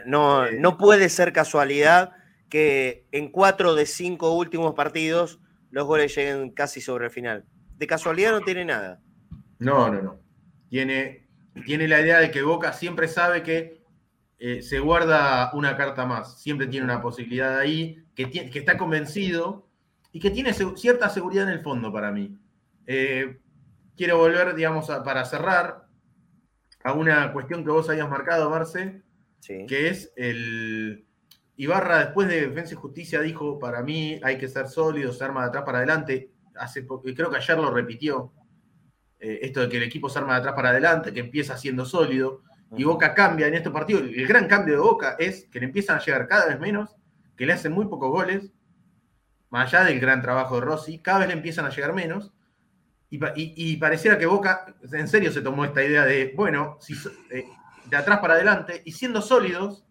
No, 0.06 0.50
no 0.50 0.78
puede 0.78 1.08
ser 1.08 1.32
casualidad 1.32 2.12
que 2.48 3.06
en 3.12 3.30
cuatro 3.30 3.74
de 3.74 3.86
cinco 3.86 4.34
últimos 4.34 4.74
partidos 4.74 5.40
los 5.70 5.86
goles 5.86 6.14
lleguen 6.14 6.50
casi 6.50 6.80
sobre 6.80 7.06
el 7.06 7.10
final. 7.10 7.44
De 7.76 7.86
casualidad 7.86 8.32
no 8.32 8.40
tiene 8.40 8.64
nada. 8.64 9.00
No, 9.58 9.90
no, 9.90 10.02
no. 10.02 10.20
Tiene 10.68 11.27
tiene 11.64 11.88
la 11.88 12.00
idea 12.00 12.18
de 12.20 12.30
que 12.30 12.42
Boca 12.42 12.72
siempre 12.72 13.08
sabe 13.08 13.42
que 13.42 13.82
eh, 14.38 14.62
se 14.62 14.78
guarda 14.78 15.50
una 15.54 15.76
carta 15.76 16.06
más, 16.06 16.40
siempre 16.40 16.66
tiene 16.66 16.84
una 16.84 17.02
posibilidad 17.02 17.58
ahí, 17.58 18.04
que, 18.14 18.30
que 18.30 18.58
está 18.58 18.76
convencido 18.76 19.68
y 20.12 20.20
que 20.20 20.30
tiene 20.30 20.52
cierta 20.52 21.08
seguridad 21.08 21.44
en 21.44 21.54
el 21.54 21.60
fondo 21.60 21.92
para 21.92 22.10
mí. 22.10 22.36
Eh, 22.86 23.38
quiero 23.96 24.18
volver, 24.18 24.54
digamos, 24.54 24.86
para 25.04 25.24
cerrar 25.24 25.86
a 26.82 26.92
una 26.92 27.32
cuestión 27.32 27.64
que 27.64 27.70
vos 27.70 27.88
habías 27.90 28.08
marcado, 28.08 28.48
Marce, 28.48 29.02
que 29.46 29.88
es 29.88 30.12
el... 30.16 31.04
Ibarra 31.56 31.98
después 31.98 32.28
de 32.28 32.48
Defensa 32.48 32.74
y 32.74 32.76
Justicia 32.76 33.20
dijo, 33.20 33.58
para 33.58 33.82
mí 33.82 34.20
hay 34.22 34.38
que 34.38 34.46
ser 34.46 34.68
sólido, 34.68 35.12
se 35.12 35.24
arma 35.24 35.42
de 35.42 35.48
atrás 35.48 35.64
para 35.64 35.78
adelante. 35.78 36.30
Hace, 36.54 36.86
creo 36.86 37.30
que 37.30 37.36
ayer 37.36 37.58
lo 37.58 37.72
repitió. 37.72 38.32
Eh, 39.20 39.40
esto 39.42 39.60
de 39.60 39.68
que 39.68 39.76
el 39.78 39.82
equipo 39.82 40.08
se 40.08 40.18
arma 40.18 40.34
de 40.34 40.40
atrás 40.40 40.54
para 40.54 40.70
adelante, 40.70 41.12
que 41.12 41.20
empieza 41.20 41.56
siendo 41.56 41.84
sólido, 41.84 42.42
y 42.76 42.84
Boca 42.84 43.14
cambia 43.14 43.46
en 43.46 43.54
este 43.54 43.70
partido. 43.70 44.00
El 44.00 44.26
gran 44.26 44.46
cambio 44.46 44.74
de 44.74 44.80
Boca 44.80 45.16
es 45.18 45.46
que 45.50 45.58
le 45.58 45.66
empiezan 45.66 45.96
a 45.96 46.00
llegar 46.00 46.28
cada 46.28 46.46
vez 46.46 46.60
menos, 46.60 46.96
que 47.36 47.46
le 47.46 47.52
hacen 47.52 47.72
muy 47.72 47.86
pocos 47.86 48.10
goles, 48.10 48.52
más 49.50 49.72
allá 49.72 49.84
del 49.84 50.00
gran 50.00 50.20
trabajo 50.20 50.56
de 50.56 50.60
Rossi, 50.60 50.98
cada 50.98 51.20
vez 51.20 51.28
le 51.28 51.34
empiezan 51.34 51.64
a 51.64 51.70
llegar 51.70 51.94
menos. 51.94 52.32
Y, 53.10 53.76
pareciera 53.78 54.18
que 54.18 54.26
Boca 54.26 54.74
en 54.92 55.08
serio 55.08 55.32
se 55.32 55.40
tomó 55.40 55.64
esta 55.64 55.82
idea 55.82 56.04
de, 56.04 56.34
bueno, 56.36 56.76
si, 56.78 56.92
eh, 57.30 57.46
de 57.86 57.96
atrás 57.96 58.18
para 58.18 58.34
adelante, 58.34 58.82
y 58.84 58.92
siendo 58.92 59.22
sólidos, 59.22 59.86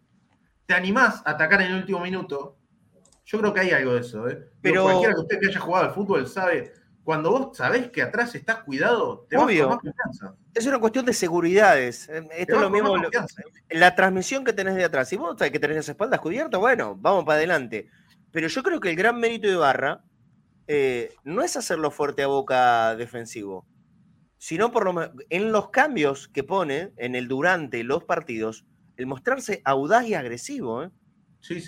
te 0.67 0.75
animás 0.75 1.23
a 1.25 1.31
atacar 1.31 1.61
en 1.61 1.71
el 1.71 1.77
último 1.77 1.99
minuto 2.01 2.57
Yo 3.25 3.39
creo 3.39 3.53
que 3.53 3.61
hay 3.61 3.71
algo 3.71 3.95
de 3.95 4.01
eso, 4.01 4.29
¿eh? 4.29 4.51
Pero 4.61 4.83
cualquiera 4.83 5.15
que 5.15 5.21
usted 5.21 5.39
que 5.39 5.47
haya 5.47 5.59
jugado 5.59 5.85
al 5.85 5.93
fútbol 5.93 6.27
sabe, 6.27 6.71
cuando 7.07 7.31
vos 7.31 7.55
sabés 7.55 7.89
que 7.89 8.01
atrás 8.01 8.35
estás 8.35 8.65
cuidado, 8.65 9.25
te 9.29 9.38
Obvio. 9.38 9.69
vas 9.69 9.79
confianza. 9.79 10.35
Es 10.53 10.65
una 10.65 10.77
cuestión 10.77 11.05
de 11.05 11.13
seguridades. 11.13 12.09
Eh, 12.09 12.27
esto 12.35 12.55
es 12.55 12.61
lo 12.61 12.69
mismo. 12.69 12.97
la 13.69 13.95
transmisión 13.95 14.43
que 14.43 14.51
tenés 14.51 14.75
de 14.75 14.84
atrás. 14.84 15.07
Si 15.07 15.15
vos 15.15 15.38
sabés 15.38 15.53
que 15.53 15.59
tenés 15.59 15.77
las 15.77 15.88
espaldas 15.88 16.19
cubiertas, 16.19 16.59
bueno, 16.59 16.97
vamos 16.99 17.23
para 17.23 17.38
adelante. 17.38 17.88
Pero 18.29 18.49
yo 18.49 18.61
creo 18.61 18.81
que 18.81 18.89
el 18.89 18.97
gran 18.97 19.21
mérito 19.21 19.47
de 19.47 19.55
Barra 19.55 20.03
eh, 20.67 21.15
no 21.23 21.43
es 21.43 21.55
hacerlo 21.55 21.91
fuerte 21.91 22.23
a 22.23 22.27
boca 22.27 22.93
defensivo, 22.97 23.65
sino 24.38 24.73
por 24.73 24.93
lo 24.93 25.09
en 25.29 25.53
los 25.53 25.69
cambios 25.69 26.27
que 26.27 26.43
pone 26.43 26.91
en 26.97 27.15
el 27.15 27.29
durante 27.29 27.85
los 27.85 28.03
partidos, 28.03 28.65
el 28.97 29.05
mostrarse 29.05 29.61
audaz 29.63 30.05
y 30.07 30.13
agresivo. 30.13 30.84
¿eh? 30.84 30.89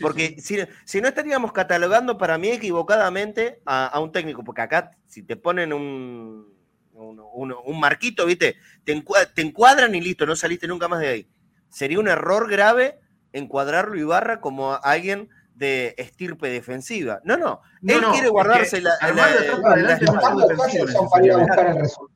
Porque 0.01 0.37
Si, 0.85 1.01
no 1.01 1.07
estaríamos 1.07 1.51
catalogando 1.51 2.17
para 2.17 2.37
mí 2.37 2.49
equivocadamente 2.49 3.61
a, 3.65 3.99
un 3.99 4.11
técnico, 4.11 4.43
porque 4.43 4.61
acá 4.61 4.91
si 5.07 5.23
te 5.23 5.35
ponen 5.35 5.73
un, 5.73 6.53
un, 6.93 7.79
marquito, 7.79 8.25
¿viste? 8.25 8.57
Te, 8.83 9.01
te, 9.33 9.41
encuadran 9.41 9.95
y 9.95 10.01
listo, 10.01 10.25
no 10.25 10.35
saliste 10.35 10.67
nunca 10.67 10.87
más 10.87 10.99
de 10.99 11.07
ahí. 11.07 11.27
Sería 11.69 11.99
un 11.99 12.07
error 12.07 12.49
grave 12.49 12.99
encuadrarlo 13.31 13.97
Ibarra 13.97 14.41
como 14.41 14.73
alguien 14.73 15.29
de 15.55 15.93
estirpe 15.97 16.49
defensiva. 16.49 17.21
No, 17.23 17.37
no, 17.37 17.61
él 17.85 18.01
quiere 18.13 18.29
guardarse 18.29 18.81
la, 18.81 18.93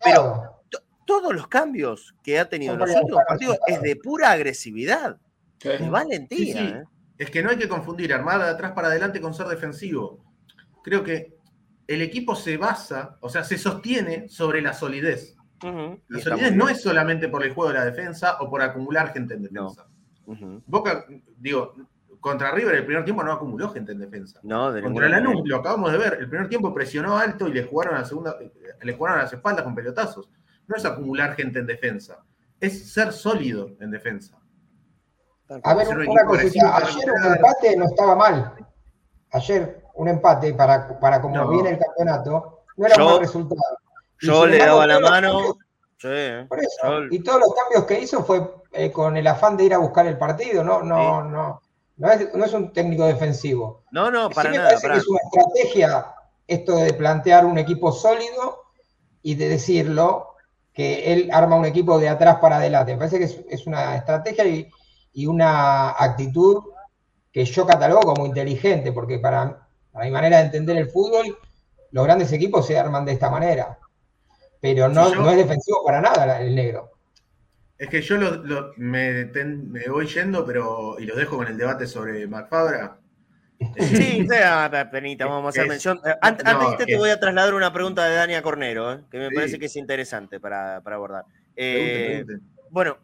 Pero 0.04 0.64
todos 1.06 1.34
los 1.34 1.48
cambios 1.48 2.16
que 2.24 2.40
ha 2.40 2.48
tenido 2.48 2.74
en 2.74 2.80
los 2.80 2.90
últimos 2.90 3.24
partidos 3.28 3.58
es 3.68 3.82
de 3.82 3.96
pura 3.98 4.32
agresividad, 4.32 5.18
de 5.62 5.90
valentía. 5.90 6.62
¿eh? 6.62 6.84
Es 7.18 7.30
que 7.30 7.44
no 7.44 7.49
hay 7.49 7.57
que 7.57 7.68
confundir 7.68 8.14
armada 8.14 8.45
de 8.45 8.52
atrás 8.52 8.72
para 8.72 8.88
adelante 8.88 9.22
con 9.22 9.34
ser 9.34 9.48
defensivo. 9.48 10.23
Creo 10.84 11.03
que 11.03 11.38
el 11.88 12.02
equipo 12.02 12.35
se 12.35 12.57
basa, 12.57 13.18
o 13.22 13.30
sea, 13.30 13.44
se 13.44 13.57
sostiene 13.57 14.27
sobre 14.30 14.61
la 14.61 14.73
solidez. 14.73 15.35
La 15.61 16.19
solidez 16.19 16.56
no 16.56 16.68
es 16.68 16.81
solamente 16.81 17.30
por 17.30 17.44
el 17.44 17.53
juego 17.53 17.72
de 17.72 17.80
la 17.80 17.85
defensa 17.85 18.38
o 18.41 18.49
por 18.49 18.61
acumular 18.61 19.14
gente 19.14 19.35
en 19.35 19.44
defensa. 19.44 19.88
Boca, 20.65 21.06
digo, 21.38 21.73
contra 22.19 22.52
River 22.52 22.76
el 22.76 22.85
primer 22.85 23.03
tiempo 23.03 23.23
no 23.23 23.34
acumuló 23.34 23.69
gente 23.69 23.91
en 23.91 23.99
defensa. 23.99 24.40
No, 24.44 24.72
de 24.72 24.81
Contra 24.81 25.10
Lanús, 25.10 25.41
lo 25.45 25.57
acabamos 25.57 25.91
de 25.91 25.98
ver, 25.98 26.18
el 26.19 26.30
primer 26.30 26.48
tiempo 26.48 26.73
presionó 26.73 27.18
alto 27.18 27.48
y 27.48 27.53
le 27.53 27.64
jugaron 27.64 27.95
a 27.95 27.99
la 27.99 28.06
segunda, 28.06 28.38
le 28.81 28.94
jugaron 28.94 29.19
a 29.19 29.23
las 29.23 29.34
espaldas 29.34 29.64
con 29.64 29.76
pelotazos. 29.76 30.30
No 30.68 30.76
es 30.77 30.85
acumular 30.85 31.35
gente 31.35 31.60
en 31.60 31.65
defensa, 31.65 32.23
es 32.60 32.91
ser 32.91 33.11
sólido 33.11 33.76
en 33.81 33.91
defensa. 33.91 34.40
A 35.64 35.74
ver, 35.74 35.88
una 35.98 36.26
cosita, 36.26 36.78
ayer 36.78 37.12
un 37.12 37.26
empate 37.26 37.76
no 37.76 37.86
estaba 37.86 38.16
mal. 38.16 38.54
Ayer 39.32 39.84
un 39.96 40.08
empate 40.08 40.54
para, 40.54 41.00
para 41.00 41.22
como 41.22 41.48
viene 41.50 41.72
el 41.72 41.80
campeonato, 41.80 42.64
no 42.78 42.86
era 42.86 43.04
un 43.04 43.12
mal 43.12 43.20
resultado. 43.20 43.78
yo 44.22 44.46
le 44.46 44.58
daba 44.58 44.88
la 44.88 45.00
mano. 45.00 45.58
por 46.48 46.60
eso. 46.60 47.04
Y 47.12 47.20
todos 47.20 47.42
los 47.42 47.54
cambios 47.54 47.86
que 47.86 48.00
hizo 48.00 48.24
fue 48.24 48.48
eh, 48.72 48.92
con 48.92 49.16
el 49.18 49.28
afán 49.28 49.58
de 49.58 49.66
ir 49.66 49.74
a 49.74 49.78
buscar 49.78 50.08
el 50.08 50.18
partido, 50.18 50.64
no, 50.64 50.82
no, 50.82 51.24
no. 51.24 51.62
No 51.96 52.12
es, 52.12 52.34
no 52.34 52.44
es, 52.44 52.54
un 52.54 52.74
técnico 52.74 53.06
defensivo. 53.06 53.84
No, 53.92 54.10
no, 54.10 54.28
para 54.32 54.50
sí 54.50 54.58
me 54.58 54.64
nada. 54.64 54.70
Parece 54.82 54.90
que 54.90 54.98
es 54.98 55.08
una 55.08 55.20
estrategia 55.20 56.06
esto 56.48 56.76
de 56.76 56.94
plantear 56.94 57.46
un 57.46 57.60
equipo 57.60 57.92
sólido 57.92 58.64
y 59.22 59.36
de 59.36 59.48
decirlo 59.48 60.34
que 60.74 61.14
él 61.14 61.30
arma 61.32 61.56
un 61.56 61.66
equipo 61.66 62.00
de 62.00 62.10
atrás 62.10 62.38
para 62.42 62.58
adelante. 62.58 62.94
Me 62.94 62.98
parece 62.98 63.20
que 63.20 63.26
es, 63.26 63.40
es 63.48 63.68
una 63.68 63.96
estrategia 63.96 64.44
y, 64.46 64.68
y 65.14 65.27
una 65.27 65.91
actitud 65.91 66.64
que 67.31 67.45
yo 67.45 67.65
catalogo 67.65 68.14
como 68.14 68.26
inteligente, 68.26 68.91
porque 68.91 69.19
para, 69.19 69.68
mi 70.02 70.11
manera 70.11 70.38
de 70.38 70.45
entender 70.45 70.77
el 70.77 70.90
fútbol, 70.90 71.38
los 71.91 72.06
grandes 72.06 72.31
equipos 72.31 72.68
se 72.68 72.77
arman 72.77 73.06
de 73.06 73.14
esta 73.14 73.30
manera. 73.30 73.77
Pero 74.61 74.88
no, 74.90 75.14
no 75.15 75.30
es 75.30 75.38
defensivo 75.38 75.84
para 75.84 76.02
nada 76.02 76.41
el 76.41 76.56
negro. 76.56 76.91
Es 77.77 77.90
que 77.90 78.02
yo 78.02 78.18
me, 78.77 79.26
voy 79.90 80.07
yendo, 80.07 80.45
pero 80.45 80.95
y 80.99 81.06
los 81.06 81.18
dejo 81.18 81.38
con 81.38 81.48
el 81.48 81.57
debate 81.57 81.88
sobre 81.88 82.26
McFabra. 82.27 82.98
Sí, 83.77 84.26
sea, 84.30 84.90
Penita, 84.91 85.26
vamos 85.26 85.48
a 85.48 85.49
hacer 85.49 85.68
mención. 85.68 85.99
Eh, 86.06 86.15
antes, 86.22 86.45
de 86.77 86.85
te 86.85 86.98
voy 86.98 87.10
a 87.10 87.19
trasladar 87.19 87.53
una 87.53 87.73
pregunta 87.73 88.06
de 88.06 88.15
Dania 88.15 88.41
Cornero, 88.41 88.94
eh, 88.94 89.03
que 89.10 89.18
me 89.18 89.31
parece 89.31 89.60
que 89.60 89.65
es 89.65 89.76
interesante 89.76 90.40
para, 90.40 90.77
abordar. 90.77 91.26
Eh, 91.56 92.26
bueno, 92.69 92.98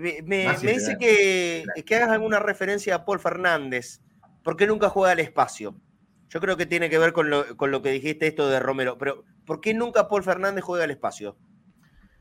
me, 0.00 0.56
dice 0.60 0.96
que, 0.98 1.64
que, 1.84 1.94
hagas 1.96 2.10
alguna 2.10 2.38
referencia 2.38 2.94
a 2.94 3.04
Paul 3.04 3.20
Fernández, 3.20 4.00
porque 4.42 4.66
nunca 4.66 4.88
juega 4.88 5.12
al 5.12 5.20
espacio. 5.20 5.80
Yo 6.28 6.40
creo 6.40 6.56
que 6.56 6.66
tiene 6.66 6.90
que 6.90 6.98
ver 6.98 7.12
con 7.12 7.30
lo, 7.30 7.82
que 7.82 7.90
dijiste 7.90 8.26
esto 8.26 8.48
de 8.48 8.60
Romero, 8.60 8.98
pero 8.98 9.24
¿por 9.46 9.60
qué 9.60 9.72
nunca 9.72 10.08
Paul 10.08 10.22
Fernández 10.22 10.62
juega 10.62 10.84
al 10.84 10.90
espacio? 10.90 11.36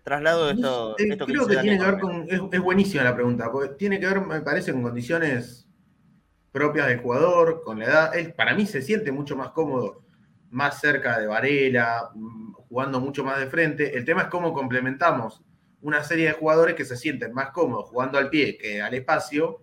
Traslado 0.04 0.49
esto. 0.49 0.95
esto 0.98 1.26
creo 1.26 1.45
que, 1.45 1.58
tiene 1.58 1.78
que 1.78 1.84
ver 1.84 1.99
con. 1.99 2.26
Es, 2.30 2.62
buenísima 2.62 3.04
la 3.04 3.14
pregunta, 3.16 3.52
porque 3.52 3.76
tiene 3.76 3.99
que 3.99 4.08
ver, 4.08 4.22
me 4.22 4.40
parece, 4.40 4.72
con 4.72 4.82
condiciones 4.82 5.68
propias 6.54 6.88
del 6.88 6.99
jugador, 6.99 7.62
con 7.64 7.80
la 7.80 7.86
edad. 7.86 8.16
Él, 8.16 8.34
para 8.34 8.56
mí, 8.56 8.66
se 8.66 8.82
siente 8.82 9.12
mucho 9.12 9.36
más 9.36 9.49
cómodo, 9.49 10.04
más 10.49 10.80
cerca 10.80 11.20
de 11.20 11.28
Varela, 11.28 12.10
mm, 12.16 12.54
jugando 12.70 13.02
mucho 13.02 13.26
más 13.26 13.40
de 13.40 13.48
frente. 13.48 13.98
El 13.98 14.06
tema 14.06 14.24
es 14.24 14.28
cómo 14.30 14.54
complementamos 14.54 15.44
una 15.88 16.04
serie 16.04 16.26
de 16.26 16.34
jugadores 16.34 16.76
que 16.76 16.84
se 16.84 16.98
sienten 16.98 17.34
más 17.34 17.52
cómodos 17.52 17.86
jugando 17.90 18.18
al 18.18 18.30
pie 18.30 18.58
que 18.58 18.82
al 18.82 18.94
espacio, 18.94 19.62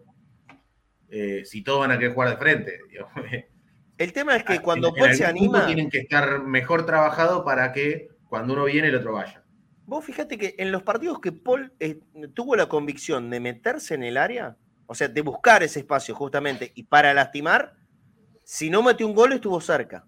eh, 1.10 1.42
si 1.44 1.62
todos 1.62 1.80
van 1.80 1.90
a 1.90 1.98
querer 1.98 2.14
jugar 2.14 2.30
de 2.30 2.36
frente. 2.38 2.80
El 3.98 4.12
tema 4.14 4.34
es 4.34 4.42
que 4.42 4.54
ah, 4.54 4.62
cuando 4.62 4.92
Paul 4.94 5.14
se 5.14 5.26
anima. 5.26 5.66
Tienen 5.66 5.90
que 5.90 5.98
estar 5.98 6.42
mejor 6.42 6.86
trabajados 6.86 7.44
para 7.44 7.72
que 7.72 8.08
cuando 8.26 8.54
uno 8.54 8.64
viene 8.64 8.88
el 8.88 8.96
otro 8.96 9.12
vaya. 9.12 9.44
Vos 9.86 10.04
fíjate 10.04 10.38
que 10.38 10.54
en 10.58 10.72
los 10.72 10.82
partidos 10.82 11.20
que 11.20 11.30
Paul 11.30 11.72
eh, 11.78 12.00
tuvo 12.32 12.56
la 12.56 12.70
convicción 12.70 13.28
de 13.28 13.38
meterse 13.38 13.94
en 13.94 14.02
el 14.02 14.16
área, 14.16 14.56
o 14.86 14.94
sea, 14.94 15.06
de 15.06 15.20
buscar 15.20 15.62
ese 15.62 15.80
espacio 15.80 16.14
justamente, 16.14 16.72
y 16.74 16.84
para 16.84 17.14
lastimar, 17.14 17.74
si 18.42 18.70
no 18.70 18.82
metió 18.82 19.06
un 19.06 19.14
gol 19.14 19.34
estuvo 19.34 19.60
cerca. 19.60 20.06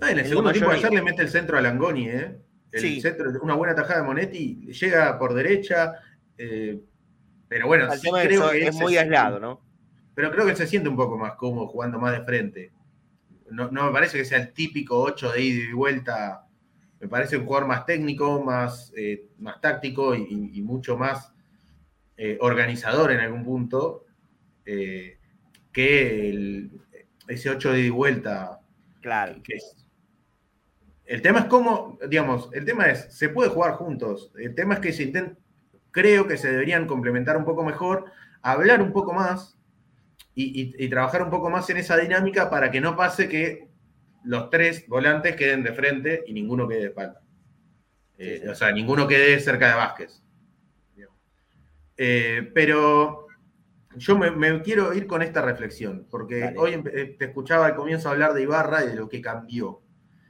Ah, 0.00 0.12
en 0.12 0.20
el 0.20 0.26
segundo 0.26 0.52
tiempo 0.52 0.70
de 0.70 0.76
ayer 0.76 0.92
le 0.92 1.02
mete 1.02 1.22
el 1.22 1.28
centro 1.28 1.58
a 1.58 1.60
Langoni, 1.60 2.08
¿eh? 2.08 2.38
Una 3.42 3.54
buena 3.54 3.74
tajada 3.74 4.00
de 4.00 4.06
Monetti, 4.06 4.72
llega 4.72 5.18
por 5.18 5.34
derecha, 5.34 5.94
eh, 6.36 6.80
pero 7.48 7.66
bueno, 7.66 7.88
creo 7.88 8.50
que 8.50 8.66
es 8.66 8.74
muy 8.74 8.96
aislado, 8.96 9.38
¿no? 9.38 9.60
Pero 10.14 10.30
creo 10.30 10.44
que 10.44 10.52
él 10.52 10.56
se 10.56 10.66
siente 10.66 10.88
un 10.88 10.96
poco 10.96 11.18
más 11.18 11.34
cómodo 11.34 11.68
jugando 11.68 11.98
más 11.98 12.12
de 12.12 12.24
frente. 12.24 12.72
No, 13.50 13.70
me 13.70 13.92
parece 13.92 14.18
que 14.18 14.24
sea 14.24 14.38
el 14.38 14.52
típico 14.52 15.00
8 15.00 15.32
de 15.32 15.42
ida 15.42 15.70
y 15.70 15.72
vuelta. 15.72 16.46
Me 17.00 17.06
parece 17.06 17.36
un 17.36 17.44
jugador 17.44 17.68
más 17.68 17.86
técnico, 17.86 18.42
más, 18.42 18.92
eh, 18.96 19.28
más 19.38 19.60
táctico 19.60 20.14
y, 20.14 20.62
mucho 20.62 20.96
más 20.96 21.32
eh, 22.16 22.38
organizador 22.40 23.12
en 23.12 23.20
algún 23.20 23.44
punto 23.44 24.04
que 24.64 26.70
ese 27.28 27.50
8 27.50 27.72
de 27.72 27.80
ida 27.80 27.86
y 27.86 27.90
vuelta. 27.90 28.60
Claro. 29.00 29.40
Que 29.42 29.56
es, 29.56 29.85
el 31.06 31.22
tema 31.22 31.40
es 31.40 31.44
cómo, 31.46 31.98
digamos, 32.08 32.50
el 32.52 32.64
tema 32.64 32.86
es, 32.86 33.16
se 33.16 33.28
puede 33.28 33.50
jugar 33.50 33.72
juntos. 33.74 34.32
El 34.36 34.54
tema 34.54 34.74
es 34.74 34.80
que 34.80 34.92
se 34.92 35.04
intenta, 35.04 35.36
creo 35.92 36.26
que 36.26 36.36
se 36.36 36.50
deberían 36.50 36.86
complementar 36.86 37.36
un 37.36 37.44
poco 37.44 37.64
mejor, 37.64 38.06
hablar 38.42 38.82
un 38.82 38.92
poco 38.92 39.12
más 39.12 39.56
y, 40.34 40.88
trabajar 40.88 41.22
un 41.22 41.30
poco 41.30 41.48
más 41.48 41.70
en 41.70 41.78
esa 41.78 41.96
dinámica 41.96 42.50
para 42.50 42.70
que 42.70 42.80
no 42.80 42.96
pase 42.96 43.28
que 43.28 43.68
los 44.24 44.50
tres 44.50 44.86
volantes 44.88 45.36
queden 45.36 45.62
de 45.62 45.72
frente 45.72 46.24
y 46.26 46.32
ninguno 46.32 46.68
quede 46.68 46.80
de 46.80 46.86
espalda. 46.88 47.22
Eh, 48.18 48.46
o 48.50 48.54
sea, 48.54 48.72
ninguno 48.72 49.06
quede 49.06 49.38
cerca 49.40 49.68
de 49.68 49.74
Vázquez. 49.74 50.22
Eh, 51.98 52.50
pero 52.52 53.26
yo 53.96 54.18
me, 54.18 54.60
quiero 54.60 54.92
ir 54.92 55.06
con 55.06 55.22
esta 55.22 55.40
reflexión, 55.40 56.06
porque 56.10 56.52
hoy 56.58 56.82
te 56.82 57.24
escuchaba 57.24 57.64
al 57.64 57.74
comienzo 57.74 58.10
hablar 58.10 58.34
de 58.34 58.42
Ibarra 58.42 58.84
y 58.84 58.88
de 58.88 58.96
lo 58.96 59.08
que 59.08 59.22
cambió. 59.22 59.80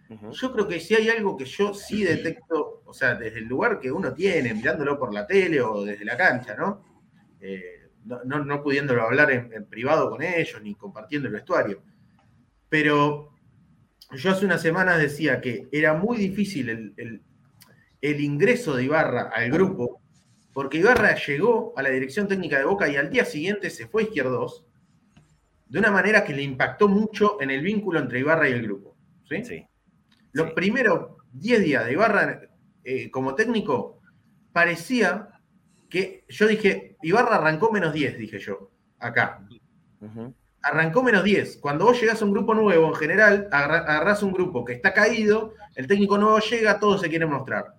Yo 0.09 0.53
creo 0.53 0.69
que 0.69 0.79
si 0.79 0.95
hay 0.95 1.09
algo 1.09 1.37
que 1.37 1.45
yo 1.45 1.75
sí 1.75 2.05
detecto, 2.05 2.83
o 2.85 2.93
sea, 2.93 3.17
desde 3.17 3.41
el 3.41 3.47
lugar 3.47 3.81
que 3.81 3.91
uno 3.91 4.13
tiene, 4.13 4.55
mirándolo 4.55 4.99
por 4.99 5.13
la 5.13 5.27
tele 5.27 5.61
o 5.61 5.85
desde 5.85 6.05
la 6.05 6.17
cancha, 6.17 6.55
¿no? 6.55 6.85
Eh, 7.41 7.91
no, 8.05 8.63
pudiéndolo 8.63 9.03
hablar 9.03 9.33
en, 9.33 9.67
privado 9.67 10.09
con 10.11 10.23
ellos 10.23 10.63
ni 10.63 10.75
compartiendo 10.75 11.27
el 11.27 11.35
vestuario. 11.35 11.83
Pero 12.69 13.33
yo 14.13 14.31
hace 14.31 14.45
unas 14.45 14.63
semanas 14.63 15.01
decía 15.01 15.41
que 15.41 15.69
era 15.73 15.95
muy 15.95 16.17
difícil 16.19 16.69
el, 16.71 17.23
el 18.01 18.21
ingreso 18.21 18.77
de 18.77 18.85
Ibarra 18.85 19.31
al 19.35 19.51
grupo, 19.51 20.01
porque 20.53 20.79
Ibarra 20.79 21.17
llegó 21.17 21.73
a 21.77 21.83
la 21.83 21.91
dirección 21.91 22.29
técnica 22.29 22.59
de 22.59 22.65
Boca 22.65 22.89
y 22.89 22.97
al 22.97 23.11
día 23.11 23.25
siguiente 23.25 23.71
se 23.71 23.89
fue 23.89 24.03
a 24.03 24.05
Izquierdos, 24.07 24.65
de 25.69 25.81
una 25.81 25.91
manera 25.91 26.25
que 26.25 26.33
le 26.33 26.43
impactó 26.43 26.87
mucho 26.87 27.41
en 27.41 27.51
el 27.51 27.61
vínculo 27.61 27.99
entre 27.99 28.21
Ibarra 28.21 28.49
y 28.49 28.53
el 28.53 28.63
grupo. 28.63 28.97
¿sí? 29.29 29.45
sí. 29.45 29.67
Los 30.37 30.53
primeros 30.53 31.13
10 31.33 31.65
días 31.65 31.87
de 31.87 31.93
Ibarra 31.93 32.43
eh, 32.85 33.11
como 33.11 33.35
técnico, 33.35 34.03
parecía 34.53 35.31
que 35.89 36.27
yo 36.29 36.47
dije, 36.47 36.99
Ibarra 37.01 37.37
arrancó 37.37 37.73
menos 37.73 37.95
10, 37.95 38.19
dije 38.19 38.39
yo, 38.39 38.71
acá. 38.99 39.49
arrancó 40.61 41.03
menos 41.03 41.25
10. 41.25 41.57
Cuando 41.57 41.87
vos 41.87 41.99
llegás 41.99 42.21
a 42.21 42.27
un 42.27 42.33
grupo 42.33 42.55
nuevo, 42.55 42.87
en 42.89 42.95
general, 42.97 43.49
agarrás 43.51 44.23
un 44.23 44.35
grupo 44.35 44.63
que 44.63 44.75
está 44.75 44.93
caído, 44.93 45.55
el 45.75 45.87
técnico 45.87 46.19
nuevo 46.19 46.39
llega, 46.41 46.79
todos 46.79 47.01
se 47.01 47.09
quieren 47.09 47.31
mostrar. 47.31 47.75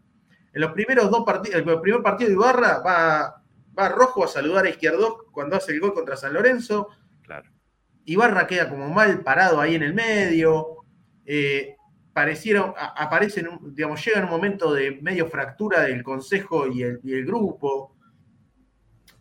En 0.51 0.61
los 0.61 0.71
primeros 0.71 1.11
dos 1.11 1.23
partidos, 1.23 1.57
el 1.57 1.79
primer 1.79 2.01
partido 2.01 2.29
de 2.29 2.33
Ibarra 2.33 2.79
va, 2.79 3.43
va 3.77 3.89
rojo 3.89 4.23
a 4.23 4.27
saludar 4.27 4.65
a 4.65 4.69
Izquierdo 4.69 5.27
cuando 5.31 5.57
hace 5.57 5.73
el 5.73 5.79
gol 5.79 5.93
contra 5.93 6.17
San 6.17 6.33
Lorenzo. 6.33 6.87
Claro. 7.21 7.51
Ibarra 8.05 8.47
queda 8.47 8.67
como 8.67 8.89
mal 8.89 9.21
parado 9.21 9.61
ahí 9.61 9.75
en 9.75 9.83
el 9.83 9.93
medio. 9.93 10.77
Eh, 11.23 11.76
parecieron, 12.17 12.73
aparecen, 12.75 13.47
digamos, 13.75 14.03
llega 14.03 14.17
en 14.17 14.23
un 14.23 14.31
momento 14.31 14.73
de 14.73 14.99
medio 15.03 15.27
fractura 15.27 15.83
del 15.83 16.01
consejo 16.01 16.65
y 16.65 16.81
el, 16.81 16.99
grupo, 17.27 17.95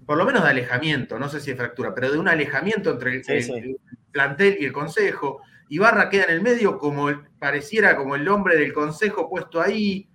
por 0.07 0.17
lo 0.17 0.25
menos 0.25 0.43
de 0.43 0.49
alejamiento, 0.49 1.19
no 1.19 1.29
sé 1.29 1.41
si 1.41 1.51
es 1.51 1.59
fractura, 1.59 1.95
pero 1.95 2.11
de 2.11 2.17
un 2.17 2.27
alejamiento 2.27 2.93
entre 2.93 3.17
el, 3.17 3.77
plantel 4.11 4.57
y 4.59 4.65
el 4.65 4.73
consejo. 4.73 5.43
Ibarra 5.69 6.09
queda 6.09 6.25
en 6.25 6.31
el 6.31 6.41
medio 6.41 6.79
como 6.79 7.11
pareciera 7.39 7.99
como 7.99 8.17
el 8.17 8.27
hombre 8.29 8.57
del 8.57 8.73
consejo 8.73 9.29
puesto 9.29 9.61
ahí. 9.61 10.09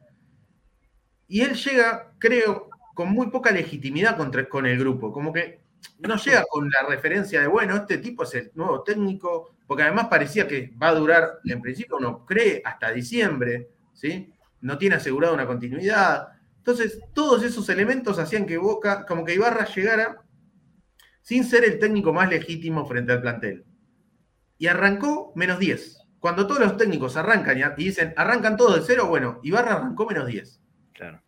Y 1.28 1.42
él 1.42 1.54
llega, 1.54 2.14
creo, 2.18 2.68
con 2.96 3.10
muy 3.10 3.30
poca 3.30 3.52
legitimidad 3.52 4.18
contra, 4.18 4.50
con 4.50 4.66
el 4.66 4.80
grupo, 4.80 5.14
como 5.14 5.32
que 5.32 5.62
no 6.00 6.16
llega 6.16 6.46
con 6.50 6.68
la 6.68 6.82
referencia 6.90 7.42
de, 7.42 7.48
bueno, 7.48 7.76
este 7.76 8.00
tipo 8.00 8.24
es 8.24 8.34
el 8.34 8.52
nuevo 8.56 8.82
técnico, 8.82 9.54
porque 9.72 9.84
además 9.84 10.08
parecía 10.10 10.50
que 10.50 10.74
va 10.84 10.90
a 10.90 10.96
durar, 10.96 11.40
en 11.46 11.62
principio 11.62 11.96
uno 11.96 12.26
cree, 12.26 12.62
hasta 12.66 12.92
diciembre, 12.92 13.70
¿sí? 13.94 14.34
No 14.60 14.78
tiene 14.78 14.96
asegurada 14.96 15.34
una 15.34 15.48
continuidad. 15.48 16.28
Entonces, 16.58 17.00
todos 17.14 17.42
esos 17.42 17.70
elementos 17.70 18.20
hacían 18.20 18.46
que 18.46 18.58
Boca, 18.58 19.06
como 19.06 19.24
que 19.24 19.34
Ibarra 19.34 19.64
llegara 19.64 20.24
sin 21.22 21.46
ser 21.46 21.64
el 21.64 21.80
técnico 21.80 22.12
más 22.12 22.30
legítimo 22.30 22.86
frente 22.86 23.14
al 23.14 23.22
plantel. 23.22 23.64
Y 24.58 24.68
arrancó 24.68 25.32
menos 25.38 25.58
10. 25.58 26.00
Cuando 26.20 26.48
todos 26.48 26.60
los 26.60 26.76
técnicos 26.76 27.16
arrancan 27.16 27.58
y 27.78 27.84
dicen, 27.86 28.14
arrancan 28.18 28.58
todos 28.58 28.76
de 28.76 28.82
cero, 28.86 29.08
bueno, 29.08 29.40
Ibarra 29.42 29.76
arrancó 29.76 30.06
menos 30.06 30.28
10. 30.28 30.60
Claro. 30.92 31.24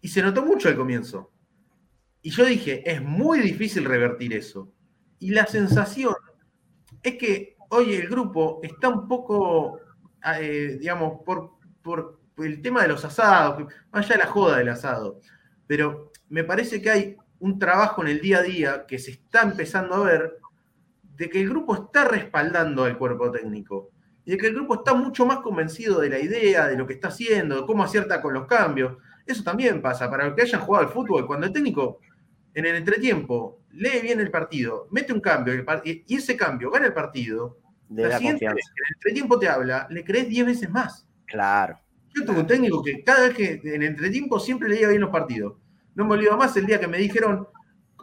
Y 0.00 0.08
se 0.08 0.22
notó 0.22 0.42
mucho 0.46 0.70
al 0.70 0.76
comienzo. 0.76 1.30
Y 2.22 2.30
yo 2.30 2.46
dije, 2.46 2.90
es 2.90 3.02
muy 3.02 3.40
difícil 3.40 3.84
revertir 3.84 4.32
eso. 4.32 4.72
Y 5.18 5.32
la 5.32 5.44
sensación 5.44 6.14
es 7.02 7.16
que 7.16 7.55
hoy 7.70 7.94
el 7.94 8.08
grupo 8.08 8.60
está 8.62 8.88
un 8.88 9.06
poco, 9.08 9.80
eh, 10.40 10.76
digamos, 10.78 11.20
por, 11.24 11.52
por, 11.82 12.20
el 12.38 12.60
tema 12.60 12.82
de 12.82 12.88
los 12.88 13.02
asados, 13.04 13.72
más 13.90 14.04
allá 14.04 14.16
de 14.16 14.24
la 14.24 14.30
joda 14.30 14.58
del 14.58 14.68
asado, 14.68 15.20
pero 15.66 16.12
me 16.28 16.44
parece 16.44 16.82
que 16.82 16.90
hay 16.90 17.16
un 17.38 17.58
trabajo 17.58 18.02
en 18.02 18.08
el 18.08 18.20
día 18.20 18.38
a 18.38 18.42
día 18.42 18.84
que 18.86 18.98
se 18.98 19.12
está 19.12 19.42
empezando 19.42 19.94
a 19.94 20.04
ver 20.04 20.38
de 21.16 21.30
que 21.30 21.40
el 21.40 21.48
grupo 21.48 21.74
está 21.74 22.04
respaldando 22.04 22.84
al 22.84 22.98
cuerpo 22.98 23.30
técnico 23.30 23.90
y 24.26 24.32
de 24.32 24.36
que 24.36 24.48
el 24.48 24.54
grupo 24.54 24.74
está 24.74 24.92
mucho 24.92 25.24
más 25.24 25.38
convencido 25.38 26.00
de 26.00 26.10
la 26.10 26.18
idea, 26.18 26.66
de 26.66 26.76
lo 26.76 26.86
que 26.86 26.94
está 26.94 27.08
haciendo, 27.08 27.60
de 27.60 27.66
cómo 27.66 27.84
acierta 27.84 28.20
con 28.20 28.34
los 28.34 28.46
cambios. 28.46 28.98
Eso 29.24 29.42
también 29.42 29.80
pasa 29.80 30.10
para 30.10 30.26
los 30.26 30.34
que 30.34 30.42
hayan 30.42 30.60
jugado 30.60 30.86
al 30.86 30.92
fútbol, 30.92 31.26
cuando 31.26 31.46
el 31.46 31.52
técnico 31.52 32.00
en 32.52 32.66
el 32.66 32.76
entretiempo, 32.76 33.60
lee 33.76 34.00
bien 34.02 34.20
el 34.20 34.30
partido, 34.30 34.88
mete 34.90 35.12
un 35.12 35.20
cambio 35.20 35.54
y 35.84 36.14
ese 36.14 36.36
cambio 36.36 36.70
gana 36.70 36.86
el 36.86 36.92
partido, 36.92 37.58
de 37.88 38.08
la, 38.08 38.18
siguiente 38.18 38.44
en 38.44 38.52
el 38.52 38.58
entretiempo 38.94 39.38
te 39.38 39.48
habla, 39.48 39.86
le 39.90 40.04
crees 40.04 40.28
10 40.28 40.46
veces 40.46 40.70
más. 40.70 41.06
Claro. 41.26 41.78
Yo 42.14 42.24
tuve 42.24 42.40
un 42.40 42.46
técnico 42.46 42.82
que 42.82 43.04
cada 43.04 43.28
vez 43.28 43.36
que 43.36 43.60
en 43.62 43.82
el 43.82 43.88
entretiempo 43.88 44.40
siempre 44.40 44.68
leía 44.68 44.88
bien 44.88 45.00
los 45.00 45.10
partidos. 45.10 45.54
No 45.94 46.04
me 46.04 46.14
olvido 46.14 46.36
más 46.36 46.56
el 46.56 46.66
día 46.66 46.80
que 46.80 46.88
me 46.88 46.98
dijeron, 46.98 47.46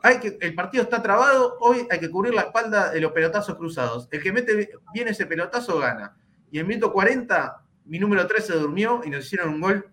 hay 0.01 0.19
que, 0.19 0.37
el 0.39 0.53
partido 0.53 0.83
está 0.83 1.01
trabado, 1.01 1.57
hoy 1.59 1.87
hay 1.89 1.99
que 1.99 2.09
cubrir 2.09 2.33
la 2.33 2.41
espalda 2.41 2.91
de 2.91 3.01
los 3.01 3.11
pelotazos 3.11 3.55
cruzados. 3.55 4.07
El 4.11 4.21
que 4.21 4.31
mete 4.31 4.69
bien 4.93 5.07
ese 5.07 5.25
pelotazo 5.25 5.79
gana. 5.79 6.15
Y 6.51 6.59
en 6.59 6.67
minuto 6.67 6.93
40, 6.93 7.63
mi 7.85 7.99
número 7.99 8.27
3 8.27 8.45
se 8.45 8.53
durmió 8.53 9.01
y 9.03 9.09
nos 9.09 9.25
hicieron 9.25 9.55
un 9.55 9.61
gol. 9.61 9.87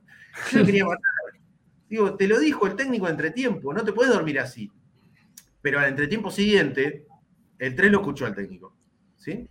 Yo 0.52 0.65
quería 0.65 0.85
matar. 0.85 1.01
Digo, 1.89 2.15
te 2.16 2.28
lo 2.28 2.39
dijo 2.39 2.66
el 2.66 2.77
técnico 2.77 3.09
entretiempo, 3.09 3.73
no 3.74 3.82
te 3.82 3.93
puedes 3.93 4.12
dormir 4.12 4.39
así. 4.39 4.70
Pero 5.62 5.78
al 5.78 5.88
entretiempo 5.88 6.30
siguiente, 6.30 7.06
el 7.58 7.74
3 7.74 7.90
lo 7.90 7.98
escuchó 7.98 8.26
al 8.26 8.34
técnico. 8.34 8.76
¿Sí? 9.16 9.48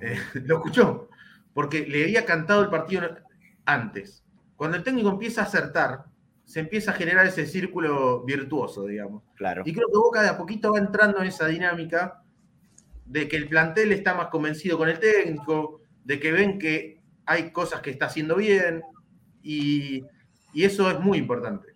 Eh, 0.00 0.18
lo 0.44 0.56
escuchó. 0.56 1.08
Porque 1.52 1.86
le 1.86 2.04
había 2.04 2.24
cantado 2.24 2.62
el 2.62 2.70
partido 2.70 3.02
antes. 3.64 4.24
Cuando 4.56 4.76
el 4.76 4.82
técnico 4.82 5.08
empieza 5.08 5.42
a 5.42 5.44
acertar, 5.44 6.04
se 6.44 6.60
empieza 6.60 6.90
a 6.90 6.94
generar 6.94 7.26
ese 7.26 7.46
círculo 7.46 8.24
virtuoso, 8.24 8.86
digamos. 8.86 9.22
Claro. 9.36 9.62
Y 9.64 9.72
creo 9.72 9.88
que 9.88 9.98
Boca 9.98 10.22
de 10.22 10.28
a 10.28 10.38
poquito 10.38 10.72
va 10.72 10.78
entrando 10.78 11.20
en 11.20 11.26
esa 11.26 11.46
dinámica 11.46 12.22
de 13.06 13.28
que 13.28 13.36
el 13.36 13.48
plantel 13.48 13.92
está 13.92 14.14
más 14.14 14.28
convencido 14.28 14.78
con 14.78 14.88
el 14.88 14.98
técnico, 14.98 15.82
de 16.04 16.20
que 16.20 16.32
ven 16.32 16.58
que 16.58 17.00
hay 17.26 17.50
cosas 17.52 17.80
que 17.80 17.90
está 17.90 18.06
haciendo 18.06 18.36
bien, 18.36 18.82
y, 19.42 20.04
y 20.52 20.64
eso 20.64 20.90
es 20.90 21.00
muy 21.00 21.18
importante 21.18 21.70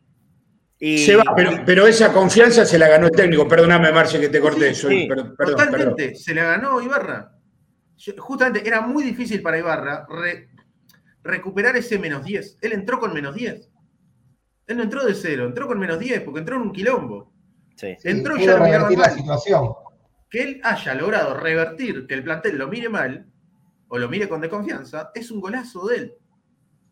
se 0.99 1.17
va, 1.17 1.25
pero, 1.65 1.87
esa 1.87 2.13
confianza 2.13 2.67
se 2.67 2.79
la 2.79 2.89
ganó 2.89 3.07
el 3.07 3.13
técnico. 3.13 3.49
Perdóname, 3.49 3.93
Marce, 3.93 4.21
que 4.21 4.29
te 4.29 4.41
corté. 4.41 4.73
totalmente, 5.37 6.15
se 6.15 6.35
la 6.35 6.45
ganó 6.45 6.81
Ibarra. 6.81 7.33
Justamente 8.19 8.67
era 8.67 8.81
muy 8.81 9.03
difícil 9.03 9.41
para 9.41 9.59
Ibarra 9.59 10.07
recuperar 11.23 11.77
ese 11.77 11.99
menos 11.99 12.25
10. 12.25 12.59
Él 12.61 12.73
entró 12.73 13.01
con 13.01 13.15
menos 13.15 13.35
10. 13.35 13.71
Él 14.67 14.77
no 14.77 14.83
entró 14.83 15.05
de 15.05 15.15
cero, 15.15 15.47
entró 15.47 15.67
con 15.67 15.79
menos 15.79 15.99
10 15.99 16.23
porque 16.23 16.41
entró 16.41 16.57
en 16.57 16.63
un 16.63 16.73
quilombo. 16.73 17.33
Entró 17.81 18.37
ya 18.37 18.59
la 18.59 19.11
situación. 19.11 19.71
Que 20.31 20.43
él 20.43 20.61
haya 20.65 20.95
logrado 20.95 21.35
revertir 21.35 22.07
que 22.07 22.15
el 22.15 22.25
plantel 22.25 22.59
lo 22.59 22.69
mire 22.69 22.89
mal 22.89 23.27
o 23.89 23.99
lo 23.99 24.09
mire 24.09 24.29
con 24.29 24.41
desconfianza, 24.41 25.11
es 25.15 25.31
un 25.31 25.41
golazo 25.41 25.87
de 25.87 25.97
él. 25.97 26.15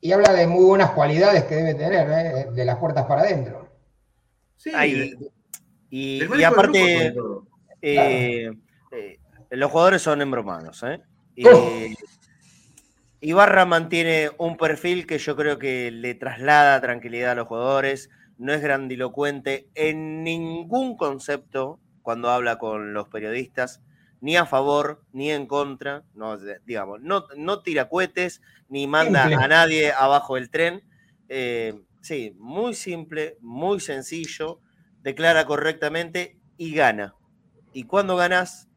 Y 0.01 0.12
habla 0.12 0.32
de 0.32 0.47
muy 0.47 0.64
buenas 0.64 0.90
cualidades 0.90 1.44
que 1.44 1.56
debe 1.56 1.74
tener, 1.74 2.09
¿eh? 2.10 2.48
de 2.52 2.64
las 2.64 2.77
puertas 2.77 3.06
para 3.06 3.23
adentro. 3.23 3.72
Y, 5.90 6.43
aparte, 6.44 7.14
eh, 7.82 8.51
eh, 8.93 9.18
los 9.51 9.70
jugadores 9.70 10.02
son 10.02 10.22
embromados. 10.22 10.82
¿eh? 10.84 11.01
Ibarra 13.20 13.66
mantiene 13.66 14.30
un 14.39 14.56
perfil 14.56 15.06
que 15.06 15.18
yo 15.18 15.36
creo 15.36 15.59
que 15.59 15.90
le 15.90 16.14
traslada 16.14 16.80
tranquilidad 16.80 17.32
a 17.32 17.34
los 17.34 17.47
jugadores. 17.47 18.10
No 18.39 18.52
es 18.52 18.62
grandilocuente 18.62 19.68
en 19.74 20.24
ningún 20.24 20.97
concepto 20.97 21.78
cuando 22.01 22.30
habla 22.30 22.59
con 22.59 22.94
los 22.94 23.09
periodistas, 23.09 23.82
ni 24.20 24.36
a 24.36 24.47
favor 24.47 25.05
ni 25.12 25.30
en 25.30 25.47
contra. 25.47 26.05
No, 26.14 26.39
digamos, 26.64 27.02
no, 27.02 27.26
no 27.36 27.60
tira 27.60 27.89
cohetes 27.89 28.40
ni 28.68 28.86
manda 28.86 29.24
a 29.24 29.48
nadie 29.48 29.93
abajo 29.93 30.36
del 30.36 30.51
tren. 30.51 30.82
Sí, 32.03 32.35
muy 32.37 32.74
simple, 32.74 33.39
muy 33.41 33.79
sencillo, 33.79 34.59
declara 35.03 35.47
correctamente 35.47 36.37
y 36.57 36.74
gana. 36.74 37.15
Y 37.73 37.85
cuando 37.85 38.16
ganas, 38.16 38.69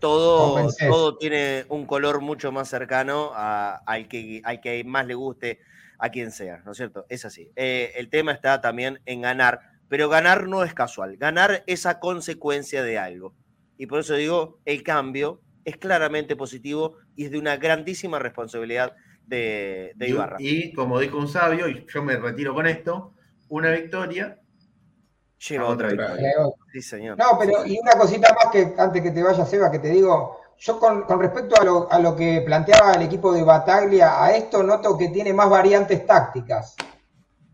todo, 0.00 0.68
todo 0.78 1.16
tiene 1.16 1.64
un 1.70 1.86
color 1.86 2.20
mucho 2.20 2.52
más 2.52 2.68
cercano 2.68 3.32
al, 3.34 4.06
que, 4.06 4.42
al 4.44 4.60
que 4.60 4.84
más 4.84 5.06
le 5.06 5.14
guste 5.14 5.60
a 5.98 6.10
quien 6.10 6.30
sea, 6.30 6.58
¿no 6.66 6.72
es 6.72 6.76
cierto? 6.76 7.06
Es 7.08 7.24
así. 7.24 7.50
Eh, 7.56 7.92
el 7.96 8.10
tema 8.10 8.32
está 8.32 8.60
también 8.60 9.00
en 9.06 9.22
ganar, 9.22 9.60
pero 9.88 10.10
ganar 10.10 10.46
no 10.46 10.62
es 10.62 10.74
casual, 10.74 11.16
ganar 11.16 11.64
es 11.66 11.86
a 11.86 11.98
consecuencia 11.98 12.82
de 12.82 12.98
algo. 12.98 13.34
Y 13.78 13.86
por 13.86 14.00
eso 14.00 14.14
digo, 14.14 14.58
el 14.66 14.82
cambio 14.82 15.40
es 15.64 15.78
claramente 15.78 16.36
positivo 16.36 16.98
y 17.16 17.24
es 17.24 17.30
de 17.30 17.38
una 17.38 17.56
grandísima 17.56 18.18
responsabilidad 18.18 18.94
de, 19.28 19.94
Ibarra. 20.00 20.36
Y, 20.38 20.72
como 20.72 20.98
dijo 20.98 21.18
un 21.18 21.28
sabio, 21.28 21.68
y 21.68 21.86
yo 21.86 22.02
me 22.02 22.16
retiro 22.16 22.54
con 22.54 22.66
esto, 22.66 23.14
una 23.48 23.70
victoria 23.70 24.38
lleva 25.38 25.66
otra 25.66 25.88
victoria. 25.88 26.32
Sí, 26.72 26.82
señor. 26.82 27.16
No, 27.16 27.38
pero 27.38 27.64
y 27.64 27.78
una 27.78 27.92
cosita 27.92 28.34
más 28.34 28.52
que 28.52 28.74
antes 28.76 29.02
que 29.02 29.10
te 29.10 29.22
vaya, 29.22 29.44
Seba, 29.44 29.70
que 29.70 29.78
te 29.78 29.90
digo, 29.90 30.40
yo 30.58 30.78
con, 30.78 31.06
respecto 31.20 31.54
a 31.90 31.98
lo, 31.98 32.16
que 32.16 32.42
planteaba 32.44 32.92
el 32.92 33.02
equipo 33.02 33.32
de 33.32 33.44
Bataglia, 33.44 34.22
a 34.22 34.34
esto 34.36 34.62
noto 34.62 34.98
que 34.98 35.08
tiene 35.08 35.32
más 35.32 35.48
variantes 35.48 36.04
tácticas, 36.04 36.74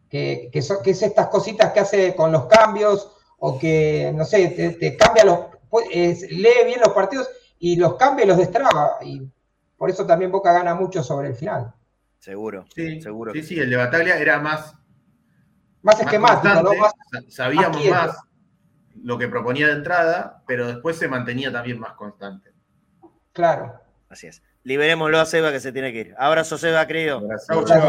que, 0.09 0.48
que, 0.52 0.60
que 0.82 0.90
es 0.90 1.02
estas 1.02 1.28
cositas 1.28 1.72
que 1.72 1.80
hace 1.80 2.14
con 2.14 2.32
los 2.32 2.46
cambios, 2.46 3.10
o 3.38 3.59
que, 3.59 4.10
no 4.14 4.24
sé, 4.24 4.48
te, 4.80 4.96
cambia 4.96 5.24
los, 5.24 5.38
lee 6.30 6.64
bien 6.64 6.80
los 6.80 6.94
partidos 6.94 7.28
y 7.59 7.76
los 7.76 7.96
cambia 7.96 8.24
y 8.24 8.28
los 8.28 8.38
destraba. 8.38 8.96
Y 9.02 9.20
por 9.76 9.90
eso 9.90 10.06
también 10.06 10.30
Boca 10.30 10.52
gana 10.52 10.74
mucho 10.74 11.02
sobre 11.02 11.28
el 11.28 11.34
final. 11.34 11.74
Seguro, 12.18 12.64
sí, 12.74 13.01
seguro. 13.02 13.32
Sí, 13.32 13.42
sí, 13.42 13.59
el 13.59 13.70
de 13.70 13.76
Bataglia 13.76 14.18
era 14.18 14.40
más. 14.40 14.74
Más 15.82 16.01
esquemático, 16.01 16.62
¿no? 16.62 16.70
sabíamos 17.28 17.84
más, 17.86 18.18
lo 19.02 19.18
que 19.18 19.28
proponía 19.28 19.66
de 19.66 19.74
entrada, 19.74 20.42
pero 20.46 20.66
después 20.66 20.96
se 20.96 21.09
mantenía 21.09 21.52
también 21.52 21.78
más 21.78 21.92
constante. 21.92 22.52
Claro. 23.32 23.80
Así 24.09 24.26
es. 24.26 24.42
Liberémoslo 24.62 25.20
a 25.20 25.26
Seba 25.26 25.52
que 25.52 25.60
se 25.60 25.72
tiene 25.72 25.92
que 25.92 26.01
ir. 26.01 26.14
Abrazo, 26.16 26.56
Seba. 26.56 26.84
Gracias, 26.86 27.44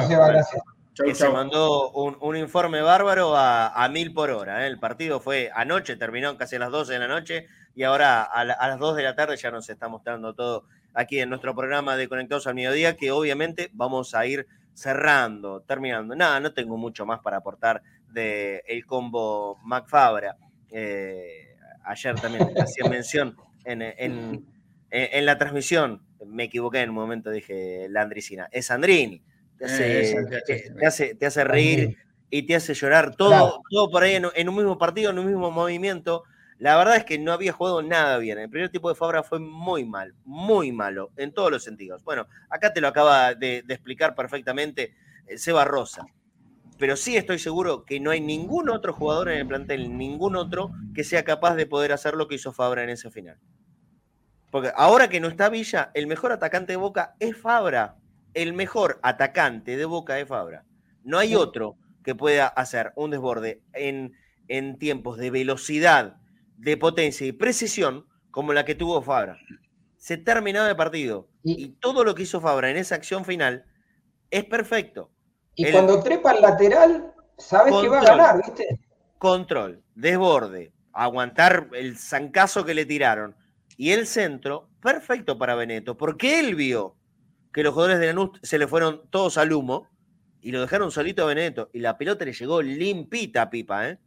Seba, 0.07 0.28
gracias. 0.28 0.62
que 0.94 1.16
se 1.16 1.30
mandó 1.30 1.91
un, 1.91 2.36
informe 2.36 2.82
bárbaro 2.82 3.34
a, 3.38 3.88
mil 3.90 4.14
por 4.14 4.32
hora. 4.32 4.66
¿eh? 4.66 4.68
El 4.68 4.80
partido 4.80 5.22
fue 5.22 5.52
anoche, 5.56 5.95
terminó 5.95 6.38
casi 6.38 6.57
a 6.57 6.60
las 6.60 6.72
12 6.72 6.94
de 6.94 6.99
la 6.99 7.07
noche 7.07 7.48
y 7.76 7.84
ahora 7.84 8.24
a, 8.24 8.44
las 8.44 8.80
2 8.80 8.98
de 8.98 9.03
la 9.03 9.16
tarde 9.16 9.38
ya 9.38 9.52
nos 9.52 9.70
está 9.70 9.88
mostrando 9.88 10.34
todo 10.34 10.66
aquí 10.96 11.20
en 11.20 11.30
nuestro 11.30 11.54
programa 11.54 11.96
de 11.98 12.08
Conectados 12.08 12.48
al 12.48 12.56
Mediodía, 12.56 12.96
que 12.96 13.12
obviamente 13.12 13.70
vamos 13.74 14.16
a 14.16 14.26
ir 14.26 14.48
cerrando, 14.74 15.62
terminando. 15.62 16.16
Nada, 16.16 16.40
no 16.40 16.54
tengo 16.54 16.78
mucho 16.78 17.06
más 17.06 17.20
para 17.20 17.38
aportar 17.38 17.84
del 18.10 18.62
el 18.66 18.86
combo 18.86 19.60
McFabra. 19.64 20.38
Eh, 20.72 21.56
ayer 21.84 22.16
también 22.16 22.50
hacía 22.58 22.90
mención 22.90 23.36
en, 23.66 23.82
en, 24.90 25.26
la 25.26 25.38
transmisión, 25.38 26.02
me 26.26 26.44
equivoqué 26.44 26.82
en 26.82 26.90
un 26.90 26.96
momento, 26.96 27.30
dije 27.30 27.88
Landricina, 27.90 28.48
es 28.52 28.72
Andrini. 28.72 29.22
Te 29.58 29.66
hace, 30.86 31.16
te 31.16 31.26
hace, 31.26 31.44
reír 31.46 31.98
y 32.30 32.44
te 32.44 32.56
hace 32.56 32.74
llorar 32.74 33.16
todo, 33.16 33.62
todo 33.70 33.90
por 33.90 34.04
ahí 34.04 34.16
en, 34.16 34.50
un 34.50 34.56
mismo 34.56 34.78
partido, 34.78 35.12
en 35.12 35.20
un 35.20 35.28
mismo 35.28 35.50
movimiento. 35.50 36.24
La 36.57 36.77
verdad 36.77 36.95
es 36.95 37.03
que 37.03 37.19
no 37.19 37.34
había 37.34 37.52
jugado 37.52 37.82
nada 37.82 38.18
bien. 38.18 38.38
El 38.38 38.49
primer 38.49 38.69
tipo 38.69 38.90
de 38.90 38.95
Fabra 38.95 39.23
fue 39.23 39.40
muy 39.40 39.84
mal, 39.84 40.14
muy 40.23 40.72
malo, 40.72 41.11
en 41.18 41.34
todos 41.34 41.52
los 41.52 41.64
sentidos. 41.64 42.03
Bueno, 42.03 42.27
acá 42.49 42.72
te 42.73 42.82
lo 42.82 42.88
acaba 42.88 43.34
de, 43.34 43.61
de 43.64 43.73
explicar 43.73 44.15
perfectamente 44.15 44.95
eh, 45.27 45.38
Seba 45.38 45.65
Rosa 45.65 46.06
pero 46.77 46.95
sí 46.95 47.15
estoy 47.15 47.40
seguro 47.40 47.86
que 47.86 47.99
no 47.99 48.11
hay 48.11 48.19
ningún 48.19 48.69
otro 48.69 48.94
jugador 48.94 49.30
en 49.30 49.40
el 49.40 49.48
plantel, 49.48 49.98
ningún 49.98 50.36
otro 50.36 50.72
que 50.94 51.03
sea 51.03 51.23
capaz 51.23 51.56
de 51.56 51.65
poder 51.65 51.94
hacer 51.94 52.15
lo 52.15 52.27
que 52.27 52.36
hizo 52.36 52.52
Fabra 52.52 52.84
en 52.84 52.90
ese 52.90 53.10
final. 53.11 53.38
Porque 54.52 54.72
ahora 54.76 55.10
que 55.10 55.19
no 55.19 55.27
está 55.27 55.49
Villa, 55.49 55.91
el 55.94 56.07
mejor 56.07 56.32
atacante 56.32 56.73
de 56.73 56.77
Boca 56.77 57.15
es 57.19 57.38
Fabra. 57.38 57.95
El 58.34 58.53
mejor 58.53 58.99
atacante 59.03 59.77
de 59.77 59.86
Boca 59.86 60.19
es 60.19 60.27
Fabra. 60.27 60.65
No 61.03 61.18
hay 61.18 61.36
otro 61.36 61.77
que 62.03 62.15
pueda 62.15 62.48
hacer 62.48 62.91
un 62.95 63.11
desborde 63.11 63.61
en, 63.73 64.14
en 64.48 64.77
tiempos 64.77 65.18
de 65.18 65.32
velocidad, 65.32 66.18
de 66.57 66.77
potencia 66.77 67.26
y 67.27 67.32
precisión 67.32 68.06
como 68.32 68.53
la 68.53 68.65
que 68.65 68.76
tuvo 68.76 69.02
Fabra. 69.02 69.38
Se 69.98 70.18
terminaba 70.18 70.69
el 70.69 70.76
partido 70.76 71.30
y 71.44 71.69
todo 71.80 72.03
lo 72.03 72.15
que 72.15 72.23
hizo 72.23 72.41
Fabra 72.41 72.69
en 72.69 72.77
esa 72.77 72.95
acción 72.95 73.26
final 73.26 73.65
es 74.30 74.45
perfecto 74.45 75.11
y 75.56 75.72
cuando 75.72 76.02
trepa 76.03 76.32
al 76.32 76.41
lateral, 76.41 77.14
sabes 77.38 77.73
que 77.82 77.88
va 77.88 78.02
a 78.02 78.03
ganar, 78.03 78.38
¿viste? 78.38 78.80
Control, 79.18 79.82
desborde, 79.95 80.73
aguantar 80.91 81.69
el 81.73 81.98
zancazo 81.98 82.65
que 82.65 82.73
le 82.73 82.86
tiraron. 82.86 83.36
Y 83.77 83.91
el 83.91 84.06
centro, 84.06 84.69
perfecto 84.82 85.38
para 85.38 85.56
Beneto, 85.56 85.98
porque 85.98 86.40
él 86.40 86.56
vio 86.56 86.95
que 87.53 87.64
los 87.64 87.73
jugadores 87.73 87.99
de 87.99 88.07
Lanús 88.07 88.32
se 88.44 88.60
le 88.60 88.68
fueron 88.68 89.10
todos 89.10 89.38
al 89.38 89.53
humo 89.53 89.88
y 90.41 90.52
lo 90.52 90.61
dejaron 90.61 90.91
solito 90.91 91.23
a 91.23 91.27
Beneto. 91.27 91.69
Y 91.73 91.80
la 91.80 91.98
pelota 91.98 92.26
le 92.26 92.34
llegó 92.34 92.61
limpita 92.61 93.44
a 93.44 93.49
Pipa, 93.49 93.90
¿eh? 93.90 93.99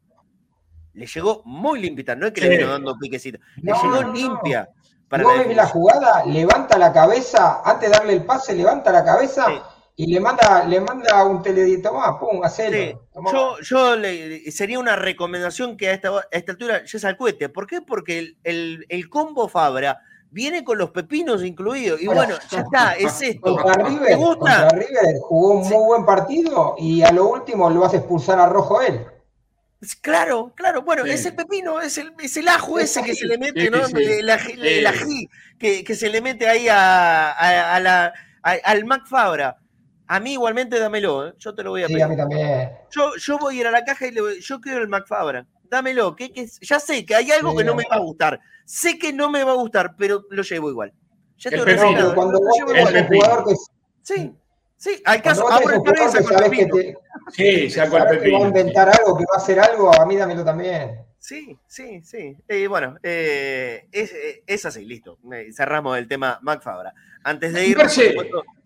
Le 0.98 1.06
llegó 1.06 1.42
muy 1.44 1.80
limpita, 1.80 2.16
no 2.16 2.26
es 2.26 2.32
que 2.32 2.40
le 2.40 2.56
vino 2.56 2.68
dando 2.68 2.96
piquecito, 2.98 3.38
le 3.62 3.72
llegó 3.72 4.02
limpia. 4.12 4.68
Para 5.08 5.22
la, 5.22 5.44
la 5.44 5.66
jugada, 5.66 6.26
levanta 6.26 6.76
la 6.76 6.92
cabeza, 6.92 7.62
antes 7.64 7.90
de 7.90 7.96
darle 7.96 8.12
el 8.14 8.24
pase, 8.24 8.54
levanta 8.54 8.92
la 8.92 9.04
cabeza 9.04 9.46
y 9.94 10.06
le 10.06 10.20
manda, 10.20 10.64
le 10.64 10.80
manda 10.80 11.24
un 11.24 11.42
teledito 11.42 11.92
más, 11.92 12.16
pum, 12.18 12.44
hacelo. 12.44 13.00
Yo, 13.32 13.60
yo 13.60 13.96
le, 13.96 14.50
sería 14.50 14.78
una 14.78 14.94
recomendación 14.94 15.76
que 15.76 15.88
a 15.88 15.92
esta, 15.92 16.10
esta 16.30 16.52
altura 16.52 16.84
ya 16.84 16.98
se 16.98 17.08
acuete. 17.08 17.48
¿Por 17.48 17.66
qué? 17.66 17.80
Porque 17.80 18.36
el, 18.44 18.86
el, 18.88 19.08
combo 19.08 19.48
Fabra 19.48 20.00
viene 20.30 20.62
con 20.62 20.78
los 20.78 20.90
pepinos 20.90 21.42
incluidos. 21.42 22.00
Y 22.00 22.06
bueno, 22.06 22.36
ya 22.50 22.60
está, 22.60 22.92
es 22.92 23.20
esto. 23.22 23.56
River, 23.56 24.16
gusta? 24.16 24.68
jugó 25.22 25.54
un 25.54 25.68
muy 25.68 25.84
buen 25.84 26.04
partido 26.04 26.76
y 26.78 27.02
a 27.02 27.10
lo 27.10 27.28
último 27.28 27.70
lo 27.70 27.80
vas 27.80 27.94
a 27.94 27.96
expulsar 27.96 28.38
a 28.38 28.46
Rojo 28.46 28.80
él. 28.82 29.04
Claro, 30.00 30.52
claro. 30.56 30.82
Bueno, 30.82 31.04
ese 31.04 31.32
pepino 31.32 31.80
es 31.80 31.98
el, 31.98 32.12
es 32.20 32.36
el 32.36 32.48
ajo 32.48 32.78
ese 32.78 33.02
que 33.02 33.14
se 33.14 33.26
le 33.26 33.38
mete, 33.38 33.70
¿no? 33.70 33.86
El, 33.86 34.28
ají 34.86 35.28
que, 35.58 35.84
que, 35.84 35.94
se 35.94 36.08
le 36.08 36.20
mete 36.20 36.48
ahí 36.48 36.68
a, 36.68 37.30
a, 37.30 37.78
la, 37.80 38.12
al 38.42 38.84
Mac 38.84 39.06
Fabra. 39.06 39.56
A 40.08 40.20
mí 40.20 40.32
igualmente 40.32 40.78
dámelo, 40.78 41.28
¿eh? 41.28 41.34
yo 41.38 41.54
te 41.54 41.62
lo 41.62 41.70
voy 41.70 41.82
a 41.82 41.86
pedir. 41.86 41.98
Sí, 41.98 42.02
a 42.02 42.08
mí 42.08 42.16
también. 42.16 42.70
Yo, 42.90 43.14
yo 43.16 43.38
voy 43.38 43.56
a 43.56 43.60
ir 43.60 43.66
a 43.66 43.70
la 43.70 43.84
caja 43.84 44.06
y 44.06 44.10
le 44.10 44.20
voy, 44.20 44.40
yo 44.40 44.60
quiero 44.60 44.82
el 44.82 44.88
McFabra. 44.88 45.46
Dámelo, 45.64 46.16
que, 46.16 46.32
que, 46.32 46.48
ya 46.62 46.80
sé 46.80 47.04
que 47.04 47.14
hay 47.14 47.30
algo 47.30 47.54
que 47.54 47.62
no 47.62 47.74
me 47.74 47.84
va 47.88 47.96
a 47.96 48.00
gustar. 48.00 48.40
Sé 48.64 48.98
que 48.98 49.12
no 49.12 49.30
me 49.30 49.44
va 49.44 49.52
a 49.52 49.56
gustar, 49.56 49.94
pero 49.96 50.24
lo 50.30 50.42
llevo 50.42 50.70
igual. 50.70 50.92
Ya 51.36 51.50
estoy 51.50 51.64
resignado. 51.64 52.14
Cuando 52.14 52.40
vos 52.40 52.58
el 52.94 53.06
jugador 53.06 53.44
que 53.44 53.54
Sí, 54.02 54.34
sí, 54.78 55.02
hay 55.04 55.20
y 55.22 55.28
saco 55.28 55.70
el 55.70 55.82
pepino. 56.52 56.98
Sí, 57.30 57.70
saco 57.70 57.98
el 57.98 58.04
pepino. 58.08 58.38
va 58.38 58.44
a 58.44 58.48
inventar 58.48 58.88
algo, 58.88 59.18
que 59.18 59.24
va 59.24 59.34
a 59.34 59.36
hacer 59.36 59.60
algo, 59.60 59.92
a 59.94 60.06
mí 60.06 60.16
dámelo 60.16 60.42
también. 60.44 61.04
Sí, 61.18 61.58
sí, 61.66 62.00
sí. 62.02 62.36
Eh, 62.48 62.66
bueno, 62.68 62.96
eh, 63.02 63.86
es, 63.92 64.14
es, 64.46 64.64
así, 64.64 64.84
listo. 64.86 65.18
Cerramos 65.54 65.98
el 65.98 66.08
tema 66.08 66.38
McFabra. 66.42 66.94
Antes 67.22 67.52
de 67.52 67.66
ir, 67.66 67.76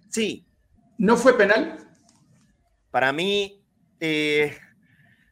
sí. 0.09 0.47
¿No 0.99 1.17
fue 1.17 1.37
penal? 1.37 1.79
Para 2.91 3.13
mí, 3.13 3.61
eh, 3.99 4.55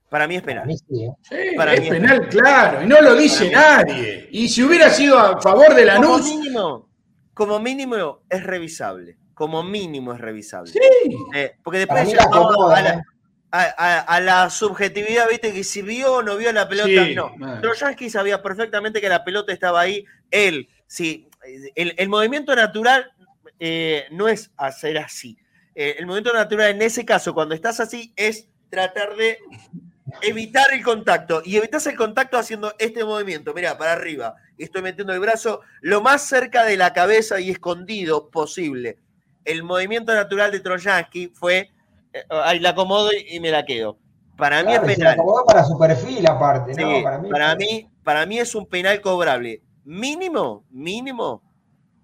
para 0.08 0.26
mí 0.26 0.36
es 0.36 0.42
penal. 0.42 0.68
Sí, 0.68 1.08
es, 1.30 1.88
penal, 1.88 2.28
claro, 2.28 2.82
y 2.82 2.86
no 2.86 3.00
lo 3.00 3.14
dice 3.14 3.50
nadie. 3.50 4.28
Y 4.32 4.48
si 4.48 4.64
hubiera 4.64 4.90
sido 4.90 5.18
a 5.18 5.40
favor 5.40 5.74
de 5.74 5.84
la 5.84 5.96
como 5.96 6.18
mínimo, 6.18 6.88
como 7.34 7.60
mínimo 7.60 8.22
es 8.28 8.42
revisable. 8.42 9.18
Como 9.40 9.62
mínimo 9.62 10.12
es 10.12 10.20
revisable. 10.20 10.70
Sí. 10.70 10.80
Eh, 11.34 11.56
porque 11.64 11.78
después 11.78 12.12
ya 12.12 12.18
¿eh? 12.18 13.02
a, 13.50 14.20
la, 14.20 14.50
subjetividad, 14.50 15.30
viste, 15.30 15.54
que 15.54 15.64
si 15.64 15.80
vio 15.80 16.16
o 16.16 16.22
no 16.22 16.36
vio 16.36 16.52
la 16.52 16.68
pelota, 16.68 17.08
no. 17.14 17.34
Pero 17.58 17.72
Yankee 17.72 18.10
sabía 18.10 18.42
perfectamente 18.42 19.00
que 19.00 19.08
la 19.08 19.24
pelota 19.24 19.50
estaba 19.50 19.80
ahí. 19.80 20.04
Él, 20.30 20.68
sí. 20.86 21.26
El, 21.74 22.10
movimiento 22.10 22.54
natural 22.54 23.10
no 24.10 24.28
es 24.28 24.50
hacer 24.58 24.98
así. 24.98 25.38
Eh, 25.74 25.96
el 25.98 26.04
movimiento 26.04 26.34
natural 26.34 26.72
en 26.72 26.82
ese 26.82 27.06
caso, 27.06 27.32
cuando 27.32 27.54
estás 27.54 27.80
así, 27.80 28.12
es 28.16 28.46
tratar 28.68 29.16
de 29.16 29.38
evitar 30.20 30.70
el 30.74 30.84
contacto. 30.84 31.40
Y 31.46 31.56
evitas 31.56 31.86
el 31.86 31.96
contacto 31.96 32.36
haciendo 32.36 32.74
este 32.78 33.04
movimiento. 33.04 33.54
Mira, 33.54 33.78
para 33.78 33.92
arriba. 33.92 34.34
Estoy 34.58 34.82
metiendo 34.82 35.14
el 35.14 35.20
brazo 35.20 35.62
lo 35.80 36.02
más 36.02 36.28
cerca 36.28 36.64
de 36.64 36.76
la 36.76 36.92
cabeza 36.92 37.40
y 37.40 37.48
escondido 37.48 38.28
posible. 38.28 38.98
El 39.44 39.62
movimiento 39.62 40.14
natural 40.14 40.50
de 40.50 40.60
Trojansky 40.60 41.28
fue, 41.28 41.70
eh, 42.12 42.24
ahí 42.30 42.58
la 42.58 42.70
acomodo 42.70 43.10
y 43.12 43.40
me 43.40 43.50
la 43.50 43.64
quedo. 43.64 43.98
Para 44.36 44.62
mí 44.62 44.72
es 44.72 44.80
penal. 44.80 45.18
para 45.46 45.64
su 45.64 45.78
perfil 45.78 46.26
aparte. 46.26 46.72
para, 47.30 47.54
mí, 47.56 47.90
para 48.02 48.26
mí 48.26 48.38
es 48.38 48.54
un 48.54 48.66
penal 48.66 49.00
cobrable. 49.00 49.62
Mínimo, 49.84 50.64
mínimo, 50.70 51.42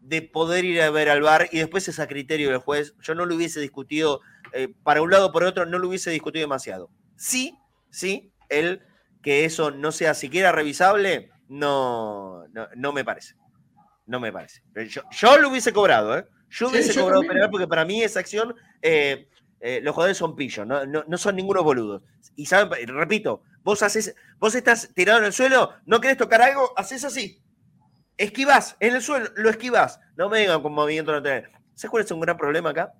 de 0.01 0.23
poder 0.23 0.65
ir 0.65 0.83
a 0.83 0.91
ver 0.91 1.09
al 1.09 1.23
bar 1.23 1.49
y 1.51 1.59
después 1.59 1.89
es 1.89 1.99
a 1.99 2.07
criterio 2.07 2.51
del 2.51 2.59
juez. 2.59 2.95
Yo 3.01 3.15
no 3.15 3.25
lo 3.25 3.35
hubiese 3.35 3.61
discutido 3.61 4.21
eh, 4.53 4.73
para 4.83 5.03
un 5.03 5.11
lado 5.11 5.27
o 5.27 5.33
por 5.33 5.45
otro, 5.45 5.67
no 5.67 5.79
lo 5.79 5.89
hubiese 5.89 6.11
discutido 6.11 6.43
demasiado. 6.43 6.91
Sí, 7.17 7.59
sí, 7.91 8.33
el 8.49 8.83
que 9.23 9.45
eso 9.45 9.71
no 9.71 9.91
sea 9.91 10.15
siquiera 10.15 10.53
revisable, 10.53 11.31
no, 11.49 12.45
no, 12.77 12.93
me 12.93 13.05
parece. 13.05 13.35
No 14.07 14.21
me 14.21 14.33
parece. 14.33 14.63
Yo, 15.11 15.39
lo 15.39 15.49
hubiese 15.49 15.73
cobrado, 15.73 16.17
¿eh? 16.17 16.27
Yo 16.57 16.69
hubiese 16.69 16.99
cobrado 16.99 17.23
penal 17.23 17.51
porque 17.51 17.66
para 17.66 17.85
mí 17.85 18.03
esa 18.03 18.20
acción, 18.20 18.55
eh, 18.83 19.28
eh, 19.61 19.81
los 19.83 19.95
jugadores 19.95 20.16
son 20.16 20.35
pillos, 20.35 20.66
no, 20.66 20.85
no, 20.87 21.19
son 21.19 21.37
ninguno 21.37 21.62
boludos. 21.62 22.03
Y 22.35 22.47
saben, 22.47 22.89
repito, 22.89 23.43
vos 23.62 23.83
haces, 23.83 24.15
vos 24.39 24.55
estás 24.55 24.91
tirado 24.95 25.19
en 25.19 25.27
el 25.27 25.33
suelo, 25.33 25.73
no 25.85 26.01
querés 26.01 26.16
tocar 26.16 26.41
algo, 26.43 26.73
haces 26.77 27.05
así 27.05 27.43
esquivas 28.19 28.77
en 28.81 28.95
el 28.95 29.03
suelo, 29.03 29.28
lo 29.37 29.51
esquivas. 29.51 30.01
No 30.16 30.28
me 30.28 30.41
digan 30.41 30.62
con 30.62 30.73
movimiento 30.73 31.12
natural. 31.12 31.49
¿Sabes 31.74 31.91
cuál 31.91 32.05
es 32.05 32.11
un 32.11 32.20
gran 32.20 32.37
problema 32.37 32.70
acá? 32.70 32.95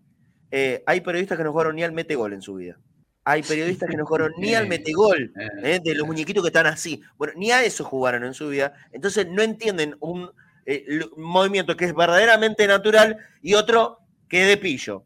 Eh, 0.51 0.83
hay 0.87 1.01
periodistas 1.01 1.39
que 1.39 1.45
no 1.45 1.53
jugaron 1.53 1.77
ni 1.77 1.83
al 1.83 1.93
metegol 1.93 2.33
en 2.33 2.43
su 2.43 2.55
vida. 2.55 2.79
Hay 3.25 3.43
periodistas 3.43 3.89
que 3.91 3.97
no 3.97 4.07
jugaron 4.07 4.33
ni 4.39 4.55
al 4.55 4.69
metegol, 4.69 5.33
eh, 5.63 5.81
de 5.83 5.95
los 5.95 6.07
muñequitos 6.07 6.43
que 6.43 6.49
están 6.49 6.67
así. 6.67 7.03
Bueno, 7.17 7.35
ni 7.37 7.51
a 7.51 7.65
eso 7.65 7.85
jugaron 7.85 8.25
en 8.25 8.35
su 8.35 8.49
vida. 8.49 8.75
Entonces 8.93 9.27
no 9.29 9.43
entienden 9.43 9.97
un, 10.01 10.31
eh, 10.67 10.85
movimiento 11.17 11.77
que 11.77 11.87
es 11.87 11.95
verdaderamente 11.95 12.67
natural 12.67 13.17
y 13.41 13.55
otro 13.55 14.01
que 14.29 14.43
es 14.43 14.49
de 14.49 14.57
pillo. 14.57 15.05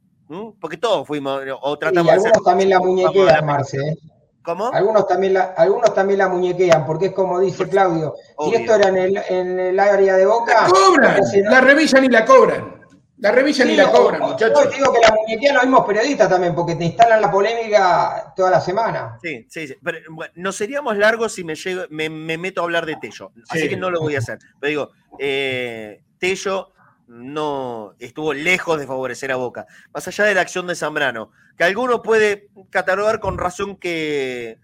Porque 0.61 0.77
todos 0.77 1.07
fuimos 1.07 1.43
o 1.61 1.79
tratamos 1.79 2.07
y 2.07 2.15
algunos 2.15 2.45
también 2.45 2.71
la 2.71 2.79
muñequean, 2.79 3.45
Marce. 3.45 3.99
¿Cómo? 4.43 4.71
Algunos 4.73 5.07
también, 5.07 5.35
la, 5.35 5.55
algunos 5.57 5.93
también 5.93 6.19
la 6.19 6.29
muñequean, 6.29 6.87
porque 6.87 7.07
es 7.07 7.13
como 7.13 7.41
dice 7.41 7.69
Claudio, 7.69 8.15
si 8.45 8.55
esto 8.55 8.75
era 8.77 8.89
en 8.89 8.97
el, 8.97 9.21
en 9.29 9.61
el 9.61 9.79
área 9.79 10.17
de 10.17 10.25
Boca... 10.25 10.63
¡La 10.63 10.69
cobran! 10.69 11.21
La 11.45 11.61
revisan 11.61 12.05
y 12.05 12.09
la 12.09 12.25
cobran. 12.25 12.81
La 13.19 13.33
revisan 13.33 13.69
y 13.69 13.77
la 13.77 13.91
cobran, 13.91 14.23
muchachos. 14.23 14.65
Yo 14.65 14.71
digo 14.71 14.93
que 14.95 15.01
la 15.01 15.15
muñequean 15.15 15.55
los 15.57 15.65
mismos 15.65 15.85
periodistas 15.85 16.29
también, 16.31 16.55
porque 16.55 16.75
te 16.75 16.85
instalan 16.87 17.21
la 17.21 17.31
polémica 17.31 18.33
toda 18.35 18.51
la 18.51 18.61
semana. 18.63 19.19
Sí, 19.23 19.47
sí, 19.51 19.69
sí. 19.69 19.77
Pero, 19.83 19.99
bueno, 20.11 20.33
no 20.37 20.53
seríamos 20.53 20.97
largos 20.97 21.35
si 21.35 21.45
me, 21.45 21.53
me, 21.91 22.09
me, 22.09 22.39
meto 22.39 22.63
a 22.63 22.65
hablar 22.65 22.87
de 22.87 22.97
Tello. 22.97 23.33
Así 23.51 23.69
que 23.69 23.77
no 23.77 23.91
lo 23.91 24.01
voy 24.01 24.15
a 24.15 24.21
hacer. 24.21 24.39
Pero 24.59 24.71
digo, 24.71 24.91
eh, 25.19 26.03
Tello 26.19 26.73
no 27.11 27.95
estuvo 27.99 28.33
lejos 28.33 28.79
de 28.79 28.87
favorecer 28.87 29.33
a 29.33 29.37
Boca. 29.37 29.67
Más 29.93 30.07
allá 30.07 30.25
de 30.25 30.35
la 30.35 30.43
acción 30.43 30.67
de 30.67 30.77
Zambrano, 30.77 31.33
que 31.57 31.65
alguno 31.65 32.03
puede 32.03 32.49
catalogar 32.71 33.19
con 33.19 33.37
razón 33.37 33.77
que, 33.77 34.59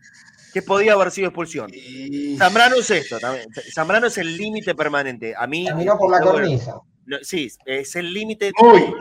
que 0.55 0.63
podía 0.63 0.93
haber 0.93 1.11
sido 1.11 1.29
expulsión. 1.29 1.71
Zambrano 2.39 2.77
es 2.77 2.91
esto 2.91 3.19
también. 3.19 3.49
Zambrano 3.75 4.07
es 4.07 4.17
el 4.19 4.37
límite 4.37 4.75
permanente. 4.75 5.35
A 5.37 5.47
mí. 5.47 5.67
Caminó 5.67 5.99
por 5.99 6.11
la 6.11 6.21
cornisa. 6.21 6.81
sí, 7.23 7.51
es 7.65 7.97
el 7.97 8.13
límite 8.13 8.53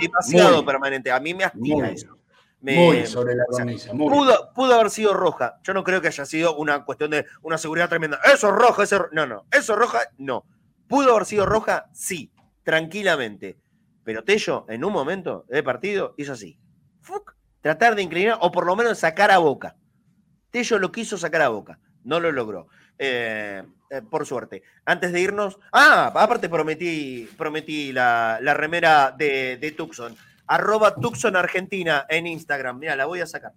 demasiado 0.01 0.65
permanente. 0.65 1.11
A 1.11 1.19
mí 1.19 1.33
me 1.33 1.43
hastía 1.43 1.89
eso. 1.91 2.17
muy 2.59 3.05
sobre 3.05 3.35
la 3.35 3.45
cornisa. 3.45 3.91
Pudo, 3.91 4.51
pudo, 4.55 4.73
haber 4.73 4.89
sido 4.89 5.13
roja. 5.13 5.59
Yo 5.63 5.73
no 5.75 5.83
creo 5.83 6.01
que 6.01 6.07
haya 6.07 6.25
sido 6.25 6.57
una 6.57 6.83
cuestión 6.83 7.11
de 7.11 7.25
una 7.43 7.59
seguridad 7.59 7.87
tremenda. 7.89 8.19
Eso 8.25 8.49
es 8.49 8.55
roja, 8.55 8.83
eso. 8.83 9.07
No, 9.11 9.27
no. 9.27 9.45
Eso 9.51 9.73
es 9.73 9.79
roja, 9.79 9.99
no. 10.17 10.45
¿Pudo 10.87 11.11
haber 11.11 11.25
sido 11.25 11.45
roja? 11.45 11.89
Sí, 11.93 12.31
tranquilamente. 12.63 13.57
Pero 14.03 14.23
Tello, 14.23 14.65
en 14.69 14.83
un 14.83 14.93
momento 14.93 15.45
de 15.49 15.63
partido, 15.63 16.13
hizo 16.17 16.33
así. 16.33 16.59
tratar 17.61 17.95
de 17.95 18.03
inclinar 18.03 18.37
o 18.41 18.51
por 18.51 18.65
lo 18.65 18.75
menos 18.75 18.99
sacar 18.99 19.31
a 19.31 19.39
boca. 19.39 19.75
Tello 20.51 20.77
lo 20.77 20.91
quiso 20.91 21.17
sacar 21.17 21.41
a 21.41 21.49
boca. 21.49 21.79
No 22.03 22.19
lo 22.19 22.31
logró. 22.31 22.67
Eh, 22.99 23.63
eh, 23.89 24.01
por 24.01 24.25
suerte. 24.25 24.63
Antes 24.85 25.11
de 25.11 25.21
irnos. 25.21 25.57
Ah, 25.71 26.11
aparte 26.15 26.49
prometí, 26.49 27.29
prometí 27.37 27.91
la, 27.91 28.39
remera 28.53 29.11
de, 29.11 29.57
de, 29.57 29.71
Tucson. 29.71 30.15
Arroba 30.47 30.95
Tucson 30.95 31.35
Argentina 31.35 32.05
en 32.07 32.27
Instagram. 32.27 32.77
Mira, 32.79 32.95
la 32.95 33.05
voy 33.05 33.21
a 33.21 33.25
sacar. 33.25 33.53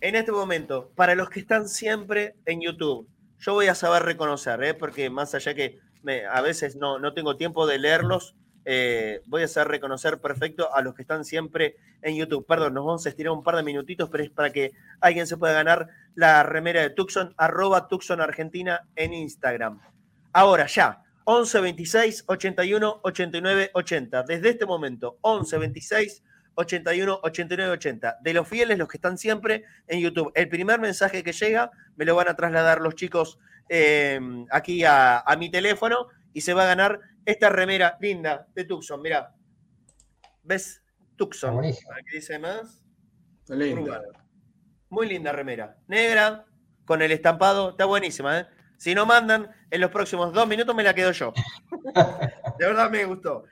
En 0.00 0.16
este 0.16 0.32
momento, 0.32 0.90
para 0.94 1.14
los 1.14 1.30
que 1.30 1.40
están 1.40 1.68
siempre 1.68 2.36
en 2.44 2.60
YouTube, 2.60 3.08
yo 3.44 3.52
voy 3.52 3.66
a 3.66 3.74
saber 3.74 4.04
reconocer, 4.04 4.62
¿eh? 4.64 4.72
porque 4.72 5.10
más 5.10 5.34
allá 5.34 5.54
que 5.54 5.78
a 6.30 6.40
veces 6.40 6.76
no, 6.76 6.98
no 6.98 7.12
tengo 7.12 7.36
tiempo 7.36 7.66
de 7.66 7.78
leerlos, 7.78 8.34
eh, 8.64 9.20
voy 9.26 9.42
a 9.42 9.44
hacer 9.44 9.68
reconocer 9.68 10.18
perfecto 10.18 10.74
a 10.74 10.80
los 10.80 10.94
que 10.94 11.02
están 11.02 11.26
siempre 11.26 11.76
en 12.00 12.16
YouTube. 12.16 12.46
Perdón, 12.46 12.72
nos 12.72 12.86
vamos 12.86 13.04
a 13.04 13.10
estirar 13.10 13.32
un 13.32 13.42
par 13.42 13.56
de 13.56 13.62
minutitos, 13.62 14.08
pero 14.08 14.24
es 14.24 14.30
para 14.30 14.50
que 14.50 14.72
alguien 15.00 15.26
se 15.26 15.36
pueda 15.36 15.52
ganar 15.52 15.88
la 16.14 16.42
remera 16.42 16.80
de 16.80 16.90
Tucson, 16.90 17.34
arroba 17.36 17.86
Tucson 17.86 18.22
Argentina 18.22 18.88
en 18.96 19.12
Instagram. 19.12 19.78
Ahora 20.32 20.66
ya, 20.66 21.02
11 21.24 21.60
26 21.60 22.24
81 22.26 23.00
89 23.02 23.70
80. 23.74 24.22
Desde 24.22 24.48
este 24.48 24.64
momento, 24.64 25.18
11 25.20 25.58
26 25.58 26.22
81 26.54 27.20
89 27.22 27.72
80. 27.72 28.18
De 28.22 28.32
los 28.32 28.48
fieles, 28.48 28.78
los 28.78 28.88
que 28.88 28.98
están 28.98 29.18
siempre 29.18 29.64
en 29.86 30.00
YouTube. 30.00 30.32
El 30.34 30.48
primer 30.48 30.80
mensaje 30.80 31.22
que 31.22 31.32
llega 31.32 31.70
me 31.96 32.04
lo 32.04 32.14
van 32.14 32.28
a 32.28 32.36
trasladar 32.36 32.80
los 32.80 32.94
chicos 32.94 33.38
eh, 33.68 34.20
aquí 34.50 34.84
a, 34.84 35.20
a 35.20 35.36
mi 35.36 35.50
teléfono 35.50 36.08
y 36.32 36.40
se 36.40 36.54
va 36.54 36.64
a 36.64 36.66
ganar 36.66 37.00
esta 37.24 37.48
remera 37.48 37.96
linda 38.00 38.46
de 38.54 38.64
Tucson, 38.64 39.00
mira. 39.00 39.34
¿Ves? 40.42 40.82
Tucson. 41.16 41.60
¿Qué 41.62 42.16
dice 42.16 42.38
más? 42.38 42.82
Muy 44.88 45.08
linda 45.08 45.32
remera. 45.32 45.76
Negra, 45.86 46.44
con 46.84 47.02
el 47.02 47.12
estampado. 47.12 47.70
Está 47.70 47.84
buenísima, 47.84 48.40
¿eh? 48.40 48.46
Si 48.76 48.94
no 48.94 49.06
mandan, 49.06 49.50
en 49.70 49.80
los 49.80 49.90
próximos 49.90 50.32
dos 50.32 50.46
minutos 50.46 50.74
me 50.74 50.82
la 50.82 50.94
quedo 50.94 51.12
yo. 51.12 51.32
de 52.58 52.66
verdad 52.66 52.90
me 52.90 53.04
gustó. 53.04 53.44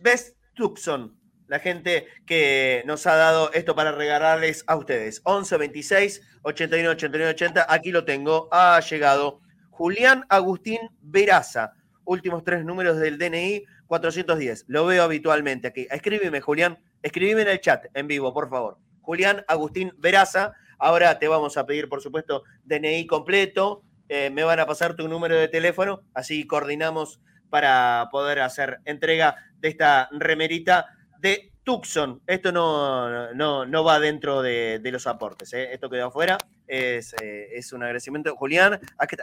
¿Ves? 0.00 0.36
Tucson. 0.54 1.18
La 1.48 1.58
gente 1.60 2.06
que 2.26 2.82
nos 2.86 3.06
ha 3.06 3.16
dado 3.16 3.52
esto 3.52 3.74
para 3.74 3.92
regalarles 3.92 4.64
a 4.66 4.76
ustedes. 4.76 5.20
11 5.24 5.56
26 5.56 6.22
81 6.42 6.90
89 6.90 7.30
80. 7.32 7.66
Aquí 7.68 7.92
lo 7.92 8.04
tengo. 8.04 8.48
Ha 8.50 8.80
llegado 8.80 9.40
Julián 9.70 10.24
Agustín 10.28 10.80
Veraza 11.00 11.74
últimos 12.06 12.44
tres 12.44 12.64
números 12.64 12.98
del 12.98 13.18
DNI 13.18 13.64
410. 13.86 14.64
Lo 14.68 14.86
veo 14.86 15.02
habitualmente 15.02 15.68
aquí. 15.68 15.86
Escríbeme, 15.90 16.40
Julián. 16.40 16.78
Escríbeme 17.02 17.42
en 17.42 17.48
el 17.48 17.60
chat, 17.60 17.86
en 17.94 18.06
vivo, 18.08 18.32
por 18.32 18.48
favor. 18.48 18.78
Julián 19.02 19.44
Agustín 19.46 19.92
Veraza. 19.98 20.54
Ahora 20.78 21.18
te 21.18 21.28
vamos 21.28 21.56
a 21.56 21.66
pedir, 21.66 21.88
por 21.88 22.00
supuesto, 22.00 22.44
DNI 22.64 23.06
completo. 23.06 23.82
Eh, 24.08 24.30
me 24.30 24.44
van 24.44 24.60
a 24.60 24.66
pasar 24.66 24.94
tu 24.94 25.08
número 25.08 25.36
de 25.36 25.48
teléfono, 25.48 26.02
así 26.14 26.46
coordinamos 26.46 27.20
para 27.50 28.08
poder 28.12 28.40
hacer 28.40 28.78
entrega 28.84 29.36
de 29.58 29.68
esta 29.68 30.08
remerita 30.12 30.95
de 31.20 31.52
Tucson. 31.66 32.22
Esto 32.28 32.52
no, 32.52 33.34
no, 33.34 33.66
no 33.66 33.84
va 33.84 33.98
dentro 33.98 34.40
de, 34.40 34.80
los 34.84 35.08
aportes, 35.08 35.52
¿eh? 35.52 35.72
esto 35.72 35.90
quedó 35.90 36.06
afuera. 36.06 36.38
Es, 36.68 37.12
eh, 37.20 37.48
es, 37.52 37.72
un 37.72 37.82
agradecimiento. 37.82 38.36
Julián, 38.36 38.78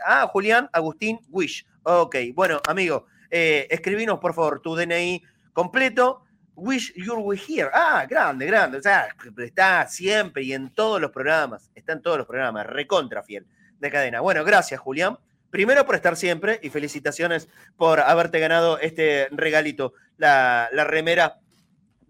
ah, 0.06 0.28
Julián 0.28 0.70
Agustín 0.74 1.22
Wish. 1.30 1.66
Ok, 1.84 2.18
bueno, 2.34 2.60
amigo, 2.68 3.06
eh, 3.32 3.68
escribinos 3.70 4.20
por 4.20 4.34
favor 4.34 4.60
tu 4.60 4.76
DNI 4.76 5.24
completo. 5.54 6.24
Wish 6.56 6.94
you're 6.96 7.38
here. 7.38 7.70
Ah, 7.74 8.06
grande, 8.10 8.46
grande. 8.46 8.78
O 8.78 8.82
sea, 8.82 9.08
está 9.38 9.88
siempre 9.88 10.44
y 10.44 10.52
en 10.52 10.74
todos 10.74 11.00
los 11.00 11.12
programas. 11.12 11.72
Está 11.74 11.94
en 11.94 12.02
todos 12.02 12.18
los 12.18 12.28
programas. 12.28 12.68
Recontra 12.68 13.24
fiel 13.24 13.48
de 13.80 13.90
cadena. 13.90 14.20
Bueno, 14.20 14.44
gracias, 14.44 14.82
Julián. 14.82 15.18
Primero 15.50 15.86
por 15.86 15.96
estar 15.96 16.18
siempre 16.18 16.60
y 16.62 16.70
felicitaciones 16.70 17.48
por 17.78 18.02
haberte 18.02 18.40
ganado 18.40 18.80
este 18.80 19.30
regalito, 19.32 19.94
la, 20.18 20.68
la 20.74 20.84
remera 20.84 21.40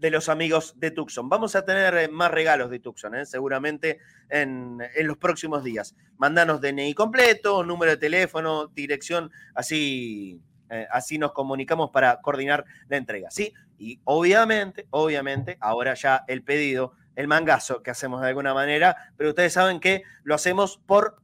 de 0.04 0.10
los 0.10 0.28
amigos 0.28 0.74
de 0.76 0.90
Tucson. 0.90 1.30
Vamos 1.30 1.56
a 1.56 1.64
tener 1.64 1.96
eh, 1.96 2.08
más 2.08 2.30
regalos 2.30 2.68
de 2.68 2.78
Tucson, 2.78 3.14
¿eh? 3.14 3.24
seguramente 3.24 4.00
en, 4.28 4.78
los 4.98 5.16
próximos 5.16 5.64
días. 5.64 5.96
Mandanos 6.18 6.60
DNI 6.60 6.92
completo, 6.92 7.64
número 7.64 7.92
de 7.92 7.96
teléfono, 7.96 8.66
dirección, 8.66 9.30
así, 9.54 10.42
eh, 10.68 10.86
así 10.90 11.16
nos 11.16 11.32
comunicamos 11.32 11.88
para 11.88 12.20
coordinar 12.20 12.66
la 12.88 12.98
entrega. 12.98 13.30
Sí, 13.30 13.54
y 13.78 13.98
obviamente, 14.04 14.86
obviamente, 14.90 15.56
ahora 15.58 15.94
ya 15.94 16.22
el 16.28 16.42
pedido, 16.42 16.92
el 17.16 17.26
mangazo 17.26 17.82
que 17.82 17.90
hacemos 17.90 18.20
de 18.20 18.28
alguna 18.28 18.52
manera, 18.52 19.10
pero 19.16 19.30
ustedes 19.30 19.54
saben 19.54 19.80
que 19.80 20.02
lo 20.22 20.34
hacemos 20.34 20.76
por 20.84 21.16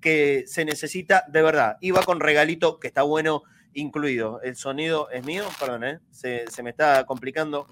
que 0.00 0.44
se 0.46 0.64
necesita 0.64 1.24
de 1.26 1.42
verdad. 1.42 1.76
Va 1.92 2.04
con 2.04 2.20
regalito 2.20 2.78
que 2.78 2.86
está 2.86 3.02
bueno 3.02 3.42
incluido. 3.72 4.40
El 4.42 4.54
sonido 4.54 5.10
es 5.10 5.24
mío, 5.24 5.44
perdón, 5.58 6.00
se, 6.12 6.48
se 6.48 6.62
me 6.62 6.70
está 6.70 7.04
complicando 7.04 7.66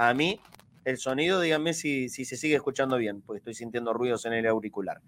a 0.00 0.14
mí 0.14 0.40
el 0.86 0.96
sonido, 0.96 1.42
díganme 1.42 1.74
si, 1.74 2.08
si 2.08 2.24
se 2.24 2.38
sigue 2.38 2.54
escuchando 2.54 2.96
bien, 2.96 3.20
porque 3.20 3.38
estoy 3.38 3.52
sintiendo 3.52 3.92
ruidos 3.92 4.24
en 4.24 4.32
el 4.32 4.46
auricular. 4.46 5.02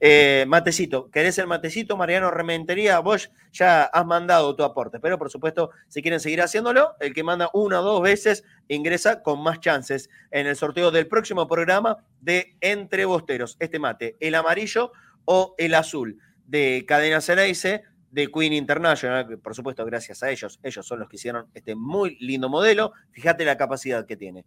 Eh, 0.00 0.44
matecito, 0.46 1.10
¿querés 1.10 1.38
el 1.38 1.46
matecito, 1.46 1.96
Mariano 1.96 2.30
Rementería? 2.30 2.98
Vos 2.98 3.30
ya 3.52 3.84
has 3.84 4.04
mandado 4.04 4.54
tu 4.54 4.62
aporte, 4.62 5.00
pero 5.00 5.16
por 5.16 5.30
supuesto, 5.30 5.70
si 5.88 6.02
quieren 6.02 6.20
seguir 6.20 6.42
haciéndolo, 6.42 6.94
el 7.00 7.14
que 7.14 7.24
manda 7.24 7.48
una 7.54 7.80
o 7.80 7.84
dos 7.84 8.02
veces 8.02 8.44
ingresa 8.68 9.22
con 9.22 9.42
más 9.42 9.60
chances 9.60 10.10
en 10.30 10.46
el 10.46 10.56
sorteo 10.56 10.90
del 10.90 11.06
próximo 11.06 11.48
programa 11.48 12.04
de 12.20 12.54
Entre 12.60 13.06
Bosteros. 13.06 13.56
Este 13.60 13.78
mate, 13.78 14.14
el 14.20 14.34
amarillo 14.34 14.92
o 15.24 15.54
el 15.56 15.74
azul 15.74 16.18
de 16.46 16.84
Cadena 16.86 17.22
Ceneice 17.22 17.84
de 18.14 18.28
Queen 18.28 18.52
International, 18.52 19.40
por 19.40 19.56
supuesto 19.56 19.84
gracias 19.84 20.22
a 20.22 20.30
ellos, 20.30 20.60
ellos 20.62 20.86
son 20.86 21.00
los 21.00 21.08
que 21.08 21.16
hicieron 21.16 21.48
este 21.52 21.74
muy 21.74 22.16
lindo 22.20 22.48
modelo, 22.48 22.92
fíjate 23.10 23.44
la 23.44 23.56
capacidad 23.56 24.06
que 24.06 24.16
tiene. 24.16 24.44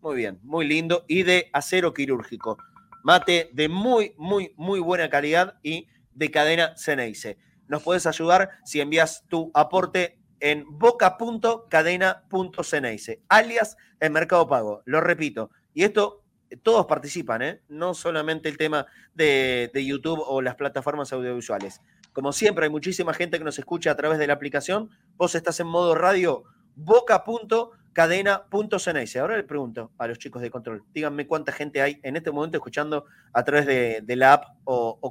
Muy 0.00 0.16
bien, 0.16 0.38
muy 0.42 0.66
lindo 0.66 1.04
y 1.06 1.24
de 1.24 1.50
acero 1.52 1.92
quirúrgico. 1.92 2.56
Mate 3.02 3.50
de 3.52 3.68
muy, 3.68 4.14
muy, 4.16 4.54
muy 4.56 4.80
buena 4.80 5.10
calidad 5.10 5.58
y 5.62 5.86
de 6.14 6.30
cadena 6.30 6.74
Ceneice. 6.78 7.36
Nos 7.68 7.82
puedes 7.82 8.06
ayudar 8.06 8.52
si 8.64 8.80
envías 8.80 9.26
tu 9.28 9.50
aporte 9.52 10.18
en 10.40 10.64
boca.cadena.ceneice, 10.66 13.20
alias 13.28 13.76
en 14.00 14.14
Mercado 14.14 14.48
Pago. 14.48 14.80
Lo 14.86 15.02
repito. 15.02 15.50
Y 15.74 15.84
esto, 15.84 16.24
todos 16.62 16.86
participan, 16.86 17.42
¿eh? 17.42 17.60
no 17.68 17.92
solamente 17.92 18.48
el 18.48 18.56
tema 18.56 18.86
de 19.12 19.70
YouTube 19.74 20.24
o 20.26 20.40
las 20.40 20.54
plataformas 20.54 21.12
audiovisuales. 21.12 21.82
Como 22.12 22.32
siempre, 22.32 22.64
hay 22.64 22.70
muchísima 22.70 23.14
gente 23.14 23.38
que 23.38 23.44
nos 23.44 23.56
escucha 23.58 23.92
a 23.92 23.96
través 23.96 24.18
de 24.18 24.26
la 24.26 24.34
aplicación. 24.34 24.90
Vos 25.16 25.34
estás 25.34 25.58
en 25.60 25.68
modo 25.68 25.94
radio 25.94 26.44
boca.cadena.ceneice. 26.74 29.18
Ahora 29.18 29.36
le 29.36 29.44
pregunto 29.44 29.92
a 29.98 30.06
los 30.06 30.18
chicos 30.18 30.40
de 30.42 30.50
control, 30.50 30.84
díganme 30.92 31.26
cuánta 31.26 31.52
gente 31.52 31.80
hay 31.82 31.98
en 32.02 32.16
este 32.16 32.30
momento 32.30 32.56
escuchando 32.56 33.04
a 33.32 33.44
través 33.44 33.66
de, 33.66 34.02
la 34.16 34.32
app 34.34 34.56
o, 34.64 34.98
o. 35.00 35.10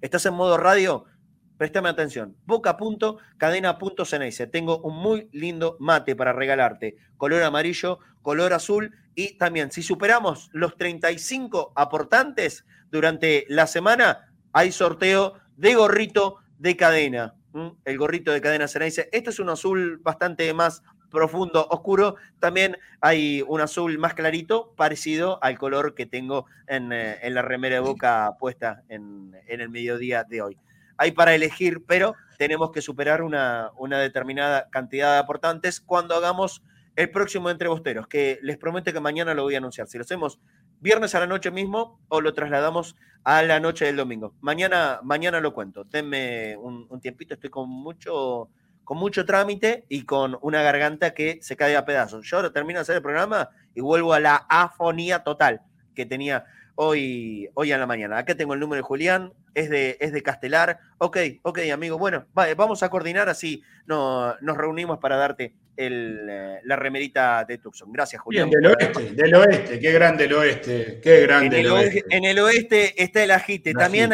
¿Estás 0.00 0.26
en 0.26 0.34
modo 0.34 0.56
radio? 0.56 1.04
Préstame 1.58 1.88
atención. 1.88 2.36
Boca.cadena.ceneice. 2.44 4.48
Tengo 4.48 4.78
un 4.78 4.96
muy 4.96 5.28
lindo 5.32 5.76
mate 5.78 6.16
para 6.16 6.32
regalarte. 6.32 6.96
Color 7.16 7.44
amarillo, 7.44 8.00
color 8.20 8.52
azul 8.52 8.92
y 9.14 9.36
también 9.36 9.70
si 9.70 9.82
superamos 9.82 10.48
los 10.52 10.76
35 10.76 11.72
aportantes 11.76 12.64
durante 12.90 13.44
la 13.48 13.66
semana, 13.66 14.31
hay 14.52 14.72
sorteo 14.72 15.34
de 15.56 15.74
gorrito 15.74 16.38
de 16.58 16.76
cadena. 16.76 17.34
El 17.84 17.98
gorrito 17.98 18.32
de 18.32 18.40
cadena 18.40 18.68
Ceneice. 18.68 19.08
Este 19.12 19.30
es 19.30 19.38
un 19.38 19.50
azul 19.50 19.98
bastante 19.98 20.52
más 20.54 20.82
profundo, 21.10 21.66
oscuro. 21.68 22.16
También 22.38 22.78
hay 23.00 23.44
un 23.46 23.60
azul 23.60 23.98
más 23.98 24.14
clarito, 24.14 24.72
parecido 24.76 25.38
al 25.42 25.58
color 25.58 25.94
que 25.94 26.06
tengo 26.06 26.46
en, 26.66 26.92
eh, 26.92 27.18
la 27.30 27.42
remera 27.42 27.76
de 27.76 27.80
boca 27.80 28.36
puesta 28.38 28.82
en, 28.88 29.36
el 29.46 29.68
mediodía 29.68 30.24
de 30.24 30.42
hoy. 30.42 30.58
Hay 30.96 31.12
para 31.12 31.34
elegir, 31.34 31.84
pero 31.86 32.14
tenemos 32.38 32.70
que 32.70 32.80
superar 32.80 33.22
una, 33.22 33.70
una 33.76 33.98
determinada 33.98 34.68
cantidad 34.70 35.14
de 35.14 35.18
aportantes 35.18 35.80
cuando 35.80 36.14
hagamos 36.14 36.62
el 36.96 37.10
próximo 37.10 37.50
Entre 37.50 37.68
Bosteros, 37.68 38.06
que 38.06 38.38
les 38.42 38.58
prometo 38.58 38.92
que 38.92 39.00
mañana 39.00 39.34
lo 39.34 39.42
voy 39.44 39.54
a 39.54 39.58
anunciar. 39.58 39.88
Si 39.88 39.98
lo 39.98 40.02
hacemos 40.02 40.38
viernes 40.82 41.14
a 41.14 41.20
la 41.20 41.28
noche 41.28 41.52
mismo 41.52 42.00
o 42.08 42.20
lo 42.20 42.34
trasladamos 42.34 42.96
a 43.24 43.42
la 43.42 43.60
noche 43.60 43.84
del 43.84 43.96
domingo. 43.96 44.34
Mañana, 44.40 44.98
mañana 45.04 45.40
lo 45.40 45.54
cuento. 45.54 45.84
Denme 45.84 46.56
un, 46.56 47.00
tiempito, 47.00 47.34
estoy 47.34 47.50
con 47.50 47.68
mucho, 47.68 48.50
con 48.82 48.98
mucho 48.98 49.24
trámite 49.24 49.84
y 49.88 50.04
con 50.04 50.36
una 50.42 50.60
garganta 50.62 51.14
que 51.14 51.38
se 51.40 51.56
cae 51.56 51.76
a 51.76 51.84
pedazos. 51.84 52.28
Yo 52.28 52.36
ahora 52.38 52.52
termino 52.52 52.78
de 52.78 52.82
hacer 52.82 52.96
el 52.96 53.02
programa 53.02 53.50
y 53.74 53.80
vuelvo 53.80 54.12
a 54.12 54.18
la 54.18 54.44
afonía 54.48 55.20
total 55.20 55.62
que 55.94 56.04
tenía 56.04 56.44
hoy, 56.74 57.48
hoy 57.54 57.70
en 57.70 57.78
la 57.78 57.86
mañana. 57.86 58.18
Acá 58.18 58.34
tengo 58.34 58.54
el 58.54 58.60
número 58.60 58.78
de 58.78 58.86
Julián, 58.86 59.32
es 59.54 59.70
de, 59.70 59.96
es 60.00 60.12
de 60.12 60.22
Castelar. 60.22 60.80
Ok, 60.98 61.18
ok, 61.42 61.60
amigo. 61.72 61.96
Bueno, 61.96 62.26
vamos 62.56 62.82
a 62.82 62.88
coordinar 62.88 63.28
así. 63.28 63.62
No, 63.86 64.34
nos 64.40 64.56
reunimos 64.56 64.98
para 64.98 65.16
darte 65.16 65.54
el, 65.76 66.26
eh, 66.28 66.60
la 66.64 66.76
remerita 66.76 67.44
de 67.44 67.58
Tucson. 67.58 67.92
Gracias, 67.92 68.20
Julián. 68.22 68.50
del 68.50 68.66
oeste, 68.66 69.14
del 69.14 69.34
oeste, 69.34 69.80
qué 69.80 69.92
grande 69.92 70.24
el 70.24 70.32
oeste, 70.34 71.00
qué 71.02 71.20
grande 71.22 71.60
en 71.60 71.66
el, 71.66 71.72
oeste. 71.72 72.04
En 72.10 72.24
el 72.24 72.38
oeste 72.38 73.02
está 73.02 73.22
el 73.22 73.30
ajite. 73.30 73.72
También 73.72 74.10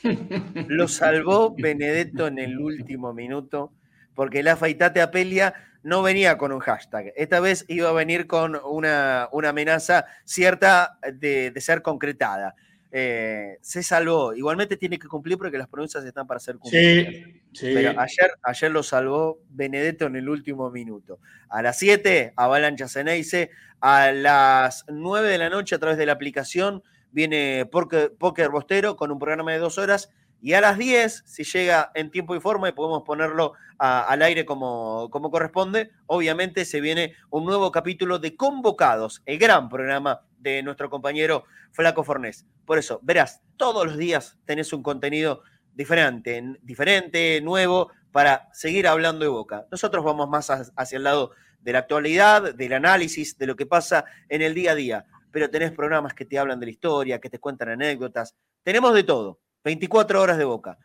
Lo 0.66 0.89
salvó 0.89 1.55
Benedetto 1.57 2.27
en 2.27 2.40
el 2.40 2.59
último 2.59 3.15
minuto 3.15 3.74
porque 4.14 4.43
la 4.43 4.56
Faitate 4.56 5.01
Apelia 5.01 5.55
no 5.82 6.02
venía 6.02 6.39
con 6.39 6.52
un 6.52 6.60
hashtag. 6.60 7.12
Esta 7.16 7.40
vez 7.40 7.64
iba 7.68 7.89
a 7.89 7.93
venir 7.93 8.26
con 8.26 8.59
una, 8.64 9.24
amenaza 9.24 10.06
cierta 10.24 10.98
de, 11.12 11.52
ser 11.60 11.82
concretada. 11.82 12.55
Eh, 12.94 13.59
se 13.62 13.82
salvó. 13.82 14.34
Igualmente 14.34 14.76
tiene 14.76 14.98
que 14.98 15.09
cumplir 15.09 15.39
porque 15.39 15.56
las 15.56 15.68
provincias 15.68 16.05
están 16.05 16.26
para 16.26 16.39
ser 16.40 16.56
cumplidas. 16.59 17.14
Sí, 17.52 17.70
Pero 17.74 17.98
ayer, 17.98 18.32
ayer 18.43 18.70
lo 18.70 18.82
salvó 18.82 19.40
Benedetto 19.48 20.06
en 20.06 20.16
el 20.16 20.28
último 20.28 20.70
minuto. 20.70 21.18
A 21.48 21.62
las 21.62 21.78
7, 21.78 22.34
Avalancha 22.36 22.89
Ceneice. 22.89 23.51
A 23.80 24.12
las 24.12 24.84
9 24.89 25.28
de 25.28 25.39
la 25.39 25.48
noche, 25.48 25.74
a 25.74 25.78
través 25.78 25.98
de 25.98 26.06
la 26.06 26.12
aplicación, 26.12 26.82
viene 27.10 27.66
Poker 27.66 28.48
Bostero 28.51 28.97
con 28.97 29.10
un 29.10 29.18
programa 29.18 29.52
de 29.52 29.59
dos 29.59 29.78
horas 29.78 30.10
y 30.43 30.55
a 30.55 30.60
las 30.60 30.77
10, 30.77 31.23
si 31.24 31.44
llega 31.44 31.93
en 31.94 32.10
tiempo 32.10 32.35
y 32.35 32.40
forma 32.40 32.69
y 32.69 32.73
podemos 32.73 33.05
ponerlo 33.05 33.52
al 33.78 34.23
aire 34.23 34.44
como, 34.44 35.09
corresponde, 35.09 35.93
obviamente 36.06 36.64
se 36.64 36.81
viene 36.81 37.14
un 37.31 37.44
nuevo 37.44 37.70
capítulo 37.70 38.19
de 38.19 38.36
Convocados, 38.36 39.23
el 39.24 39.39
gran 39.39 39.69
programa 39.69 40.23
de 40.39 40.64
nuestro 40.64 40.90
compañero 40.90 41.44
Flaco 41.70 42.02
Fornés. 42.02 42.44
Por 42.64 42.78
eso, 42.78 42.98
verás, 43.02 43.40
todos 43.56 43.86
los 43.86 43.97
días 43.97 44.36
tenés 44.44 44.73
un 44.73 44.82
contenido 44.82 45.43
diferente, 45.74 46.59
diferente, 46.62 47.40
nuevo, 47.40 47.93
para 48.10 48.48
seguir 48.52 48.89
hablando 48.89 49.24
de 49.24 49.31
Boca. 49.31 49.66
Nosotros 49.70 50.05
vamos 50.05 50.28
más 50.28 50.51
hacia 50.51 50.97
el 50.97 51.05
lado 51.05 51.31
de 51.60 51.73
la 51.73 51.78
actualidad, 51.78 52.52
del 52.52 52.73
análisis, 52.73 53.39
de 53.39 53.47
lo 53.47 53.55
que 53.55 53.66
pasa 53.66 54.06
en 54.28 54.43
el 54.43 54.55
día 54.55 54.73
a 54.73 54.74
día, 54.74 55.05
pero 55.31 55.51
tenés 55.51 55.70
programas 55.70 56.14
que 56.14 56.24
te 56.24 56.36
hablan 56.36 56.59
de 56.59 56.66
la 56.66 56.73
historia, 56.73 57.20
que 57.20 57.31
te 57.31 57.39
cuentan 57.39 57.69
anécdotas, 57.69 58.35
tenemos 58.64 58.93
de 58.93 59.05
todo. 59.05 59.39
24 59.64 60.20
horas 60.20 60.39
de 60.39 60.44
boca. 60.44 60.78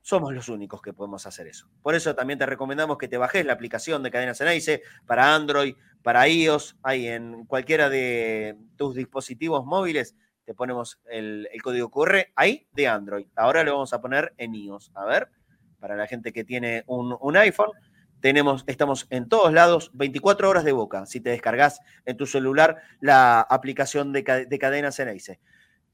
Somos 0.00 0.34
los 0.34 0.48
únicos 0.48 0.82
que 0.82 0.92
podemos 0.92 1.26
hacer 1.26 1.46
eso. 1.46 1.68
Por 1.82 1.94
eso 1.94 2.14
también 2.14 2.38
te 2.38 2.46
recomendamos 2.46 2.98
que 2.98 3.08
te 3.08 3.16
bajes 3.16 3.44
la 3.46 3.54
aplicación 3.54 4.02
de 4.02 4.10
Cadena 4.10 4.34
Ceneice 4.34 4.82
para 5.06 5.34
Android, 5.34 5.76
para 6.02 6.28
iOS, 6.28 6.76
ahí 6.82 7.08
en 7.08 7.46
cualquiera 7.46 7.88
de 7.88 8.56
tus 8.76 8.94
dispositivos 8.94 9.64
móviles. 9.64 10.14
Te 10.44 10.52
ponemos 10.52 11.00
el, 11.10 11.48
código 11.62 11.90
QR 11.90 12.26
ahí 12.36 12.68
de 12.72 12.86
Android. 12.86 13.26
Ahora 13.34 13.64
lo 13.64 13.72
vamos 13.72 13.94
a 13.94 14.02
poner 14.02 14.34
en 14.36 14.54
iOS. 14.54 14.92
A 14.94 15.06
ver, 15.06 15.30
para 15.80 15.96
la 15.96 16.06
gente 16.06 16.34
que 16.34 16.44
tiene 16.44 16.84
un, 16.86 17.36
iPhone, 17.38 17.70
tenemos, 18.20 18.64
estamos 18.66 19.06
en 19.08 19.26
todos 19.26 19.54
lados, 19.54 19.90
24 19.94 20.50
horas 20.50 20.64
de 20.64 20.72
boca, 20.72 21.06
si 21.06 21.20
te 21.20 21.30
descargas 21.30 21.80
en 22.04 22.18
tu 22.18 22.26
celular 22.26 22.76
la 23.00 23.40
aplicación 23.40 24.12
de, 24.12 24.46
de 24.46 24.58
Cadena 24.58 24.92
Ceneice. 24.92 25.40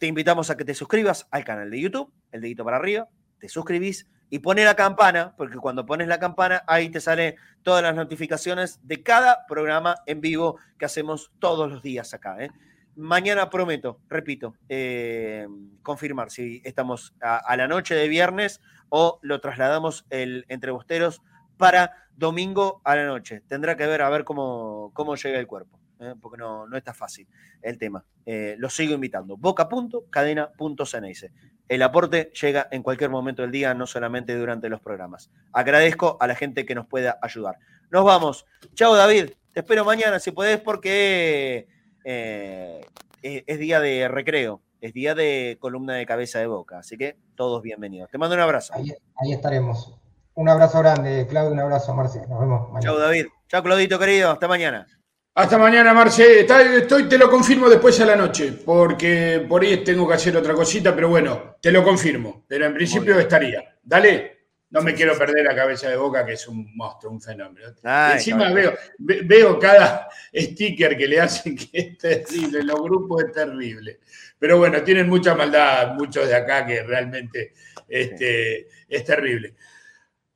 Te 0.01 0.07
invitamos 0.07 0.49
a 0.49 0.57
que 0.57 0.65
te 0.65 0.73
suscribas 0.73 1.29
al 1.31 1.45
canal 1.45 1.71
de 1.71 1.79
YouTube, 1.79 2.11
el 2.33 2.41
dedito 2.41 2.65
para 2.65 2.79
arriba, 2.79 3.11
te 3.39 3.51
suscribís 3.51 4.09
y 4.31 4.39
pone 4.39 4.65
la 4.65 4.75
campana, 4.75 5.35
porque 5.37 5.59
cuando 5.59 5.85
pones 5.85 6.09
la 6.09 6.19
campana, 6.19 6.65
ahí 6.67 6.89
te 6.89 7.03
salen 7.03 7.35
todas 7.63 7.83
las 7.83 7.95
notificaciones 7.95 8.81
de 8.83 9.03
cada 9.03 9.45
programa 9.47 9.97
en 10.07 10.23
vivo 10.23 10.57
que 10.79 10.87
hacemos 10.87 11.31
todos 11.39 11.71
los 11.71 11.83
días 11.83 12.15
acá. 12.15 12.43
¿eh? 12.43 12.51
Mañana 12.97 13.51
prometo, 13.51 14.01
repito, 14.09 14.55
eh, 14.71 15.47
confirmar 15.83 16.31
si 16.31 16.63
estamos 16.65 17.15
a, 17.21 17.55
la 17.59 17.69
noche 17.69 17.95
de 17.95 18.09
viernes 18.09 18.63
o 18.89 19.19
lo 19.21 19.39
trasladamos 19.43 20.07
el 20.09 20.47
entre 20.49 20.71
bosteros 20.71 21.21
para 21.59 22.07
domingo 22.17 22.81
a 22.85 22.97
la 22.97 23.05
noche. 23.05 23.43
Tendrá 23.49 23.77
que 23.77 23.87
ver 23.87 24.01
a 24.01 24.09
ver 24.09 24.25
cómo, 24.25 24.93
cómo 24.95 25.15
llega 25.17 25.39
el 25.39 25.47
cuerpo. 25.47 25.80
¿Eh? 26.01 26.15
porque 26.21 26.39
no, 26.39 26.67
no 26.67 26.77
está 26.77 26.93
fácil 26.95 27.29
el 27.63 27.79
tema. 27.79 28.05
Eh, 28.27 28.57
lo 28.59 28.69
sigo 28.71 28.95
invitando. 28.95 29.37
Boca.cadena.ceneice. 29.37 31.33
El 31.69 31.83
aporte 31.83 32.33
llega 32.41 32.67
en 32.71 32.83
cualquier 32.83 33.11
momento 33.11 33.43
del 33.43 33.53
día, 33.53 33.75
no 33.75 33.87
solamente 33.87 34.35
durante 34.35 34.69
los 34.69 34.81
programas. 34.81 35.31
Agradezco 35.53 36.17
a 36.21 36.27
la 36.27 36.35
gente 36.35 36.67
que 36.67 36.75
nos 36.75 36.87
pueda 36.87 37.19
ayudar. 37.23 37.59
Nos 37.91 38.05
vamos. 38.05 38.47
Chao, 38.75 38.95
David. 38.95 39.31
Te 39.53 39.61
espero 39.61 39.85
mañana 39.85 40.19
si 40.19 40.31
podés, 40.33 40.61
porque 40.61 41.69
eh, 42.05 42.81
es 43.23 43.59
día 43.59 43.81
de 43.81 44.09
recreo, 44.09 44.63
es 44.81 44.93
día 44.93 45.15
de 45.15 45.59
columna 45.61 45.95
de 45.95 46.07
cabeza 46.07 46.39
de 46.39 46.47
boca. 46.47 46.79
Así 46.79 46.97
que 46.97 47.17
todos 47.35 47.63
bienvenidos. 47.63 48.11
Te 48.11 48.19
mando 48.19 48.35
un 48.35 48.43
abrazo. 48.43 48.75
Ahí, 48.75 49.33
estaremos. 49.33 49.97
Un 50.35 50.49
abrazo 50.49 50.79
grande, 50.79 51.27
Claudio. 51.29 51.53
Un 51.53 51.61
abrazo, 51.61 51.95
Marce. 51.95 52.27
Nos 52.29 52.41
vemos 52.41 52.69
mañana. 52.71 52.81
Chao, 52.81 52.99
David. 52.99 53.27
Chao, 53.49 53.63
Claudito, 53.63 53.99
querido. 53.99 54.31
Hasta 54.31 54.49
mañana. 54.49 54.87
Hasta 55.35 55.59
mañana, 55.59 55.95
Marce. 55.95 56.41
Estoy, 56.41 57.09
te 57.09 57.17
lo 57.17 57.31
confirmo 57.31 57.69
después 57.69 58.01
a 58.01 58.07
la 58.07 58.17
noche, 58.17 58.53
porque 58.65 59.45
por 59.49 59.63
ahí 59.63 59.85
tengo 59.85 60.07
que 60.09 60.15
hacer 60.15 60.37
otra 60.37 60.55
cosita, 60.55 60.95
pero 60.95 61.09
bueno, 61.09 61.57
te 61.61 61.71
lo 61.71 61.85
confirmo. 61.85 62.45
Pero 62.47 62.67
en 62.67 62.75
principio 62.75 63.19
estaría. 63.19 63.77
Dale. 63.83 64.41
No 64.73 64.83
me 64.83 64.95
quiero 64.95 65.19
perder 65.19 65.45
la 65.45 65.55
cabeza 65.57 65.89
de 65.89 65.97
boca, 65.97 66.25
que 66.25 66.35
es 66.35 66.47
un 66.47 66.77
monstruo, 66.77 67.13
un 67.13 67.21
fenómeno. 67.21 67.75
Encima 68.13 68.53
veo, 68.53 68.73
veo 68.99 69.59
cada 69.59 70.09
sticker 70.33 70.97
que 70.97 71.09
le 71.09 71.21
hacen 71.21 71.57
que 71.57 71.69
es 71.73 71.99
terrible, 71.99 72.63
los 72.63 72.81
grupos 72.81 73.25
es 73.25 73.33
terrible. 73.33 73.99
Pero 74.39 74.59
bueno, 74.59 74.81
tienen 74.85 75.09
mucha 75.09 75.35
maldad, 75.35 75.95
muchos 75.95 76.29
de 76.29 76.37
acá 76.37 76.65
que 76.65 76.85
realmente 76.85 77.53
este, 77.89 78.69
es 78.89 79.05
terrible. 79.05 79.57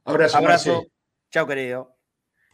Abrazo, 0.05 0.39
Abrazo. 0.39 0.87
Chao, 1.31 1.47
querido. 1.47 1.97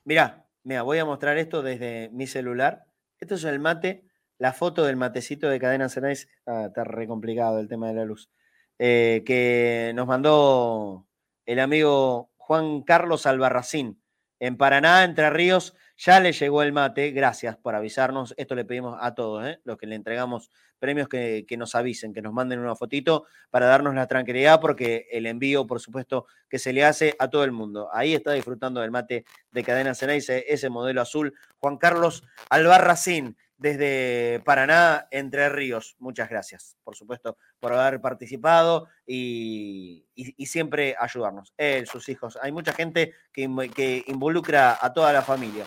Mirá, 0.05 0.40
Mira, 0.62 0.82
voy 0.82 0.99
a 0.99 1.05
mostrar 1.05 1.39
esto 1.39 1.62
desde 1.62 2.11
mi 2.12 2.27
celular. 2.27 2.85
Esto 3.19 3.37
es 3.37 3.45
el 3.45 3.61
mate, 3.61 4.05
la 4.39 4.53
foto 4.53 4.85
del 4.85 4.97
matecito 4.97 5.49
de 5.49 5.59
Cadena 5.59 5.89
Cenais. 5.89 6.28
Ah, 6.47 6.66
está 6.69 6.85
re 6.85 7.07
complicado 7.07 7.59
el 7.61 7.69
tema 7.69 7.89
de 7.89 7.95
la 7.95 8.05
luz. 8.05 8.31
Eh, 8.78 9.23
que 9.24 9.93
nos 9.95 10.07
mandó 10.07 11.07
el 11.47 11.61
amigo 11.61 12.31
Juan 12.37 12.82
Carlos 12.82 13.27
Albarracín. 13.27 14.03
En 14.39 14.57
Paraná, 14.57 15.05
Entre 15.05 15.28
Ríos, 15.31 15.74
ya 15.97 16.20
le 16.20 16.32
llegó 16.32 16.62
el 16.62 16.73
mate. 16.73 17.11
Gracias 17.11 17.57
por 17.57 17.74
avisarnos. 17.74 18.35
Esto 18.37 18.55
le 18.55 18.65
pedimos 18.65 18.99
a 19.01 19.15
todos, 19.15 19.47
¿eh? 19.47 19.61
los 19.65 19.78
que 19.78 19.87
le 19.87 19.97
entregamos 19.97 20.51
premios, 20.81 21.09
que, 21.09 21.47
nos 21.57 21.77
avisen, 21.77 22.12
que 22.12 22.23
nos 22.23 22.32
manden 22.32 22.59
una 22.59 22.74
fotito 22.74 23.27
para 23.51 23.66
darnos 23.66 23.94
la 23.94 24.09
tranquilidad, 24.09 24.61
porque 24.61 25.07
el 25.12 25.27
envío, 25.27 25.66
por 25.66 25.78
supuesto, 25.78 26.27
que 26.48 26.59
se 26.59 26.73
le 26.73 26.85
hace 26.85 27.15
a 27.20 27.28
todo 27.28 27.44
el 27.44 27.52
mundo. 27.52 27.89
Ahí 27.93 28.15
está 28.15 28.32
disfrutando 28.32 28.81
del 28.81 28.90
mate 28.90 29.24
de 29.52 29.62
Cadena 29.62 29.94
Ceneice, 29.94 30.47
ese 30.48 30.69
modelo 30.70 31.01
azul. 31.01 31.35
Juan 31.59 31.77
Carlos 31.77 32.24
Albarracín 32.48 33.36
desde 33.61 34.40
Paraná, 34.43 35.07
Entre 35.11 35.48
Ríos. 35.51 35.94
Muchas 35.98 36.31
gracias, 36.31 36.78
por 36.82 36.97
supuesto, 36.97 37.36
por 37.61 37.74
haber 37.74 38.01
participado 38.01 38.89
y, 39.07 40.07
siempre 40.47 40.97
ayudarnos. 40.98 41.52
Él, 41.59 41.86
sus 41.86 42.09
hijos. 42.09 42.39
Hay 42.40 42.52
mucha 42.52 42.73
gente 42.73 43.12
que, 43.32 43.48
que, 43.74 44.02
involucra 44.07 44.78
a 44.81 44.93
toda 44.94 45.12
la 45.12 45.20
familia 45.20 45.66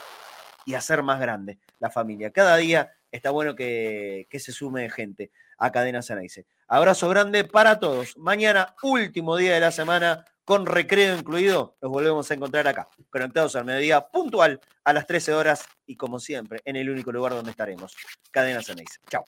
y 0.65 0.73
hacer 0.73 1.03
más 1.03 1.19
grande 1.19 1.59
la 1.77 1.91
familia. 1.91 2.31
Cada 2.31 2.57
día 2.57 2.91
está 3.13 3.29
bueno 3.29 3.55
que, 3.55 4.27
se 4.31 4.51
sume 4.51 4.89
gente 4.89 5.31
a 5.57 5.71
Cadena 5.71 6.01
Ceneice. 6.01 6.45
Abrazo 6.67 7.07
grande 7.07 7.43
para 7.45 7.79
todos. 7.79 8.17
Mañana, 8.17 8.75
último 8.81 9.37
día 9.37 9.53
de 9.53 9.59
la 9.59 9.71
semana, 9.71 10.25
con 10.43 10.65
recreo 10.65 11.15
incluido, 11.15 11.77
nos 11.81 11.91
volvemos 11.91 12.29
a 12.29 12.33
encontrar 12.33 12.67
acá, 12.67 12.89
conectados 13.09 13.55
al 13.55 13.65
mediodía 13.65 14.01
puntual 14.01 14.59
a 14.83 14.91
las 14.91 15.07
13 15.07 15.33
horas 15.33 15.65
y 15.85 15.95
como 15.95 16.19
siempre, 16.19 16.59
en 16.65 16.75
el 16.75 16.89
único 16.89 17.11
lugar 17.11 17.33
donde 17.33 17.51
estaremos, 17.51 17.95
Cadena 18.31 18.61
Ceneice. 18.61 18.99
Chao. 19.09 19.23